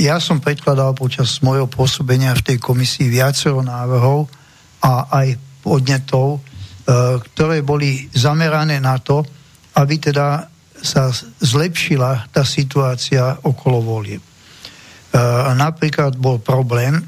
ja 0.03 0.19
som 0.19 0.43
predkladal 0.43 0.91
počas 0.97 1.39
môjho 1.39 1.69
pôsobenia 1.69 2.35
v 2.35 2.53
tej 2.53 2.57
komisii 2.59 3.07
viacero 3.07 3.61
návrhov 3.63 4.27
a 4.83 5.07
aj 5.21 5.27
podnetov, 5.63 6.37
e, 6.37 6.39
ktoré 7.31 7.61
boli 7.61 8.09
zamerané 8.11 8.81
na 8.81 8.97
to, 8.99 9.23
aby 9.77 9.95
teda 10.01 10.49
sa 10.75 11.09
zlepšila 11.41 12.29
tá 12.29 12.45
situácia 12.45 13.41
okolo 13.41 13.81
volieb. 13.81 14.34
Napríklad 15.55 16.19
bol 16.19 16.43
problém, 16.43 16.99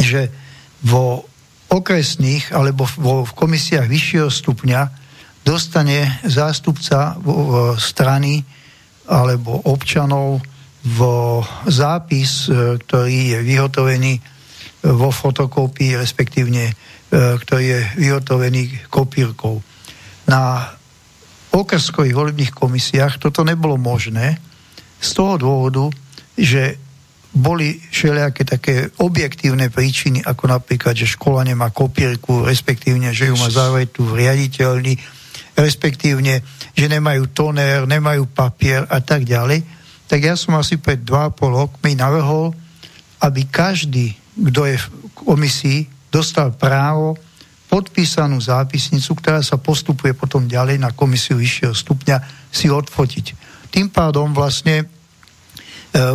že 0.00 0.32
vo 0.80 1.28
okresných 1.68 2.56
alebo 2.56 2.88
vo, 2.96 3.28
v 3.28 3.32
komisiách 3.36 3.84
vyššieho 3.84 4.32
stupňa 4.32 4.80
dostane 5.44 6.24
zástupca 6.24 7.20
strany 7.76 8.40
alebo 9.08 9.60
občanov 9.68 10.40
v 10.84 11.00
zápis, 11.68 12.46
e, 12.46 12.76
ktorý 12.80 13.34
je 13.34 13.38
vyhotovený 13.42 14.12
e, 14.16 14.22
vo 14.94 15.10
fotokópii, 15.10 15.98
respektívne 15.98 16.70
e, 16.70 16.74
ktorý 17.10 17.64
je 17.64 17.80
vyhotovený 17.98 18.88
kopírkou. 18.92 19.58
Na 20.28 20.70
okrskových 21.50 22.14
volebných 22.14 22.52
komisiách 22.52 23.18
toto 23.18 23.42
nebolo 23.42 23.80
možné 23.80 24.38
z 25.00 25.10
toho 25.16 25.34
dôvodu, 25.40 25.84
že 26.38 26.78
boli 27.28 27.76
všelijaké 27.92 28.42
také 28.48 28.88
objektívne 28.98 29.68
príčiny, 29.68 30.24
ako 30.24 30.48
napríklad, 30.48 30.96
že 30.96 31.12
škola 31.12 31.44
nemá 31.44 31.68
kopírku, 31.68 32.42
respektívne, 32.42 33.12
že 33.12 33.28
ju 33.28 33.36
má 33.36 33.52
závetu 33.52 34.04
v 34.08 34.24
riaditeľni, 34.24 34.96
respektívne, 35.52 36.40
že 36.72 36.86
nemajú 36.88 37.28
tonér, 37.34 37.84
nemajú 37.84 38.30
papier 38.32 38.88
a 38.88 39.04
tak 39.04 39.28
ďalej, 39.28 39.60
tak 40.08 40.24
ja 40.24 40.34
som 40.40 40.56
asi 40.56 40.80
pred 40.80 41.04
2,5 41.04 41.36
rokmi 41.52 41.92
navrhol, 41.92 42.56
aby 43.20 43.44
každý, 43.44 44.16
kto 44.32 44.64
je 44.64 44.76
v 44.80 44.86
komisii, 45.12 45.80
dostal 46.08 46.56
právo 46.56 47.20
podpísanú 47.68 48.40
zápisnicu, 48.40 49.12
ktorá 49.20 49.44
sa 49.44 49.60
postupuje 49.60 50.16
potom 50.16 50.48
ďalej 50.48 50.80
na 50.80 50.96
komisiu 50.96 51.36
vyššieho 51.36 51.76
stupňa, 51.76 52.16
si 52.48 52.72
odfotiť. 52.72 53.36
Tým 53.68 53.92
pádom 53.92 54.32
vlastne 54.32 54.88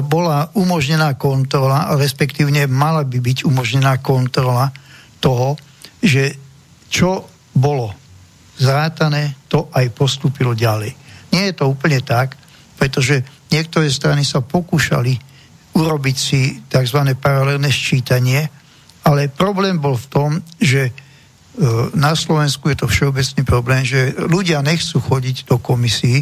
bola 0.05 0.53
umožnená 0.53 1.17
kontrola, 1.17 1.97
respektívne 1.97 2.69
mala 2.69 3.01
by 3.03 3.17
byť 3.19 3.37
umožnená 3.43 3.99
kontrola 3.99 4.69
toho, 5.17 5.57
že 5.97 6.37
čo 6.93 7.25
bolo 7.57 7.89
zrátané, 8.57 9.33
to 9.49 9.69
aj 9.73 9.89
postúpilo 9.97 10.53
ďalej. 10.53 10.93
Nie 11.33 11.49
je 11.49 11.57
to 11.57 11.65
úplne 11.69 11.97
tak, 12.05 12.37
pretože 12.77 13.25
niektoré 13.49 13.89
strany 13.89 14.21
sa 14.21 14.45
pokúšali 14.45 15.17
urobiť 15.73 16.17
si 16.17 16.61
tzv. 16.69 16.99
paralelné 17.17 17.73
sčítanie, 17.73 18.45
ale 19.03 19.33
problém 19.33 19.81
bol 19.81 19.97
v 19.97 20.09
tom, 20.09 20.29
že 20.61 20.89
e, 20.89 20.91
na 21.97 22.13
Slovensku 22.13 22.69
je 22.69 22.77
to 22.77 22.87
všeobecný 22.87 23.41
problém, 23.41 23.81
že 23.81 24.13
ľudia 24.13 24.61
nechcú 24.61 25.01
chodiť 25.01 25.49
do 25.49 25.57
komisí 25.57 26.21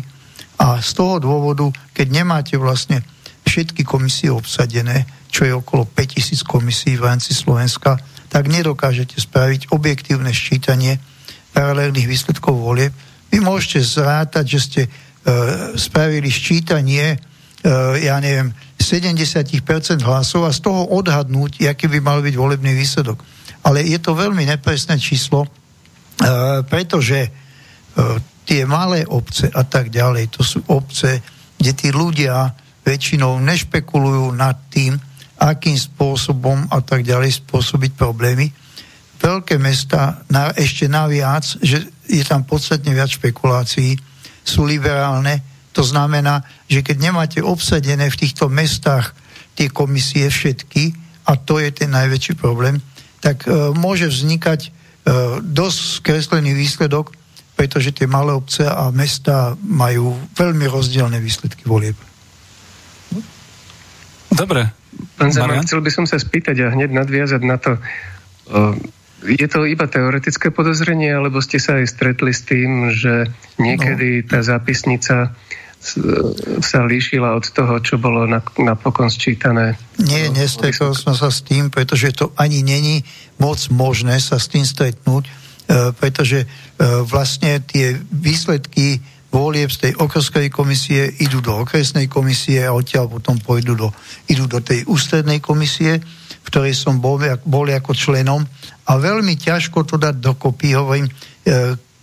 a 0.56 0.80
z 0.80 0.91
toho 0.95 1.19
dôvodu, 1.19 1.68
keď 1.91 2.07
nemáte 2.23 2.56
vlastne 2.56 3.03
všetky 3.52 3.84
komisie 3.84 4.32
obsadené, 4.32 5.03
čo 5.28 5.44
je 5.44 5.52
okolo 5.52 5.84
5000 5.84 6.48
komisí 6.48 6.95
v 6.95 7.03
rámci 7.03 7.36
Slovenska, 7.36 7.99
tak 8.32 8.48
nedokážete 8.48 9.19
spraviť 9.19 9.76
objektívne 9.76 10.32
ščítanie 10.32 10.95
paralelných 11.52 12.07
výsledkov 12.07 12.56
volie. 12.56 12.95
Vy 13.28 13.44
môžete 13.44 13.84
zrátať, 13.84 14.45
že 14.48 14.60
ste 14.64 14.82
e, 14.88 14.90
spravili 15.76 16.32
ščítanie, 16.32 17.15
e, 17.15 17.18
ja 18.07 18.23
neviem, 18.23 18.56
70% 18.80 19.52
hlasov 19.99 20.48
a 20.48 20.56
z 20.56 20.60
toho 20.64 20.88
odhadnúť, 20.95 21.68
aký 21.68 21.91
by 21.91 21.99
mal 21.99 22.23
byť 22.23 22.36
volebný 22.40 22.72
výsledok. 22.72 23.19
Ale 23.68 23.84
je 23.84 23.99
to 23.99 24.15
veľmi 24.15 24.48
nepresné 24.48 24.95
číslo, 24.95 25.44
e, 25.44 25.49
pretože 26.72 27.19
e, 27.19 27.30
tie 28.48 28.64
malé 28.64 29.03
obce 29.03 29.52
a 29.52 29.68
tak 29.68 29.91
ďalej, 29.91 30.40
to 30.40 30.41
sú 30.41 30.64
obce, 30.72 31.19
kde 31.60 31.72
tí 31.76 31.91
ľudia 31.91 32.61
väčšinou 32.86 33.38
nešpekulujú 33.41 34.34
nad 34.34 34.58
tým, 34.74 34.98
akým 35.41 35.74
spôsobom 35.74 36.70
a 36.70 36.78
tak 36.86 37.02
ďalej 37.02 37.41
spôsobiť 37.45 37.98
problémy. 37.98 38.53
Veľké 39.22 39.58
mesta 39.58 40.22
na, 40.30 40.53
ešte 40.53 40.86
naviac, 40.86 41.45
že 41.62 41.82
je 42.06 42.24
tam 42.26 42.45
podstatne 42.45 42.94
viac 42.94 43.10
špekulácií, 43.10 43.98
sú 44.41 44.66
liberálne. 44.66 45.41
To 45.78 45.86
znamená, 45.86 46.41
že 46.70 46.82
keď 46.86 46.98
nemáte 46.99 47.40
obsadené 47.41 48.10
v 48.10 48.20
týchto 48.20 48.49
mestách 48.49 49.14
tie 49.53 49.70
komisie 49.70 50.30
všetky, 50.30 50.94
a 51.26 51.38
to 51.38 51.62
je 51.62 51.70
ten 51.70 51.94
najväčší 51.94 52.34
problém, 52.38 52.82
tak 53.22 53.45
e, 53.45 53.72
môže 53.78 54.10
vznikať 54.10 54.60
e, 54.66 54.70
dosť 55.45 55.80
skreslený 56.02 56.58
výsledok, 56.58 57.14
pretože 57.53 57.94
tie 57.94 58.10
malé 58.10 58.34
obce 58.34 58.66
a 58.66 58.90
mesta 58.90 59.53
majú 59.62 60.18
veľmi 60.34 60.66
rozdielne 60.66 61.22
výsledky 61.22 61.70
volieb. 61.70 61.94
Dobre. 64.41 64.73
Pán 65.22 65.30
Zeman, 65.30 65.61
chcel 65.61 65.85
by 65.85 65.91
som 65.93 66.05
sa 66.09 66.18
spýtať 66.18 66.65
a 66.65 66.73
hneď 66.73 66.89
nadviazať 66.89 67.41
na 67.45 67.61
to. 67.61 67.77
Je 69.22 69.45
to 69.45 69.69
iba 69.69 69.85
teoretické 69.85 70.49
podozrenie, 70.49 71.13
alebo 71.13 71.38
ste 71.45 71.61
sa 71.61 71.77
aj 71.77 71.85
stretli 71.93 72.34
s 72.34 72.41
tým, 72.41 72.89
že 72.89 73.30
niekedy 73.61 74.26
no. 74.26 74.27
tá 74.34 74.41
zápisnica 74.41 75.38
sa 76.61 76.80
líšila 76.85 77.38
od 77.38 77.45
toho, 77.53 77.81
čo 77.81 77.97
bolo 77.97 78.26
napokon 78.61 79.09
sčítané. 79.09 79.77
Nie, 79.97 80.30
nestretol 80.30 80.93
som 80.93 81.18
sa 81.18 81.34
s 81.34 81.41
tým, 81.41 81.73
pretože 81.73 82.13
to 82.13 82.30
ani 82.38 82.61
není 82.61 83.01
moc 83.41 83.57
možné 83.73 84.22
sa 84.22 84.38
s 84.38 84.45
tým 84.45 84.61
stretnúť, 84.61 85.26
e, 85.26 85.31
pretože 85.97 86.45
vlastne 86.81 87.61
tie 87.65 87.97
výsledky 88.09 89.01
volieb 89.32 89.72
z 89.72 89.90
tej 89.90 89.94
okrskovej 89.95 90.52
komisie 90.52 91.08
idú 91.24 91.40
do 91.40 91.64
okresnej 91.64 92.12
komisie 92.12 92.68
a 92.68 92.76
odtiaľ 92.76 93.08
potom 93.08 93.40
pôjdu 93.40 93.80
do, 93.80 93.88
idú 94.28 94.45
do 94.45 94.60
tej 94.60 94.84
ústrednej 94.91 95.40
komisie, 95.40 96.03
v 96.44 96.45
ktorej 96.52 96.76
som 96.76 96.99
bol, 96.99 97.16
bol 97.48 97.66
ako 97.72 97.95
členom 97.95 98.44
a 98.86 98.91
veľmi 98.99 99.40
ťažko 99.40 99.88
to 99.88 99.95
dať 99.95 100.20
dokopy, 100.20 100.76
hovorím, 100.76 101.08
e, 101.08 101.14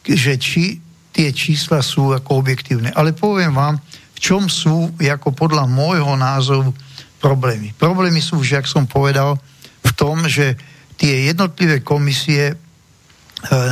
že 0.08 0.40
či 0.40 0.80
tie 1.12 1.28
čísla 1.36 1.84
sú 1.84 2.16
ako 2.16 2.40
objektívne. 2.40 2.96
Ale 2.96 3.12
poviem 3.12 3.52
vám, 3.52 3.76
v 4.16 4.18
čom 4.18 4.48
sú, 4.48 4.96
ako 4.96 5.36
podľa 5.36 5.68
môjho 5.68 6.16
názoru, 6.16 6.72
problémy. 7.20 7.76
Problémy 7.76 8.24
sú, 8.24 8.40
že, 8.40 8.56
ak 8.56 8.66
som 8.70 8.88
povedal, 8.88 9.36
v 9.84 9.92
tom, 9.92 10.24
že 10.24 10.56
tie 10.96 11.28
jednotlivé 11.28 11.84
komisie 11.84 12.50
e, 12.50 12.56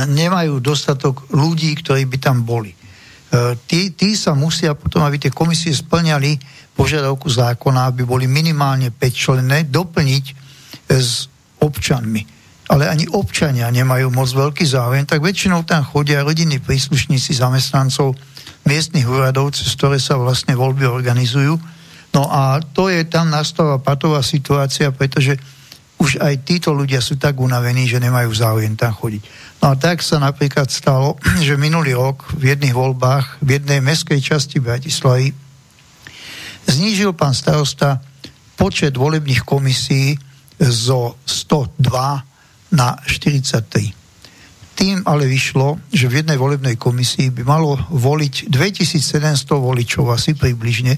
nemajú 0.07 0.61
dostatok 0.61 1.25
ľudí, 1.33 1.73
ktorí 1.81 2.05
by 2.05 2.17
tam 2.21 2.45
boli. 2.45 2.76
E, 3.27 3.59
tí, 3.67 3.91
tí 3.91 4.15
sa 4.15 4.31
musia 4.31 4.71
potom, 4.71 5.03
aby 5.03 5.19
tie 5.19 5.31
komisie 5.31 5.75
splňali 5.75 6.39
požiadavku 6.77 7.27
zákona, 7.27 7.91
aby 7.91 8.07
boli 8.07 8.25
minimálne 8.29 8.93
5 8.93 9.11
členné, 9.11 9.67
doplniť 9.67 10.25
e, 10.31 10.33
s 10.95 11.27
občanmi. 11.59 12.23
Ale 12.67 12.87
ani 12.87 13.07
občania 13.11 13.71
nemajú 13.71 14.11
moc 14.11 14.27
veľký 14.27 14.63
záujem, 14.67 15.07
tak 15.07 15.23
väčšinou 15.23 15.63
tam 15.63 15.87
chodia 15.87 16.23
rodinní 16.23 16.59
príslušníci 16.59 17.35
zamestnancov, 17.35 18.15
miestnych 18.67 19.07
úradov, 19.07 19.55
cez 19.55 19.71
ktoré 19.79 19.95
sa 19.95 20.19
vlastne 20.19 20.51
voľby 20.51 20.83
organizujú. 20.83 21.55
No 22.11 22.27
a 22.27 22.59
to 22.59 22.91
je 22.91 23.07
tam 23.07 23.31
nastáva 23.31 23.79
patová 23.79 24.19
situácia, 24.19 24.91
pretože 24.91 25.39
už 25.97 26.19
aj 26.21 26.43
títo 26.45 26.75
ľudia 26.75 27.01
sú 27.01 27.17
tak 27.17 27.39
unavení, 27.39 27.89
že 27.89 28.03
nemajú 28.03 28.29
záujem 28.35 28.75
tam 28.77 28.93
chodiť. 28.93 29.23
No 29.67 29.75
a 29.75 29.83
tak 29.83 29.99
sa 29.99 30.15
napríklad 30.15 30.71
stalo, 30.71 31.19
že 31.43 31.59
minulý 31.59 31.91
rok 31.91 32.31
v 32.39 32.55
jedných 32.55 32.71
voľbách 32.71 33.43
v 33.43 33.59
jednej 33.59 33.83
meskej 33.83 34.23
časti 34.23 34.63
Bratislavy 34.63 35.35
znížil 36.71 37.11
pán 37.11 37.35
starosta 37.35 37.99
počet 38.55 38.95
volebných 38.95 39.43
komisí 39.43 40.15
zo 40.55 41.19
102 41.27 41.83
na 42.79 42.95
43. 43.11 43.91
Tým 44.71 45.03
ale 45.03 45.27
vyšlo, 45.27 45.83
že 45.91 46.07
v 46.07 46.23
jednej 46.23 46.39
volebnej 46.39 46.79
komisii 46.79 47.35
by 47.35 47.43
malo 47.43 47.75
voliť 47.91 48.47
2700 48.47 49.51
voličov 49.51 50.15
asi 50.15 50.31
približne. 50.31 50.95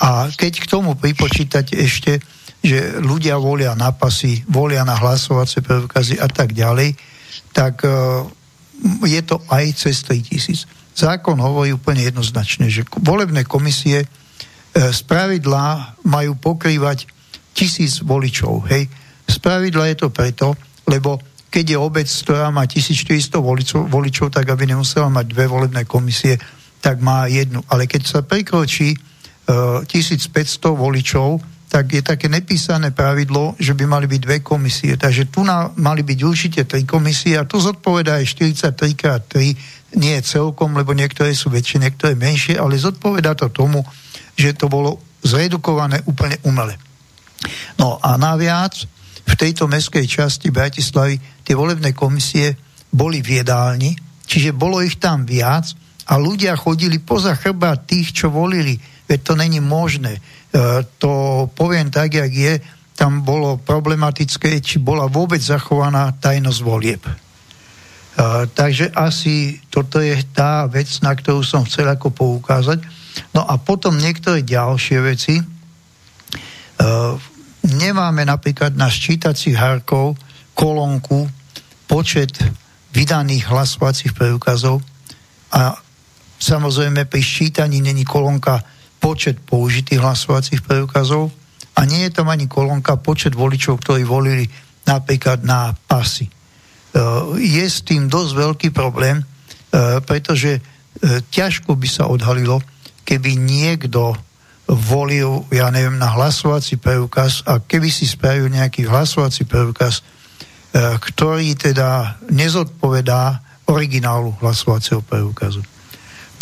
A 0.00 0.32
keď 0.32 0.64
k 0.64 0.70
tomu 0.80 0.96
pripočítať 0.96 1.76
ešte, 1.76 2.24
že 2.64 3.04
ľudia 3.04 3.36
volia 3.36 3.76
na 3.76 3.92
pasy, 3.92 4.40
volia 4.48 4.80
na 4.80 4.96
hlasovacie 4.96 5.60
preukazy 5.60 6.16
a 6.16 6.32
tak 6.32 6.56
ďalej, 6.56 7.11
tak 7.52 7.84
uh, 7.84 8.26
je 9.04 9.20
to 9.22 9.38
aj 9.52 9.64
cez 9.76 10.02
3000. 10.08 10.66
Zákon 10.92 11.38
hovorí 11.40 11.72
úplne 11.72 12.04
jednoznačne, 12.04 12.68
že 12.68 12.84
volebné 13.00 13.44
komisie 13.44 14.04
uh, 14.04 14.08
z 14.90 15.00
pravidla 15.04 15.96
majú 16.04 16.36
pokrývať 16.36 17.08
tisíc 17.52 18.00
voličov. 18.00 18.68
Hej. 18.72 18.88
Z 19.28 19.36
pravidla 19.38 19.92
je 19.92 19.96
to 19.96 20.08
preto, 20.08 20.56
lebo 20.88 21.20
keď 21.52 21.76
je 21.76 21.78
obec, 21.78 22.08
ktorá 22.08 22.48
má 22.48 22.64
1400 22.64 23.36
voličov, 23.36 23.80
voličov, 23.92 24.32
tak 24.32 24.48
aby 24.48 24.72
nemusela 24.72 25.12
mať 25.12 25.36
dve 25.36 25.44
volebné 25.44 25.84
komisie, 25.84 26.40
tak 26.80 27.04
má 27.04 27.28
jednu. 27.28 27.60
Ale 27.68 27.84
keď 27.84 28.02
sa 28.08 28.20
prekročí 28.24 28.96
uh, 28.96 29.84
e, 29.84 30.00
1500 30.00 30.32
voličov, 30.72 31.51
tak 31.72 31.88
je 31.88 32.04
také 32.04 32.28
nepísané 32.28 32.92
pravidlo, 32.92 33.56
že 33.56 33.72
by 33.72 33.88
mali 33.88 34.04
byť 34.04 34.20
dve 34.20 34.38
komisie. 34.44 35.00
Takže 35.00 35.32
tu 35.32 35.40
na, 35.40 35.72
mali 35.80 36.04
byť 36.04 36.18
určite 36.20 36.60
tri 36.68 36.84
komisie 36.84 37.40
a 37.40 37.48
tu 37.48 37.56
zodpoveda 37.56 38.20
aj 38.20 38.28
43 38.76 38.92
x 38.92 39.02
3, 39.32 39.96
nie 39.96 40.20
celkom, 40.20 40.76
lebo 40.76 40.92
niektoré 40.92 41.32
sú 41.32 41.48
väčšie, 41.48 41.80
niektoré 41.80 42.12
menšie, 42.12 42.60
ale 42.60 42.76
zodpoveda 42.76 43.32
to 43.32 43.48
tomu, 43.48 43.80
že 44.36 44.52
to 44.52 44.68
bolo 44.68 45.00
zredukované 45.24 46.04
úplne 46.04 46.36
umele. 46.44 46.76
No 47.80 47.96
a 48.04 48.20
naviac, 48.20 48.76
v 49.24 49.34
tejto 49.40 49.64
meskej 49.64 50.04
časti 50.04 50.52
Bratislavy 50.52 51.16
tie 51.40 51.56
volebné 51.56 51.96
komisie 51.96 52.52
boli 52.92 53.24
v 53.24 53.40
jedálni, 53.40 53.96
čiže 54.28 54.52
bolo 54.52 54.84
ich 54.84 55.00
tam 55.00 55.24
viac 55.24 55.72
a 56.04 56.20
ľudia 56.20 56.52
chodili 56.52 57.00
poza 57.00 57.32
chrba 57.32 57.80
tých, 57.80 58.12
čo 58.12 58.28
volili. 58.28 58.76
Veď 59.08 59.20
to 59.24 59.34
není 59.40 59.64
možné. 59.64 60.20
E, 60.52 60.84
to 61.00 61.48
poviem 61.56 61.88
tak, 61.88 62.12
jak 62.12 62.32
je, 62.32 62.60
tam 62.92 63.24
bolo 63.24 63.56
problematické, 63.56 64.60
či 64.60 64.76
bola 64.76 65.08
vôbec 65.08 65.40
zachovaná 65.40 66.12
tajnosť 66.12 66.60
volieb. 66.60 67.00
E, 67.08 67.14
takže 68.52 68.92
asi 68.92 69.64
toto 69.72 69.96
je 69.96 70.12
tá 70.36 70.68
vec, 70.68 70.92
na 71.00 71.16
ktorú 71.16 71.40
som 71.40 71.64
chcel 71.64 71.88
ako 71.88 72.12
poukázať. 72.12 72.84
No 73.32 73.48
a 73.48 73.56
potom 73.56 73.96
niektoré 73.96 74.44
ďalšie 74.44 74.98
veci. 75.00 75.40
E, 75.40 75.44
nemáme 77.64 78.28
napríklad 78.28 78.76
na 78.76 78.92
ščítacích 78.92 79.56
hárkov 79.56 80.20
kolónku 80.52 81.32
počet 81.88 82.36
vydaných 82.92 83.48
hlasovacích 83.48 84.12
preukazov 84.12 84.84
a 85.48 85.80
samozrejme 86.36 87.08
pri 87.08 87.22
ščítaní 87.24 87.80
není 87.80 88.04
kolónka 88.04 88.60
počet 89.02 89.42
použitých 89.42 89.98
hlasovacích 89.98 90.62
preukazov 90.62 91.34
a 91.74 91.82
nie 91.82 92.06
je 92.06 92.14
tam 92.14 92.30
ani 92.30 92.46
kolónka 92.46 92.94
počet 93.02 93.34
voličov, 93.34 93.82
ktorí 93.82 94.06
volili 94.06 94.46
napríklad 94.86 95.42
na 95.42 95.74
pasy. 95.74 96.30
E, 96.30 96.32
je 97.42 97.66
s 97.66 97.82
tým 97.82 98.06
dosť 98.06 98.32
veľký 98.38 98.68
problém, 98.70 99.18
e, 99.18 99.24
pretože 100.06 100.58
e, 100.58 100.60
ťažko 101.26 101.74
by 101.74 101.88
sa 101.90 102.06
odhalilo, 102.06 102.62
keby 103.02 103.34
niekto 103.34 104.14
volil, 104.70 105.42
ja 105.50 105.66
neviem, 105.74 105.98
na 105.98 106.14
hlasovací 106.14 106.78
preukaz 106.78 107.42
a 107.50 107.58
keby 107.58 107.90
si 107.90 108.06
spravil 108.06 108.46
nejaký 108.46 108.86
hlasovací 108.86 109.44
preukaz, 109.44 110.06
ktorý 110.72 111.52
teda 111.52 112.16
nezodpovedá 112.32 113.42
originálu 113.68 114.32
hlasovacieho 114.40 115.04
preukazu. 115.04 115.60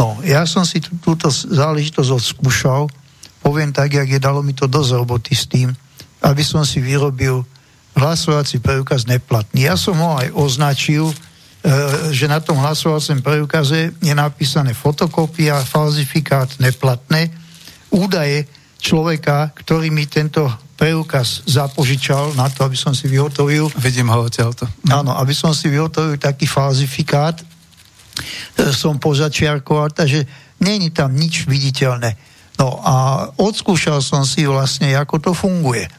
No, 0.00 0.16
ja 0.24 0.48
som 0.48 0.64
si 0.64 0.80
tú, 0.80 0.96
túto 0.96 1.28
záležitosť 1.28 2.08
odskúšal, 2.08 2.88
poviem 3.44 3.68
tak, 3.68 3.92
jak 3.92 4.08
je 4.08 4.16
dalo 4.16 4.40
mi 4.40 4.56
to 4.56 4.64
dosť 4.64 4.90
roboty 4.96 5.36
s 5.36 5.44
tým, 5.44 5.68
aby 6.24 6.40
som 6.40 6.64
si 6.64 6.80
vyrobil 6.80 7.44
hlasovací 7.92 8.64
preukaz 8.64 9.04
neplatný. 9.04 9.68
Ja 9.68 9.76
som 9.76 10.00
ho 10.00 10.16
aj 10.16 10.32
označil, 10.32 11.12
e, 11.12 11.14
že 12.16 12.32
na 12.32 12.40
tom 12.40 12.56
hlasovacom 12.64 13.20
preukaze 13.20 13.92
je 14.00 14.14
napísané 14.16 14.72
fotokópia, 14.72 15.60
falzifikát 15.60 16.48
neplatné, 16.56 17.28
údaje 17.92 18.48
človeka, 18.80 19.52
ktorý 19.52 19.92
mi 19.92 20.08
tento 20.08 20.48
preukaz 20.80 21.44
zapožičal 21.44 22.32
na 22.40 22.48
to, 22.48 22.64
aby 22.64 22.72
som 22.72 22.96
si 22.96 23.04
vyhotovil. 23.04 23.68
Vidím 23.76 24.08
ho 24.08 24.24
odtiaľto. 24.24 24.64
No. 24.88 25.04
Áno, 25.04 25.12
aby 25.20 25.36
som 25.36 25.52
si 25.52 25.68
vyhotovil 25.68 26.16
taký 26.16 26.48
falzifikát, 26.48 27.36
som 28.76 29.00
pozačiarkoval, 29.00 29.94
takže 29.94 30.26
není 30.60 30.90
tam 30.90 31.16
nič 31.16 31.48
viditeľné. 31.48 32.16
No 32.60 32.76
a 32.84 32.94
odskúšal 33.40 34.04
som 34.04 34.26
si 34.28 34.44
vlastne, 34.44 34.92
ako 34.92 35.16
to 35.18 35.32
funguje. 35.32 35.88
E, 35.88 35.90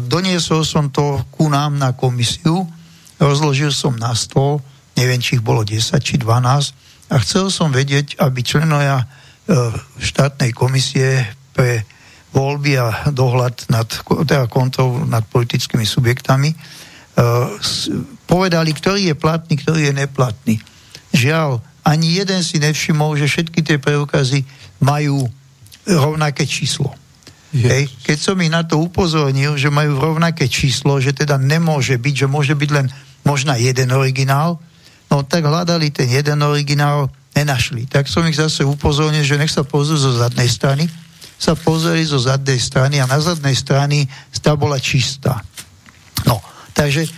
doniesol 0.00 0.64
som 0.64 0.88
to 0.88 1.20
ku 1.28 1.52
nám 1.52 1.76
na 1.76 1.92
komisiu, 1.92 2.64
rozložil 3.20 3.70
som 3.74 3.92
na 4.00 4.16
stôl, 4.16 4.64
neviem, 4.96 5.20
či 5.20 5.36
ich 5.36 5.44
bolo 5.44 5.66
10 5.66 6.00
či 6.00 6.16
12, 6.16 7.12
a 7.12 7.14
chcel 7.20 7.52
som 7.52 7.68
vedieť, 7.68 8.16
aby 8.24 8.40
členovia 8.40 9.04
E, 9.42 9.54
štátnej 9.98 10.54
komisie 10.54 11.26
pre 11.50 11.82
voľby 12.30 12.78
a 12.78 13.10
dohľad 13.10 13.74
nad, 13.74 13.90
teda 14.22 14.46
kontrol 14.46 15.02
nad 15.10 15.26
politickými 15.26 15.82
subjektami, 15.82 16.54
e, 16.54 16.56
povedali, 18.22 18.70
ktorý 18.70 19.10
je 19.10 19.16
platný, 19.18 19.58
ktorý 19.58 19.90
je 19.90 19.94
neplatný. 19.98 20.54
Žiaľ, 21.12 21.60
ani 21.84 22.18
jeden 22.18 22.40
si 22.40 22.58
nevšimol, 22.58 23.16
že 23.20 23.28
všetky 23.28 23.60
tie 23.60 23.76
preukazy 23.78 24.44
majú 24.80 25.28
rovnaké 25.86 26.46
číslo. 26.46 26.94
Hej. 27.52 27.92
Keď 28.08 28.18
som 28.18 28.40
ich 28.40 28.48
na 28.48 28.64
to 28.64 28.80
upozornil, 28.80 29.60
že 29.60 29.68
majú 29.68 30.00
rovnaké 30.00 30.48
číslo, 30.48 30.96
že 31.04 31.12
teda 31.12 31.36
nemôže 31.36 32.00
byť, 32.00 32.14
že 32.24 32.26
môže 32.26 32.54
byť 32.56 32.70
len 32.72 32.86
možná 33.28 33.60
jeden 33.60 33.92
originál, 33.92 34.56
no 35.12 35.20
tak 35.20 35.44
hľadali 35.44 35.92
ten 35.92 36.08
jeden 36.08 36.40
originál 36.40 37.12
nenašli. 37.36 37.84
Tak 37.84 38.08
som 38.08 38.24
ich 38.24 38.40
zase 38.40 38.64
upozornil, 38.64 39.20
že 39.20 39.36
nech 39.36 39.52
sa 39.52 39.68
pozrú 39.68 40.00
zo 40.00 40.16
zadnej 40.16 40.48
strany, 40.48 40.88
sa 41.36 41.52
pozreli 41.52 42.06
zo 42.06 42.16
zadnej 42.16 42.56
strany 42.56 43.02
a 43.02 43.10
na 43.10 43.20
zadnej 43.20 43.52
strany 43.52 44.08
tá 44.40 44.56
bola 44.56 44.80
čistá. 44.80 45.42
No, 46.24 46.38
takže 46.72 47.04
e, 47.04 47.10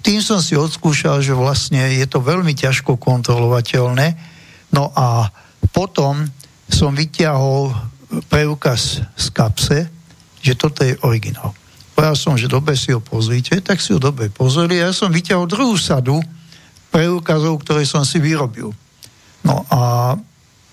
tým 0.00 0.24
som 0.24 0.40
si 0.40 0.56
odskúšal, 0.56 1.20
že 1.20 1.36
vlastne 1.36 1.80
je 1.92 2.06
to 2.08 2.24
veľmi 2.24 2.56
ťažko 2.56 2.96
kontrolovateľné. 2.96 4.16
No 4.72 4.92
a 4.96 5.28
potom 5.70 6.24
som 6.70 6.96
vyťahol 6.96 7.74
preukaz 8.26 9.04
z 9.14 9.26
kapse, 9.30 9.78
že 10.40 10.56
toto 10.56 10.82
je 10.82 10.96
originál. 11.04 11.52
Povedal 11.92 12.16
som, 12.16 12.34
že 12.34 12.48
dobre 12.48 12.80
si 12.80 12.96
ho 12.96 13.00
pozrite, 13.04 13.60
tak 13.60 13.76
si 13.76 13.92
ho 13.92 14.00
dobre 14.00 14.32
pozreli. 14.32 14.80
Ja 14.80 14.88
som 14.94 15.12
vyťahol 15.12 15.44
druhú 15.44 15.76
sadu 15.76 16.16
preukazov, 16.88 17.60
ktoré 17.60 17.84
som 17.84 18.02
si 18.08 18.16
vyrobil. 18.16 18.72
No 19.44 19.68
a 19.68 20.16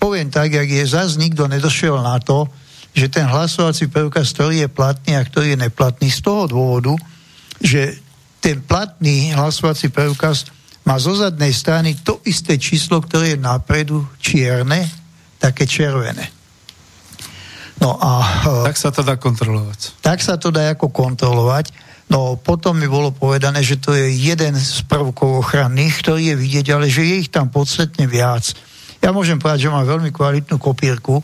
poviem 0.00 0.32
tak, 0.32 0.56
jak 0.56 0.68
je, 0.68 0.82
zase 0.88 1.20
nikto 1.20 1.44
nedošiel 1.44 2.00
na 2.00 2.16
to, 2.16 2.48
že 2.96 3.12
ten 3.12 3.28
hlasovací 3.28 3.92
preukaz, 3.92 4.32
ktorý 4.32 4.66
je 4.66 4.68
platný 4.72 5.20
a 5.20 5.22
ktorý 5.22 5.54
je 5.54 5.62
neplatný 5.68 6.08
z 6.08 6.20
toho 6.24 6.48
dôvodu, 6.48 6.96
že 7.60 8.00
ten 8.48 8.64
platný 8.64 9.36
hlasovací 9.36 9.92
preukaz 9.92 10.48
má 10.88 10.96
zo 10.96 11.12
zadnej 11.12 11.52
strany 11.52 12.00
to 12.00 12.24
isté 12.24 12.56
číslo, 12.56 13.04
ktoré 13.04 13.36
je 13.36 13.44
napredu 13.44 14.08
čierne, 14.16 14.88
také 15.36 15.68
červené. 15.68 16.32
No 17.76 18.00
a... 18.00 18.24
Tak 18.64 18.80
sa 18.80 18.88
to 18.88 19.04
dá 19.04 19.20
kontrolovať. 19.20 20.00
Tak 20.00 20.24
sa 20.24 20.40
to 20.40 20.48
dá 20.48 20.72
ako 20.72 20.88
kontrolovať. 20.88 21.76
No 22.08 22.40
potom 22.40 22.80
mi 22.80 22.88
bolo 22.88 23.12
povedané, 23.12 23.60
že 23.60 23.76
to 23.76 23.92
je 23.92 24.16
jeden 24.16 24.56
z 24.56 24.80
prvkov 24.88 25.44
ochranných, 25.44 26.00
ktorý 26.00 26.32
je 26.32 26.40
vidieť, 26.40 26.66
ale 26.72 26.88
že 26.88 27.04
je 27.04 27.14
ich 27.20 27.28
tam 27.28 27.52
podstatne 27.52 28.08
viac. 28.08 28.56
Ja 29.04 29.12
môžem 29.12 29.36
povedať, 29.36 29.68
že 29.68 29.74
mám 29.76 29.84
veľmi 29.84 30.08
kvalitnú 30.08 30.56
kopírku 30.56 31.20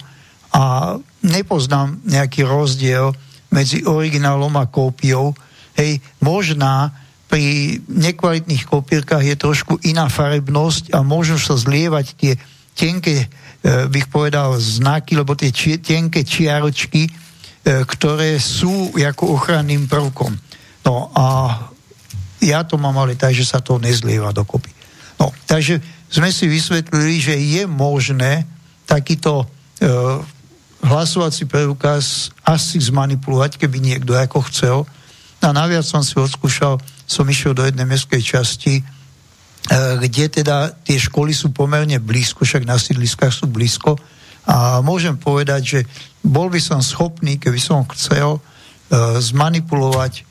a 0.52 0.92
nepoznám 1.24 2.04
nejaký 2.04 2.44
rozdiel 2.44 3.16
medzi 3.48 3.80
originálom 3.80 4.52
a 4.60 4.68
kópiou. 4.68 5.32
Hej, 5.72 6.04
možná 6.20 6.92
pri 7.34 7.82
nekvalitných 7.90 8.62
kopírkach 8.70 9.26
je 9.26 9.34
trošku 9.34 9.82
iná 9.82 10.06
farebnosť 10.06 10.94
a 10.94 11.02
môžu 11.02 11.34
sa 11.34 11.58
zlievať 11.58 12.06
tie 12.14 12.32
tenké 12.78 13.26
bych 13.64 14.12
povedal, 14.12 14.60
znaky, 14.60 15.16
lebo 15.16 15.32
tie 15.32 15.48
či, 15.48 15.80
tenké 15.80 16.20
čiaročky, 16.20 17.08
ktoré 17.64 18.36
sú 18.36 18.92
ako 18.92 19.40
ochranným 19.40 19.88
prvkom. 19.88 20.36
No 20.84 21.08
a 21.16 21.26
ja 22.44 22.60
to 22.68 22.76
mám 22.76 23.00
ale 23.00 23.16
tak, 23.16 23.32
že 23.32 23.48
sa 23.48 23.64
to 23.64 23.80
nezlieva 23.80 24.36
dokopy. 24.36 24.68
No, 25.16 25.32
takže 25.48 25.80
sme 26.12 26.28
si 26.28 26.44
vysvetlili, 26.44 27.16
že 27.24 27.34
je 27.40 27.64
možné 27.64 28.44
takýto 28.84 29.42
e, 29.42 29.46
hlasovací 30.84 31.48
preukaz 31.48 32.28
asi 32.44 32.76
zmanipulovať, 32.76 33.56
keby 33.56 33.80
niekto 33.80 34.12
ako 34.12 34.44
chcel. 34.52 34.76
A 35.40 35.56
naviac 35.56 35.88
som 35.88 36.04
si 36.04 36.20
odskúšal, 36.20 36.76
som 37.04 37.28
išiel 37.28 37.52
do 37.52 37.64
jednej 37.64 37.84
mestskej 37.84 38.22
časti, 38.24 38.74
e, 38.80 38.82
kde 40.00 40.40
teda 40.40 40.72
tie 40.82 40.96
školy 40.96 41.36
sú 41.36 41.52
pomerne 41.52 42.00
blízko, 42.00 42.44
však 42.44 42.64
na 42.64 42.80
sídliskách 42.80 43.32
sú 43.32 43.46
blízko. 43.46 43.96
A 44.44 44.84
môžem 44.84 45.16
povedať, 45.16 45.62
že 45.64 45.80
bol 46.20 46.52
by 46.52 46.60
som 46.60 46.80
schopný, 46.84 47.40
keby 47.40 47.60
som 47.60 47.84
chcel, 47.92 48.36
e, 48.36 48.40
zmanipulovať 49.20 50.12
e, 50.20 50.22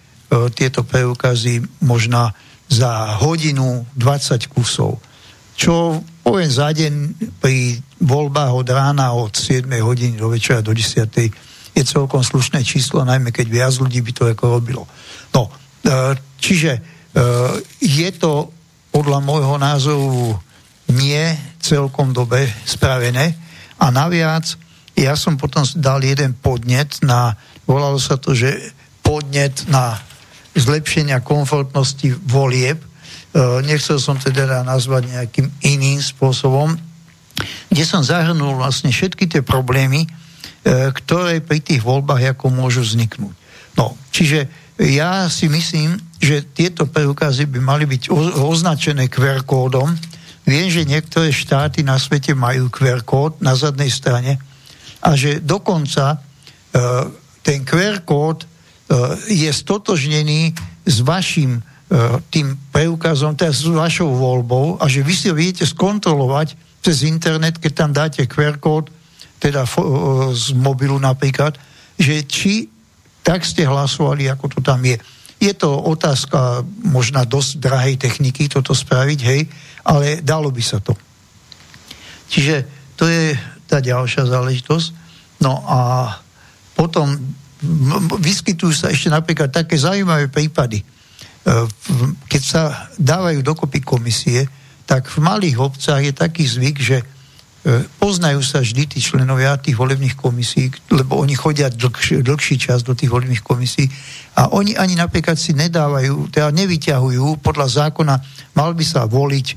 tieto 0.54 0.86
preukazy 0.86 1.62
možno 1.82 2.34
za 2.70 3.18
hodinu 3.22 3.86
20 3.94 4.50
kusov. 4.50 4.98
Čo 5.54 6.02
poviem 6.26 6.50
za 6.50 6.74
deň 6.74 6.94
pri 7.38 7.78
voľbách 8.02 8.52
od 8.58 8.68
rána 8.74 9.14
od 9.14 9.38
7 9.38 9.70
hodiny 9.70 10.18
do 10.18 10.34
večera 10.34 10.66
do 10.66 10.74
10 10.74 11.06
je 11.74 11.84
celkom 11.86 12.22
slušné 12.22 12.62
číslo, 12.62 13.06
najmä 13.06 13.34
keď 13.34 13.48
viac 13.50 13.74
ľudí 13.82 14.02
by 14.06 14.12
to 14.14 14.24
ako 14.30 14.45
robilo. 14.58 14.84
No, 15.34 15.50
čiže 16.44 16.84
je 17.80 18.10
to 18.20 18.52
podľa 18.91 19.24
môjho 19.24 19.56
názoru 19.61 20.36
nie 20.91 21.24
celkom 21.64 22.11
dobe 22.11 22.44
spravené 22.68 23.38
a 23.80 23.94
naviac 23.94 24.57
ja 24.94 25.18
som 25.18 25.41
potom 25.41 25.65
dal 25.82 26.06
jeden 26.06 26.38
podnet 26.38 27.02
na, 27.02 27.34
volalo 27.65 27.98
sa 27.98 28.22
to, 28.22 28.38
že 28.38 28.53
podnet 29.02 29.65
na 29.65 29.98
zlepšenia 30.53 31.26
komfortnosti 31.26 32.14
volieb. 32.30 32.78
E, 32.78 32.88
nechcel 33.65 33.98
som 33.98 34.22
teda 34.22 34.61
nazvať 34.61 35.10
nejakým 35.10 35.49
iným 35.65 35.98
spôsobom, 35.98 36.78
kde 37.74 37.84
som 37.84 38.06
zahrnul 38.06 38.53
vlastne 38.53 38.94
všetky 38.94 39.26
tie 39.26 39.41
problémy, 39.41 40.06
e, 40.06 40.10
ktoré 40.94 41.41
pri 41.41 41.57
tých 41.57 41.82
voľbách 41.82 42.38
ako 42.38 42.53
môžu 42.53 42.86
vzniknúť. 42.86 43.34
No, 43.74 43.98
čiže 44.14 44.45
ja 44.78 45.26
si 45.34 45.49
myslím, 45.49 45.98
že 46.24 46.48
tieto 46.56 46.88
preukazy 46.88 47.52
by 47.52 47.60
mali 47.60 47.84
byť 47.84 48.08
označené 48.40 49.12
QR 49.12 49.44
kódom. 49.44 49.91
Viem, 50.48 50.72
že 50.72 50.88
niektoré 50.88 51.36
štáty 51.36 51.84
na 51.84 52.00
svete 52.00 52.32
majú 52.32 52.72
QR 52.72 53.04
kód 53.04 53.44
na 53.44 53.60
zadnej 53.60 53.91
strane, 53.91 54.40
a 55.04 55.20
že 55.20 55.44
dokonca 55.44 56.16
e, 56.16 56.18
ten 57.44 57.68
QR 57.68 58.08
kód 58.08 58.44
e, 58.44 58.48
je 59.36 59.52
stotožnený 59.52 60.56
s 60.88 61.04
vašim 61.04 61.60
e, 61.60 61.62
tým 62.32 62.56
preukazom, 62.72 63.36
teda 63.36 63.52
s 63.52 63.68
vašou 63.68 64.16
voľbou 64.16 64.80
a 64.80 64.88
že 64.88 65.04
vy 65.04 65.14
si 65.14 65.28
ho 65.28 65.36
viete 65.36 65.68
skontrolovať 65.68 66.56
cez 66.80 67.04
internet, 67.04 67.60
keď 67.60 67.72
tam 67.76 67.91
dáte 67.91 68.24
QR 68.32 68.64
kód, 68.64 68.88
teda 69.44 69.68
z 70.32 70.56
mobilu 70.56 70.95
napríklad, 70.95 71.60
že 72.00 72.24
či 72.24 72.72
tak 73.24 73.44
ste 73.44 73.68
hlasovali, 73.68 74.28
ako 74.32 74.56
to 74.56 74.60
tam 74.64 74.84
je. 74.84 75.00
Je 75.44 75.52
to 75.52 75.76
otázka 75.76 76.64
možná 76.88 77.28
dosť 77.28 77.60
drahej 77.60 77.95
techniky 77.99 78.48
toto 78.48 78.72
spraviť, 78.72 79.20
hej, 79.28 79.41
ale 79.84 80.24
dalo 80.24 80.48
by 80.48 80.64
sa 80.64 80.80
to. 80.80 80.95
Čiže 82.32 82.56
to 82.95 83.03
je 83.11 83.36
tá 83.68 83.84
ďalšia 83.84 84.24
záležitosť. 84.24 84.88
No 85.44 85.60
a 85.68 85.80
potom 86.80 87.11
vyskytujú 88.24 88.72
sa 88.72 88.88
ešte 88.91 89.11
napríklad 89.11 89.52
také 89.52 89.76
zaujímavé 89.76 90.32
prípady. 90.32 90.80
E, 90.80 90.86
keď 92.32 92.41
sa 92.41 92.88
dávajú 92.95 93.44
dokopy 93.44 93.84
komisie, 93.84 94.48
tak 94.88 95.11
v 95.11 95.20
malých 95.24 95.57
obcách 95.60 96.02
je 96.07 96.14
taký 96.15 96.44
zvyk, 96.48 96.78
že 96.80 96.98
poznajú 97.95 98.44
sa 98.44 98.60
vždy 98.60 98.91
tí 98.91 98.99
členovia 98.99 99.56
tých 99.56 99.80
volebných 99.80 100.19
komisí, 100.19 100.68
lebo 100.91 101.15
oni 101.15 101.31
chodia 101.31 101.72
dlhší, 101.72 102.19
dlhší 102.19 102.60
čas 102.60 102.84
do 102.84 102.91
tých 102.91 103.07
volebných 103.07 103.40
komisí 103.40 103.88
a 104.35 104.52
oni 104.52 104.76
ani 104.76 104.99
napríklad 104.99 105.40
si 105.40 105.56
nedávajú, 105.56 106.27
teda 106.27 106.52
nevyťahujú 106.52 107.40
podľa 107.40 107.88
zákona, 107.88 108.15
mal 108.60 108.76
by 108.76 108.84
sa 108.84 109.07
voliť 109.07 109.48
e, 109.48 109.56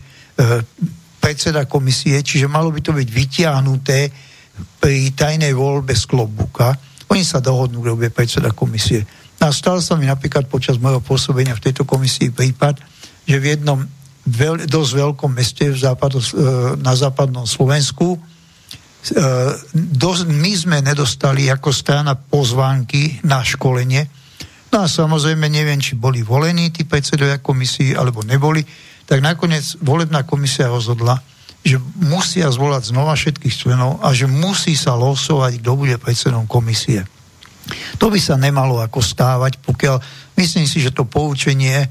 predseda 1.18 1.66
komisie, 1.66 2.22
čiže 2.22 2.46
malo 2.46 2.70
by 2.70 2.78
to 2.78 2.94
byť 2.94 3.08
vytiahnuté 3.10 3.98
pri 4.78 5.10
tajnej 5.10 5.50
voľbe 5.50 5.90
z 5.90 6.06
klobúka. 6.06 6.78
Oni 7.10 7.26
sa 7.26 7.42
dohodnú, 7.42 7.82
kto 7.82 7.98
bude 7.98 8.14
predseda 8.14 8.54
komisie. 8.54 9.02
A 9.42 9.50
stal 9.50 9.82
sa 9.82 9.98
mi 9.98 10.06
napríklad 10.06 10.46
počas 10.46 10.78
môjho 10.78 11.02
pôsobenia 11.02 11.58
v 11.58 11.64
tejto 11.70 11.82
komisii 11.82 12.30
prípad, 12.30 12.78
že 13.26 13.36
v 13.42 13.58
jednom 13.58 13.82
veľ, 14.26 14.66
dosť 14.66 14.92
veľkom 14.98 15.30
meste 15.30 15.70
v 15.70 15.78
západo, 15.78 16.18
e, 16.18 16.26
na 16.82 16.92
západnom 16.98 17.46
Slovensku 17.46 18.14
e, 18.14 18.18
my 20.26 20.52
sme 20.52 20.82
nedostali 20.82 21.46
ako 21.46 21.70
strana 21.70 22.18
pozvánky 22.18 23.22
na 23.22 23.46
školenie. 23.46 24.02
No 24.74 24.82
a 24.82 24.90
samozrejme 24.90 25.46
neviem, 25.46 25.78
či 25.78 25.94
boli 25.94 26.26
volení 26.26 26.74
tí 26.74 26.82
predsedovia 26.82 27.38
komisii, 27.38 27.94
alebo 27.94 28.26
neboli 28.26 28.66
tak 29.06 29.22
nakoniec 29.22 29.78
volebná 29.78 30.26
komisia 30.26 30.66
rozhodla, 30.66 31.22
že 31.62 31.78
musia 32.02 32.50
zvolať 32.50 32.90
znova 32.90 33.14
všetkých 33.14 33.54
členov 33.54 34.02
a 34.02 34.10
že 34.10 34.26
musí 34.26 34.74
sa 34.74 34.98
losovať, 34.98 35.62
kto 35.62 35.70
bude 35.78 35.96
predsedom 36.02 36.50
komisie. 36.50 37.06
To 37.98 38.10
by 38.10 38.18
sa 38.22 38.38
nemalo 38.38 38.78
ako 38.82 39.02
stávať, 39.02 39.58
pokiaľ 39.62 39.98
myslím 40.38 40.66
si, 40.66 40.78
že 40.78 40.94
to 40.94 41.06
poučenie 41.06 41.86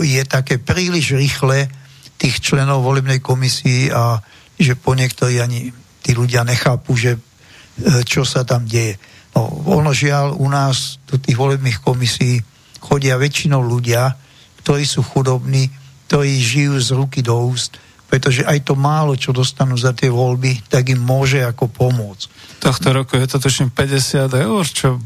je 0.00 0.22
také 0.24 0.56
príliš 0.56 1.16
rýchle 1.16 1.68
tých 2.16 2.40
členov 2.40 2.80
volebnej 2.80 3.20
komisii 3.20 3.92
a 3.92 4.16
že 4.56 4.78
po 4.78 4.96
niektorí 4.96 5.42
ani 5.42 5.68
tí 6.00 6.16
ľudia 6.16 6.46
nechápu, 6.46 6.94
že 6.94 7.18
uh, 7.18 8.00
čo 8.06 8.22
sa 8.22 8.46
tam 8.46 8.64
deje. 8.64 8.96
No, 9.34 9.50
ono 9.66 9.90
žiaľ 9.90 10.38
u 10.38 10.46
nás 10.46 11.02
do 11.10 11.18
tých 11.18 11.34
volebných 11.34 11.82
komisí 11.82 12.38
chodia 12.78 13.18
väčšinou 13.18 13.60
ľudia, 13.64 14.14
ktorí 14.62 14.86
sú 14.86 15.02
chudobní, 15.02 15.68
ktorí 16.06 16.38
žijú 16.38 16.74
z 16.78 16.88
ruky 16.94 17.20
do 17.24 17.34
úst, 17.50 17.76
pretože 18.08 18.46
aj 18.46 18.68
to 18.68 18.74
málo, 18.78 19.18
čo 19.18 19.34
dostanú 19.34 19.74
za 19.74 19.96
tie 19.96 20.12
voľby, 20.12 20.70
tak 20.70 20.92
im 20.92 21.00
môže 21.00 21.42
ako 21.42 21.66
pomôcť. 21.72 22.26
Tohto 22.62 22.94
roku 22.94 23.18
je 23.18 23.26
to 23.26 23.42
tuším 23.42 23.74
50 23.74 24.30
eur, 24.30 24.62
čo 24.64 24.96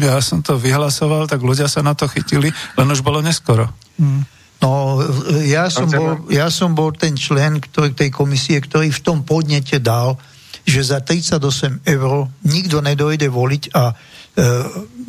ja 0.00 0.18
som 0.24 0.42
to 0.42 0.58
vyhlasoval, 0.58 1.28
tak 1.28 1.42
ľudia 1.44 1.70
sa 1.70 1.84
na 1.84 1.92
to 1.92 2.08
chytili, 2.10 2.50
len 2.50 2.88
už 2.88 3.04
bolo 3.04 3.22
neskoro. 3.22 3.68
Hmm. 3.98 4.26
No, 4.58 4.98
ja 5.46 5.70
som, 5.70 5.86
bol, 5.86 6.26
ja 6.34 6.50
som 6.50 6.74
bol 6.74 6.90
ten 6.90 7.14
člen 7.14 7.62
ktorý, 7.62 7.94
tej 7.94 8.10
komisie, 8.10 8.58
ktorý 8.58 8.90
v 8.90 9.02
tom 9.06 9.22
podnete 9.22 9.78
dal, 9.78 10.18
že 10.66 10.82
za 10.82 10.98
38 10.98 11.86
eur 11.86 12.26
nikto 12.42 12.82
nedojde 12.82 13.30
voliť 13.30 13.62
a 13.72 13.82
e, 13.88 13.94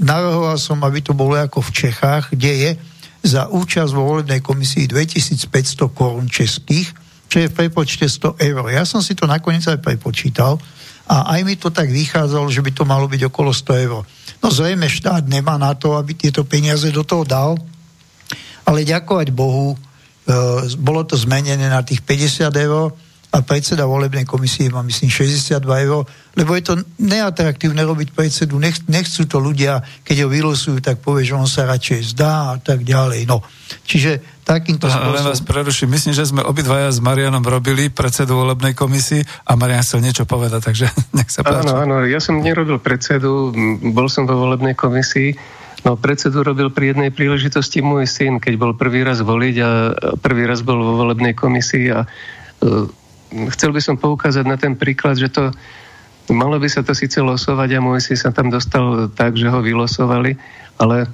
navrhoval 0.05 0.55
som, 0.61 0.77
aby 0.85 1.01
to 1.01 1.17
bolo 1.17 1.33
ako 1.33 1.65
v 1.65 1.71
Čechách, 1.73 2.37
kde 2.37 2.51
je 2.53 2.71
za 3.25 3.51
účasť 3.51 3.91
vo 3.91 4.15
volebnej 4.15 4.39
komisii 4.39 4.87
2500 4.87 5.51
korún 5.91 6.29
českých, 6.29 7.08
čo 7.29 7.45
je 7.45 7.47
v 7.47 7.57
prepočte 7.65 8.09
100 8.09 8.41
eur. 8.41 8.63
Ja 8.73 8.83
som 8.83 9.05
si 9.05 9.13
to 9.13 9.29
nakoniec 9.29 9.61
aj 9.69 9.79
prepočítal 9.79 10.57
a 11.05 11.37
aj 11.37 11.41
mi 11.45 11.55
to 11.55 11.69
tak 11.69 11.93
vychádzalo, 11.93 12.49
že 12.49 12.65
by 12.65 12.71
to 12.73 12.83
malo 12.89 13.05
byť 13.05 13.29
okolo 13.29 13.53
100 13.53 13.85
eur. 13.85 14.01
No 14.41 14.47
zrejme 14.49 14.89
štát 14.89 15.29
nemá 15.29 15.61
na 15.61 15.77
to, 15.77 15.93
aby 15.93 16.17
tieto 16.17 16.41
peniaze 16.41 16.89
do 16.89 17.05
toho 17.05 17.21
dal, 17.21 17.53
ale 18.65 18.85
ďakovať 18.85 19.29
Bohu, 19.29 19.73
e, 19.73 19.77
bolo 20.81 21.05
to 21.05 21.13
zmenené 21.13 21.69
na 21.69 21.85
tých 21.85 22.01
50 22.01 22.49
eur, 22.57 22.93
a 23.29 23.45
predseda 23.45 23.85
volebnej 23.85 24.25
komisie 24.25 24.73
má 24.73 24.81
myslím 24.81 25.13
62 25.13 25.61
eur, 25.61 26.01
lebo 26.33 26.51
je 26.57 26.63
to 26.65 26.73
neatraktívne 26.97 27.85
robiť 27.85 28.09
predsedu, 28.09 28.57
Nech, 28.57 28.81
nechcú 28.89 29.29
to 29.29 29.37
ľudia, 29.37 29.85
keď 30.01 30.25
ho 30.25 30.29
vylosujú, 30.33 30.81
tak 30.81 30.97
povie, 30.97 31.29
že 31.29 31.37
on 31.37 31.45
sa 31.45 31.69
radšej 31.69 32.17
zdá 32.17 32.33
a 32.49 32.55
tak 32.57 32.81
ďalej. 32.81 33.29
No, 33.29 33.45
čiže 33.85 34.38
takýmto 34.49 34.89
spôsobom... 34.89 35.13
Len 35.13 35.25
vás 35.29 35.41
preruším, 35.45 35.93
myslím, 35.93 36.13
že 36.17 36.25
sme 36.25 36.41
obidvaja 36.41 36.89
s 36.89 36.97
Marianom 36.97 37.45
robili 37.45 37.93
predsedu 37.93 38.33
volebnej 38.33 38.73
komisii 38.73 39.21
a 39.45 39.53
Marian 39.53 39.85
chcel 39.85 40.01
niečo 40.01 40.25
povedať, 40.25 40.65
takže 40.65 40.89
nech 41.17 41.29
sa 41.29 41.45
páči. 41.45 41.69
Áno, 41.69 41.85
áno, 41.85 41.95
ja 42.09 42.17
som 42.17 42.41
nerobil 42.41 42.81
predsedu, 42.81 43.53
bol 43.93 44.09
som 44.09 44.25
vo 44.25 44.49
volebnej 44.49 44.73
komisii, 44.73 45.61
No 45.79 45.95
predsedu 45.95 46.43
robil 46.43 46.67
pri 46.75 46.91
jednej 46.91 47.07
príležitosti 47.07 47.79
môj 47.79 48.03
syn, 48.03 48.43
keď 48.43 48.59
bol 48.59 48.75
prvý 48.75 48.99
raz 48.99 49.23
voliť 49.23 49.55
a 49.63 49.69
prvý 50.19 50.43
raz 50.43 50.59
bol 50.59 50.75
vo 50.75 50.99
volebnej 50.99 51.31
komisii 51.31 51.95
a 51.95 52.03
e, 52.03 52.07
chcel 53.55 53.71
by 53.71 53.79
som 53.79 53.95
poukázať 53.95 54.43
na 54.43 54.59
ten 54.59 54.75
príklad, 54.75 55.15
že 55.15 55.31
to 55.31 55.55
malo 56.35 56.59
by 56.59 56.67
sa 56.67 56.83
to 56.83 56.91
síce 56.91 57.15
losovať 57.23 57.79
a 57.79 57.79
môj 57.79 58.03
si 58.03 58.19
sa 58.19 58.35
tam 58.35 58.51
dostal 58.51 59.07
tak, 59.15 59.39
že 59.39 59.47
ho 59.47 59.63
vylosovali, 59.63 60.35
ale 60.83 61.07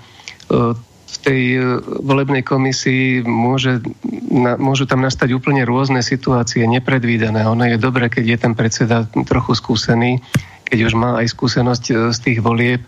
v 1.05 1.17
tej 1.21 1.41
e, 1.57 1.59
volebnej 2.01 2.41
komisii 2.41 3.21
môže, 3.21 3.81
na, 4.29 4.57
môžu 4.57 4.89
tam 4.89 5.05
nastať 5.05 5.37
úplne 5.37 5.61
rôzne 5.61 6.01
situácie, 6.01 6.65
nepredvídané. 6.65 7.45
Ono 7.45 7.61
je 7.61 7.77
dobré, 7.77 8.09
keď 8.09 8.25
je 8.25 8.37
ten 8.41 8.53
predseda 8.57 9.05
trochu 9.29 9.53
skúsený, 9.53 10.17
keď 10.65 10.79
už 10.89 10.93
má 10.97 11.21
aj 11.21 11.29
skúsenosť 11.29 11.83
e, 11.89 11.93
z 12.09 12.17
tých 12.17 12.39
volieb, 12.41 12.81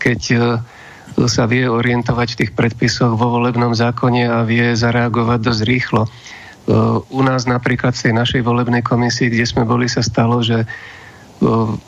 keď 0.00 0.20
e, 0.32 0.36
sa 1.28 1.44
vie 1.44 1.68
orientovať 1.68 2.28
v 2.32 2.38
tých 2.44 2.52
predpisoch 2.56 3.16
vo 3.16 3.36
volebnom 3.40 3.76
zákone 3.76 4.28
a 4.28 4.44
vie 4.48 4.76
zareagovať 4.76 5.40
dosť 5.40 5.62
rýchlo. 5.64 6.04
U 7.08 7.20
nás 7.24 7.48
napríklad 7.48 7.96
v 7.96 8.04
tej 8.04 8.12
našej 8.12 8.40
volebnej 8.44 8.84
komisii, 8.84 9.32
kde 9.32 9.48
sme 9.48 9.64
boli, 9.64 9.88
sa 9.88 10.04
stalo, 10.04 10.44
že 10.44 10.68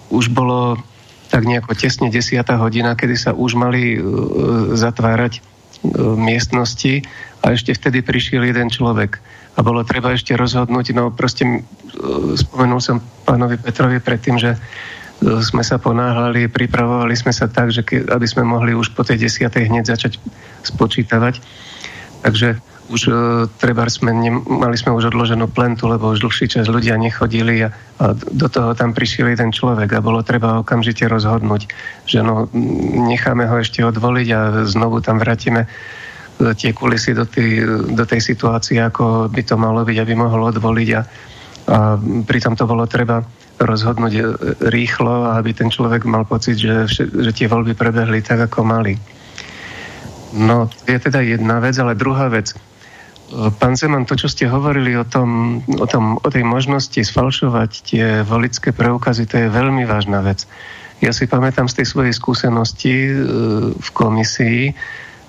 už 0.08 0.32
bolo 0.32 0.80
tak 1.28 1.44
nejako 1.44 1.76
tesne 1.76 2.08
10. 2.08 2.40
hodina, 2.56 2.96
kedy 2.96 3.12
sa 3.12 3.36
už 3.36 3.60
mali 3.60 4.00
zatvárať 4.72 5.44
miestnosti 6.16 7.04
a 7.40 7.56
ešte 7.56 7.72
vtedy 7.72 8.04
prišiel 8.04 8.44
jeden 8.44 8.68
človek 8.68 9.20
a 9.56 9.58
bolo 9.64 9.82
treba 9.82 10.14
ešte 10.14 10.36
rozhodnúť, 10.38 10.94
no 10.94 11.10
proste 11.10 11.44
e, 11.44 11.58
spomenul 12.38 12.78
som 12.78 13.02
pánovi 13.26 13.58
Petrovi 13.58 13.98
predtým, 13.98 14.38
že 14.38 14.54
e, 14.54 14.58
sme 15.42 15.66
sa 15.66 15.80
ponáhľali, 15.80 16.46
pripravovali 16.52 17.14
sme 17.18 17.34
sa 17.34 17.50
tak, 17.50 17.74
že 17.74 17.82
aby 17.90 18.26
sme 18.28 18.46
mohli 18.46 18.76
už 18.76 18.94
po 18.94 19.02
tej 19.02 19.26
desiatej 19.26 19.66
hneď 19.66 19.90
začať 19.90 20.22
spočítavať. 20.62 21.42
Takže 22.20 22.69
už 22.90 23.02
uh, 23.06 23.14
treba 23.62 23.86
sme, 23.86 24.10
ne, 24.10 24.34
mali 24.34 24.74
sme 24.74 24.90
už 24.90 25.14
odloženú 25.14 25.46
plentu, 25.46 25.86
lebo 25.86 26.10
už 26.10 26.26
dlhší 26.26 26.50
čas 26.50 26.66
ľudia 26.66 26.98
nechodili 26.98 27.62
a, 27.64 27.70
a 28.02 28.12
do 28.14 28.50
toho 28.50 28.74
tam 28.74 28.90
prišiel 28.90 29.30
jeden 29.30 29.54
človek 29.54 29.86
a 29.94 30.04
bolo 30.04 30.26
treba 30.26 30.58
okamžite 30.58 31.06
rozhodnúť, 31.06 31.70
že 32.04 32.26
no, 32.26 32.50
necháme 33.06 33.46
ho 33.46 33.56
ešte 33.62 33.86
odvoliť 33.86 34.28
a 34.34 34.40
znovu 34.66 34.98
tam 34.98 35.22
vrátime 35.22 35.64
e, 35.64 35.68
tie 36.58 36.74
kulisy 36.74 37.14
do, 37.14 37.22
tý, 37.24 37.62
do 37.94 38.02
tej 38.02 38.20
situácie, 38.20 38.82
ako 38.82 39.30
by 39.30 39.42
to 39.46 39.54
malo 39.54 39.86
byť, 39.86 39.96
aby 40.02 40.12
mohol 40.18 40.50
odvoliť 40.50 40.88
a, 40.98 41.00
a 41.70 41.78
pritom 42.26 42.58
to 42.58 42.66
bolo 42.66 42.90
treba 42.90 43.22
rozhodnúť 43.62 44.12
e, 44.18 44.22
rýchlo, 44.66 45.30
aby 45.36 45.54
ten 45.54 45.70
človek 45.70 46.08
mal 46.08 46.26
pocit, 46.26 46.58
že, 46.58 46.90
že 46.90 47.30
tie 47.30 47.46
voľby 47.46 47.78
prebehli 47.78 48.18
tak, 48.24 48.50
ako 48.50 48.66
mali. 48.66 48.98
No, 50.30 50.70
je 50.86 50.98
teda 50.98 51.20
jedna 51.20 51.58
vec, 51.58 51.74
ale 51.78 51.98
druhá 51.98 52.30
vec. 52.30 52.54
Pán 53.30 53.78
Zeman, 53.78 54.10
to, 54.10 54.18
čo 54.18 54.26
ste 54.26 54.50
hovorili 54.50 54.98
o, 54.98 55.06
tom, 55.06 55.62
o, 55.78 55.86
tom, 55.86 56.18
o 56.18 56.28
tej 56.28 56.42
možnosti 56.42 56.98
sfalšovať 56.98 57.70
tie 57.86 58.06
volické 58.26 58.74
preukazy, 58.74 59.30
to 59.30 59.38
je 59.38 59.46
veľmi 59.46 59.86
vážna 59.86 60.18
vec. 60.18 60.50
Ja 61.00 61.14
si 61.14 61.30
pamätám 61.30 61.70
z 61.70 61.80
tej 61.80 61.86
svojej 61.88 62.12
skúsenosti 62.12 63.08
e, 63.08 63.12
v 63.72 63.88
komisii, 63.94 64.74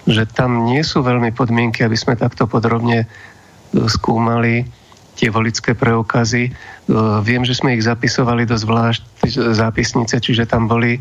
že 0.09 0.25
tam 0.27 0.65
nie 0.67 0.81
sú 0.81 1.05
veľmi 1.05 1.31
podmienky, 1.31 1.85
aby 1.85 1.95
sme 1.95 2.19
takto 2.19 2.49
podrobne 2.49 3.05
e, 3.05 3.07
skúmali 3.85 4.67
tie 5.15 5.31
volické 5.31 5.77
preukazy. 5.77 6.49
E, 6.49 6.51
viem, 7.23 7.45
že 7.45 7.55
sme 7.55 7.77
ich 7.77 7.87
zapisovali 7.87 8.43
do 8.49 8.57
zvlášť 8.59 9.29
zápisnice, 9.55 10.19
čiže 10.19 10.49
tam 10.49 10.67
boli 10.67 10.99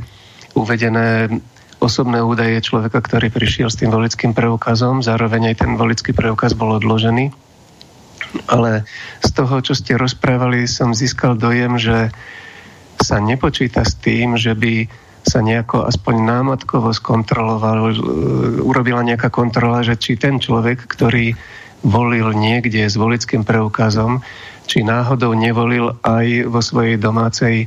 uvedené 0.55 1.33
osobné 1.81 2.21
údaje 2.21 2.61
človeka, 2.61 3.01
ktorý 3.01 3.33
prišiel 3.33 3.73
s 3.73 3.81
tým 3.81 3.89
volickým 3.91 4.37
preukazom, 4.37 5.01
zároveň 5.01 5.57
aj 5.57 5.65
ten 5.65 5.73
volický 5.81 6.13
preukaz 6.13 6.53
bol 6.53 6.77
odložený. 6.77 7.33
Ale 8.47 8.87
z 9.25 9.31
toho, 9.35 9.59
čo 9.65 9.75
ste 9.75 9.99
rozprávali, 9.99 10.69
som 10.69 10.95
získal 10.95 11.35
dojem, 11.35 11.81
že 11.81 12.15
sa 13.01 13.19
nepočíta 13.19 13.83
s 13.83 13.97
tým, 13.97 14.37
že 14.37 14.53
by 14.55 14.87
sa 15.25 15.41
nejako 15.41 15.89
aspoň 15.89 16.15
námatkovo 16.21 16.93
skontroloval, 16.93 17.91
e, 17.91 17.95
urobila 18.61 19.05
nejaká 19.05 19.33
kontrola, 19.33 19.85
že 19.85 19.97
či 19.97 20.17
ten 20.21 20.41
človek, 20.41 20.85
ktorý 20.85 21.33
volil 21.81 22.37
niekde 22.37 22.85
s 22.85 22.97
volickým 22.97 23.45
preukazom, 23.45 24.21
či 24.69 24.85
náhodou 24.85 25.33
nevolil 25.33 25.97
aj 26.05 26.47
vo 26.47 26.61
svojej 26.61 27.01
domácej 27.01 27.65
e, 27.65 27.67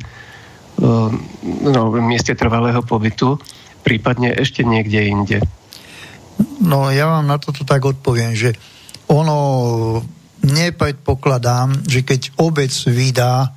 no, 1.66 1.82
mieste 1.98 2.38
trvalého 2.38 2.82
pobytu 2.86 3.42
prípadne 3.84 4.32
ešte 4.34 4.64
niekde 4.64 5.00
inde? 5.12 5.38
No 6.64 6.90
ja 6.90 7.06
vám 7.06 7.30
na 7.30 7.38
toto 7.38 7.68
tak 7.68 7.86
odpoviem, 7.86 8.34
že 8.34 8.56
ono 9.12 10.02
nepredpokladám, 10.44 11.88
že 11.88 12.04
keď 12.04 12.36
obec 12.40 12.72
vydá 12.90 13.48
e, 13.48 13.50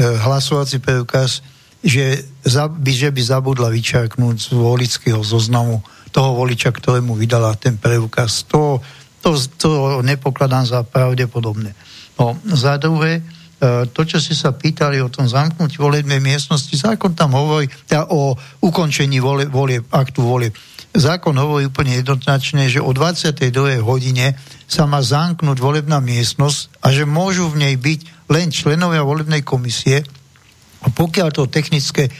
hlasovací 0.00 0.78
preukaz, 0.78 1.44
že, 1.82 2.22
za, 2.46 2.70
by, 2.70 2.92
že 2.94 3.10
by 3.10 3.20
zabudla 3.20 3.68
vyčarknúť 3.68 4.36
z 4.38 4.48
volického 4.54 5.20
zoznamu 5.20 5.82
toho 6.14 6.38
voliča, 6.38 6.70
ktorému 6.70 7.18
vydala 7.18 7.56
ten 7.58 7.74
preukaz. 7.74 8.46
To, 8.48 8.78
to, 9.18 9.34
to 9.58 9.70
nepokladám 10.06 10.68
za 10.68 10.80
pravdepodobné. 10.86 11.74
No, 12.20 12.38
za 12.44 12.76
druhé, 12.76 13.24
to, 13.62 14.00
čo 14.02 14.18
ste 14.18 14.34
sa 14.34 14.50
pýtali 14.50 14.98
o 14.98 15.06
tom 15.06 15.30
zamknutí 15.30 15.78
volebnej 15.78 16.18
miestnosti, 16.18 16.74
zákon 16.74 17.14
tam 17.14 17.38
hovorí 17.38 17.70
teda 17.86 18.10
o 18.10 18.34
ukončení 18.58 19.22
vole, 19.22 19.46
volie, 19.46 19.78
aktu 19.78 20.18
volie. 20.18 20.50
Zákon 20.92 21.32
hovorí 21.38 21.70
úplne 21.70 22.02
jednoznačne, 22.02 22.66
že 22.66 22.82
o 22.82 22.90
22. 22.90 23.78
hodine 23.80 24.34
sa 24.66 24.84
má 24.84 24.98
zamknúť 24.98 25.62
volebná 25.62 26.02
miestnosť 26.02 26.82
a 26.82 26.90
že 26.90 27.06
môžu 27.06 27.48
v 27.54 27.64
nej 27.64 27.74
byť 27.78 28.28
len 28.34 28.50
členovia 28.50 29.06
volebnej 29.06 29.46
komisie 29.46 30.02
a 30.82 30.90
pokiaľ 30.90 31.28
to 31.30 31.46
technické 31.46 32.10
e, 32.10 32.12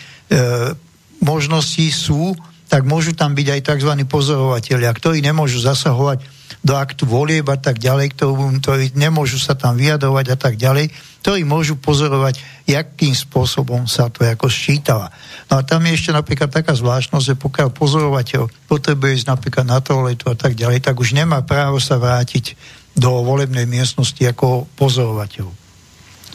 možnosti 1.21 1.85
sú, 1.91 2.39
tak 2.71 2.89
môžu 2.89 3.13
tam 3.13 3.37
byť 3.37 3.47
aj 3.51 3.61
tzv. 3.67 3.93
pozorovatelia, 4.09 4.89
ktorí 4.95 5.21
nemôžu 5.21 5.61
zasahovať 5.61 6.25
do 6.63 6.73
aktu 6.79 7.05
volieb 7.05 7.45
a 7.51 7.59
tak 7.59 7.83
ďalej, 7.83 8.17
ktorí 8.17 8.95
nemôžu 8.95 9.37
sa 9.37 9.59
tam 9.59 9.77
vyjadrovať 9.77 10.27
a 10.33 10.37
tak 10.39 10.55
ďalej, 10.57 10.89
ktorí 11.23 11.47
môžu 11.47 11.79
pozorovať, 11.79 12.43
akým 12.73 13.15
spôsobom 13.15 13.87
sa 13.87 14.11
to 14.11 14.27
ako 14.27 14.51
ščítava. 14.51 15.13
No 15.47 15.61
a 15.61 15.63
tam 15.63 15.85
je 15.87 15.95
ešte 15.95 16.11
napríklad 16.11 16.51
taká 16.51 16.75
zvláštnosť, 16.75 17.25
že 17.25 17.37
pokiaľ 17.39 17.69
pozorovateľ 17.71 18.49
potrebuje 18.67 19.23
ísť 19.23 19.29
napríklad 19.31 19.67
na 19.69 19.79
toaletu 19.79 20.33
a 20.33 20.37
tak 20.37 20.57
ďalej, 20.57 20.83
tak 20.83 20.99
už 20.99 21.15
nemá 21.15 21.45
právo 21.45 21.79
sa 21.79 22.01
vrátiť 22.01 22.57
do 22.99 23.23
volebnej 23.23 23.69
miestnosti 23.69 24.21
ako 24.21 24.67
pozorovateľ. 24.75 25.47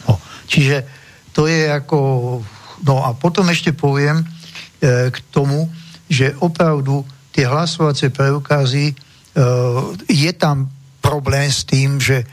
No, 0.08 0.14
čiže 0.48 0.86
to 1.36 1.50
je 1.50 1.68
ako... 1.68 1.98
No 2.86 3.02
a 3.02 3.12
potom 3.12 3.50
ešte 3.50 3.74
poviem 3.74 4.22
e, 4.22 4.26
k 5.10 5.16
tomu, 5.34 5.66
že 6.06 6.38
opravdu 6.38 7.02
tie 7.34 7.44
hlasovacie 7.44 8.14
preukazy 8.14 8.94
Eh, 9.38 9.80
je 10.10 10.32
tam 10.34 10.66
problém 10.98 11.46
s 11.46 11.62
tým, 11.62 12.02
že 12.02 12.26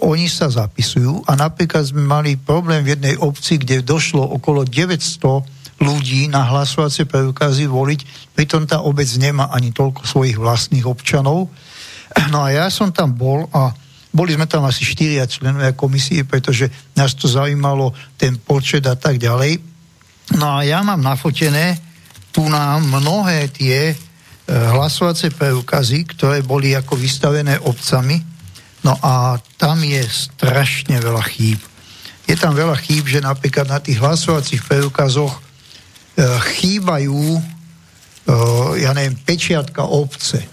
oni 0.00 0.26
sa 0.32 0.48
zapisujú 0.48 1.28
a 1.28 1.36
napríklad 1.36 1.84
sme 1.84 2.00
mali 2.00 2.40
problém 2.40 2.80
v 2.80 2.96
jednej 2.96 3.14
obci, 3.20 3.60
kde 3.60 3.84
došlo 3.84 4.24
okolo 4.24 4.64
900 4.64 5.84
ľudí 5.84 6.26
na 6.32 6.42
hlasovacie 6.48 7.04
preukazy 7.04 7.68
voliť, 7.68 8.32
pritom 8.34 8.66
tá 8.66 8.82
obec 8.82 9.06
nemá 9.20 9.52
ani 9.52 9.70
toľko 9.70 10.08
svojich 10.08 10.40
vlastných 10.40 10.86
občanov. 10.88 11.48
No 12.32 12.40
a 12.40 12.48
ja 12.48 12.66
som 12.72 12.88
tam 12.88 13.12
bol 13.12 13.46
a 13.52 13.68
boli 14.08 14.32
sme 14.32 14.48
tam 14.48 14.64
asi 14.64 14.80
štyria 14.80 15.28
členovia 15.28 15.76
komisie, 15.76 16.24
pretože 16.24 16.72
nás 16.96 17.12
to 17.12 17.28
zaujímalo, 17.28 17.92
ten 18.16 18.40
počet 18.40 18.88
a 18.88 18.96
tak 18.96 19.20
ďalej. 19.20 19.60
No 20.40 20.56
a 20.56 20.64
ja 20.64 20.80
mám 20.80 21.04
nafotené 21.04 21.76
tu 22.32 22.48
nám 22.48 22.88
mnohé 22.88 23.52
tie 23.52 23.92
E, 24.48 24.56
hlasovacie 24.56 25.28
preukazy, 25.28 26.08
ktoré 26.08 26.40
boli 26.40 26.72
ako 26.72 26.96
vystavené 26.96 27.60
obcami. 27.60 28.16
No 28.88 28.96
a 29.04 29.36
tam 29.60 29.84
je 29.84 30.00
strašne 30.08 30.96
veľa 30.96 31.20
chýb. 31.28 31.60
Je 32.24 32.32
tam 32.40 32.56
veľa 32.56 32.72
chýb, 32.80 33.04
že 33.04 33.20
napríklad 33.20 33.68
na 33.68 33.76
tých 33.84 34.00
hlasovacích 34.00 34.64
preukazoch 34.64 35.36
e, 35.36 35.40
chýbajú, 36.56 37.36
e, 37.36 37.42
ja 38.80 38.96
neviem, 38.96 39.12
pečiatka 39.20 39.84
obce. 39.84 40.40
E, 40.40 40.48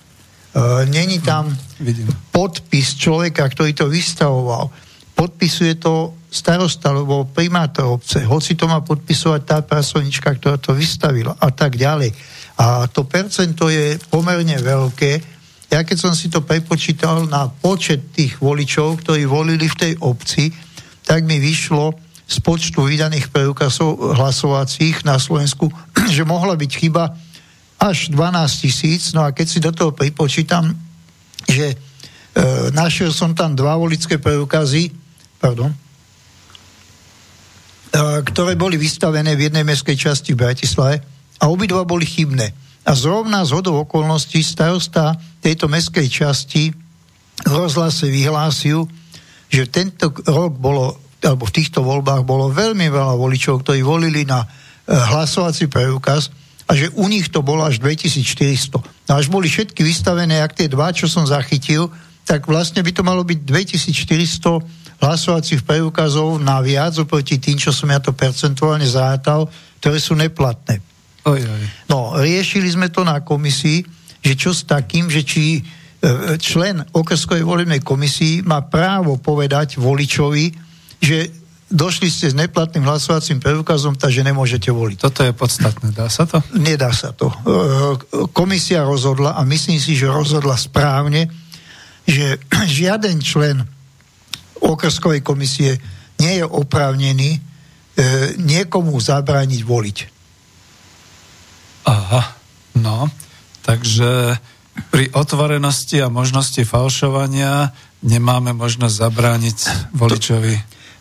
Není 0.84 1.24
tam 1.24 1.56
Vidím. 1.80 2.12
podpis 2.36 3.00
človeka, 3.00 3.48
ktorý 3.48 3.72
to 3.72 3.88
vystavoval. 3.88 4.68
Podpisuje 5.16 5.80
to 5.80 6.20
starosta 6.28 6.92
alebo 6.92 7.24
primátor 7.32 7.88
obce, 7.88 8.20
hoci 8.20 8.60
to 8.60 8.68
má 8.68 8.84
podpisovať 8.84 9.42
tá 9.48 9.64
pracovnička, 9.64 10.28
ktorá 10.36 10.60
to 10.60 10.76
vystavila 10.76 11.40
a 11.40 11.48
tak 11.56 11.80
ďalej. 11.80 12.12
A 12.60 12.92
to 12.92 13.08
percento 13.08 13.72
je 13.72 13.96
pomerne 14.12 14.60
veľké. 14.60 15.35
Ja 15.70 15.82
keď 15.82 15.98
som 15.98 16.14
si 16.14 16.30
to 16.30 16.46
prepočítal 16.46 17.26
na 17.26 17.50
počet 17.50 18.14
tých 18.14 18.38
voličov, 18.38 19.02
ktorí 19.02 19.26
volili 19.26 19.66
v 19.66 19.80
tej 19.80 19.94
obci, 20.00 20.54
tak 21.06 21.26
mi 21.26 21.42
vyšlo 21.42 21.94
z 22.26 22.38
počtu 22.42 22.82
vydaných 22.82 23.30
preukazov 23.30 24.18
hlasovacích 24.18 25.06
na 25.06 25.22
Slovensku, 25.22 25.70
že 26.16 26.26
mohla 26.26 26.58
byť 26.58 26.72
chyba 26.74 27.14
až 27.78 28.10
12 28.10 28.64
tisíc. 28.66 29.14
No 29.14 29.26
a 29.26 29.34
keď 29.34 29.48
si 29.48 29.60
do 29.62 29.70
toho 29.70 29.94
pripočítam, 29.94 30.74
že 31.46 31.74
e, 31.74 31.76
našiel 32.74 33.14
som 33.14 33.38
tam 33.38 33.54
dva 33.54 33.78
volické 33.78 34.18
preukazy, 34.18 34.90
pardon, 35.38 35.70
e, 35.70 35.78
ktoré 38.26 38.58
boli 38.58 38.82
vystavené 38.82 39.38
v 39.38 39.52
jednej 39.52 39.62
mestskej 39.62 39.98
časti 39.98 40.34
v 40.34 40.42
Bratislave, 40.42 40.96
a 41.36 41.52
obidva 41.52 41.84
boli 41.84 42.08
chybné. 42.08 42.56
A 42.86 42.92
zrovna 42.94 43.42
z 43.42 43.58
hodou 43.58 43.82
okolností 43.82 44.46
starosta 44.46 45.18
tejto 45.42 45.66
meskej 45.66 46.06
časti 46.06 46.70
v 47.42 47.54
rozhlase 47.54 48.08
vyhlásil, 48.08 48.86
že 49.50 49.70
tento 49.70 50.14
rok 50.26 50.54
bolo, 50.58 50.98
alebo 51.26 51.50
v 51.50 51.56
týchto 51.56 51.82
voľbách 51.82 52.22
bolo 52.22 52.54
veľmi 52.54 52.88
veľa 52.90 53.18
voličov, 53.18 53.66
ktorí 53.66 53.82
volili 53.82 54.22
na 54.24 54.46
e, 54.46 54.48
hlasovací 54.94 55.66
preukaz 55.66 56.30
a 56.66 56.74
že 56.74 56.94
u 56.98 57.06
nich 57.10 57.30
to 57.30 57.46
bolo 57.46 57.66
až 57.66 57.82
2400. 57.82 58.82
No 58.82 59.12
až 59.18 59.30
boli 59.30 59.50
všetky 59.50 59.82
vystavené, 59.86 60.42
ak 60.42 60.58
tie 60.58 60.70
dva, 60.70 60.94
čo 60.94 61.06
som 61.06 61.26
zachytil, 61.26 61.90
tak 62.26 62.50
vlastne 62.50 62.82
by 62.82 62.90
to 62.94 63.06
malo 63.06 63.22
byť 63.22 63.40
2400 63.46 65.02
hlasovacích 65.02 65.62
preukazov 65.62 66.42
naviac 66.42 66.98
oproti 66.98 67.38
tým, 67.38 67.62
čo 67.62 67.70
som 67.70 67.90
ja 67.94 68.02
to 68.02 68.18
percentuálne 68.18 68.88
zátal, 68.88 69.46
ktoré 69.78 70.02
sú 70.02 70.18
neplatné. 70.18 70.95
Oj, 71.26 71.42
oj. 71.42 71.64
No, 71.90 72.14
riešili 72.22 72.70
sme 72.70 72.94
to 72.94 73.02
na 73.02 73.26
komisii, 73.26 73.82
že 74.22 74.34
čo 74.38 74.54
s 74.54 74.62
takým, 74.66 75.10
že 75.10 75.26
či 75.26 75.58
e, 75.58 75.62
člen 76.38 76.86
okrskovej 76.94 77.42
volebnej 77.42 77.82
komisii 77.82 78.46
má 78.46 78.62
právo 78.66 79.18
povedať 79.18 79.82
voličovi, 79.82 80.54
že 81.02 81.34
došli 81.66 82.14
ste 82.14 82.30
s 82.30 82.38
neplatným 82.38 82.86
hlasovacím 82.86 83.42
preukazom, 83.42 83.98
takže 83.98 84.22
nemôžete 84.22 84.70
voliť. 84.70 84.98
Toto 85.02 85.26
je 85.26 85.34
podstatné, 85.34 85.98
dá 85.98 86.10
sa 86.14 86.30
to? 86.30 86.46
Nedá 86.54 86.94
sa 86.94 87.10
to. 87.10 87.34
E, 87.34 87.38
komisia 88.30 88.86
rozhodla 88.86 89.34
a 89.34 89.42
myslím 89.50 89.82
si, 89.82 89.98
že 89.98 90.06
rozhodla 90.06 90.54
správne, 90.58 91.26
že 92.06 92.38
žiaden 92.78 93.18
člen 93.22 93.66
okrskovej 94.62 95.26
komisie 95.26 95.82
nie 96.22 96.38
je 96.38 96.46
oprávnený 96.46 97.38
e, 97.38 97.40
niekomu 98.42 98.94
zabrániť 99.02 99.62
voliť. 99.66 100.15
Aha, 101.86 102.22
no. 102.82 103.08
Takže 103.62 104.38
pri 104.92 105.10
otvorenosti 105.16 106.04
a 106.04 106.12
možnosti 106.12 106.62
falšovania 106.68 107.72
nemáme 108.04 108.52
možnosť 108.54 108.96
zabrániť 108.96 109.58
voličovi. 109.96 110.56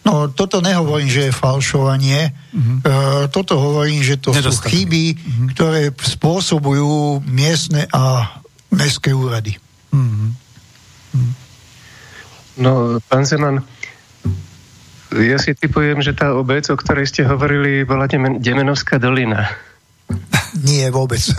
No, 0.04 0.28
toto 0.28 0.60
nehovorím, 0.60 1.08
že 1.08 1.28
je 1.28 1.32
falšovanie. 1.32 2.28
Uh-huh. 2.52 2.76
E, 2.84 2.92
toto 3.32 3.56
hovorím, 3.56 4.04
že 4.04 4.20
to 4.20 4.36
sú 4.36 4.52
chyby, 4.68 5.16
uh-huh. 5.16 5.48
ktoré 5.56 5.82
spôsobujú 5.96 7.24
miestne 7.24 7.88
a 7.88 8.36
mestské 8.68 9.16
úrady. 9.16 9.56
Uh-huh. 9.96 10.28
No, 12.60 13.00
pán 13.08 13.24
Zeman, 13.24 13.64
ja 15.10 15.38
si 15.40 15.56
typujem, 15.56 16.04
že 16.04 16.12
tá 16.12 16.36
obec, 16.36 16.68
o 16.68 16.76
ktorej 16.76 17.08
ste 17.08 17.24
hovorili, 17.24 17.88
bola 17.88 18.04
Demenovská 18.38 19.00
dolina. 19.00 19.50
Nie, 20.62 20.90
vôbec. 20.92 21.20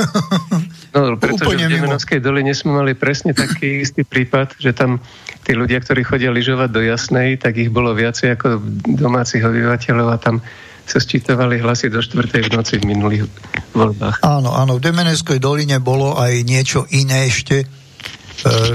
No, 0.95 1.19
pretože 1.19 1.59
v 1.59 1.75
Demenovskej 1.75 2.23
doline 2.23 2.55
sme 2.55 2.79
mali 2.79 2.95
presne 2.95 3.35
taký 3.35 3.83
istý 3.83 4.07
prípad, 4.07 4.55
že 4.55 4.71
tam 4.71 5.03
tí 5.43 5.51
ľudia, 5.51 5.83
ktorí 5.83 6.07
chodia 6.07 6.31
lyžovať 6.31 6.71
do 6.71 6.79
Jasnej, 6.79 7.35
tak 7.35 7.59
ich 7.59 7.67
bolo 7.67 7.91
viacej 7.91 8.39
ako 8.39 8.63
domácich 8.95 9.43
obyvateľov 9.43 10.07
a 10.07 10.15
tam 10.15 10.39
sa 10.87 11.03
sčítovali 11.03 11.59
hlasy 11.59 11.91
do 11.91 11.99
4. 11.99 12.47
v 12.47 12.51
noci 12.55 12.79
v 12.79 12.87
minulých 12.95 13.27
voľbách. 13.75 14.23
Áno, 14.23 14.55
áno, 14.55 14.79
v 14.79 14.87
Demeneskej 14.87 15.43
doline 15.43 15.83
bolo 15.83 16.15
aj 16.15 16.47
niečo 16.47 16.87
iné 16.95 17.27
ešte. 17.27 17.59
E, 17.59 17.67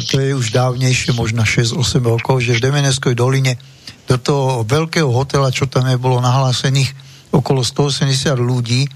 to 0.04 0.20
je 0.20 0.36
už 0.36 0.52
dávnejšie, 0.52 1.16
možno 1.16 1.40
6-8 1.40 2.04
rokov, 2.04 2.44
že 2.44 2.60
v 2.60 2.68
Demeneskej 2.68 3.16
doline 3.16 3.56
do 4.04 4.20
toho 4.20 4.66
veľkého 4.68 5.08
hotela, 5.08 5.48
čo 5.48 5.70
tam 5.72 5.88
je, 5.88 5.96
bolo 5.96 6.20
nahlásených 6.20 6.92
okolo 7.32 7.64
180 7.64 8.36
ľudí, 8.36 8.90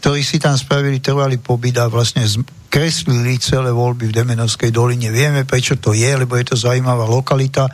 ktorí 0.00 0.20
si 0.22 0.38
tam 0.38 0.54
spravili 0.54 1.02
trvalý 1.02 1.40
pobyt 1.40 1.80
a 1.80 1.90
vlastne 1.90 2.22
kreslili 2.66 3.40
celé 3.40 3.72
voľby 3.72 4.12
v 4.12 4.16
Demenovskej 4.22 4.68
doline. 4.68 5.08
Vieme, 5.08 5.48
prečo 5.48 5.80
to 5.80 5.96
je, 5.96 6.10
lebo 6.12 6.36
je 6.36 6.52
to 6.52 6.56
zaujímavá 6.60 7.08
lokalita 7.08 7.66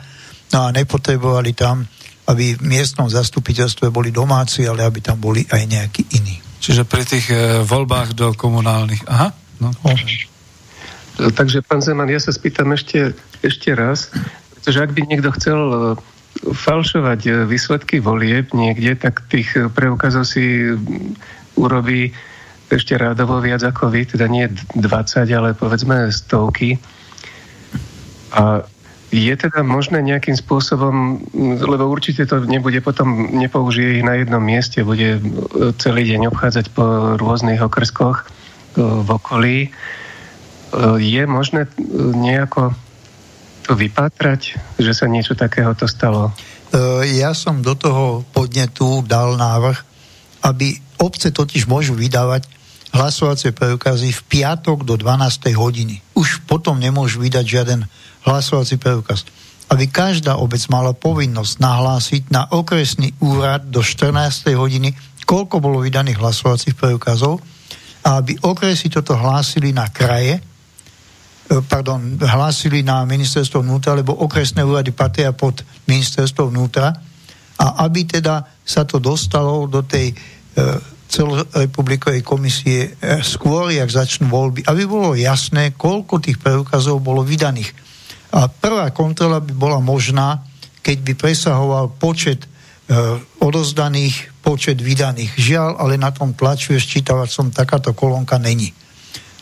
no 0.53 0.69
a 0.69 0.71
nepotrebovali 0.71 1.51
tam, 1.57 1.83
aby 2.29 2.55
v 2.55 2.61
miestnom 2.63 3.09
zastupiteľstve 3.11 3.91
boli 3.91 4.13
domáci, 4.13 4.63
ale 4.63 4.85
aby 4.87 5.03
tam 5.03 5.19
boli 5.19 5.43
aj 5.43 5.63
nejakí 5.67 6.03
iní. 6.15 6.39
Čiže 6.63 6.87
pri 6.87 7.03
tých 7.03 7.27
e, 7.27 7.67
voľbách 7.67 8.15
do 8.15 8.31
komunálnych. 8.31 9.03
Aha. 9.11 9.35
No. 9.59 9.75
no. 9.83 9.93
Takže, 11.35 11.59
pán 11.59 11.83
Zeman, 11.83 12.07
ja 12.07 12.23
sa 12.23 12.31
spýtam 12.31 12.71
ešte, 12.71 13.11
ešte 13.43 13.75
raz, 13.75 14.07
pretože 14.55 14.79
ak 14.79 14.91
by 14.95 15.01
niekto 15.03 15.29
chcel 15.35 15.59
e, 15.59 15.77
falšovať 16.55 17.19
e, 17.27 17.31
výsledky 17.43 17.99
volieb 17.99 18.55
niekde, 18.55 18.95
tak 18.95 19.27
tých 19.27 19.51
preukazov 19.75 20.23
si 20.23 20.71
urobí 21.55 22.13
ešte 22.73 22.97
rádovo 22.97 23.37
viac 23.37 23.61
ako 23.61 23.93
vy, 23.93 24.09
teda 24.09 24.25
nie 24.25 24.49
20, 24.49 25.29
ale 25.29 25.53
povedzme 25.53 26.09
stovky. 26.09 26.81
A 28.33 28.65
je 29.13 29.33
teda 29.37 29.61
možné 29.61 30.01
nejakým 30.01 30.33
spôsobom, 30.33 31.21
lebo 31.61 31.85
určite 31.85 32.25
to 32.25 32.41
nebude 32.49 32.81
potom, 32.81 33.29
nepoužije 33.29 34.01
ich 34.01 34.03
na 34.03 34.17
jednom 34.17 34.41
mieste, 34.41 34.81
bude 34.81 35.21
celý 35.77 36.09
deň 36.09 36.33
obchádzať 36.33 36.73
po 36.73 37.13
rôznych 37.21 37.61
okrskoch 37.61 38.25
e, 38.25 38.25
v 38.81 39.09
okolí. 39.13 39.57
E, 39.61 39.71
je 40.97 41.23
možné 41.29 41.69
nejako 42.17 42.73
to 43.69 43.77
vypátrať, 43.77 44.57
že 44.81 44.91
sa 44.97 45.05
niečo 45.05 45.37
takéhoto 45.37 45.85
stalo? 45.85 46.33
E, 46.73 47.13
ja 47.13 47.37
som 47.37 47.61
do 47.61 47.77
toho 47.77 48.25
podnetu 48.33 49.05
dal 49.05 49.37
návrh, 49.37 49.92
aby 50.43 50.75
Obce 51.03 51.35
totiž 51.35 51.67
môžu 51.67 51.99
vydávať 51.99 52.47
hlasovacie 52.93 53.51
preukazy 53.51 54.13
v 54.13 54.21
piatok 54.29 54.87
do 54.87 54.95
12. 54.95 55.51
hodiny. 55.51 55.99
Už 56.13 56.45
potom 56.45 56.77
nemôžu 56.77 57.19
vydať 57.19 57.43
žiaden 57.43 57.81
hlasovací 58.23 58.77
preukaz. 58.79 59.27
Aby 59.67 59.89
každá 59.89 60.37
obec 60.37 60.61
mala 60.69 60.93
povinnosť 60.93 61.53
nahlásiť 61.57 62.23
na 62.29 62.45
okresný 62.47 63.17
úrad 63.19 63.67
do 63.67 63.81
14. 63.81 64.53
hodiny, 64.53 64.93
koľko 65.25 65.59
bolo 65.59 65.81
vydaných 65.81 66.21
hlasovacích 66.21 66.77
preukazov 66.77 67.41
a 68.03 68.19
aby 68.19 68.37
okresy 68.43 68.91
toto 68.91 69.15
hlásili 69.15 69.71
na 69.71 69.87
kraje, 69.89 70.37
e, 70.37 70.41
pardon, 71.65 72.19
hlásili 72.19 72.83
na 72.83 73.07
ministerstvo 73.07 73.63
vnútra, 73.63 73.95
lebo 73.95 74.13
okresné 74.13 74.61
úrady 74.61 74.91
patria 74.91 75.31
pod 75.31 75.63
ministerstvo 75.87 76.51
vnútra 76.51 76.91
a 77.57 77.65
aby 77.87 78.03
teda 78.03 78.43
sa 78.61 78.83
to 78.83 78.99
dostalo 78.99 79.65
do 79.71 79.81
tej 79.87 80.11
celorepublikovej 81.13 82.25
komisie 82.25 82.97
eh, 82.97 83.21
skôr, 83.21 83.69
jak 83.69 83.89
začnú 83.89 84.33
voľby, 84.33 84.65
aby 84.65 84.83
bolo 84.89 85.13
jasné, 85.13 85.77
koľko 85.77 86.17
tých 86.17 86.41
preukazov 86.41 87.03
bolo 87.05 87.21
vydaných. 87.21 87.69
A 88.33 88.49
prvá 88.49 88.89
kontrola 88.89 89.37
by 89.37 89.53
bola 89.53 89.77
možná, 89.77 90.41
keď 90.81 90.97
by 91.05 91.13
presahoval 91.13 91.85
počet 92.01 92.43
e, 92.43 92.47
odozdaných, 93.45 94.41
počet 94.41 94.81
vydaných. 94.81 95.37
Žiaľ, 95.37 95.69
ale 95.77 96.01
na 96.01 96.09
tom 96.09 96.33
tlaču 96.33 96.73
som 97.29 97.53
takáto 97.53 97.93
kolónka 97.93 98.41
není. 98.41 98.73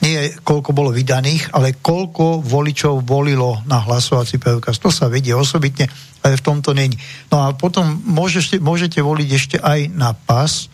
Nie 0.04 0.36
koľko 0.44 0.76
bolo 0.76 0.92
vydaných, 0.92 1.56
ale 1.56 1.80
koľko 1.80 2.44
voličov 2.44 3.08
volilo 3.08 3.64
na 3.64 3.80
hlasovací 3.80 4.44
preukaz. 4.44 4.76
To 4.84 4.92
sa 4.92 5.08
vedie 5.08 5.32
osobitne, 5.32 5.88
ale 6.20 6.36
v 6.36 6.46
tomto 6.46 6.76
není. 6.76 7.00
No 7.32 7.48
a 7.48 7.56
potom 7.56 8.02
môžete, 8.04 8.60
môžete 8.60 9.00
voliť 9.00 9.30
ešte 9.32 9.58
aj 9.62 9.94
na 9.94 10.12
pas, 10.12 10.68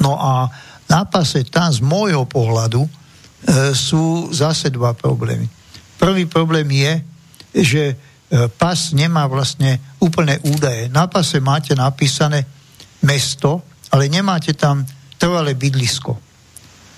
No 0.00 0.18
a 0.18 0.48
na 0.88 1.04
pase 1.04 1.44
tam 1.44 1.68
z 1.68 1.84
môjho 1.84 2.24
pohľadu 2.24 2.80
e, 2.80 2.90
sú 3.76 4.32
zase 4.32 4.72
dva 4.72 4.96
problémy. 4.96 5.46
Prvý 5.98 6.24
problém 6.24 6.64
je, 6.70 6.92
že 7.58 7.82
e, 7.92 7.96
pas 8.48 8.78
nemá 8.94 9.26
vlastne 9.26 9.82
úplné 10.00 10.40
údaje. 10.46 10.88
Na 10.88 11.10
pase 11.10 11.42
máte 11.42 11.74
napísané 11.74 12.46
mesto, 13.02 13.62
ale 13.90 14.08
nemáte 14.08 14.54
tam 14.54 14.86
trvalé 15.18 15.54
bydlisko. 15.58 16.16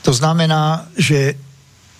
To 0.05 0.13
znamená, 0.13 0.89
že 0.97 1.37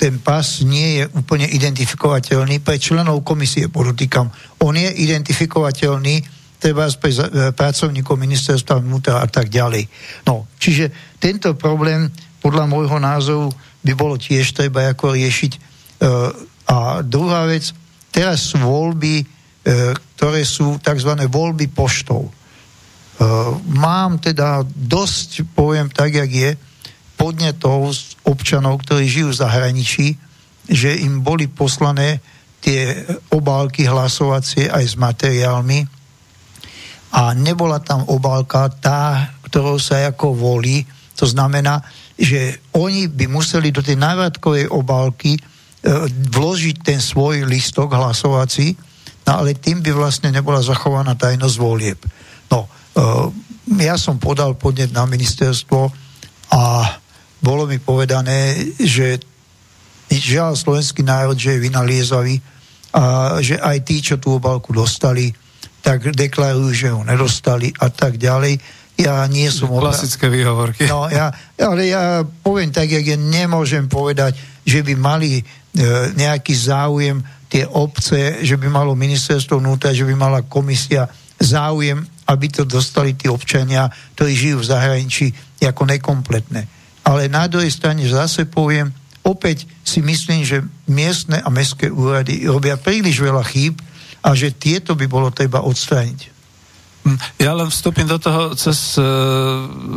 ten 0.01 0.17
pas 0.17 0.65
nie 0.65 1.01
je 1.01 1.05
úplne 1.13 1.45
identifikovateľný 1.45 2.65
pre 2.65 2.81
členov 2.81 3.21
komisie, 3.21 3.69
podotýkam. 3.69 4.33
On 4.65 4.73
je 4.73 4.89
identifikovateľný 4.89 6.40
treba 6.61 6.85
pre 6.93 7.11
e, 7.11 7.19
pracovníkov 7.57 8.21
ministerstva 8.21 8.85
vnútra 8.85 9.25
a 9.25 9.27
tak 9.27 9.49
ďalej. 9.49 9.89
No, 10.29 10.45
čiže 10.61 11.17
tento 11.17 11.57
problém 11.57 12.13
podľa 12.45 12.69
môjho 12.69 13.01
názoru 13.01 13.49
by 13.81 13.93
bolo 13.97 14.21
tiež 14.21 14.53
treba 14.53 14.93
ako 14.93 15.17
riešiť. 15.17 15.53
E, 15.57 15.59
a 16.69 17.01
druhá 17.01 17.49
vec, 17.49 17.73
teraz 18.13 18.53
sú 18.53 18.61
voľby, 18.61 19.25
e, 19.25 19.25
ktoré 19.97 20.45
sú 20.45 20.77
tzv. 20.79 21.17
voľby 21.27 21.73
poštou. 21.73 22.29
Mám 23.77 24.25
teda 24.25 24.65
dosť, 24.65 25.45
poviem 25.53 25.93
tak, 25.93 26.17
jak 26.17 26.33
je, 26.33 26.51
podnetov 27.21 27.93
z 27.93 28.17
občanov, 28.25 28.81
ktorí 28.81 29.05
žijú 29.05 29.29
v 29.29 29.41
zahraničí, 29.45 30.07
že 30.65 30.97
im 31.05 31.21
boli 31.21 31.45
poslané 31.45 32.25
tie 32.65 32.97
obálky 33.29 33.85
hlasovacie 33.85 34.73
aj 34.73 34.85
s 34.89 34.97
materiálmi 34.97 36.00
a 37.11 37.35
nebola 37.35 37.83
tam 37.83 38.07
obálka 38.07 38.71
tá, 38.79 39.35
ktorou 39.47 39.83
sa 39.83 39.99
ako 40.07 40.35
volí. 40.35 40.87
To 41.19 41.27
znamená, 41.27 41.83
že 42.15 42.63
oni 42.77 43.11
by 43.11 43.27
museli 43.27 43.75
do 43.75 43.83
tej 43.83 43.99
návratkovej 43.99 44.71
obálky 44.71 45.35
vložiť 46.31 46.77
ten 46.85 47.01
svoj 47.01 47.49
listok 47.49 47.97
hlasovací, 47.97 48.77
no 49.27 49.31
ale 49.43 49.57
tým 49.57 49.81
by 49.81 49.91
vlastne 49.97 50.29
nebola 50.29 50.61
zachovaná 50.61 51.17
tajnosť 51.17 51.57
volieb. 51.57 51.99
No, 52.53 52.69
ja 53.81 53.97
som 53.97 54.21
podal 54.21 54.55
podnet 54.61 54.93
na 54.93 55.09
ministerstvo 55.09 55.81
a 56.53 56.63
bolo 57.41 57.65
mi 57.65 57.81
povedané, 57.81 58.55
že 58.77 59.17
žiaľ 60.13 60.59
slovenský 60.59 61.01
národ, 61.01 61.39
že 61.39 61.57
je 61.57 61.65
vynaliezavý 61.65 62.37
a 62.93 63.39
že 63.41 63.57
aj 63.57 63.79
tí, 63.87 64.03
čo 64.05 64.21
tú 64.21 64.37
obálku 64.37 64.75
dostali, 64.77 65.33
tak 65.81 66.13
deklarujú, 66.13 66.71
že 66.73 66.89
ho 66.93 67.01
nedostali 67.05 67.73
a 67.81 67.89
tak 67.89 68.21
ďalej. 68.21 68.61
Ja 69.01 69.25
nie 69.33 69.49
som... 69.49 69.73
Klasické 69.73 70.29
výhovorky. 70.29 70.85
No, 70.85 71.09
ja, 71.09 71.33
ale 71.57 71.89
ja 71.89 72.21
poviem 72.45 72.69
tak, 72.69 72.93
jak 72.93 73.05
ja 73.05 73.17
nemôžem 73.17 73.89
povedať, 73.89 74.37
že 74.61 74.85
by 74.85 74.93
mali 74.93 75.41
e, 75.41 75.43
nejaký 76.21 76.53
záujem 76.53 77.25
tie 77.49 77.65
obce, 77.65 78.45
že 78.45 78.61
by 78.61 78.69
malo 78.69 78.93
ministerstvo 78.93 79.59
vnútra, 79.59 79.97
že 79.97 80.05
by 80.05 80.15
mala 80.15 80.45
komisia 80.45 81.09
záujem, 81.41 82.05
aby 82.29 82.47
to 82.53 82.69
dostali 82.69 83.17
tí 83.17 83.27
občania, 83.27 83.89
ktorí 84.15 84.33
žijú 84.37 84.57
v 84.61 84.71
zahraničí, 84.71 85.27
ako 85.65 85.89
nekompletné. 85.89 86.63
Ale 87.09 87.33
na 87.33 87.49
druhej 87.49 87.73
strane 87.73 88.05
zase 88.05 88.45
poviem, 88.45 88.93
opäť 89.25 89.65
si 89.83 90.05
myslím, 90.05 90.45
že 90.45 90.63
miestne 90.87 91.41
a 91.41 91.49
mestské 91.49 91.89
úrady 91.89 92.45
robia 92.47 92.77
príliš 92.77 93.25
veľa 93.25 93.43
chýb 93.49 93.81
a 94.21 94.29
že 94.37 94.53
tieto 94.53 94.93
by 94.93 95.07
bolo 95.09 95.33
treba 95.33 95.65
odstrániť. 95.65 96.21
Hm, 97.01 97.19
ja 97.41 97.57
len 97.57 97.73
vstúpim 97.73 98.05
do 98.05 98.21
toho 98.21 98.53
cez 98.53 99.01
uh, 99.01 99.05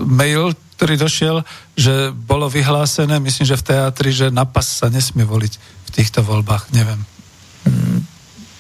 mail, 0.08 0.56
ktorý 0.80 0.96
došiel, 0.96 1.38
že 1.76 2.16
bolo 2.16 2.48
vyhlásené, 2.48 3.20
myslím, 3.20 3.46
že 3.48 3.60
v 3.60 3.68
teatri, 3.68 4.10
že 4.16 4.32
na 4.32 4.48
pas 4.48 4.64
sa 4.64 4.88
nesmie 4.88 5.28
voliť 5.28 5.54
v 5.60 5.90
týchto 5.92 6.24
voľbách, 6.24 6.72
neviem. 6.72 7.04
Mm, 7.68 8.00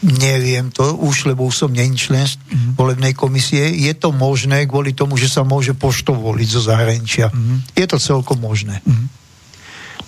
neviem 0.03 0.68
to 0.72 0.99
už, 0.99 1.31
lebo 1.31 1.48
som 1.52 1.72
není 1.72 1.95
člen 1.95 2.27
mm-hmm. 2.27 2.76
volebnej 2.76 3.15
komisie. 3.15 3.72
Je 3.72 3.95
to 3.95 4.11
možné 4.11 4.68
kvôli 4.68 4.91
tomu, 4.91 5.15
že 5.15 5.31
sa 5.31 5.48
môže 5.48 5.72
poštou 5.72 6.15
voliť 6.19 6.48
zo 6.52 6.61
zahraničia. 6.68 7.31
Mm-hmm. 7.31 7.57
Je 7.80 7.85
to 7.88 7.98
celkom 7.99 8.44
možné. 8.44 8.84
Mm-hmm. 8.84 9.22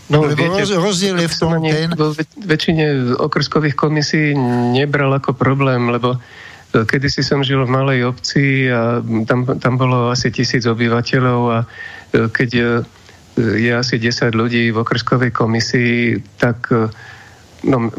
No, 0.05 0.21
Lebo 0.21 0.37
viete, 0.37 0.69
rozdiel 0.77 1.17
je 1.17 1.29
v 1.29 1.37
tom 1.37 1.57
ten... 1.65 1.89
Vo 1.97 2.13
väčšine 2.37 3.17
okrskových 3.17 3.73
komisí 3.73 4.37
nebral 4.77 5.09
ako 5.17 5.33
problém, 5.33 5.89
lebo 5.89 6.13
e, 6.13 6.19
kedysi 6.85 7.25
som 7.25 7.41
žil 7.41 7.65
v 7.65 7.73
malej 7.73 8.13
obci 8.13 8.69
a 8.69 9.01
tam, 9.25 9.57
tam 9.57 9.73
bolo 9.81 10.13
asi 10.13 10.29
tisíc 10.29 10.69
obyvateľov 10.69 11.41
a 11.49 11.57
e, 11.65 11.67
keď 12.29 12.49
je, 12.53 12.69
je 13.65 13.71
asi 13.73 13.97
10 13.97 14.29
ľudí 14.37 14.69
v 14.69 14.77
okrskovej 14.77 15.33
komisii, 15.33 16.21
tak 16.37 16.69
e, 16.69 16.85
no, 17.65 17.89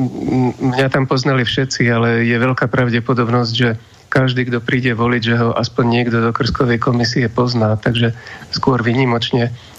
mňa 0.63 0.87
tam 0.95 1.11
poznali 1.11 1.43
všetci, 1.43 1.91
ale 1.91 2.23
je 2.23 2.39
veľká 2.39 2.71
pravdepodobnosť, 2.71 3.51
že 3.51 3.75
každý, 4.07 4.47
kto 4.47 4.63
príde 4.63 4.95
voliť, 4.95 5.23
že 5.27 5.35
ho 5.43 5.51
aspoň 5.59 5.85
niekto 5.91 6.23
do 6.23 6.31
okrskovej 6.31 6.79
komisie 6.79 7.27
pozná, 7.27 7.75
takže 7.75 8.15
skôr 8.55 8.79
vynimočne 8.79 9.51
E, 9.51 9.76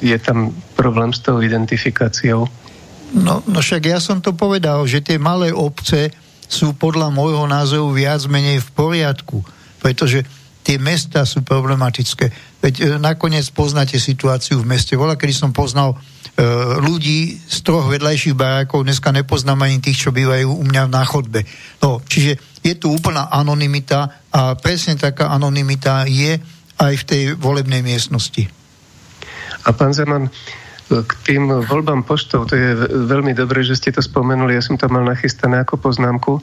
je 0.00 0.16
tam 0.22 0.54
problém 0.78 1.10
s 1.12 1.20
tou 1.20 1.42
identifikáciou. 1.42 2.46
No, 3.10 3.42
no 3.42 3.58
však 3.58 3.82
ja 3.90 3.98
som 3.98 4.22
to 4.22 4.34
povedal, 4.34 4.86
že 4.86 5.02
tie 5.02 5.18
malé 5.18 5.50
obce 5.50 6.14
sú 6.50 6.74
podľa 6.74 7.10
môjho 7.14 7.46
názoru 7.46 7.94
viac 7.94 8.22
menej 8.26 8.62
v 8.62 8.68
poriadku, 8.74 9.42
pretože 9.82 10.26
tie 10.62 10.78
mesta 10.78 11.26
sú 11.26 11.42
problematické. 11.42 12.30
Veď 12.62 12.74
e, 12.78 12.84
nakoniec 12.98 13.46
poznáte 13.50 13.98
situáciu 13.98 14.62
v 14.62 14.68
meste. 14.76 14.94
Vola, 14.94 15.18
kedy 15.18 15.34
som 15.34 15.50
poznal 15.50 15.94
e, 15.94 16.42
ľudí 16.78 17.38
z 17.38 17.58
troch 17.62 17.88
vedľajších 17.90 18.36
barákov, 18.36 18.86
dneska 18.86 19.10
nepoznám 19.14 19.66
ani 19.66 19.82
tých, 19.82 20.06
čo 20.06 20.10
bývajú 20.14 20.50
u 20.50 20.62
mňa 20.66 20.90
na 20.90 21.02
chodbe. 21.02 21.42
No, 21.82 22.02
čiže 22.02 22.38
je 22.60 22.74
tu 22.76 22.92
úplná 22.92 23.32
anonimita 23.32 24.28
a 24.30 24.54
presne 24.58 24.94
taká 25.00 25.32
anonimita 25.32 26.04
je 26.06 26.38
aj 26.76 26.94
v 27.02 27.06
tej 27.06 27.22
volebnej 27.40 27.80
miestnosti. 27.80 28.59
A 29.64 29.70
pán 29.76 29.92
Zeman, 29.92 30.32
k 30.90 31.12
tým 31.22 31.46
voľbám 31.46 32.02
poštov, 32.02 32.50
to 32.50 32.58
je 32.58 32.74
veľmi 33.06 33.30
dobré, 33.30 33.62
že 33.62 33.78
ste 33.78 33.94
to 33.94 34.02
spomenuli, 34.02 34.58
ja 34.58 34.62
som 34.64 34.74
to 34.74 34.90
mal 34.90 35.06
nachystané 35.06 35.62
ako 35.62 35.78
poznámku, 35.78 36.42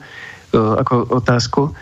ako 0.56 1.20
otázku. 1.20 1.76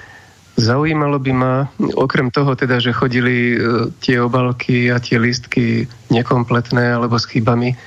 Zaujímalo 0.58 1.22
by 1.22 1.32
ma, 1.36 1.54
okrem 1.94 2.34
toho 2.34 2.58
teda, 2.58 2.82
že 2.82 2.96
chodili 2.96 3.54
e, 3.54 3.56
tie 4.02 4.18
obalky 4.18 4.90
a 4.90 4.98
tie 4.98 5.22
listky 5.22 5.86
nekompletné 6.10 6.98
alebo 6.98 7.14
s 7.14 7.30
chybami, 7.30 7.78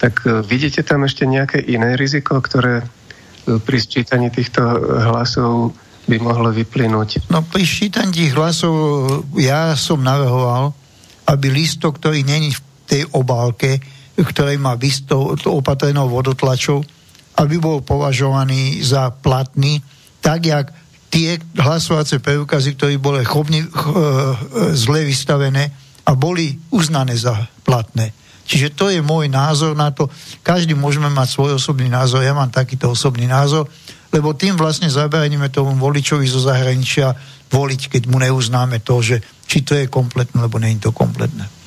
tak 0.00 0.24
e, 0.24 0.40
vidíte 0.40 0.80
tam 0.80 1.04
ešte 1.04 1.28
nejaké 1.28 1.60
iné 1.60 2.00
riziko, 2.00 2.40
ktoré 2.40 2.88
pri 3.42 3.78
sčítaní 3.82 4.30
týchto 4.30 4.62
hlasov 5.02 5.74
by 6.06 6.16
mohlo 6.22 6.54
vyplynúť? 6.54 7.26
No 7.26 7.42
pri 7.42 7.66
sčítaní 7.66 8.14
tých 8.14 8.32
hlasov 8.38 9.26
ja 9.34 9.74
som 9.74 9.98
navrhoval, 9.98 10.70
aby 11.26 11.50
listok, 11.50 11.98
ktorý 11.98 12.22
není 12.22 12.54
v 12.54 12.71
tej 12.92 13.08
obálke, 13.16 13.80
ktorej 14.20 14.60
má 14.60 14.76
vysto, 14.76 15.32
opatrenou 15.48 16.12
vodotlačou, 16.12 16.84
aby 17.40 17.56
bol 17.56 17.80
považovaný 17.80 18.84
za 18.84 19.08
platný, 19.08 19.80
tak 20.20 20.44
jak 20.44 20.66
tie 21.08 21.40
hlasovacie 21.56 22.20
preukazy, 22.20 22.76
ktoré 22.76 23.00
boli 23.00 23.24
chobni, 23.24 23.64
ch, 23.64 23.84
e, 23.88 24.76
zle 24.76 25.08
vystavené 25.08 25.72
a 26.04 26.12
boli 26.12 26.52
uznané 26.72 27.16
za 27.16 27.48
platné. 27.64 28.12
Čiže 28.44 28.76
to 28.76 28.92
je 28.92 29.00
môj 29.00 29.32
názor 29.32 29.72
na 29.72 29.88
to. 29.94 30.12
Každý 30.44 30.76
môžeme 30.76 31.08
mať 31.08 31.28
svoj 31.32 31.50
osobný 31.56 31.88
názor, 31.88 32.20
ja 32.20 32.36
mám 32.36 32.52
takýto 32.52 32.92
osobný 32.92 33.24
názor, 33.24 33.68
lebo 34.12 34.36
tým 34.36 34.60
vlastne 34.60 34.92
zabraníme 34.92 35.48
tomu 35.48 35.72
voličovi 35.80 36.28
zo 36.28 36.44
zahraničia 36.44 37.16
voliť, 37.48 37.80
keď 37.96 38.02
mu 38.12 38.20
neuznáme 38.20 38.84
to, 38.84 39.00
že 39.00 39.16
či 39.48 39.64
to 39.64 39.72
je 39.76 39.88
kompletné, 39.88 40.36
alebo 40.36 40.60
nie 40.60 40.76
je 40.76 40.88
to 40.88 40.92
kompletné. 40.92 41.61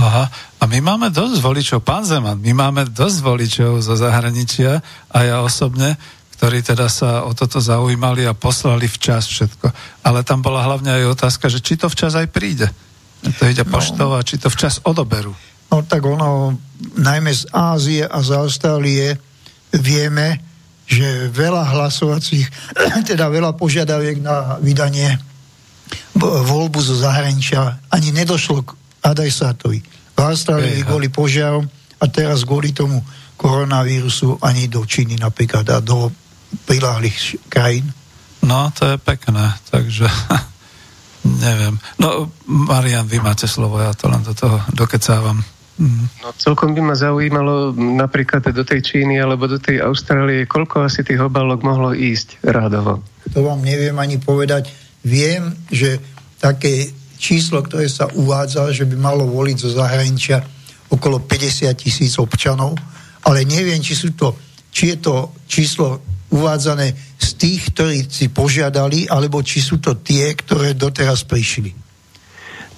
Aha, 0.00 0.24
a 0.32 0.64
my 0.64 0.80
máme 0.80 1.12
dosť 1.12 1.44
voličov, 1.44 1.84
pán 1.84 2.08
Zeman, 2.08 2.40
my 2.40 2.56
máme 2.56 2.88
dosť 2.88 3.18
voličov 3.20 3.84
zo 3.84 3.92
zahraničia 4.00 4.80
a 5.12 5.18
ja 5.28 5.44
osobne, 5.44 6.00
ktorí 6.40 6.64
teda 6.64 6.88
sa 6.88 7.28
o 7.28 7.36
toto 7.36 7.60
zaujímali 7.60 8.24
a 8.24 8.32
poslali 8.32 8.88
včas 8.88 9.28
všetko. 9.28 9.68
Ale 10.00 10.24
tam 10.24 10.40
bola 10.40 10.64
hlavne 10.64 10.88
aj 10.88 11.20
otázka, 11.20 11.52
že 11.52 11.60
či 11.60 11.76
to 11.76 11.92
včas 11.92 12.16
aj 12.16 12.32
príde. 12.32 12.72
To 13.20 13.44
ide 13.44 13.60
no. 13.68 13.76
poštov 13.76 14.16
a 14.16 14.24
či 14.24 14.40
to 14.40 14.48
včas 14.48 14.80
odoberú. 14.88 15.36
No 15.68 15.84
tak 15.84 16.00
ono, 16.08 16.56
najmä 16.96 17.36
z 17.36 17.44
Ázie 17.52 18.08
a 18.08 18.24
z 18.24 18.40
Austrálie 18.40 19.20
vieme, 19.76 20.40
že 20.88 21.28
veľa 21.28 21.76
hlasovacích, 21.76 22.48
teda 23.12 23.28
veľa 23.28 23.52
požiadaviek 23.52 24.24
na 24.24 24.56
vydanie 24.64 25.20
voľbu 26.16 26.80
zo 26.80 26.96
zahraničia 26.96 27.84
ani 27.92 28.16
nedošlo 28.16 28.64
adresátovi. 29.02 29.80
V 30.14 30.18
Austrálii 30.20 30.84
kvôli 30.84 31.08
požiarom 31.08 31.64
a 32.00 32.04
teraz 32.08 32.44
kvôli 32.44 32.72
tomu 32.76 33.00
koronavírusu 33.40 34.36
ani 34.44 34.68
do 34.68 34.84
Číny 34.84 35.16
napríklad 35.16 35.64
a 35.72 35.80
do 35.80 36.12
priláhlých 36.68 37.40
krajín. 37.48 37.88
No, 38.44 38.68
to 38.72 38.84
je 38.84 38.96
pekné, 39.00 39.56
takže 39.72 40.08
neviem. 41.44 41.80
No, 41.96 42.28
Marian, 42.48 43.08
vy 43.08 43.20
máte 43.20 43.48
slovo, 43.48 43.80
ja 43.80 43.92
to 43.96 44.12
len 44.12 44.20
do 44.24 44.36
toho 44.36 44.60
dokecávam. 44.72 45.40
Mm. 45.80 46.04
No 46.20 46.28
celkom 46.36 46.76
by 46.76 46.80
ma 46.84 46.92
zaujímalo 46.92 47.72
napríklad 47.72 48.44
do 48.52 48.64
tej 48.68 48.84
Číny 48.84 49.16
alebo 49.16 49.48
do 49.48 49.56
tej 49.56 49.80
Austrálie, 49.80 50.44
koľko 50.44 50.84
asi 50.84 51.00
tých 51.00 51.24
obalok 51.24 51.64
mohlo 51.64 51.96
ísť 51.96 52.44
rádovo? 52.44 53.00
To 53.32 53.40
vám 53.40 53.64
neviem 53.64 53.96
ani 53.96 54.20
povedať. 54.20 54.68
Viem, 55.00 55.56
že 55.72 55.96
také 56.36 56.92
číslo, 57.20 57.60
ktoré 57.60 57.84
sa 57.92 58.08
uvádza, 58.16 58.72
že 58.72 58.88
by 58.88 58.96
malo 58.96 59.28
voliť 59.28 59.56
zo 59.60 59.70
zahraničia 59.76 60.40
okolo 60.88 61.20
50 61.22 61.68
tisíc 61.76 62.16
občanov, 62.16 62.74
ale 63.28 63.44
neviem, 63.44 63.78
či, 63.84 63.92
sú 63.92 64.16
to, 64.16 64.32
či 64.72 64.96
je 64.96 65.04
to 65.04 65.30
číslo 65.44 66.00
uvádzané 66.32 66.96
z 67.20 67.28
tých, 67.36 67.60
ktorí 67.76 68.08
si 68.08 68.32
požiadali, 68.32 69.04
alebo 69.06 69.44
či 69.44 69.60
sú 69.60 69.78
to 69.78 70.00
tie, 70.00 70.32
ktoré 70.32 70.72
doteraz 70.72 71.28
prišli. 71.28 71.76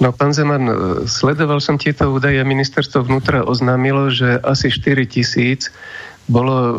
No, 0.02 0.10
pán 0.10 0.34
Zeman, 0.34 0.66
e, 0.66 0.74
sledoval 1.06 1.62
som 1.62 1.78
tieto 1.78 2.10
údaje. 2.10 2.42
Ministerstvo 2.42 3.06
vnútra 3.06 3.46
oznámilo, 3.46 4.10
že 4.10 4.34
asi 4.42 4.66
4 4.66 5.06
tisíc 5.06 5.70
bolo 6.26 6.54
e, 6.58 6.76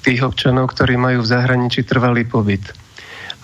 tých 0.00 0.24
občanov, 0.24 0.72
ktorí 0.72 0.96
majú 0.96 1.20
v 1.20 1.30
zahraničí 1.36 1.84
trvalý 1.84 2.24
pobyt. 2.24 2.64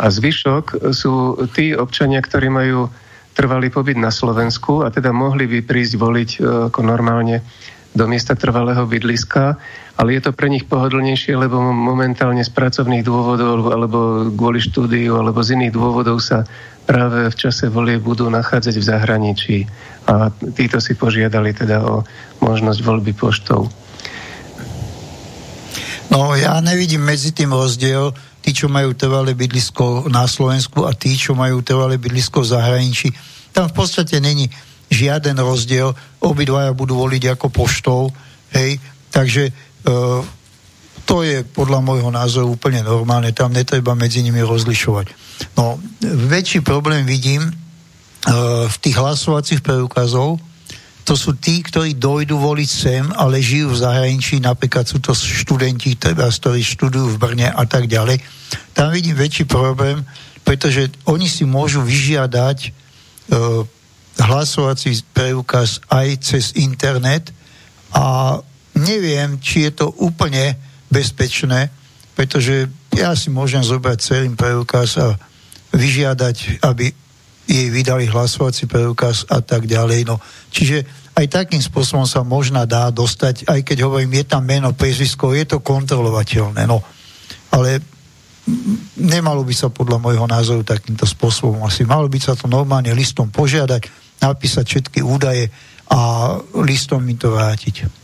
A 0.00 0.08
zvyšok 0.08 0.94
sú 0.96 1.36
tí 1.52 1.76
občania, 1.76 2.24
ktorí 2.24 2.48
majú 2.48 2.88
trvalý 3.32 3.72
pobyt 3.72 3.96
na 3.96 4.12
Slovensku 4.12 4.84
a 4.84 4.92
teda 4.92 5.10
mohli 5.10 5.48
by 5.48 5.58
prísť 5.64 5.94
voliť 5.96 6.30
e, 6.36 6.38
ako 6.72 6.80
normálne 6.84 7.40
do 7.92 8.08
miesta 8.08 8.32
trvalého 8.32 8.88
bydliska, 8.88 9.56
ale 10.00 10.16
je 10.16 10.24
to 10.24 10.32
pre 10.32 10.48
nich 10.48 10.64
pohodlnejšie, 10.64 11.36
lebo 11.36 11.60
momentálne 11.60 12.40
z 12.40 12.48
pracovných 12.48 13.04
dôvodov 13.04 13.68
alebo 13.68 14.32
kvôli 14.32 14.64
štúdiu 14.64 15.20
alebo 15.20 15.44
z 15.44 15.60
iných 15.60 15.76
dôvodov 15.76 16.16
sa 16.16 16.48
práve 16.88 17.28
v 17.28 17.36
čase 17.36 17.68
volie 17.68 18.00
budú 18.00 18.32
nachádzať 18.32 18.74
v 18.80 18.88
zahraničí 18.88 19.58
a 20.08 20.32
títo 20.32 20.80
si 20.80 20.96
požiadali 20.96 21.52
teda 21.52 21.84
o 21.84 22.02
možnosť 22.40 22.80
voľby 22.80 23.12
poštou. 23.12 23.68
No 26.10 26.36
ja 26.36 26.60
nevidím 26.60 27.08
medzi 27.08 27.32
tým 27.32 27.52
rozdiel, 27.52 28.12
tí, 28.42 28.50
čo 28.50 28.66
majú 28.66 28.92
trvalé 28.98 29.38
bydlisko 29.38 30.10
na 30.10 30.26
Slovensku 30.26 30.82
a 30.82 30.92
tí, 30.92 31.14
čo 31.14 31.38
majú 31.38 31.62
trvalé 31.62 31.96
bydlisko 31.96 32.42
v 32.42 32.50
zahraničí. 32.50 33.08
Tam 33.54 33.70
v 33.70 33.74
podstate 33.78 34.18
není 34.18 34.50
žiaden 34.92 35.38
rozdiel, 35.38 35.94
obidvaja 36.20 36.74
budú 36.74 37.00
voliť 37.00 37.38
ako 37.38 37.46
poštou, 37.48 38.12
hej, 38.52 38.76
takže 39.08 39.48
e, 39.48 39.52
to 41.08 41.24
je 41.24 41.46
podľa 41.48 41.80
môjho 41.80 42.10
názoru 42.12 42.52
úplne 42.52 42.84
normálne, 42.84 43.32
tam 43.32 43.56
netreba 43.56 43.96
medzi 43.96 44.20
nimi 44.20 44.44
rozlišovať. 44.44 45.06
No, 45.56 45.80
väčší 46.28 46.60
problém 46.60 47.08
vidím 47.08 47.40
e, 47.40 47.52
v 48.68 48.76
tých 48.82 48.96
hlasovacích 49.00 49.64
preukazov, 49.64 50.36
to 51.02 51.18
sú 51.18 51.34
tí, 51.34 51.66
ktorí 51.66 51.98
dojdú 51.98 52.38
voliť 52.38 52.70
sem, 52.70 53.04
ale 53.18 53.42
žijú 53.42 53.74
v 53.74 53.82
zahraničí, 53.82 54.38
napríklad 54.38 54.86
sú 54.86 55.02
to 55.02 55.10
študenti, 55.14 55.98
teda, 55.98 56.30
ktorí 56.30 56.62
študujú 56.62 57.18
v 57.18 57.20
Brne 57.20 57.48
a 57.50 57.64
tak 57.66 57.90
ďalej. 57.90 58.22
Tam 58.70 58.94
vidím 58.94 59.18
väčší 59.18 59.44
problém, 59.50 60.06
pretože 60.46 60.94
oni 61.10 61.26
si 61.26 61.42
môžu 61.42 61.82
vyžiadať 61.82 62.58
e, 62.62 62.70
hlasovací 64.22 65.02
preukaz 65.10 65.82
aj 65.90 66.08
cez 66.22 66.44
internet 66.54 67.34
a 67.90 68.38
neviem, 68.78 69.42
či 69.42 69.66
je 69.66 69.82
to 69.82 69.90
úplne 69.98 70.54
bezpečné, 70.86 71.72
pretože 72.14 72.70
ja 72.94 73.16
si 73.18 73.32
môžem 73.32 73.64
zobrať 73.64 73.98
celý 73.98 74.28
preukaz 74.38 75.00
a 75.00 75.16
vyžiadať, 75.72 76.62
aby 76.62 76.92
jej 77.46 77.68
vydali 77.68 78.06
hlasovací 78.06 78.70
preukaz 78.70 79.26
a 79.28 79.42
tak 79.42 79.66
ďalej. 79.66 80.06
No, 80.06 80.18
čiže 80.48 80.86
aj 81.12 81.26
takým 81.28 81.60
spôsobom 81.60 82.08
sa 82.08 82.24
možná 82.24 82.64
dá 82.64 82.88
dostať, 82.88 83.44
aj 83.44 83.60
keď 83.66 83.84
hovorím, 83.84 84.22
je 84.22 84.24
tam 84.24 84.42
meno, 84.48 84.72
priezvisko, 84.72 85.36
je 85.36 85.44
to 85.44 85.60
kontrolovateľné. 85.60 86.64
No, 86.64 86.80
ale 87.52 87.82
nemalo 88.98 89.44
by 89.46 89.54
sa 89.54 89.68
podľa 89.70 90.02
môjho 90.02 90.26
názoru 90.26 90.66
takýmto 90.66 91.06
spôsobom 91.06 91.62
asi. 91.62 91.86
Malo 91.86 92.08
by 92.08 92.18
sa 92.18 92.34
to 92.34 92.50
normálne 92.50 92.90
listom 92.96 93.30
požiadať, 93.30 93.86
napísať 94.24 94.64
všetky 94.66 95.04
údaje 95.04 95.52
a 95.92 96.32
listom 96.64 97.04
mi 97.04 97.14
to 97.14 97.36
vrátiť. 97.36 98.02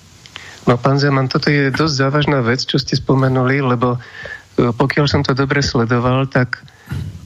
No 0.68 0.76
pán 0.76 1.00
Zeman, 1.00 1.32
toto 1.32 1.48
je 1.48 1.72
dosť 1.72 1.94
závažná 1.96 2.44
vec, 2.44 2.60
čo 2.60 2.76
ste 2.76 2.92
spomenuli, 2.92 3.64
lebo 3.64 3.96
e, 3.96 3.98
pokiaľ 4.68 5.08
som 5.08 5.24
to 5.24 5.32
dobre 5.32 5.64
sledoval, 5.64 6.28
tak 6.28 6.60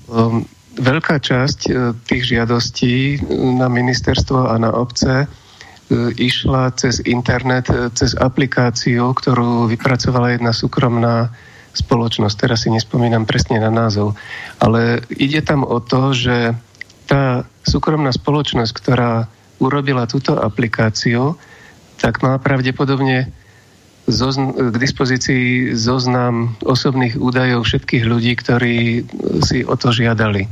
um, 0.06 0.47
veľká 0.78 1.20
časť 1.20 1.60
e, 1.68 1.70
tých 2.08 2.24
žiadostí 2.32 3.16
e, 3.16 3.18
na 3.56 3.68
ministerstvo 3.68 4.48
a 4.48 4.54
na 4.56 4.72
obce 4.72 5.24
e, 5.24 5.26
išla 6.16 6.72
cez 6.76 7.04
internet, 7.04 7.68
cez 7.92 8.16
aplikáciu, 8.16 9.12
ktorú 9.12 9.68
vypracovala 9.68 10.36
jedna 10.36 10.52
súkromná 10.56 11.28
spoločnosť. 11.72 12.36
Teraz 12.36 12.64
si 12.64 12.70
nespomínam 12.72 13.24
presne 13.24 13.60
na 13.60 13.72
názov. 13.72 14.16
Ale 14.60 15.04
ide 15.16 15.40
tam 15.40 15.64
o 15.64 15.80
to, 15.80 16.12
že 16.12 16.52
tá 17.08 17.44
súkromná 17.64 18.12
spoločnosť, 18.12 18.72
ktorá 18.72 19.28
urobila 19.56 20.08
túto 20.08 20.36
aplikáciu, 20.36 21.36
tak 22.00 22.20
má 22.20 22.36
pravdepodobne 22.40 23.32
k 24.02 24.76
dispozícii 24.82 25.78
zoznam 25.78 26.58
osobných 26.66 27.14
údajov 27.14 27.62
všetkých 27.62 28.02
ľudí, 28.02 28.34
ktorí 28.34 29.06
si 29.46 29.62
o 29.62 29.78
to 29.78 29.94
žiadali 29.94 30.50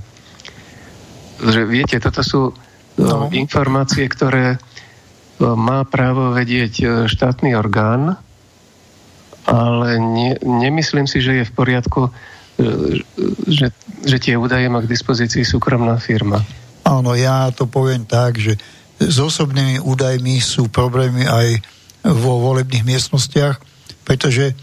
že 1.41 1.65
viete, 1.65 1.97
toto 1.97 2.21
sú 2.21 2.43
e, 2.51 2.55
no. 3.01 3.33
informácie, 3.33 4.05
ktoré 4.07 4.57
e, 4.57 4.59
má 5.41 5.89
právo 5.89 6.37
vedieť 6.37 6.73
e, 6.81 6.87
štátny 7.09 7.57
orgán, 7.57 8.21
ale 9.49 9.97
ne, 9.97 10.37
nemyslím 10.45 11.09
si, 11.09 11.25
že 11.25 11.43
je 11.43 11.49
v 11.49 11.57
poriadku, 11.57 12.12
že, 13.49 13.73
že 14.05 14.17
tie 14.21 14.37
údaje 14.37 14.69
má 14.69 14.85
k 14.85 14.93
dispozícii 14.93 15.49
súkromná 15.49 15.97
firma. 15.97 16.45
Áno, 16.85 17.17
ja 17.17 17.49
to 17.57 17.65
poviem 17.65 18.05
tak, 18.05 18.37
že 18.37 18.61
s 19.01 19.17
osobnými 19.17 19.81
údajmi 19.81 20.45
sú 20.45 20.69
problémy 20.69 21.25
aj 21.25 21.49
vo 22.05 22.53
volebných 22.53 22.85
miestnostiach, 22.85 23.57
pretože 24.05 24.53
e, 24.53 24.55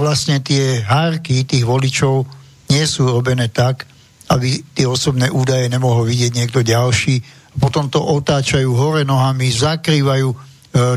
vlastne 0.00 0.40
tie 0.40 0.84
hárky 0.84 1.44
tých 1.48 1.64
voličov 1.64 2.28
nie 2.68 2.84
sú 2.84 3.08
robené 3.08 3.48
tak, 3.48 3.88
aby 4.32 4.64
tie 4.72 4.88
osobné 4.88 5.28
údaje 5.28 5.68
nemohol 5.68 6.08
vidieť 6.08 6.32
niekto 6.32 6.64
ďalší. 6.64 7.20
Potom 7.60 7.92
to 7.92 8.00
otáčajú 8.00 8.72
hore 8.72 9.04
nohami, 9.04 9.52
zakrývajú 9.52 10.28
e, 10.32 10.36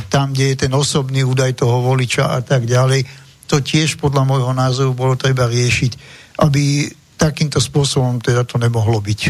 tam, 0.07 0.31
kde 0.31 0.55
je 0.55 0.61
ten 0.67 0.73
osobný 0.73 1.27
údaj 1.27 1.59
toho 1.59 1.83
voliča 1.83 2.33
a 2.33 2.39
tak 2.39 2.63
ďalej. 2.63 3.03
To 3.51 3.59
tiež 3.59 3.99
podľa 3.99 4.23
môjho 4.23 4.53
názoru 4.55 4.91
bolo 4.95 5.19
treba 5.19 5.47
riešiť, 5.47 5.91
aby 6.39 6.87
takýmto 7.19 7.59
spôsobom 7.59 8.23
teda 8.23 8.47
to 8.47 8.55
nemohlo 8.61 9.01
byť. 9.03 9.21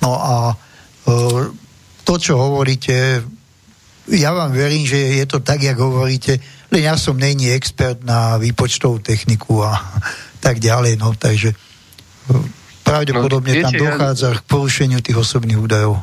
No 0.00 0.14
a 0.14 0.34
e, 0.50 0.54
to, 2.06 2.14
čo 2.16 2.38
hovoríte, 2.38 3.20
ja 4.10 4.30
vám 4.32 4.54
verím, 4.54 4.86
že 4.86 5.20
je 5.20 5.26
to 5.26 5.42
tak, 5.42 5.62
jak 5.62 5.76
hovoríte, 5.76 6.38
len 6.70 6.82
ja 6.86 6.94
som 6.94 7.18
není 7.18 7.50
expert 7.50 8.06
na 8.06 8.38
výpočtovú 8.38 9.02
techniku 9.02 9.66
a 9.66 9.74
tak 10.44 10.62
ďalej, 10.62 10.96
no 11.02 11.12
takže 11.18 11.69
pravdepodobne 12.84 13.52
no, 13.54 13.62
tam 13.68 13.72
dochádza 13.78 14.28
ja... 14.32 14.36
k 14.36 14.40
porušeniu 14.50 14.98
tých 15.00 15.16
osobných 15.20 15.60
údajov. 15.60 16.02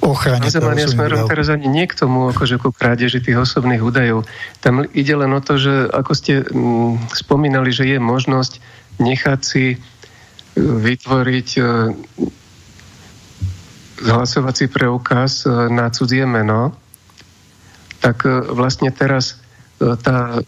Ochrane 0.00 0.48
ja 0.48 0.88
smerom 0.88 1.28
teraz 1.28 1.52
ani 1.52 1.68
nie 1.68 1.84
k 1.84 1.92
tomu, 1.92 2.32
akože 2.32 2.56
ku 2.56 2.72
krádeži 2.72 3.20
tých 3.20 3.44
osobných 3.44 3.84
údajov. 3.84 4.24
Tam 4.64 4.88
ide 4.96 5.12
len 5.12 5.28
o 5.36 5.40
to, 5.44 5.60
že 5.60 5.92
ako 5.92 6.12
ste 6.16 6.48
m, 6.48 6.96
mm, 6.96 7.12
spomínali, 7.12 7.68
že 7.68 7.84
je 7.84 8.00
možnosť 8.00 8.56
nechať 9.04 9.40
si 9.44 9.76
e, 9.76 9.78
vytvoriť 10.56 11.48
e, 11.60 11.62
hlasovací 14.00 14.72
preukaz 14.72 15.44
e, 15.44 15.68
na 15.68 15.92
cudzie 15.92 16.24
meno, 16.24 16.72
tak 18.00 18.24
vlastne 18.52 18.92
teraz 18.92 19.40
tá 19.76 20.40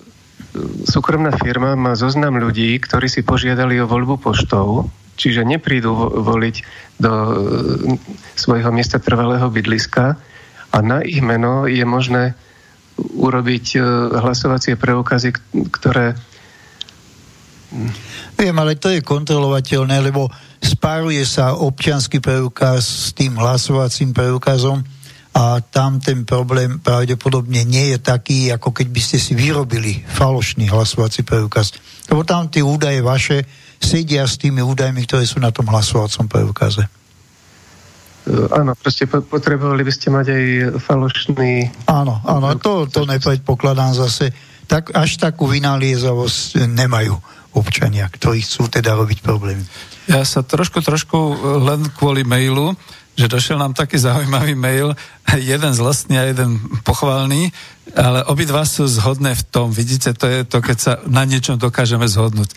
súkromná 0.88 1.34
firma 1.36 1.76
má 1.76 1.92
zoznam 1.94 2.40
ľudí, 2.40 2.78
ktorí 2.80 3.08
si 3.08 3.20
požiadali 3.24 3.80
o 3.80 3.90
voľbu 3.90 4.20
poštou, 4.20 4.88
čiže 5.18 5.44
neprídu 5.44 5.92
voliť 6.22 6.56
do 7.02 7.12
e, 7.12 7.32
svojho 8.38 8.70
miesta 8.70 9.02
trvalého 9.02 9.50
bydliska 9.50 10.16
a 10.72 10.76
na 10.78 11.02
ich 11.02 11.20
meno 11.20 11.66
je 11.66 11.82
možné 11.82 12.38
urobiť 12.98 13.64
e, 13.76 13.78
hlasovacie 14.18 14.78
preukazy, 14.78 15.34
ktoré... 15.74 16.14
Viem, 18.38 18.56
ale 18.56 18.80
to 18.80 18.88
je 18.88 19.04
kontrolovateľné, 19.04 20.00
lebo 20.00 20.32
spáruje 20.62 21.20
sa 21.28 21.52
občianský 21.52 22.24
preukaz 22.24 22.80
s 22.80 23.08
tým 23.12 23.36
hlasovacím 23.36 24.16
preukazom 24.16 24.80
a 25.34 25.60
tam 25.60 26.00
ten 26.00 26.24
problém 26.24 26.80
pravdepodobne 26.80 27.62
nie 27.62 27.94
je 27.94 27.98
taký, 28.00 28.50
ako 28.52 28.72
keď 28.72 28.86
by 28.88 29.00
ste 29.02 29.18
si 29.20 29.32
vyrobili 29.36 30.02
falošný 30.02 30.72
hlasovací 30.72 31.22
preukaz. 31.22 31.76
Lebo 32.08 32.24
tam 32.24 32.48
tie 32.48 32.64
údaje 32.64 33.04
vaše 33.04 33.44
sedia 33.78 34.26
s 34.26 34.40
tými 34.40 34.64
údajmi, 34.64 35.04
ktoré 35.06 35.28
sú 35.28 35.38
na 35.38 35.54
tom 35.54 35.70
hlasovacom 35.70 36.26
preukaze. 36.26 36.82
E, 38.26 38.30
áno, 38.50 38.74
proste 38.74 39.06
potrebovali 39.06 39.86
by 39.86 39.92
ste 39.94 40.08
mať 40.10 40.26
aj 40.32 40.44
falošný... 40.82 41.50
Áno, 41.86 42.18
áno, 42.26 42.58
to, 42.58 42.90
to 42.90 43.06
nepredpokladám 43.06 43.94
zase. 43.94 44.34
Tak, 44.68 44.92
až 44.92 45.16
takú 45.16 45.48
vynaliezavosť 45.48 46.66
nemajú 46.66 47.14
občania, 47.56 48.04
ktorí 48.10 48.44
chcú 48.44 48.68
teda 48.68 48.92
robiť 48.98 49.24
problémy. 49.24 49.64
Ja 50.08 50.24
sa 50.24 50.44
trošku, 50.44 50.84
trošku 50.84 51.16
len 51.64 51.88
kvôli 51.96 52.24
mailu 52.24 52.76
že 53.18 53.26
došiel 53.26 53.58
nám 53.58 53.74
taký 53.74 53.98
zaujímavý 53.98 54.54
mail, 54.54 54.94
jeden 55.34 55.74
zlostný 55.74 56.22
a 56.22 56.30
jeden 56.30 56.62
pochvalný, 56.86 57.50
ale 57.98 58.22
obidva 58.30 58.62
sú 58.62 58.86
zhodné 58.86 59.34
v 59.34 59.42
tom, 59.50 59.74
vidíte, 59.74 60.14
to 60.14 60.30
je 60.30 60.40
to, 60.46 60.62
keď 60.62 60.76
sa 60.78 60.92
na 61.10 61.26
niečom 61.26 61.58
dokážeme 61.58 62.06
zhodnúť. 62.06 62.54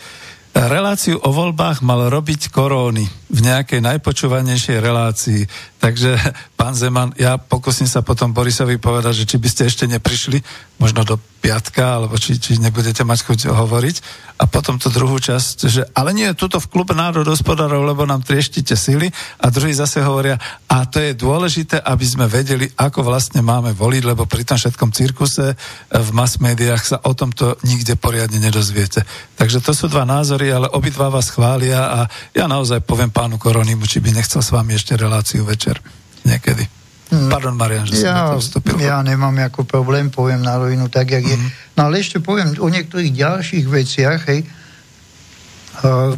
Reláciu 0.54 1.18
o 1.18 1.34
voľbách 1.34 1.82
mal 1.82 2.06
robiť 2.06 2.54
koróny 2.54 3.10
v 3.32 3.40
nejakej 3.40 3.80
najpočúvanejšej 3.80 4.76
relácii. 4.76 5.48
Takže, 5.80 6.14
pán 6.60 6.76
Zeman, 6.76 7.16
ja 7.16 7.40
pokúsim 7.40 7.88
sa 7.88 8.04
potom 8.04 8.36
Borisovi 8.36 8.76
povedať, 8.76 9.24
že 9.24 9.28
či 9.34 9.36
by 9.40 9.48
ste 9.48 9.62
ešte 9.66 9.84
neprišli, 9.88 10.38
možno 10.76 11.02
do 11.02 11.16
piatka, 11.42 11.98
alebo 11.98 12.14
či, 12.14 12.38
či 12.38 12.58
nebudete 12.62 13.02
mať 13.02 13.26
chuť 13.26 13.40
hovoriť. 13.50 13.96
A 14.38 14.46
potom 14.46 14.78
tú 14.78 14.90
druhú 14.90 15.18
časť, 15.18 15.56
že 15.66 15.82
ale 15.94 16.14
nie, 16.14 16.26
tuto 16.38 16.58
v 16.62 16.70
klube 16.70 16.94
národospodárov, 16.94 17.82
lebo 17.82 18.06
nám 18.06 18.22
trieštite 18.22 18.74
sily. 18.78 19.10
A 19.42 19.50
druhý 19.50 19.74
zase 19.74 20.02
hovoria, 20.02 20.38
a 20.70 20.86
to 20.86 21.02
je 21.02 21.18
dôležité, 21.18 21.82
aby 21.82 22.06
sme 22.06 22.26
vedeli, 22.30 22.70
ako 22.78 23.06
vlastne 23.06 23.42
máme 23.42 23.74
voliť, 23.74 24.02
lebo 24.02 24.26
pri 24.26 24.46
tom 24.46 24.58
všetkom 24.58 24.90
cirkuse 24.94 25.54
v 25.90 26.08
mass 26.14 26.38
médiách 26.38 26.82
sa 26.82 26.96
o 27.06 27.14
tomto 27.14 27.58
nikde 27.66 27.94
poriadne 27.98 28.38
nedozviete. 28.38 29.02
Takže 29.38 29.62
to 29.62 29.74
sú 29.74 29.90
dva 29.90 30.06
názory, 30.06 30.50
ale 30.50 30.70
obidva 30.70 31.10
vás 31.10 31.30
chvália 31.30 31.90
a 31.90 32.00
ja 32.34 32.46
naozaj 32.46 32.82
poviem 32.86 33.10
pánu 33.22 33.38
Koronimu, 33.38 33.86
či 33.86 34.02
by 34.02 34.18
nechcel 34.18 34.42
s 34.42 34.50
vami 34.50 34.74
ešte 34.74 34.98
reláciu 34.98 35.46
večer 35.46 35.78
niekedy. 36.26 36.66
Mm. 37.14 37.30
Pardon, 37.30 37.54
Marian, 37.54 37.86
že 37.86 38.02
ja, 38.02 38.34
som 38.34 38.42
vstúpil. 38.42 38.82
Ja 38.82 38.98
nemám 38.98 39.30
ako 39.46 39.62
problém, 39.62 40.10
poviem 40.10 40.42
na 40.42 40.58
rovinu 40.58 40.90
tak, 40.90 41.14
jak 41.14 41.22
mm. 41.22 41.30
je. 41.30 41.36
Mhm. 41.38 41.48
No 41.78 41.80
ale 41.86 42.02
ešte 42.02 42.18
poviem 42.18 42.58
o 42.58 42.66
niektorých 42.66 43.14
ďalších 43.14 43.66
veciach, 43.70 44.20
hej. 44.26 44.42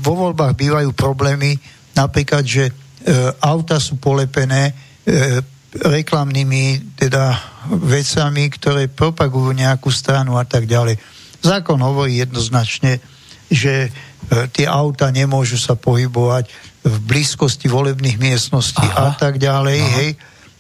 Vo 0.01 0.13
voľbách 0.17 0.57
bývajú 0.57 0.97
problémy, 0.97 1.61
napríklad, 1.95 2.43
že 2.43 2.69
e, 2.69 2.73
auta 3.39 3.79
sú 3.79 4.01
polepené 4.03 4.73
e, 4.73 4.73
reklamnými 5.79 6.97
teda 6.99 7.37
vecami, 7.71 8.51
ktoré 8.51 8.89
propagujú 8.91 9.53
nejakú 9.55 9.93
stranu 9.93 10.41
a 10.41 10.45
tak 10.49 10.67
ďalej. 10.67 10.97
Zákon 11.45 11.79
hovorí 11.85 12.19
jednoznačne, 12.19 12.99
že 13.47 13.93
tie 14.57 14.67
auta 14.67 15.13
nemôžu 15.13 15.61
sa 15.61 15.77
pohybovať 15.77 16.74
v 16.85 16.97
blízkosti 17.01 17.66
volebných 17.66 18.20
miestností 18.20 18.85
Aha. 18.85 19.16
a 19.16 19.16
tak 19.16 19.40
ďalej, 19.40 19.78
Aha. 19.81 19.93
hej. 19.98 20.09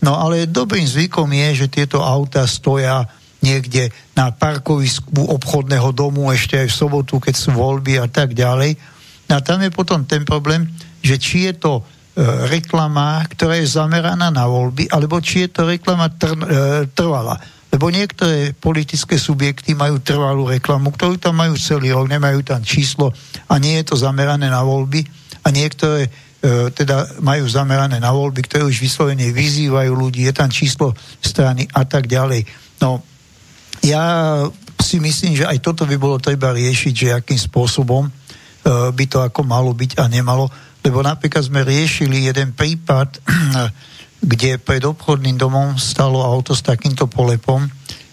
No 0.00 0.16
ale 0.16 0.48
dobrým 0.48 0.84
zvykom 0.84 1.28
je, 1.32 1.64
že 1.64 1.72
tieto 1.72 2.00
auta 2.00 2.48
stoja 2.48 3.04
niekde 3.44 3.92
na 4.16 4.32
parkovisku 4.32 5.28
obchodného 5.28 5.92
domu 5.92 6.32
ešte 6.32 6.56
aj 6.56 6.68
v 6.72 6.78
sobotu, 6.80 7.20
keď 7.20 7.34
sú 7.36 7.50
voľby 7.52 8.00
a 8.00 8.08
tak 8.08 8.32
ďalej. 8.32 8.76
A 9.28 9.40
tam 9.44 9.60
je 9.60 9.68
potom 9.72 10.04
ten 10.08 10.24
problém, 10.24 10.64
že 11.04 11.20
či 11.20 11.48
je 11.48 11.54
to 11.60 11.72
e, 11.80 11.82
reklama, 12.48 13.20
ktorá 13.28 13.60
je 13.60 13.68
zameraná 13.68 14.32
na 14.32 14.48
voľby, 14.48 14.88
alebo 14.88 15.20
či 15.20 15.44
je 15.44 15.48
to 15.52 15.68
reklama 15.68 16.08
tr, 16.08 16.32
e, 16.32 16.44
trvalá. 16.92 17.36
Lebo 17.68 17.90
niektoré 17.90 18.54
politické 18.54 19.18
subjekty 19.18 19.74
majú 19.74 19.98
trvalú 19.98 20.46
reklamu, 20.46 20.94
ktorú 20.94 21.18
tam 21.18 21.42
majú 21.42 21.58
celý 21.58 21.90
rok, 21.90 22.06
nemajú 22.06 22.46
tam 22.46 22.62
číslo 22.62 23.10
a 23.50 23.58
nie 23.58 23.82
je 23.82 23.90
to 23.92 23.96
zamerané 23.98 24.46
na 24.46 24.62
voľby. 24.62 25.02
A 25.44 25.52
niektoré 25.52 26.08
E, 26.44 26.68
teda 26.76 27.08
majú 27.24 27.48
zamerané 27.48 27.96
na 27.96 28.12
voľby, 28.12 28.44
ktoré 28.44 28.68
už 28.68 28.76
vyslovene 28.76 29.32
vyzývajú 29.32 29.96
ľudí, 29.96 30.28
je 30.28 30.34
tam 30.36 30.52
číslo 30.52 30.92
strany 31.24 31.64
a 31.72 31.88
tak 31.88 32.04
ďalej. 32.04 32.44
No, 32.84 33.00
ja 33.80 34.44
si 34.76 35.00
myslím, 35.00 35.40
že 35.40 35.48
aj 35.48 35.64
toto 35.64 35.88
by 35.88 35.96
bolo 35.96 36.20
treba 36.20 36.52
riešiť, 36.52 36.92
že 36.92 37.16
akým 37.16 37.40
spôsobom 37.40 38.04
uh, 38.04 38.92
by 38.92 39.04
to 39.08 39.24
ako 39.24 39.40
malo 39.40 39.72
byť 39.72 39.96
a 39.96 40.04
nemalo, 40.04 40.52
lebo 40.84 41.00
napríklad 41.00 41.48
sme 41.48 41.64
riešili 41.64 42.28
jeden 42.28 42.52
prípad, 42.52 43.24
kde 44.36 44.60
pred 44.60 44.84
obchodným 44.84 45.40
domom 45.40 45.80
stalo 45.80 46.20
auto 46.20 46.52
s 46.52 46.60
takýmto 46.60 47.08
polepom 47.08 47.64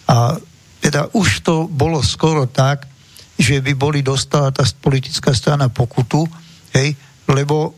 a 0.08 0.40
teda 0.80 1.12
už 1.12 1.44
to 1.44 1.68
bolo 1.68 2.00
skoro 2.00 2.48
tak, 2.48 2.88
že 3.36 3.60
by 3.60 3.76
boli 3.76 4.00
dostala 4.00 4.56
tá 4.56 4.64
politická 4.80 5.36
strana 5.36 5.68
pokutu, 5.68 6.24
hej, 6.72 6.96
lebo 7.32 7.76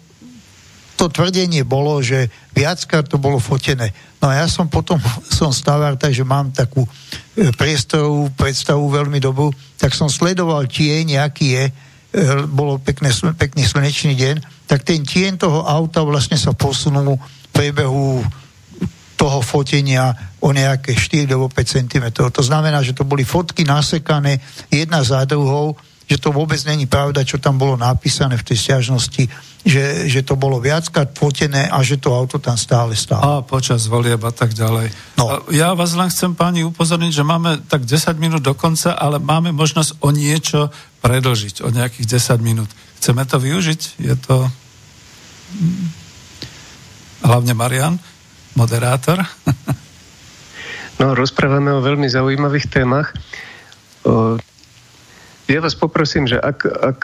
to 0.93 1.09
tvrdenie 1.09 1.65
bolo, 1.65 1.99
že 1.99 2.29
viackrát 2.53 3.03
to 3.03 3.17
bolo 3.17 3.41
fotené. 3.41 3.91
No 4.21 4.29
a 4.31 4.39
ja 4.39 4.47
som 4.47 4.69
potom, 4.69 5.01
som 5.37 5.51
stavár, 5.51 5.97
takže 5.97 6.23
mám 6.23 6.53
takú 6.53 6.85
e, 7.35 7.51
priestorovú 7.53 8.31
predstavu 8.37 8.87
veľmi 8.87 9.19
dobrú, 9.19 9.51
tak 9.75 9.91
som 9.91 10.07
sledoval 10.07 10.69
tieň, 10.69 11.19
aký 11.25 11.59
je, 11.59 11.63
e, 11.67 11.73
bolo 12.47 12.79
pekné, 12.79 13.11
pekný 13.35 13.67
slnečný 13.67 14.13
deň, 14.15 14.35
tak 14.69 14.87
ten 14.87 15.03
tieň 15.03 15.41
toho 15.41 15.65
auta 15.65 16.05
vlastne 16.05 16.39
sa 16.39 16.55
posunul 16.55 17.19
v 17.19 17.47
priebehu 17.51 18.23
toho 19.23 19.39
fotenia 19.39 20.11
o 20.43 20.51
nejaké 20.51 20.95
4 20.99 21.31
alebo 21.31 21.47
5 21.47 21.63
cm. 21.63 22.05
To 22.11 22.43
znamená, 22.43 22.83
že 22.83 22.91
to 22.91 23.07
boli 23.07 23.23
fotky 23.23 23.63
nasekané 23.63 24.43
jedna 24.67 24.99
za 24.99 25.23
druhou, 25.23 25.79
že 26.13 26.21
to 26.21 26.29
vôbec 26.29 26.61
není 26.69 26.85
pravda, 26.85 27.25
čo 27.25 27.41
tam 27.41 27.57
bolo 27.57 27.73
napísané 27.73 28.37
v 28.37 28.45
tej 28.45 28.57
stiažnosti, 28.61 29.25
že, 29.65 30.05
že 30.05 30.21
to 30.21 30.37
bolo 30.37 30.61
viackrát 30.61 31.09
fotené 31.09 31.65
a 31.73 31.81
že 31.81 31.97
to 31.97 32.13
auto 32.13 32.37
tam 32.37 32.53
stále 32.53 32.93
stálo. 32.93 33.41
A 33.41 33.41
počas 33.41 33.89
volieb 33.89 34.21
a 34.21 34.29
tak 34.29 34.53
ďalej. 34.53 34.93
No. 35.17 35.41
Ja 35.49 35.73
vás 35.73 35.97
len 35.97 36.13
chcem 36.13 36.37
páni 36.37 36.61
upozorniť, 36.69 37.09
že 37.09 37.25
máme 37.25 37.65
tak 37.65 37.89
10 37.89 38.13
minút 38.21 38.45
do 38.45 38.53
konca, 38.53 38.93
ale 38.93 39.17
máme 39.17 39.49
možnosť 39.57 40.05
o 40.05 40.13
niečo 40.13 40.69
predlžiť, 41.01 41.65
o 41.65 41.73
nejakých 41.73 42.05
10 42.21 42.45
minút. 42.45 42.69
Chceme 43.01 43.25
to 43.25 43.41
využiť? 43.41 43.81
Je 43.97 44.13
to... 44.13 44.45
Hlavne 47.25 47.57
Marian, 47.57 47.97
moderátor. 48.53 49.17
no, 51.01 51.17
rozprávame 51.17 51.73
o 51.73 51.81
veľmi 51.81 52.05
zaujímavých 52.05 52.69
témach. 52.69 53.17
O 54.05 54.37
ja 55.43 55.59
vás 55.59 55.75
poprosím, 55.75 56.23
že 56.23 56.39
ak, 56.39 56.59
ak, 56.63 56.99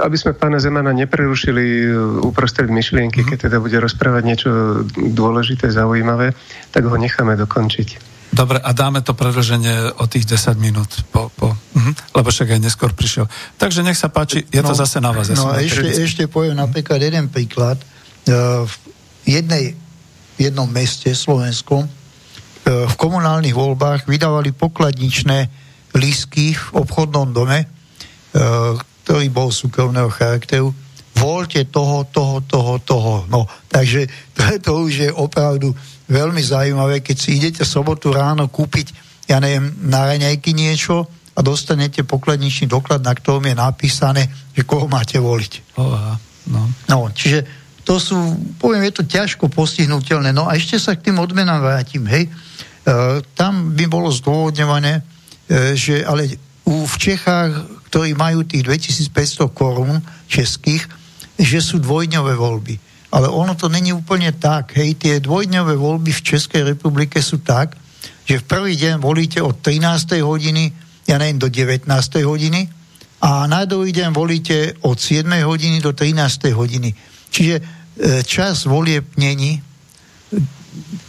aby 0.00 0.16
sme 0.16 0.32
pána 0.32 0.56
Zemana 0.56 0.96
neprerušili 0.96 1.92
uprostred 2.24 2.72
myšlienky, 2.72 3.20
mm-hmm. 3.20 3.30
keď 3.36 3.38
teda 3.52 3.60
bude 3.60 3.76
rozprávať 3.76 4.22
niečo 4.24 4.50
dôležité, 4.96 5.68
zaujímavé, 5.68 6.32
tak 6.72 6.88
ho 6.88 6.96
necháme 6.96 7.36
dokončiť. 7.36 8.16
Dobre, 8.34 8.58
a 8.58 8.70
dáme 8.74 9.04
to 9.04 9.14
predlženie 9.14 10.00
o 10.00 10.04
tých 10.10 10.26
10 10.26 10.58
minút, 10.58 10.90
po, 11.14 11.30
po, 11.38 11.54
uh-huh, 11.54 11.94
lebo 12.18 12.28
však 12.34 12.56
aj 12.56 12.60
neskôr 12.66 12.90
prišiel. 12.90 13.30
Takže 13.60 13.86
nech 13.86 13.94
sa 13.94 14.10
páči, 14.10 14.42
je 14.50 14.58
no, 14.58 14.72
to 14.72 14.74
zase 14.74 14.98
na 14.98 15.14
vás. 15.14 15.30
No 15.30 15.54
a 15.54 15.62
ešte, 15.62 15.86
ešte 16.02 16.22
poviem 16.26 16.58
napríklad 16.58 16.98
jeden 16.98 17.30
príklad. 17.30 17.78
V 18.26 18.74
jednej, 19.22 19.78
jednom 20.34 20.66
meste 20.66 21.14
slovenskom 21.14 21.86
v 22.64 22.94
komunálnych 22.98 23.54
voľbách 23.54 24.10
vydávali 24.10 24.50
pokladničné 24.50 25.46
lísky 25.94 26.58
v 26.58 26.68
obchodnom 26.74 27.30
dome 27.30 27.62
Eh, 27.62 27.73
ktorý 28.34 29.26
bol 29.30 29.54
súkromného 29.54 30.10
charakteru, 30.10 30.74
voľte 31.14 31.70
toho, 31.70 32.02
toho, 32.10 32.42
toho, 32.42 32.74
toho. 32.82 33.14
No, 33.30 33.46
takže 33.70 34.10
to, 34.34 34.42
to 34.58 34.70
už 34.90 34.92
je 35.08 35.10
opravdu 35.14 35.70
veľmi 36.10 36.42
zaujímavé, 36.42 37.00
keď 37.00 37.16
si 37.16 37.38
idete 37.38 37.62
sobotu 37.62 38.10
ráno 38.10 38.50
kúpiť, 38.50 38.92
ja 39.30 39.40
neviem, 39.40 39.72
na 39.86 40.04
raňajky 40.04 40.52
niečo 40.52 41.06
a 41.34 41.40
dostanete 41.40 42.04
pokladničný 42.04 42.68
doklad, 42.68 43.00
na 43.00 43.14
ktorom 43.16 43.46
je 43.46 43.56
napísané, 43.56 44.22
že 44.52 44.66
koho 44.68 44.86
máte 44.90 45.16
voliť. 45.16 45.80
Oha, 45.80 46.18
no. 46.50 46.62
no, 46.90 46.98
čiže 47.14 47.46
to 47.84 48.00
sú, 48.00 48.16
poviem, 48.56 48.88
je 48.88 48.94
to 49.00 49.04
ťažko 49.04 49.52
postihnutelné. 49.52 50.32
No 50.32 50.48
a 50.48 50.56
ešte 50.56 50.80
sa 50.80 50.96
k 50.96 51.10
tým 51.10 51.20
odmenám 51.20 51.60
vrátim, 51.60 52.04
hej. 52.08 52.28
E, 52.28 52.30
tam 53.36 53.76
by 53.76 53.84
bolo 53.88 54.08
zdôvodňované, 54.08 55.00
e, 55.00 55.76
že 55.76 56.00
ale 56.00 56.36
u, 56.64 56.88
v 56.88 56.96
Čechách 56.96 57.52
ktorí 57.94 58.18
majú 58.18 58.42
tých 58.42 58.66
2500 58.66 59.54
korún 59.54 60.02
českých, 60.26 60.82
že 61.38 61.62
sú 61.62 61.78
dvojdňové 61.78 62.34
voľby. 62.34 62.74
Ale 63.14 63.30
ono 63.30 63.54
to 63.54 63.70
není 63.70 63.94
úplne 63.94 64.34
tak. 64.34 64.74
Hej, 64.74 64.98
tie 64.98 65.14
dvojdňové 65.22 65.78
voľby 65.78 66.10
v 66.10 66.26
Českej 66.26 66.74
republike 66.74 67.22
sú 67.22 67.38
tak, 67.46 67.78
že 68.26 68.42
v 68.42 68.48
prvý 68.50 68.74
deň 68.74 68.98
volíte 68.98 69.38
od 69.38 69.62
13. 69.62 70.18
hodiny, 70.26 70.74
ja 71.06 71.22
neviem, 71.22 71.38
do 71.38 71.46
19. 71.46 71.86
hodiny 72.26 72.66
a 73.22 73.46
na 73.46 73.62
druhý 73.62 73.94
deň 73.94 74.10
volíte 74.10 74.74
od 74.82 74.98
7. 74.98 75.30
hodiny 75.46 75.78
do 75.78 75.94
13. 75.94 76.50
hodiny. 76.50 76.90
Čiže 77.30 77.54
e, 77.54 77.62
čas 78.26 78.66
volieb 78.66 79.06
není 79.14 79.62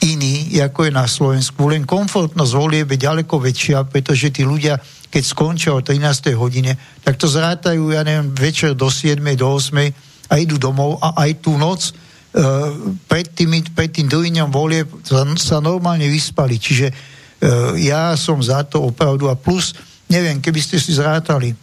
iný, 0.06 0.62
ako 0.62 0.86
je 0.86 0.92
na 0.94 1.10
Slovensku. 1.10 1.66
Len 1.66 1.82
komfortnosť 1.82 2.54
volieb 2.54 2.94
je 2.94 3.10
ďaleko 3.10 3.42
väčšia, 3.42 3.90
pretože 3.90 4.30
tí 4.30 4.46
ľudia 4.46 4.78
keď 5.16 5.24
skončia 5.24 5.72
o 5.72 5.80
13. 5.80 6.36
hodine, 6.36 6.76
tak 7.00 7.16
to 7.16 7.32
zrátajú, 7.32 7.96
ja 7.96 8.04
neviem, 8.04 8.36
večer 8.36 8.76
do 8.76 8.92
7. 8.92 9.24
do 9.40 9.48
8. 9.48 10.28
a 10.28 10.34
idú 10.36 10.60
domov 10.60 11.00
a 11.00 11.24
aj 11.24 11.40
tú 11.40 11.56
noc 11.56 11.88
uh, 11.88 12.76
pred, 13.08 13.24
tým, 13.32 13.64
pred 13.72 13.96
tým 13.96 14.12
druhým 14.12 14.44
volie 14.52 14.84
sa, 15.08 15.24
sa 15.40 15.64
normálne 15.64 16.12
vyspali. 16.12 16.60
Čiže 16.60 16.92
uh, 16.92 17.80
ja 17.80 18.12
som 18.20 18.44
za 18.44 18.68
to 18.68 18.84
opravdu 18.84 19.32
a 19.32 19.40
plus, 19.40 19.72
neviem, 20.12 20.44
keby 20.44 20.60
ste 20.60 20.78
si 20.78 20.94
zrátali 20.94 21.50
e, 21.50 21.58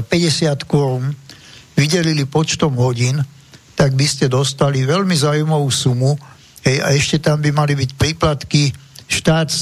50 0.00 0.64
korún, 0.64 1.12
vydelili 1.76 2.24
počtom 2.24 2.72
hodín, 2.80 3.20
tak 3.76 3.92
by 3.92 4.06
ste 4.08 4.32
dostali 4.32 4.80
veľmi 4.86 5.12
zaujímavú 5.12 5.68
sumu 5.68 6.16
hej, 6.64 6.80
a 6.80 6.96
ešte 6.96 7.20
tam 7.20 7.44
by 7.44 7.52
mali 7.52 7.76
byť 7.76 7.90
príplatky 8.00 8.72
štát 9.04 9.48
e, 9.52 9.60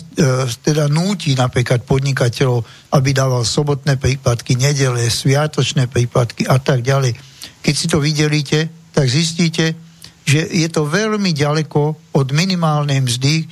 teda 0.62 0.86
núti 0.86 1.34
napríklad 1.34 1.82
podnikateľov, 1.82 2.62
aby 2.94 3.10
dával 3.10 3.42
sobotné 3.42 3.98
prípadky, 3.98 4.54
nedele, 4.54 5.10
sviatočné 5.10 5.90
prípadky 5.90 6.46
a 6.46 6.62
tak 6.62 6.86
ďalej. 6.86 7.14
Keď 7.62 7.74
si 7.74 7.86
to 7.90 7.98
videlíte, 7.98 8.70
tak 8.94 9.06
zistíte, 9.10 9.74
že 10.22 10.46
je 10.46 10.68
to 10.70 10.86
veľmi 10.86 11.34
ďaleko 11.34 12.14
od 12.14 12.26
minimálnej 12.30 13.02
mzdy, 13.02 13.36
e, 13.42 13.46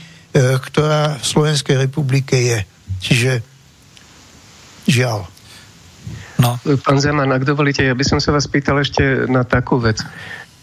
ktorá 0.63 1.19
v 1.19 1.25
Slovenskej 1.27 1.77
republike 1.89 2.39
je. 2.39 2.59
Čiže 3.01 3.33
žiaľ. 4.87 5.27
No. 6.41 6.57
Pán 6.87 6.97
Zeman, 6.97 7.29
ak 7.37 7.45
dovolíte, 7.45 7.85
ja 7.85 7.93
by 7.93 8.05
som 8.07 8.19
sa 8.19 8.33
vás 8.33 8.49
pýtal 8.49 8.81
ešte 8.81 9.29
na 9.29 9.45
takú 9.45 9.77
vec. 9.77 10.01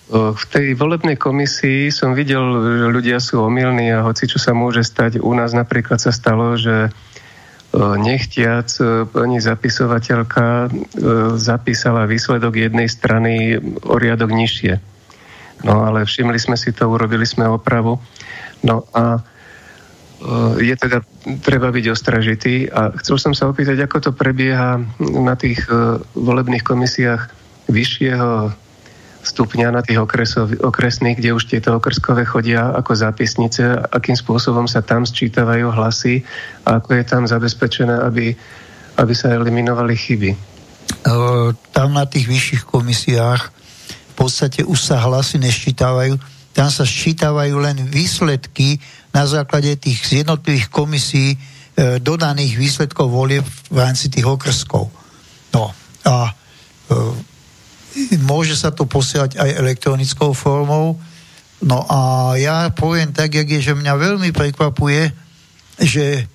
V 0.07 0.43
tej 0.47 0.71
volebnej 0.79 1.19
komisii 1.19 1.91
som 1.91 2.15
videl, 2.15 2.39
že 2.63 2.88
ľudia 2.88 3.19
sú 3.19 3.43
omylní 3.43 3.91
a 3.91 4.07
hoci 4.07 4.23
čo 4.23 4.39
sa 4.39 4.55
môže 4.55 4.79
stať, 4.88 5.19
u 5.19 5.35
nás 5.35 5.51
napríklad 5.51 5.99
sa 5.99 6.15
stalo, 6.15 6.55
že 6.55 6.95
nechtiac 7.75 8.71
pani 9.11 9.43
zapisovateľka 9.43 10.71
zapísala 11.35 12.07
výsledok 12.07 12.55
jednej 12.55 12.88
strany 12.88 13.59
o 13.84 13.99
riadok 13.99 14.31
nižšie. 14.31 14.79
No 15.67 15.84
ale 15.84 16.07
všimli 16.07 16.39
sme 16.39 16.55
si 16.55 16.71
to, 16.71 16.88
urobili 16.88 17.27
sme 17.27 17.43
opravu. 17.43 17.99
No 18.63 18.88
a 18.95 19.19
je 20.57 20.75
teda 20.79 21.03
treba 21.43 21.69
byť 21.69 21.85
ostražitý 21.91 22.71
a 22.71 22.95
chcel 23.03 23.19
som 23.19 23.34
sa 23.35 23.51
opýtať, 23.51 23.84
ako 23.84 23.97
to 23.99 24.11
prebieha 24.15 24.79
na 25.03 25.35
tých 25.35 25.67
volebných 26.15 26.63
komisiách 26.63 27.27
vyššieho 27.67 28.55
stupňa 29.27 29.75
na 29.75 29.83
tých 29.83 29.99
okresov, 29.99 30.55
okresných, 30.55 31.19
kde 31.19 31.35
už 31.35 31.51
tieto 31.51 31.75
okrskové 31.75 32.23
chodia 32.23 32.71
ako 32.71 32.95
zápisnice, 32.95 33.75
akým 33.91 34.15
spôsobom 34.15 34.63
sa 34.65 34.79
tam 34.79 35.03
sčítavajú 35.03 35.67
hlasy 35.75 36.23
a 36.63 36.79
ako 36.79 36.89
je 36.95 37.03
tam 37.03 37.23
zabezpečené, 37.27 37.95
aby, 38.07 38.31
aby 38.95 39.13
sa 39.13 39.35
eliminovali 39.35 39.93
chyby. 39.93 40.31
Tam 41.75 41.89
na 41.91 42.07
tých 42.07 42.31
vyšších 42.31 42.63
komisiách 42.63 43.41
v 43.87 44.13
podstate 44.15 44.63
už 44.63 44.79
sa 44.79 45.03
hlasy 45.03 45.37
neščítavajú, 45.43 46.15
tam 46.55 46.71
sa 46.71 46.87
sčítavajú 46.87 47.59
len 47.61 47.85
výsledky 47.85 48.81
na 49.13 49.27
základe 49.29 49.77
tých 49.77 50.23
jednotlivých 50.23 50.73
komisí 50.73 51.37
dodaných 51.77 52.57
výsledkov 52.57 53.13
volieb 53.13 53.45
v 53.69 53.77
rámci 53.77 54.09
tých 54.09 54.25
okrskov. 54.25 54.89
No 55.53 55.69
a 56.01 56.33
môže 58.22 58.53
sa 58.57 58.69
to 58.69 58.86
posielať 58.86 59.38
aj 59.38 59.49
elektronickou 59.57 60.32
formou. 60.34 60.98
No 61.64 61.82
a 61.90 62.34
ja 62.38 62.69
poviem 62.69 63.10
tak, 63.10 63.34
jak 63.34 63.49
je, 63.49 63.74
že 63.74 63.80
mňa 63.80 63.94
veľmi 63.98 64.30
prekvapuje, 64.30 65.10
že 65.82 66.26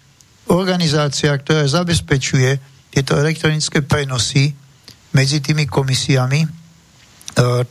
organizácia, 0.51 1.31
ktorá 1.31 1.63
zabezpečuje 1.67 2.59
tieto 2.91 3.15
elektronické 3.15 3.87
prenosy 3.87 4.53
medzi 5.15 5.39
tými 5.39 5.71
komisiami, 5.71 6.43
e, 6.43 6.49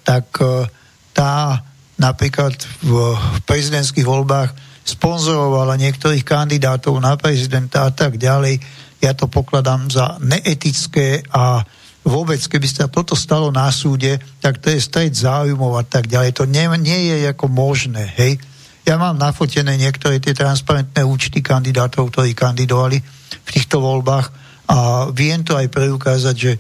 tak 0.02 0.26
e, 0.40 0.66
tá 1.12 1.60
napríklad 2.00 2.56
v 2.82 3.14
prezidentských 3.46 4.08
voľbách 4.08 4.50
sponzorovala 4.82 5.78
niektorých 5.78 6.26
kandidátov 6.26 6.98
na 6.98 7.14
prezidenta 7.14 7.86
a 7.86 7.92
tak 7.94 8.18
ďalej. 8.18 8.58
Ja 9.02 9.14
to 9.14 9.30
pokladám 9.30 9.94
za 9.94 10.18
neetické 10.18 11.22
a 11.30 11.62
vôbec, 12.02 12.42
keby 12.42 12.66
sa 12.66 12.90
toto 12.90 13.14
stalo 13.14 13.54
na 13.54 13.70
súde, 13.70 14.18
tak 14.42 14.58
to 14.58 14.74
je 14.74 14.82
stať 14.82 15.14
záujmov 15.14 15.78
a 15.78 15.84
tak 15.86 16.10
ďalej. 16.10 16.34
To 16.42 16.50
nie, 16.50 16.66
nie 16.82 17.14
je 17.14 17.30
ako 17.30 17.46
možné, 17.48 18.10
hej. 18.18 18.42
Ja 18.82 18.98
mám 18.98 19.22
nafotené 19.22 19.78
niektoré 19.78 20.18
tie 20.18 20.34
transparentné 20.34 21.06
účty 21.06 21.46
kandidátov, 21.46 22.10
ktorí 22.10 22.34
kandidovali 22.34 22.98
v 23.46 23.50
týchto 23.54 23.78
voľbách 23.78 24.34
a 24.66 25.08
viem 25.14 25.46
to 25.46 25.54
aj 25.54 25.70
preukázať, 25.70 26.36
že 26.36 26.52
e, 26.58 26.60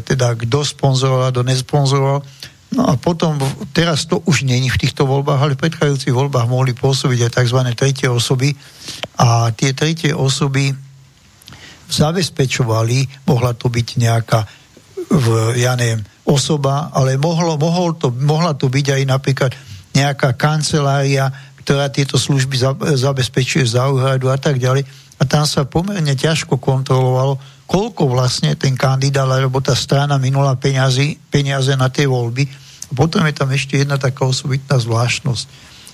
teda 0.00 0.32
kto 0.32 0.64
sponzoroval 0.64 1.28
a 1.28 1.32
kto 1.34 1.42
nesponzoroval. 1.44 2.20
No 2.72 2.88
a 2.88 2.96
potom, 2.96 3.36
teraz 3.76 4.08
to 4.08 4.24
už 4.24 4.48
není 4.48 4.72
v 4.72 4.80
týchto 4.80 5.04
voľbách, 5.04 5.40
ale 5.44 5.54
v 5.60 5.68
predchádzajúcich 5.68 6.16
voľbách 6.16 6.48
mohli 6.48 6.72
pôsobiť 6.72 7.28
aj 7.28 7.34
tzv. 7.36 7.58
tretie 7.76 8.08
osoby 8.08 8.56
a 9.20 9.52
tie 9.52 9.76
tretie 9.76 10.16
osoby 10.16 10.72
zabezpečovali, 11.92 13.28
mohla 13.28 13.52
to 13.52 13.68
byť 13.68 13.88
nejaká 14.00 14.40
v, 15.10 15.56
ja 15.58 15.74
neviem, 15.74 16.04
osoba, 16.22 16.92
ale 16.94 17.18
mohlo, 17.18 17.58
mohol 17.58 17.98
to, 17.98 18.14
mohla 18.14 18.54
to 18.54 18.70
byť 18.70 18.86
aj 18.98 19.02
napríklad 19.08 19.52
nejaká 19.92 20.34
kancelária, 20.38 21.28
ktorá 21.62 21.92
tieto 21.92 22.18
služby 22.18 22.58
zabezpečuje 22.98 23.64
za 23.66 23.86
úhradu 23.86 24.32
a 24.32 24.38
tak 24.38 24.58
ďalej. 24.58 24.82
A 25.20 25.22
tam 25.22 25.46
sa 25.46 25.62
pomerne 25.62 26.18
ťažko 26.18 26.58
kontrolovalo, 26.58 27.38
koľko 27.70 28.10
vlastne 28.10 28.58
ten 28.58 28.74
kandidát 28.74 29.30
alebo 29.30 29.62
tá 29.62 29.72
strana 29.78 30.18
minula 30.18 30.58
peniazy, 30.58 31.16
peniaze 31.30 31.72
na 31.78 31.86
tie 31.86 32.10
voľby. 32.10 32.44
A 32.90 32.92
potom 32.92 33.22
je 33.24 33.34
tam 33.36 33.48
ešte 33.54 33.78
jedna 33.78 33.96
taká 33.96 34.26
osobitná 34.26 34.76
zvláštnosť, 34.76 35.44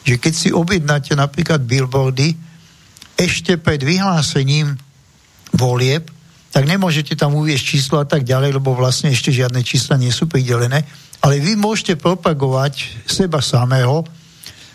že 0.09 0.17
keď 0.17 0.33
si 0.33 0.49
objednáte 0.51 1.13
napríklad 1.13 1.61
billboardy, 1.63 2.35
ešte 3.19 3.59
pred 3.59 3.83
vyhlásením 3.83 4.79
volieb, 5.53 6.09
tak 6.49 6.65
nemôžete 6.65 7.13
tam 7.13 7.37
uviesť 7.37 7.65
číslo 7.65 7.97
a 8.01 8.07
tak 8.09 8.25
ďalej, 8.25 8.57
lebo 8.57 8.73
vlastne 8.73 9.13
ešte 9.13 9.29
žiadne 9.29 9.61
čísla 9.61 10.01
nie 10.01 10.09
sú 10.09 10.25
pridelené. 10.25 10.85
Ale 11.21 11.43
vy 11.43 11.59
môžete 11.59 11.99
propagovať 12.01 13.05
seba 13.05 13.43
samého, 13.45 14.07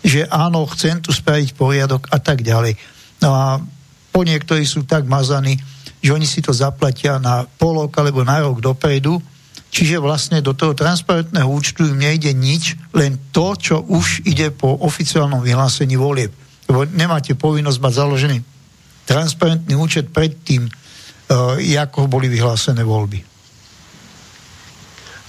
že 0.04 0.28
áno, 0.28 0.68
chcem 0.70 1.00
tu 1.00 1.10
spraviť 1.10 1.56
poriadok 1.56 2.06
a 2.12 2.20
tak 2.20 2.44
ďalej. 2.44 2.76
No 3.24 3.32
a 3.32 3.58
po 4.12 4.20
niektorí 4.22 4.62
sú 4.68 4.84
tak 4.84 5.08
mazaní, 5.08 5.58
že 6.04 6.12
oni 6.12 6.28
si 6.28 6.44
to 6.44 6.52
zaplatia 6.52 7.16
na 7.16 7.48
polok 7.48 7.96
alebo 7.96 8.22
na 8.22 8.44
rok 8.44 8.60
dopredu, 8.60 9.18
čiže 9.72 9.98
vlastne 9.98 10.44
do 10.44 10.52
toho 10.52 10.76
transparentného 10.76 11.48
účtu 11.48 11.88
im 11.88 11.98
nejde 11.98 12.30
nič, 12.36 12.76
len 12.92 13.18
to, 13.32 13.56
čo 13.56 13.82
už 13.82 14.22
ide 14.28 14.52
po 14.52 14.76
oficiálnom 14.84 15.40
vyhlásení 15.40 15.96
volieb. 15.96 16.30
Lebo 16.68 16.86
nemáte 16.92 17.34
povinnosť 17.34 17.78
mať 17.80 17.92
založený 17.92 18.38
transparentný 19.04 19.76
účet 19.76 20.08
pred 20.12 20.32
tým, 20.32 20.64
Eh, 20.64 20.83
ako 21.28 22.06
boli 22.08 22.28
vyhlásené 22.28 22.84
voľby. 22.84 23.34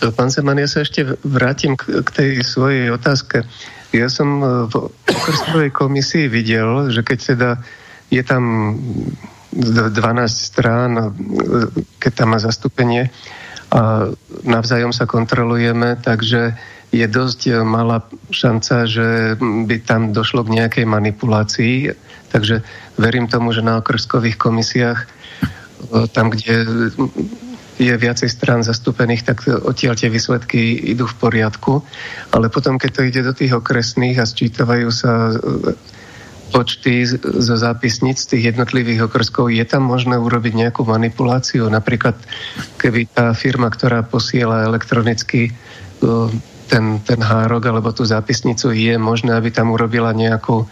Eh, 0.03 0.11
pán 0.11 0.29
Zeman, 0.29 0.59
ja 0.59 0.67
sa 0.67 0.83
ešte 0.83 1.17
vrátim 1.23 1.79
k, 1.79 2.03
k 2.03 2.09
tej 2.11 2.29
svojej 2.43 2.91
otázke. 2.91 3.47
Ja 3.95 4.07
som 4.11 4.29
eh, 4.41 4.47
v 4.69 4.91
okrskovej 5.07 5.71
komisii 5.71 6.27
videl, 6.27 6.91
že 6.91 7.01
keď 7.01 7.19
teda 7.35 7.49
je 8.13 8.21
tam 8.21 8.75
12 9.55 9.95
strán, 10.29 11.15
keď 11.97 12.11
tam 12.11 12.35
má 12.35 12.39
zastúpenie 12.43 13.09
a 13.71 14.11
navzájom 14.45 14.91
sa 14.91 15.07
kontrolujeme, 15.09 15.95
takže 16.03 16.53
je 16.93 17.05
dosť 17.07 17.65
malá 17.65 18.03
šanca, 18.29 18.85
že 18.85 19.39
by 19.39 19.75
tam 19.83 20.11
došlo 20.13 20.45
k 20.45 20.53
nejakej 20.59 20.85
manipulácii. 20.85 21.91
Takže 22.29 22.61
verím 22.99 23.31
tomu, 23.31 23.55
že 23.55 23.65
na 23.65 23.79
okrskových 23.79 24.37
komisiách 24.37 25.07
tam, 26.13 26.33
kde 26.33 26.65
je 27.75 27.91
viacej 27.91 28.31
strán 28.31 28.63
zastúpených, 28.63 29.27
tak 29.27 29.43
odtiaľ 29.47 29.99
tie 29.99 30.07
výsledky 30.07 30.79
idú 30.95 31.07
v 31.11 31.19
poriadku. 31.19 31.83
Ale 32.31 32.47
potom, 32.47 32.79
keď 32.79 32.91
to 32.91 33.01
ide 33.03 33.21
do 33.23 33.35
tých 33.35 33.51
okresných 33.51 34.15
a 34.15 34.25
sčítavajú 34.25 34.87
sa 34.95 35.31
e, 35.31 35.33
počty 36.55 37.03
zo 37.19 37.55
zápisníc 37.59 38.23
tých 38.23 38.55
jednotlivých 38.55 39.11
okrskov, 39.11 39.51
je 39.51 39.65
tam 39.67 39.83
možné 39.91 40.15
urobiť 40.15 40.53
nejakú 40.55 40.87
manipuláciu? 40.87 41.67
Napríklad, 41.67 42.15
keby 42.79 43.11
tá 43.11 43.35
firma, 43.35 43.67
ktorá 43.67 44.07
posiela 44.07 44.63
elektronicky 44.63 45.51
e, 45.51 45.53
ten, 46.71 47.03
ten 47.03 47.19
hárok 47.19 47.67
alebo 47.67 47.91
tú 47.91 48.07
zápisnicu, 48.07 48.71
je 48.71 48.95
možné, 48.95 49.35
aby 49.35 49.51
tam 49.51 49.75
urobila 49.75 50.15
nejakú 50.15 50.63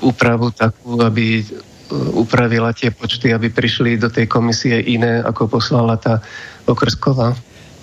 úpravu 0.00 0.54
takú, 0.56 1.04
aby 1.04 1.42
upravila 1.90 2.74
tie 2.74 2.90
počty, 2.90 3.30
aby 3.30 3.50
prišli 3.50 3.98
do 3.98 4.10
tej 4.10 4.26
komisie 4.26 4.82
iné, 4.82 5.22
ako 5.22 5.46
poslala 5.46 5.94
tá 5.98 6.18
okrsková? 6.66 7.34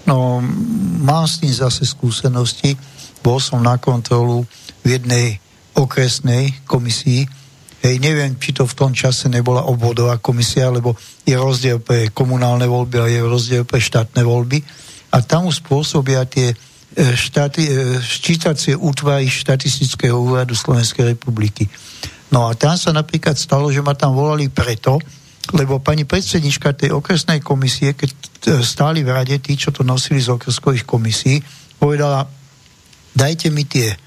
No, 0.04 0.44
mám 1.00 1.26
s 1.28 1.40
tým 1.40 1.52
zase 1.52 1.88
skúsenosti. 1.88 2.76
Bol 3.24 3.40
som 3.40 3.64
na 3.64 3.80
kontrolu 3.80 4.44
v 4.84 5.00
jednej 5.00 5.40
okresnej 5.74 6.68
komisii. 6.68 7.24
Hej, 7.84 8.00
neviem, 8.00 8.36
či 8.40 8.56
to 8.56 8.64
v 8.64 8.78
tom 8.80 8.92
čase 8.96 9.28
nebola 9.28 9.68
obvodová 9.68 10.20
komisia, 10.20 10.72
lebo 10.72 10.96
je 11.28 11.36
rozdiel 11.36 11.84
pre 11.84 12.12
komunálne 12.12 12.68
voľby 12.68 12.96
a 13.00 13.12
je 13.12 13.20
rozdiel 13.24 13.64
pre 13.68 13.80
štátne 13.80 14.24
voľby. 14.24 14.64
A 15.12 15.20
tam 15.20 15.52
spôsobia 15.52 16.24
tie 16.28 16.52
e, 16.52 16.56
štáty, 17.16 17.68
e, 17.68 18.00
ščítacie 18.00 18.80
útvary 18.80 19.28
štatistického 19.28 20.16
úradu 20.16 20.56
Slovenskej 20.56 21.16
republiky. 21.16 21.68
No 22.34 22.50
a 22.50 22.58
tam 22.58 22.74
sa 22.74 22.90
napríklad 22.90 23.38
stalo, 23.38 23.70
že 23.70 23.86
ma 23.86 23.94
tam 23.94 24.18
volali 24.18 24.50
preto, 24.50 24.98
lebo 25.54 25.78
pani 25.78 26.02
predsednička 26.02 26.74
tej 26.74 26.90
okresnej 26.98 27.46
komisie, 27.46 27.94
keď 27.94 28.10
e, 28.10 28.20
stáli 28.66 29.06
v 29.06 29.14
rade 29.14 29.38
tí, 29.38 29.54
čo 29.54 29.70
to 29.70 29.86
nosili 29.86 30.18
z 30.18 30.34
okreskových 30.34 30.82
komisí, 30.82 31.38
povedala, 31.78 32.26
dajte 33.14 33.54
mi 33.54 33.70
tie 33.70 33.94
e, 33.94 33.98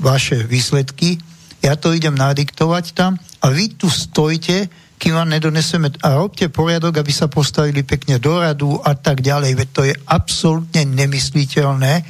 vaše 0.00 0.48
výsledky, 0.48 1.20
ja 1.60 1.76
to 1.76 1.92
idem 1.92 2.16
nadiktovať 2.16 2.96
tam 2.96 3.20
a 3.44 3.46
vy 3.52 3.76
tu 3.76 3.92
stojte, 3.92 4.70
kým 4.96 5.12
vám 5.12 5.28
nedoneseme 5.28 5.92
a 6.00 6.16
robte 6.16 6.48
poriadok, 6.48 7.04
aby 7.04 7.12
sa 7.12 7.28
postavili 7.28 7.84
pekne 7.84 8.16
do 8.16 8.40
radu 8.40 8.80
a 8.80 8.96
tak 8.96 9.20
ďalej. 9.20 9.52
Veď 9.60 9.68
to 9.76 9.82
je 9.84 9.94
absolútne 10.08 10.88
nemysliteľné, 10.88 12.00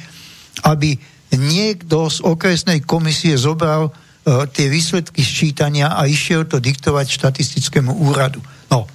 aby 0.63 0.95
niekto 1.35 2.07
z 2.07 2.23
okresnej 2.23 2.87
komisie 2.87 3.35
zobral 3.35 3.91
tie 4.27 4.67
výsledky 4.67 5.23
sčítania 5.23 5.95
a 5.95 6.03
išiel 6.03 6.43
to 6.43 6.59
diktovať 6.59 7.07
štatistickému 7.07 7.95
úradu. 8.11 8.43
No, 8.67 8.83
e, 8.83 8.87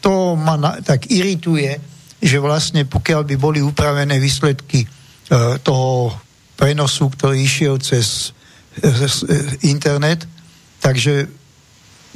to 0.00 0.32
ma 0.32 0.56
na, 0.56 0.80
tak 0.80 1.12
irituje, 1.12 1.76
že 2.20 2.40
vlastne 2.40 2.88
pokiaľ 2.88 3.28
by 3.28 3.36
boli 3.36 3.60
upravené 3.60 4.16
výsledky 4.16 4.84
e, 4.84 4.88
toho 5.60 6.16
prenosu, 6.56 7.12
ktorý 7.12 7.36
išiel 7.36 7.80
cez 7.80 8.32
internet, 9.66 10.24
takže 10.80 11.28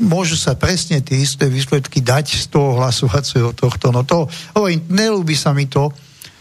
môžu 0.00 0.38
sa 0.38 0.56
presne 0.56 1.02
tie 1.04 1.20
isté 1.20 1.50
výsledky 1.50 2.00
dať 2.00 2.40
z 2.40 2.46
toho 2.48 2.78
hlasovacieho 2.78 3.52
tohto. 3.52 3.92
No 3.92 4.06
to, 4.06 4.30
hovorím, 4.56 4.86
nelúbi 4.88 5.36
sa 5.36 5.52
mi 5.52 5.68
to 5.68 5.92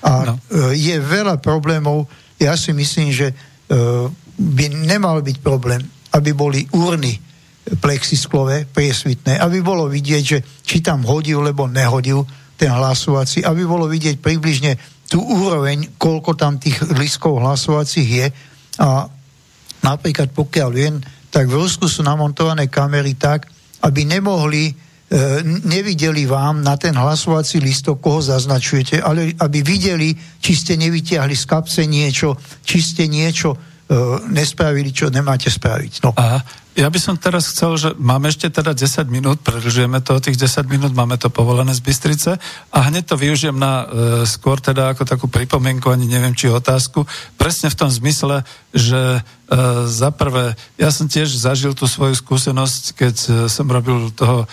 a 0.06 0.32
no. 0.32 0.40
je 0.72 0.96
veľa 1.02 1.42
problémov, 1.42 2.08
ja 2.40 2.54
si 2.56 2.72
myslím, 2.72 3.10
že 3.10 3.34
by 4.38 4.66
nemal 4.90 5.22
byť 5.22 5.38
problém, 5.40 5.82
aby 6.14 6.32
boli 6.34 6.66
urny 6.74 7.14
plexisklové, 7.64 8.68
priesvitné, 8.68 9.40
aby 9.40 9.64
bolo 9.64 9.88
vidieť, 9.88 10.24
že 10.24 10.40
či 10.66 10.84
tam 10.84 11.08
hodil, 11.08 11.40
lebo 11.40 11.70
nehodil 11.70 12.28
ten 12.60 12.70
hlasovací, 12.70 13.42
aby 13.42 13.64
bolo 13.64 13.88
vidieť 13.88 14.20
približne 14.20 14.76
tú 15.08 15.24
úroveň, 15.24 15.96
koľko 15.96 16.36
tam 16.36 16.60
tých 16.60 16.80
listkov 17.00 17.40
hlasovacích 17.40 18.10
je. 18.10 18.28
A 18.82 19.08
napríklad 19.86 20.34
pokiaľ 20.36 20.70
viem, 20.74 21.00
tak 21.34 21.50
v 21.50 21.58
Rusku 21.58 21.90
sú 21.90 22.06
namontované 22.06 22.70
kamery 22.70 23.18
tak, 23.18 23.50
aby 23.84 24.06
nemohli, 24.06 24.70
e, 24.70 24.74
nevideli 25.66 26.30
vám 26.30 26.62
na 26.62 26.78
ten 26.78 26.94
hlasovací 26.94 27.60
listok, 27.64 28.00
koho 28.00 28.22
zaznačujete, 28.22 29.02
ale 29.02 29.34
aby 29.40 29.60
videli, 29.66 30.14
či 30.14 30.54
ste 30.54 30.74
nevytiahli 30.78 31.36
z 31.36 31.46
kapse 31.48 31.84
niečo, 31.90 32.38
či 32.64 32.80
ste 32.80 33.10
niečo 33.10 33.73
nespravili, 34.32 34.90
čo 34.96 35.12
nemáte 35.12 35.52
spraviť. 35.52 35.94
No. 36.04 36.16
Aha. 36.16 36.63
Ja 36.74 36.90
by 36.90 36.98
som 36.98 37.22
teraz 37.22 37.54
chcel, 37.54 37.78
že 37.78 37.90
máme 38.02 38.34
ešte 38.34 38.50
teda 38.50 38.74
10 38.74 39.06
minút, 39.06 39.46
predlžujeme 39.46 40.02
to 40.02 40.18
tých 40.18 40.42
10 40.42 40.66
minút, 40.66 40.98
máme 40.98 41.22
to 41.22 41.30
povolené 41.30 41.70
z 41.70 41.86
Bystrice 41.86 42.42
a 42.74 42.78
hneď 42.90 43.14
to 43.14 43.16
využijem 43.16 43.54
na 43.54 43.86
e, 43.86 44.26
skôr 44.26 44.58
teda 44.58 44.98
ako 44.98 45.06
takú 45.06 45.30
pripomienku, 45.30 45.94
ani 45.94 46.10
neviem, 46.10 46.34
či 46.34 46.50
otázku, 46.50 47.06
presne 47.38 47.70
v 47.70 47.78
tom 47.78 47.94
zmysle, 47.94 48.42
že 48.74 48.98
e, 48.98 49.22
za 49.86 50.10
prvé, 50.10 50.58
ja 50.82 50.90
som 50.90 51.06
tiež 51.06 51.30
zažil 51.38 51.78
tú 51.78 51.86
svoju 51.86 52.18
skúsenosť, 52.18 52.84
keď 52.98 53.16
e, 53.22 53.30
som 53.54 53.70
robil 53.70 54.10
toho 54.10 54.42
e, 54.42 54.48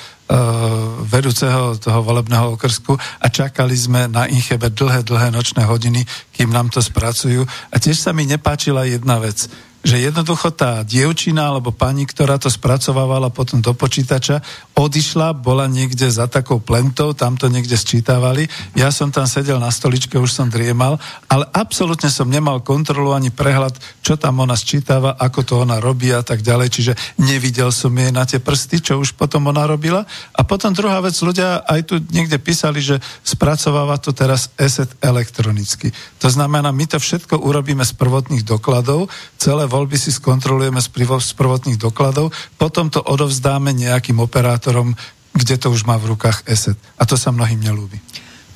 vedúceho 1.09 1.81
toho 1.81 2.05
volebného 2.05 2.53
okrsku 2.53 3.01
a 3.01 3.33
čakali 3.33 3.73
sme 3.73 4.13
na 4.13 4.29
Inchebe 4.29 4.69
dlhé, 4.69 5.09
dlhé 5.09 5.33
nočné 5.33 5.65
hodiny, 5.65 6.05
kým 6.37 6.53
nám 6.53 6.69
to 6.69 6.85
spracujú. 6.85 7.49
A 7.73 7.81
tiež 7.81 7.97
sa 7.97 8.13
mi 8.13 8.29
nepáčila 8.29 8.85
jedna 8.85 9.17
vec 9.17 9.49
že 9.81 9.97
jednoducho 9.97 10.53
tá 10.53 10.85
dievčina 10.85 11.49
alebo 11.49 11.73
pani, 11.73 12.05
ktorá 12.05 12.37
to 12.37 12.53
spracovávala 12.53 13.33
potom 13.33 13.65
do 13.65 13.73
počítača, 13.73 14.45
odišla, 14.77 15.37
bola 15.37 15.65
niekde 15.69 16.09
za 16.09 16.29
takou 16.29 16.61
plentou, 16.61 17.17
tam 17.17 17.37
to 17.37 17.49
niekde 17.49 17.77
sčítavali. 17.77 18.49
Ja 18.77 18.93
som 18.93 19.09
tam 19.09 19.25
sedel 19.25 19.57
na 19.57 19.73
stoličke, 19.73 20.21
už 20.21 20.33
som 20.33 20.53
driemal, 20.53 21.01
ale 21.29 21.49
absolútne 21.53 22.13
som 22.13 22.29
nemal 22.29 22.61
kontrolu 22.61 23.13
ani 23.13 23.33
prehľad, 23.33 23.77
čo 24.05 24.21
tam 24.21 24.41
ona 24.45 24.57
sčítava, 24.57 25.17
ako 25.17 25.41
to 25.45 25.55
ona 25.65 25.81
robí 25.81 26.13
a 26.13 26.21
tak 26.21 26.45
ďalej. 26.45 26.69
Čiže 26.73 26.93
nevidel 27.21 27.73
som 27.73 27.93
jej 27.93 28.13
na 28.13 28.25
tie 28.29 28.41
prsty, 28.41 28.85
čo 28.85 29.01
už 29.01 29.17
potom 29.17 29.49
ona 29.49 29.65
robila. 29.65 30.05
A 30.37 30.45
potom 30.45 30.77
druhá 30.77 31.01
vec, 31.01 31.17
ľudia 31.21 31.65
aj 31.65 31.81
tu 31.89 31.95
niekde 32.13 32.37
písali, 32.37 32.85
že 32.85 33.01
spracováva 33.25 33.97
to 33.97 34.13
teraz 34.13 34.53
ESET 34.61 34.97
elektronicky. 35.01 35.93
To 36.21 36.29
znamená, 36.29 36.69
my 36.73 36.85
to 36.85 36.97
všetko 37.01 37.41
urobíme 37.41 37.85
z 37.85 37.97
prvotných 37.97 38.45
dokladov, 38.45 39.09
celé 39.41 39.70
voľby 39.71 39.95
si 39.95 40.11
skontrolujeme 40.11 40.83
z, 40.83 40.91
z 40.91 41.31
prvotných 41.39 41.79
dokladov, 41.79 42.35
potom 42.59 42.91
to 42.91 42.99
odovzdáme 42.99 43.71
nejakým 43.71 44.19
operátorom, 44.19 44.99
kde 45.31 45.55
to 45.55 45.71
už 45.71 45.87
má 45.87 45.95
v 45.95 46.19
rukách 46.19 46.43
ESET. 46.51 46.75
A 46.99 47.07
to 47.07 47.15
sa 47.15 47.31
mnohým 47.31 47.63
nelúbi. 47.63 48.03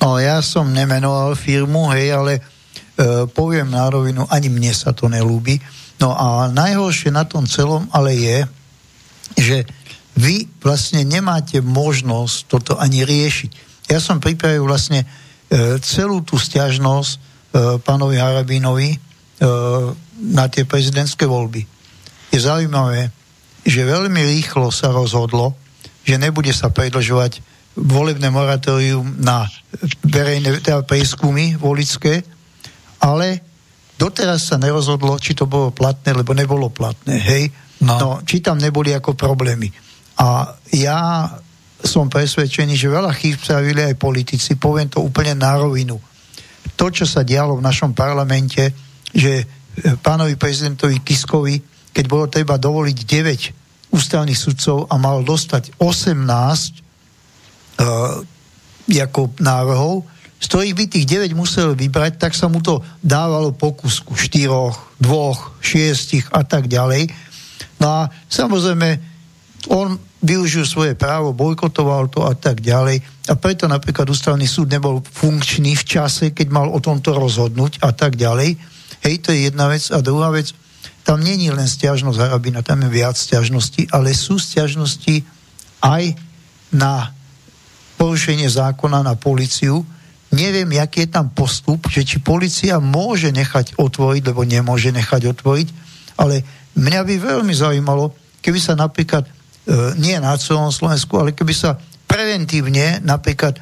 No, 0.03 0.19
ja 0.19 0.43
som 0.43 0.75
nemenoval 0.75 1.39
firmu, 1.39 1.87
hej, 1.95 2.11
ale 2.11 2.33
e, 2.37 2.41
poviem 3.31 3.71
na 3.71 3.87
rovinu, 3.87 4.27
ani 4.27 4.51
mne 4.51 4.75
sa 4.75 4.91
to 4.91 5.07
nelúbi. 5.07 5.57
No 6.03 6.11
a 6.11 6.51
najhoršie 6.51 7.15
na 7.15 7.23
tom 7.23 7.47
celom 7.47 7.87
ale 7.95 8.11
je, 8.19 8.37
že 9.39 9.57
vy 10.15 10.47
vlastne 10.63 11.03
nemáte 11.03 11.59
možnosť 11.59 12.35
toto 12.47 12.73
ani 12.79 13.03
riešiť. 13.03 13.51
Ja 13.91 13.99
som 13.99 14.23
pripravil 14.23 14.63
vlastne 14.63 15.03
e, 15.03 15.07
celú 15.83 16.23
tú 16.23 16.39
stiažnosť 16.39 17.11
e, 17.11 17.17
pánovi 17.83 18.15
Harabinovi 18.15 18.89
e, 18.95 18.99
na 20.19 20.47
tie 20.47 20.63
prezidentské 20.63 21.27
voľby. 21.27 21.63
Je 22.31 22.39
zaujímavé, 22.39 23.11
že 23.65 23.81
veľmi 23.81 24.21
rýchlo 24.37 24.69
sa 24.69 24.93
rozhodlo, 24.93 25.57
že 26.05 26.21
nebude 26.21 26.53
sa 26.53 26.69
predlžovať 26.69 27.41
volebné 27.75 28.31
moratórium 28.31 29.19
na 29.19 29.49
verejné 30.05 30.63
teda 30.63 30.87
prieskumy 30.87 31.59
volické, 31.59 32.23
ale 33.03 33.43
doteraz 33.99 34.47
sa 34.47 34.55
nerozhodlo, 34.55 35.19
či 35.19 35.35
to 35.35 35.43
bolo 35.43 35.75
platné, 35.75 36.15
lebo 36.15 36.31
nebolo 36.31 36.71
platné, 36.71 37.19
hej? 37.19 37.43
No. 37.83 37.99
no 37.99 38.09
či 38.23 38.39
tam 38.39 38.55
neboli 38.55 38.95
ako 38.95 39.19
problémy. 39.19 39.67
A 40.15 40.55
ja 40.71 41.27
som 41.83 42.07
presvedčený, 42.07 42.79
že 42.79 42.87
veľa 42.87 43.11
chýb 43.11 43.35
spravili 43.35 43.83
aj 43.83 43.99
politici, 43.99 44.55
poviem 44.55 44.87
to 44.87 45.03
úplne 45.03 45.35
na 45.35 45.59
rovinu. 45.59 45.99
To, 46.79 46.85
čo 46.87 47.03
sa 47.03 47.27
dialo 47.27 47.59
v 47.59 47.65
našom 47.65 47.91
parlamente, 47.91 48.71
že 49.11 49.43
pánovi 49.99 50.35
prezidentovi 50.39 51.03
Kiskovi, 51.03 51.55
keď 51.91 52.05
bolo 52.07 52.25
treba 52.27 52.59
dovoliť 52.59 52.97
9 52.97 53.95
ústavných 53.95 54.35
sudcov 54.35 54.91
a 54.91 54.95
mal 54.99 55.23
dostať 55.23 55.79
18 55.79 56.19
uh, 57.79 58.19
e, 58.91 58.99
ako 58.99 59.31
návrhov, 59.39 60.03
z 60.35 60.45
ktorých 60.51 60.75
by 60.75 60.83
tých 60.91 61.05
9 61.31 61.31
musel 61.31 61.73
vybrať, 61.79 62.19
tak 62.19 62.35
sa 62.35 62.51
mu 62.51 62.59
to 62.59 62.83
dávalo 62.99 63.55
po 63.55 63.71
kusku 63.71 64.13
4, 64.19 64.99
2, 64.99 65.07
6 65.63 66.35
a 66.35 66.41
tak 66.43 66.67
ďalej. 66.67 67.07
No 67.79 67.87
a 68.03 68.11
samozrejme, 68.27 69.15
on 69.71 69.97
využil 70.25 70.65
svoje 70.65 70.93
právo, 70.97 71.37
bojkotoval 71.37 72.09
to 72.09 72.25
a 72.25 72.33
tak 72.33 72.59
ďalej. 72.61 73.01
A 73.29 73.33
preto 73.37 73.69
napríklad 73.69 74.09
ústavný 74.09 74.45
súd 74.45 74.69
nebol 74.69 75.01
funkčný 75.01 75.77
v 75.77 75.85
čase, 75.85 76.33
keď 76.33 76.47
mal 76.49 76.67
o 76.69 76.81
tomto 76.81 77.13
rozhodnúť 77.13 77.81
a 77.81 77.93
tak 77.93 78.17
ďalej. 78.17 78.74
Hej, 79.05 79.21
to 79.21 79.29
je 79.29 79.53
jedna 79.53 79.69
vec. 79.69 79.93
A 79.93 80.01
druhá 80.01 80.33
vec, 80.33 80.49
tam 81.05 81.21
není 81.21 81.53
len 81.53 81.69
stiažnosť 81.69 82.17
Harabina, 82.17 82.65
tam 82.65 82.81
je 82.81 82.89
viac 82.89 83.13
stiažností, 83.13 83.85
ale 83.93 84.17
sú 84.17 84.41
stiažnosti 84.41 85.21
aj 85.85 86.17
na 86.73 87.13
porušenie 88.01 88.49
zákona 88.49 89.05
na 89.05 89.13
policiu. 89.13 89.85
Neviem, 90.33 90.81
aký 90.81 91.05
je 91.05 91.13
tam 91.13 91.29
postup, 91.29 91.85
že 91.85 92.01
či 92.01 92.17
policia 92.17 92.81
môže 92.81 93.29
nechať 93.29 93.77
otvoriť, 93.77 94.33
lebo 94.33 94.41
nemôže 94.41 94.89
nechať 94.89 95.29
otvoriť, 95.37 95.67
ale 96.17 96.41
mňa 96.73 97.01
by 97.05 97.15
veľmi 97.21 97.53
zaujímalo, 97.53 98.11
keby 98.41 98.57
sa 98.57 98.73
napríklad, 98.73 99.29
e, 99.29 99.31
nie 100.01 100.17
na 100.17 100.33
celom 100.41 100.73
Slovensku, 100.73 101.21
ale 101.21 101.37
keby 101.37 101.53
sa 101.53 101.77
preventívne 102.09 102.99
napríklad 103.05 103.61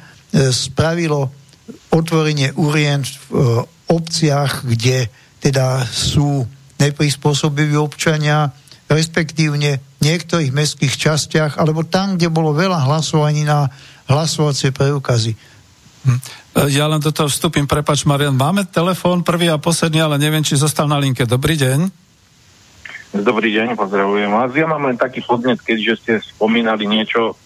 spravilo 0.50 1.28
otvorenie 1.92 2.56
urient 2.56 3.06
v 3.06 3.20
e, 3.20 3.44
obciach, 3.92 4.64
kde 4.64 5.12
teda 5.44 5.84
sú 5.84 6.48
neprispôsobiví 6.80 7.76
občania, 7.76 8.48
respektívne 8.88 9.76
v 10.00 10.00
niektorých 10.00 10.56
mestských 10.56 10.96
častiach, 10.96 11.60
alebo 11.60 11.84
tam, 11.84 12.16
kde 12.16 12.32
bolo 12.32 12.56
veľa 12.56 12.88
hlasovaní 12.88 13.44
na 13.44 13.68
hlasovacie 14.08 14.72
preukazy. 14.72 15.36
Hm. 16.08 16.20
Ja 16.72 16.88
len 16.88 17.00
do 17.04 17.12
toho 17.12 17.28
vstúpim, 17.28 17.68
prepač 17.68 18.08
Marian, 18.08 18.32
máme 18.32 18.64
telefón 18.64 19.20
prvý 19.20 19.52
a 19.52 19.60
posledný, 19.60 20.00
ale 20.00 20.16
neviem, 20.16 20.44
či 20.44 20.56
zostal 20.56 20.88
na 20.88 20.96
linke. 20.96 21.28
Dobrý 21.28 21.60
deň. 21.60 21.92
Dobrý 23.14 23.52
deň, 23.52 23.76
pozdravujem 23.76 24.32
vás. 24.32 24.50
Ja 24.56 24.66
mám 24.66 24.88
len 24.88 24.98
taký 24.98 25.22
podnet, 25.22 25.60
keďže 25.60 25.92
ste 26.00 26.12
spomínali 26.24 26.88
niečo, 26.88 27.36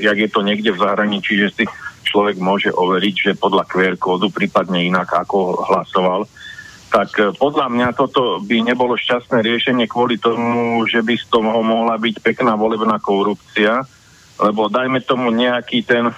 jak 0.00 0.16
je 0.16 0.30
to 0.30 0.40
niekde 0.46 0.72
v 0.72 0.82
zahraničí, 0.82 1.36
že 1.36 1.48
si 1.52 1.64
človek 2.06 2.38
môže 2.38 2.70
overiť, 2.70 3.14
že 3.14 3.40
podľa 3.40 3.66
QR 3.66 3.96
kódu, 3.98 4.30
prípadne 4.30 4.86
inak 4.86 5.10
ako 5.10 5.68
hlasoval 5.68 6.24
tak 6.96 7.12
e, 7.20 7.28
podľa 7.36 7.68
mňa 7.68 7.88
toto 7.92 8.40
by 8.40 8.72
nebolo 8.72 8.96
šťastné 8.96 9.44
riešenie 9.44 9.84
kvôli 9.84 10.16
tomu, 10.16 10.80
že 10.88 11.04
by 11.04 11.12
z 11.20 11.28
toho 11.28 11.60
mohla 11.60 12.00
byť 12.00 12.24
pekná 12.24 12.56
volebná 12.56 12.96
korupcia, 12.96 13.84
lebo 14.40 14.72
dajme 14.72 15.04
tomu 15.04 15.28
nejaký 15.28 15.84
ten 15.84 16.08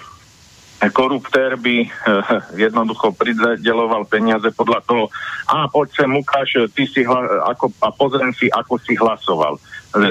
koruptér 0.94 1.58
by 1.58 1.82
uh, 1.82 1.90
jednoducho 2.70 3.10
prideloval 3.10 4.06
peniaze 4.06 4.54
podľa 4.54 4.80
toho, 4.86 5.04
a 5.50 5.66
poď 5.66 6.06
sem 6.06 6.10
ukáž, 6.14 6.70
ty 6.70 6.86
si 6.86 7.02
hla, 7.02 7.50
ako, 7.50 7.74
a 7.82 7.90
pozriem 7.90 8.30
si, 8.30 8.46
ako 8.46 8.78
si 8.78 8.94
hlasoval. 8.94 9.58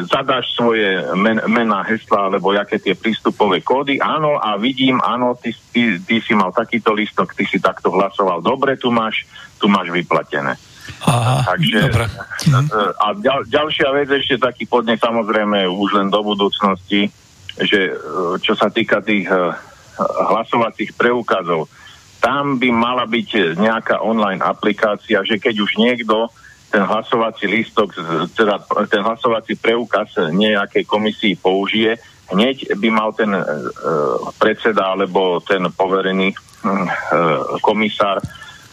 Zadáš 0.10 0.58
svoje 0.58 1.00
men, 1.16 1.40
mená, 1.48 1.86
hesla, 1.88 2.28
alebo 2.28 2.52
aké 2.52 2.82
tie 2.82 2.98
prístupové 2.98 3.64
kódy, 3.64 4.02
áno, 4.04 4.42
a 4.42 4.60
vidím, 4.60 5.00
áno, 5.00 5.40
ty, 5.40 5.56
ty, 5.72 6.02
ty 6.04 6.20
si 6.20 6.36
mal 6.36 6.52
takýto 6.52 6.92
listok, 6.92 7.32
ty 7.32 7.48
si 7.48 7.62
takto 7.64 7.94
hlasoval, 7.94 8.44
dobre, 8.44 8.76
tu 8.76 8.92
máš 8.92 9.24
tu 9.58 9.68
máš 9.68 9.90
vyplatené. 9.92 10.56
Aha, 11.04 11.44
Takže, 11.44 11.78
dobre. 11.92 12.06
A 12.98 13.06
ďal, 13.20 13.44
ďalšia 13.46 13.90
vec 13.92 14.10
ešte 14.10 14.40
taký 14.40 14.64
podne 14.66 14.96
samozrejme 14.96 15.68
už 15.68 16.00
len 16.00 16.08
do 16.08 16.24
budúcnosti, 16.24 17.12
že 17.60 17.92
e, 17.92 17.94
čo 18.40 18.56
sa 18.56 18.72
týka 18.72 19.04
tých 19.04 19.28
e, 19.28 19.36
hlasovacích 20.32 20.96
preukazov, 20.96 21.70
tam 22.18 22.58
by 22.58 22.70
mala 22.74 23.06
byť 23.06 23.60
nejaká 23.62 24.02
online 24.02 24.42
aplikácia, 24.42 25.22
že 25.22 25.38
keď 25.38 25.56
už 25.62 25.78
niekto 25.78 26.34
ten 26.68 26.84
hlasovací 26.84 27.48
lístok, 27.48 27.96
teda 28.36 28.60
ten 28.92 29.00
hlasovací 29.00 29.56
preukaz 29.56 30.18
nejakej 30.18 30.84
komisii 30.84 31.40
použije, 31.40 31.96
hneď 32.28 32.76
by 32.76 32.90
mal 32.92 33.16
ten 33.16 33.32
uh, 33.32 33.46
predseda 34.36 34.92
alebo 34.92 35.40
ten 35.40 35.64
poverený 35.72 36.36
uh, 36.36 37.56
komisár 37.64 38.20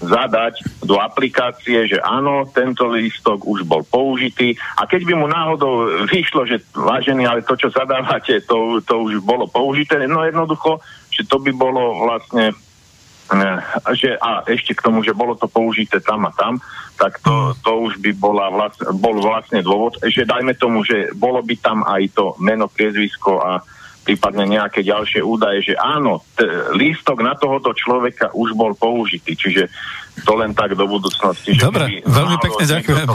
zadať 0.05 0.85
do 0.85 1.01
aplikácie, 1.01 1.89
že 1.89 1.98
áno, 2.01 2.48
tento 2.52 2.89
lístok 2.89 3.44
už 3.44 3.64
bol 3.64 3.82
použitý. 3.82 4.55
A 4.78 4.85
keď 4.85 5.09
by 5.09 5.14
mu 5.16 5.26
náhodou 5.26 6.05
vyšlo, 6.06 6.44
že 6.44 6.62
vážený, 6.72 7.24
ale 7.26 7.47
to, 7.47 7.56
čo 7.56 7.72
zadávate, 7.72 8.44
to, 8.44 8.81
to 8.85 8.94
už 9.10 9.24
bolo 9.24 9.48
použité, 9.48 10.01
no 10.05 10.22
jednoducho, 10.22 10.78
že 11.09 11.24
to 11.24 11.40
by 11.40 11.52
bolo 11.55 12.05
vlastne 12.05 12.52
že 13.97 14.20
a 14.20 14.44
ešte 14.44 14.76
k 14.76 14.85
tomu, 14.85 15.01
že 15.01 15.16
bolo 15.16 15.32
to 15.32 15.48
použité 15.48 15.97
tam 15.97 16.28
a 16.28 16.32
tam, 16.36 16.60
tak 17.01 17.24
to, 17.24 17.56
to 17.64 17.72
už 17.89 17.97
by 17.97 18.12
bola 18.12 18.52
vlastne, 18.52 18.85
bol 19.01 19.16
vlastne 19.16 19.64
dôvod, 19.64 19.97
že 20.05 20.28
dajme 20.28 20.52
tomu, 20.60 20.85
že 20.85 21.09
bolo 21.16 21.40
by 21.40 21.56
tam 21.56 21.81
aj 21.89 22.12
to 22.12 22.36
meno, 22.36 22.68
priezvisko 22.68 23.40
a 23.40 23.64
prípadne 24.05 24.44
nejaké 24.44 24.85
ďalšie 24.85 25.24
údaje, 25.24 25.72
že 25.72 25.74
áno, 25.81 26.20
t- 26.36 26.44
lístok 26.76 27.24
na 27.24 27.32
tohoto 27.35 27.72
človeka 27.72 28.31
už 28.36 28.52
bol 28.52 28.76
použitý, 28.76 29.32
čiže 29.32 29.72
to 30.22 30.32
len 30.36 30.52
tak 30.52 30.76
do 30.76 30.85
budúcnosti. 30.85 31.56
Dobre, 31.56 32.05
veľmi 32.05 32.36
pekne 32.39 32.64
ďakujem. 32.68 33.09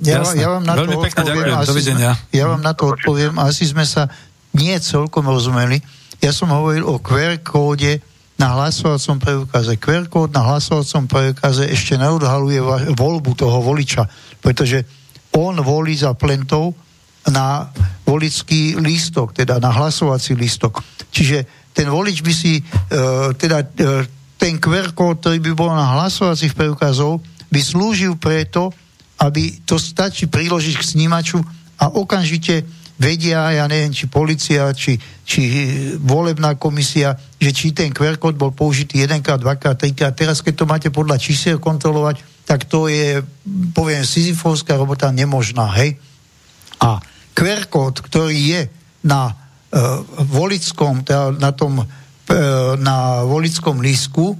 Ja, 0.00 0.22
ja 0.22 0.48
vám 0.56 0.64
na 0.64 0.74
veľmi 0.78 0.94
to 0.96 1.04
pekne 1.04 1.20
odpoviem, 1.26 1.44
ďakujem, 1.44 1.68
dovidenia. 1.68 2.10
Sme, 2.14 2.32
ja 2.32 2.44
vám 2.46 2.62
na 2.62 2.72
to 2.72 2.82
odpoviem, 2.94 3.34
asi 3.42 3.64
sme 3.68 3.84
sa 3.84 4.08
nie 4.56 4.72
celkom 4.78 5.26
rozumeli. 5.26 5.82
Ja 6.22 6.30
som 6.30 6.54
hovoril 6.54 6.86
o 6.86 7.02
QR 7.02 7.36
kóde 7.42 8.00
na 8.40 8.56
hlasovacom 8.56 9.20
preukaze. 9.20 9.76
QR 9.76 10.08
kód 10.08 10.32
na 10.32 10.40
hlasovacom 10.48 11.04
preukaze 11.04 11.68
ešte 11.68 12.00
neodhaluje 12.00 12.56
voľbu 12.96 13.36
toho 13.36 13.60
voliča, 13.60 14.08
pretože 14.40 14.88
on 15.36 15.60
volí 15.60 15.92
za 15.92 16.16
plentov, 16.16 16.72
na 17.28 17.68
volický 18.08 18.80
lístok, 18.80 19.36
teda 19.36 19.60
na 19.60 19.68
hlasovací 19.68 20.32
lístok. 20.32 20.80
Čiže 21.12 21.44
ten 21.76 21.86
volič 21.92 22.24
by 22.24 22.32
si, 22.32 22.58
e, 22.58 22.62
teda 23.36 23.58
e, 23.60 23.66
ten 24.40 24.56
QR 24.56 24.96
kód, 24.96 25.20
ktorý 25.20 25.38
by 25.38 25.52
bol 25.52 25.70
na 25.70 25.84
hlasovacích 26.00 26.56
preukazov, 26.56 27.20
by 27.52 27.60
slúžil 27.60 28.16
preto, 28.16 28.72
aby 29.20 29.60
to 29.68 29.76
stačí 29.76 30.26
priložiť 30.26 30.74
k 30.80 30.88
snímaču 30.96 31.38
a 31.76 31.92
okamžite 31.92 32.64
vedia, 33.00 33.48
ja 33.56 33.64
neviem, 33.64 33.92
či 33.92 34.12
policia, 34.12 34.68
či, 34.76 35.00
či 35.24 35.40
volebná 36.04 36.60
komisia, 36.60 37.16
že 37.40 37.50
či 37.52 37.72
ten 37.72 37.96
QR 37.96 38.20
kód 38.20 38.36
bol 38.36 38.52
použitý 38.52 39.00
jedenkrát, 39.00 39.40
dvakrát, 39.40 39.76
trikrát. 39.80 40.12
Teraz, 40.12 40.44
keď 40.44 40.54
to 40.56 40.68
máte 40.68 40.88
podľa 40.92 41.16
čísel 41.16 41.56
kontrolovať, 41.56 42.20
tak 42.44 42.68
to 42.68 42.92
je, 42.92 43.24
poviem, 43.72 44.04
sizifovská 44.04 44.76
robota 44.76 45.08
nemožná, 45.08 45.64
hej? 45.80 45.96
A 46.80 47.00
QR 47.36 47.68
kód, 47.68 48.00
ktorý 48.00 48.36
je 48.36 48.62
na 49.04 49.32
uh, 49.32 50.04
volickom, 50.28 51.04
teda 51.04 51.36
na 51.36 51.52
tom 51.52 51.80
uh, 51.80 51.86
na 52.76 53.24
volickom 53.24 53.80
lístku, 53.80 54.36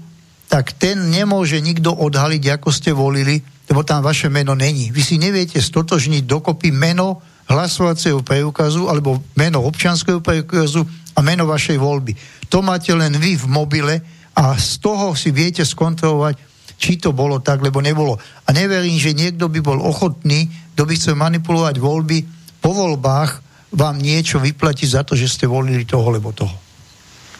tak 0.50 0.74
ten 0.74 0.98
nemôže 1.14 1.62
nikto 1.62 1.94
odhaliť, 1.94 2.58
ako 2.58 2.68
ste 2.74 2.90
volili, 2.90 3.38
lebo 3.70 3.86
tam 3.86 4.02
vaše 4.02 4.26
meno 4.26 4.58
není. 4.58 4.90
Vy 4.90 5.02
si 5.04 5.16
neviete 5.16 5.62
stotožniť 5.62 6.26
dokopy 6.26 6.74
meno 6.74 7.22
hlasovacieho 7.46 8.22
preukazu 8.26 8.90
alebo 8.90 9.22
meno 9.38 9.62
občianského 9.62 10.18
preukazu 10.18 10.82
a 11.14 11.22
meno 11.22 11.46
vašej 11.46 11.78
voľby. 11.78 12.12
To 12.50 12.66
máte 12.66 12.90
len 12.94 13.14
vy 13.14 13.38
v 13.38 13.46
mobile 13.46 13.94
a 14.34 14.58
z 14.58 14.82
toho 14.82 15.14
si 15.14 15.30
viete 15.30 15.62
skontrolovať, 15.62 16.38
či 16.80 16.98
to 16.98 17.14
bolo 17.14 17.38
tak, 17.38 17.62
lebo 17.62 17.78
nebolo. 17.78 18.18
A 18.46 18.48
neverím, 18.50 18.98
že 18.98 19.14
niekto 19.14 19.46
by 19.46 19.60
bol 19.62 19.78
ochotný, 19.78 20.50
kto 20.80 20.88
by 20.88 20.96
chcel 20.96 21.12
manipulovať 21.12 21.76
voľby, 21.76 22.24
po 22.64 22.72
voľbách 22.72 23.44
vám 23.76 24.00
niečo 24.00 24.40
vyplatí 24.40 24.88
za 24.88 25.04
to, 25.04 25.12
že 25.12 25.28
ste 25.28 25.44
volili 25.44 25.84
toho 25.84 26.08
alebo 26.08 26.32
toho. 26.32 26.56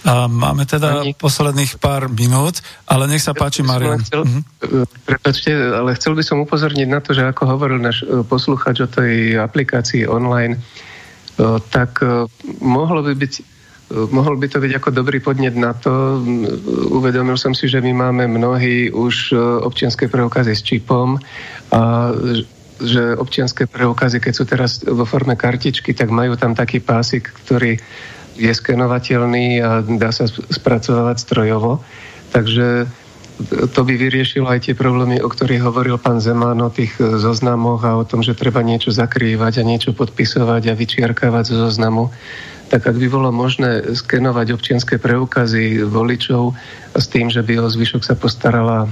A 0.05 0.29
máme 0.29 0.69
teda 0.69 1.01
Ani... 1.01 1.17
posledných 1.17 1.81
pár 1.81 2.13
minút, 2.13 2.61
ale 2.85 3.09
nech 3.09 3.25
sa 3.25 3.33
páči, 3.33 3.65
Marian. 3.65 3.97
Chcel, 4.05 4.29
mm-hmm. 4.29 4.45
Prepačte, 5.09 5.57
ale 5.57 5.97
chcel 5.97 6.21
by 6.21 6.25
som 6.29 6.45
upozorniť 6.45 6.85
na 6.85 7.01
to, 7.01 7.17
že 7.17 7.33
ako 7.33 7.49
hovoril 7.57 7.81
náš 7.81 8.05
e, 8.05 8.21
posluchač 8.29 8.85
o 8.85 8.93
tej 8.93 9.41
aplikácii 9.41 10.05
online, 10.05 10.61
e, 10.61 11.57
tak 11.73 12.05
mohlo 12.61 13.01
by 13.01 13.17
byť 13.17 13.35
mohol 14.13 14.37
by 14.37 14.53
to 14.53 14.63
byť 14.63 14.85
ako 14.85 14.89
dobrý 14.93 15.19
podnet 15.25 15.57
na 15.57 15.73
to. 15.73 16.23
Uvedomil 16.93 17.41
som 17.41 17.57
si, 17.57 17.73
že 17.73 17.81
my 17.81 17.91
máme 17.91 18.29
mnohí 18.31 18.93
už 18.93 19.35
občianské 19.65 20.07
preukazy 20.07 20.55
s 20.55 20.63
čipom 20.63 21.19
a 21.75 22.13
že 22.81 23.17
občianské 23.17 23.69
preukazy, 23.69 24.19
keď 24.19 24.33
sú 24.35 24.45
teraz 24.49 24.81
vo 24.83 25.05
forme 25.05 25.37
kartičky, 25.37 25.93
tak 25.93 26.09
majú 26.09 26.35
tam 26.35 26.57
taký 26.57 26.81
pásik, 26.81 27.29
ktorý 27.45 27.77
je 28.41 28.53
skenovateľný 28.53 29.61
a 29.61 29.85
dá 29.85 30.11
sa 30.11 30.25
spracovať 30.29 31.17
strojovo. 31.21 31.85
Takže 32.33 32.89
to 33.73 33.81
by 33.85 33.95
vyriešilo 33.97 34.49
aj 34.49 34.69
tie 34.69 34.75
problémy, 34.77 35.21
o 35.21 35.29
ktorých 35.29 35.65
hovoril 35.65 35.97
pán 35.97 36.21
Zeman, 36.21 36.61
o 36.61 36.69
tých 36.69 36.97
zoznamoch 37.01 37.85
a 37.85 37.97
o 37.97 38.05
tom, 38.05 38.21
že 38.21 38.37
treba 38.37 38.61
niečo 38.61 38.93
zakrývať 38.93 39.61
a 39.61 39.67
niečo 39.69 39.97
podpisovať 39.97 40.63
a 40.69 40.77
vyčiarkávať 40.77 41.45
zo 41.53 41.57
zoznamu. 41.69 42.13
Tak 42.71 42.87
ak 42.87 42.97
by 43.03 43.09
bolo 43.11 43.35
možné 43.35 43.97
skenovať 43.99 44.55
občianské 44.55 44.95
preukazy 45.03 45.83
voličov 45.83 46.55
s 46.95 47.07
tým, 47.11 47.27
že 47.27 47.43
by 47.43 47.59
o 47.59 47.67
zvyšok 47.67 48.03
sa 48.07 48.15
postarala 48.15 48.87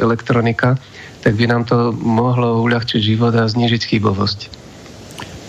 elektronika, 0.00 0.80
tak 1.22 1.34
by 1.34 1.44
nám 1.50 1.62
to 1.66 1.90
mohlo 1.92 2.62
uľahčiť 2.62 3.00
život 3.02 3.34
a 3.34 3.48
znižiť 3.48 3.82
chybovosť. 3.82 4.40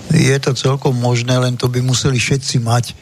Je 0.09 0.37
to 0.41 0.57
celkom 0.57 0.97
možné, 0.97 1.37
len 1.37 1.53
to 1.53 1.69
by 1.69 1.85
museli 1.85 2.17
všetci 2.17 2.65
mať 2.65 2.85
e, 2.89 2.93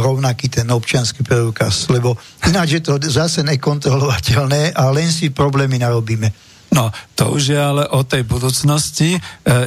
rovnaký 0.00 0.48
ten 0.48 0.64
občianský 0.72 1.20
preukaz, 1.20 1.92
lebo 1.92 2.16
ináč 2.48 2.80
je 2.80 2.82
to 2.82 2.96
zase 2.96 3.44
nekontrolovateľné 3.44 4.72
a 4.72 4.88
len 4.88 5.12
si 5.12 5.28
problémy 5.28 5.76
narobíme. 5.76 6.32
No, 6.70 6.88
to 7.18 7.34
už 7.34 7.42
je 7.50 7.60
ale 7.60 7.84
o 7.90 8.06
tej 8.06 8.22
budúcnosti. 8.24 9.18
E, 9.18 9.20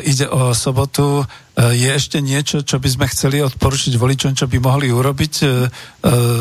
ide 0.08 0.26
o 0.32 0.56
sobotu. 0.56 1.22
E, 1.54 1.78
je 1.78 1.90
ešte 1.94 2.18
niečo, 2.18 2.66
čo 2.66 2.82
by 2.82 2.90
sme 2.90 3.06
chceli 3.14 3.38
odporučiť 3.38 3.94
voličom, 3.94 4.34
čo 4.34 4.50
by 4.50 4.58
mohli 4.58 4.90
urobiť 4.90 5.34
e, 5.42 5.46
e, 5.46 5.52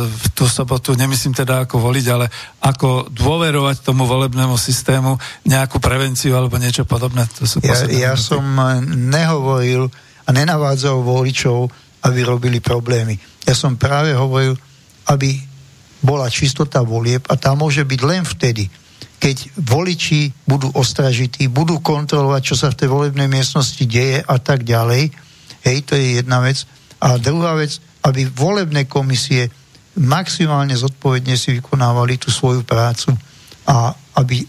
v 0.09 0.25
tú 0.33 0.49
sobotu? 0.49 0.97
Nemyslím 0.97 1.37
teda 1.37 1.69
ako 1.69 1.85
voliť, 1.85 2.07
ale 2.09 2.33
ako 2.65 3.13
dôverovať 3.13 3.85
tomu 3.85 4.09
volebnému 4.09 4.57
systému, 4.57 5.21
nejakú 5.45 5.85
prevenciu 5.85 6.33
alebo 6.33 6.57
niečo 6.57 6.89
podobné. 6.89 7.29
To 7.37 7.45
sú 7.45 7.61
ja, 7.61 7.77
ja 7.93 8.15
som 8.17 8.41
nehovoril 8.89 9.93
a 10.25 10.31
nenavádzal 10.33 11.05
voličov, 11.05 11.69
aby 12.09 12.19
robili 12.25 12.65
problémy. 12.65 13.21
Ja 13.45 13.53
som 13.53 13.77
práve 13.77 14.17
hovoril, 14.17 14.57
aby 15.13 15.37
bola 16.01 16.33
čistota 16.33 16.81
volieb 16.81 17.29
a 17.29 17.37
tá 17.37 17.53
môže 17.53 17.85
byť 17.85 18.01
len 18.01 18.25
vtedy, 18.25 18.67
keď 19.23 19.55
voliči 19.55 20.35
budú 20.51 20.75
ostražití, 20.75 21.47
budú 21.47 21.79
kontrolovať, 21.79 22.43
čo 22.43 22.57
sa 22.59 22.75
v 22.75 22.79
tej 22.83 22.89
volebnej 22.91 23.31
miestnosti 23.31 23.79
deje 23.87 24.19
a 24.19 24.37
tak 24.43 24.67
ďalej. 24.67 25.15
Hej, 25.63 25.79
to 25.87 25.95
je 25.95 26.19
jedna 26.19 26.43
vec. 26.43 26.67
A 26.99 27.23
druhá 27.23 27.55
vec, 27.55 27.79
aby 28.03 28.27
volebné 28.27 28.91
komisie 28.91 29.47
maximálne 29.95 30.75
zodpovedne 30.75 31.39
si 31.39 31.55
vykonávali 31.55 32.19
tú 32.19 32.35
svoju 32.35 32.67
prácu 32.67 33.15
a 33.71 33.95
aby 34.19 34.43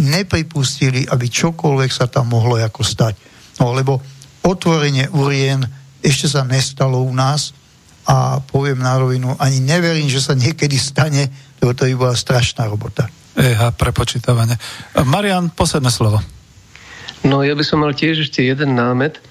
nepripustili, 0.00 1.04
aby 1.04 1.28
čokoľvek 1.28 1.92
sa 1.92 2.08
tam 2.08 2.32
mohlo 2.32 2.56
ako 2.56 2.80
stať. 2.80 3.20
No 3.60 3.76
lebo 3.76 4.00
otvorenie 4.40 5.12
urien 5.12 5.60
ešte 6.00 6.24
sa 6.24 6.40
nestalo 6.40 7.04
u 7.04 7.12
nás 7.12 7.52
a 8.08 8.40
poviem 8.40 8.80
na 8.80 8.96
rovinu, 8.96 9.36
ani 9.36 9.60
neverím, 9.60 10.08
že 10.08 10.24
sa 10.24 10.32
niekedy 10.32 10.80
stane, 10.80 11.28
lebo 11.60 11.76
to 11.76 11.84
by 11.84 11.94
bola 12.00 12.16
strašná 12.16 12.64
robota. 12.64 13.12
EH 13.36 13.76
prepočítavanie. 13.76 14.56
Marian, 15.04 15.52
posledné 15.52 15.92
slovo. 15.92 16.24
No 17.22 17.44
ja 17.44 17.52
by 17.52 17.64
som 17.64 17.84
mal 17.84 17.92
tiež 17.92 18.24
ešte 18.24 18.42
jeden 18.44 18.74
námet. 18.74 19.18
E, 19.18 19.22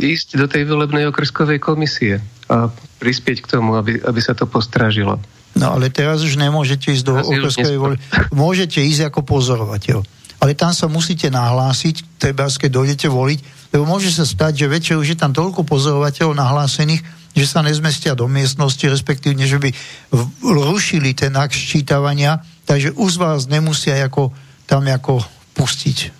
ísť 0.00 0.40
do 0.40 0.46
tej 0.50 0.66
volebnej 0.66 1.06
okrskovej 1.08 1.62
komisie 1.62 2.18
a 2.48 2.72
prispieť 2.98 3.44
k 3.44 3.50
tomu, 3.58 3.76
aby, 3.76 4.00
aby 4.02 4.20
sa 4.20 4.32
to 4.32 4.48
postražilo. 4.48 5.20
No 5.58 5.74
ale 5.74 5.92
teraz 5.92 6.24
už 6.24 6.40
nemôžete 6.40 6.94
ísť 6.94 7.04
do 7.04 7.14
okrskovej 7.20 7.78
volebnej. 7.78 8.08
Môžete 8.32 8.80
ísť 8.80 9.12
ako 9.12 9.20
pozorovateľ. 9.26 10.00
Ale 10.38 10.54
tam 10.54 10.70
sa 10.70 10.86
musíte 10.86 11.26
nahlásiť, 11.34 12.16
treba, 12.16 12.46
keď 12.46 12.70
dojdete 12.70 13.10
voliť, 13.10 13.38
lebo 13.74 13.84
môže 13.84 14.14
sa 14.14 14.22
stať, 14.22 14.64
že 14.64 14.66
večer 14.70 14.94
už 14.96 15.12
je 15.12 15.18
tam 15.18 15.34
toľko 15.34 15.66
pozorovateľov 15.66 16.38
nahlásených, 16.38 17.02
že 17.34 17.46
sa 17.46 17.60
nezmestia 17.60 18.14
do 18.14 18.30
miestnosti, 18.30 18.82
respektívne, 18.86 19.44
že 19.44 19.58
by 19.58 19.70
rušili 20.42 21.12
ten 21.12 21.34
akt 21.34 21.58
ščítavania 21.58 22.38
takže 22.68 22.92
už 23.00 23.16
vás 23.16 23.48
nemusia 23.48 23.96
ako, 24.04 24.28
tam 24.68 24.84
ako 24.84 25.24
pustiť. 25.56 26.12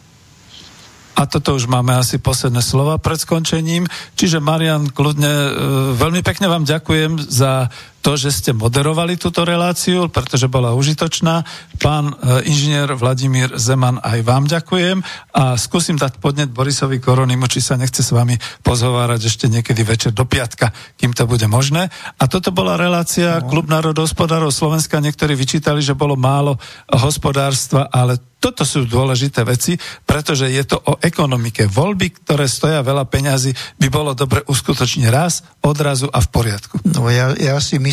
A 1.18 1.26
toto 1.26 1.58
už 1.58 1.66
máme 1.66 1.92
asi 1.98 2.22
posledné 2.22 2.62
slova 2.62 2.96
pred 2.96 3.18
skončením. 3.18 3.90
Čiže 4.14 4.38
Marian, 4.38 4.86
kľudne, 4.86 5.26
e, 5.28 5.50
veľmi 5.98 6.22
pekne 6.22 6.46
vám 6.46 6.62
ďakujem 6.62 7.18
za 7.18 7.66
to, 7.98 8.14
že 8.14 8.30
ste 8.30 8.50
moderovali 8.54 9.18
túto 9.18 9.42
reláciu, 9.42 10.06
pretože 10.06 10.46
bola 10.46 10.72
užitočná. 10.72 11.42
Pán 11.82 12.14
e, 12.14 12.46
inžinier 12.46 12.94
Vladimír 12.94 13.58
Zeman, 13.58 13.98
aj 14.00 14.18
vám 14.22 14.46
ďakujem 14.46 15.02
a 15.34 15.58
skúsim 15.58 15.98
dať 15.98 16.22
podnet 16.22 16.50
Borisovi 16.50 17.02
Koronimu, 17.02 17.50
či 17.50 17.58
sa 17.58 17.74
nechce 17.74 18.06
s 18.06 18.14
vami 18.14 18.38
pozhovárať 18.62 19.26
ešte 19.26 19.46
niekedy 19.50 19.82
večer 19.82 20.14
do 20.14 20.22
piatka, 20.24 20.70
kým 20.94 21.10
to 21.10 21.26
bude 21.26 21.44
možné. 21.50 21.90
A 22.16 22.24
toto 22.30 22.54
bola 22.54 22.78
relácia 22.78 23.42
no. 23.42 23.50
Klub 23.50 23.66
národohospodárov 23.66 24.54
Slovenska. 24.54 25.02
Niektorí 25.02 25.34
vyčítali, 25.34 25.82
že 25.82 25.98
bolo 25.98 26.14
málo 26.14 26.54
hospodárstva, 26.88 27.90
ale 27.90 28.22
toto 28.38 28.62
sú 28.62 28.86
dôležité 28.86 29.42
veci, 29.42 29.74
pretože 30.06 30.46
je 30.46 30.62
to 30.62 30.78
o 30.78 30.94
ekonomike. 31.02 31.66
Voľby, 31.66 32.22
ktoré 32.22 32.46
stoja 32.46 32.86
veľa 32.86 33.10
peňazí, 33.10 33.50
by 33.82 33.88
bolo 33.90 34.14
dobre 34.14 34.46
uskutočniť 34.46 35.10
raz, 35.10 35.42
odrazu 35.58 36.06
a 36.06 36.22
v 36.22 36.28
poriadku. 36.30 36.78
No 36.86 37.10
ja, 37.10 37.34
ja 37.34 37.58
si 37.58 37.82
myslím, 37.82 37.87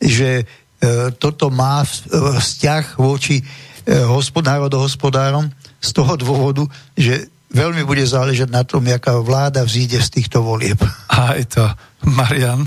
že 0.00 0.30
e, 0.40 0.44
toto 1.18 1.52
má 1.52 1.84
e, 1.84 1.88
vzťah 2.40 2.96
voči 2.96 3.40
e, 3.40 3.44
hospod, 4.08 4.46
národohospodárom 4.48 5.48
z 5.80 5.90
toho 5.92 6.16
dôvodu, 6.16 6.64
že 6.96 7.28
veľmi 7.50 7.82
bude 7.84 8.04
záležať 8.06 8.48
na 8.48 8.62
tom, 8.62 8.86
jaká 8.86 9.18
vláda 9.20 9.66
vzíde 9.66 10.00
z 10.00 10.20
týchto 10.20 10.40
volieb. 10.44 10.78
Aj 11.10 11.40
to. 11.46 11.64
Marian? 12.06 12.64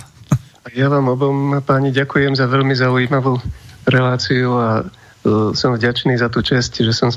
Ja 0.74 0.88
vám 0.88 1.12
obom, 1.12 1.60
páni, 1.62 1.92
ďakujem 1.92 2.40
za 2.40 2.48
veľmi 2.48 2.72
zaujímavú 2.72 3.36
reláciu 3.84 4.56
a 4.56 4.88
som 5.56 5.72
vďačný 5.72 6.20
za 6.20 6.28
tú 6.28 6.44
čest, 6.44 6.76
že 6.76 6.92
som 6.92 7.08
e, 7.08 7.16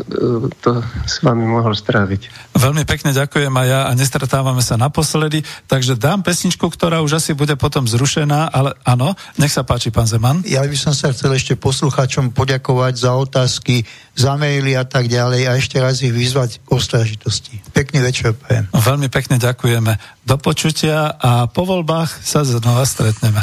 to 0.63 0.79
s 1.05 1.19
vami 1.27 1.43
mohol 1.43 1.75
stráviť. 1.75 2.55
Veľmi 2.55 2.87
pekne 2.87 3.11
ďakujem 3.11 3.51
aj 3.51 3.67
ja 3.67 3.81
a 3.91 3.93
nestretávame 3.99 4.63
sa 4.63 4.79
naposledy, 4.79 5.43
takže 5.67 5.99
dám 5.99 6.23
pesničku, 6.23 6.71
ktorá 6.71 7.03
už 7.03 7.19
asi 7.19 7.35
bude 7.35 7.59
potom 7.59 7.83
zrušená, 7.85 8.55
ale 8.55 8.79
áno, 8.87 9.19
nech 9.43 9.51
sa 9.51 9.67
páči, 9.67 9.91
pán 9.91 10.07
Zeman. 10.07 10.47
Ja 10.47 10.63
by 10.63 10.79
som 10.79 10.95
sa 10.95 11.11
chcel 11.11 11.35
ešte 11.35 11.59
posluchačom 11.59 12.31
poďakovať 12.31 12.95
za 12.95 13.13
otázky, 13.19 13.83
za 14.15 14.39
maily 14.39 14.79
a 14.79 14.87
tak 14.87 15.11
ďalej 15.11 15.51
a 15.51 15.59
ešte 15.59 15.83
raz 15.83 15.99
ich 16.01 16.15
vyzvať 16.15 16.63
k 16.63 16.69
ostražitosti. 16.71 17.59
Pekný 17.75 18.07
večer, 18.07 18.39
pajem. 18.39 18.71
Veľmi 18.71 19.11
pekne 19.11 19.43
ďakujeme. 19.43 20.23
Do 20.23 20.37
počutia 20.39 21.11
a 21.11 21.51
po 21.51 21.67
voľbách 21.67 22.23
sa 22.23 22.47
znova 22.47 22.87
stretneme. 22.87 23.43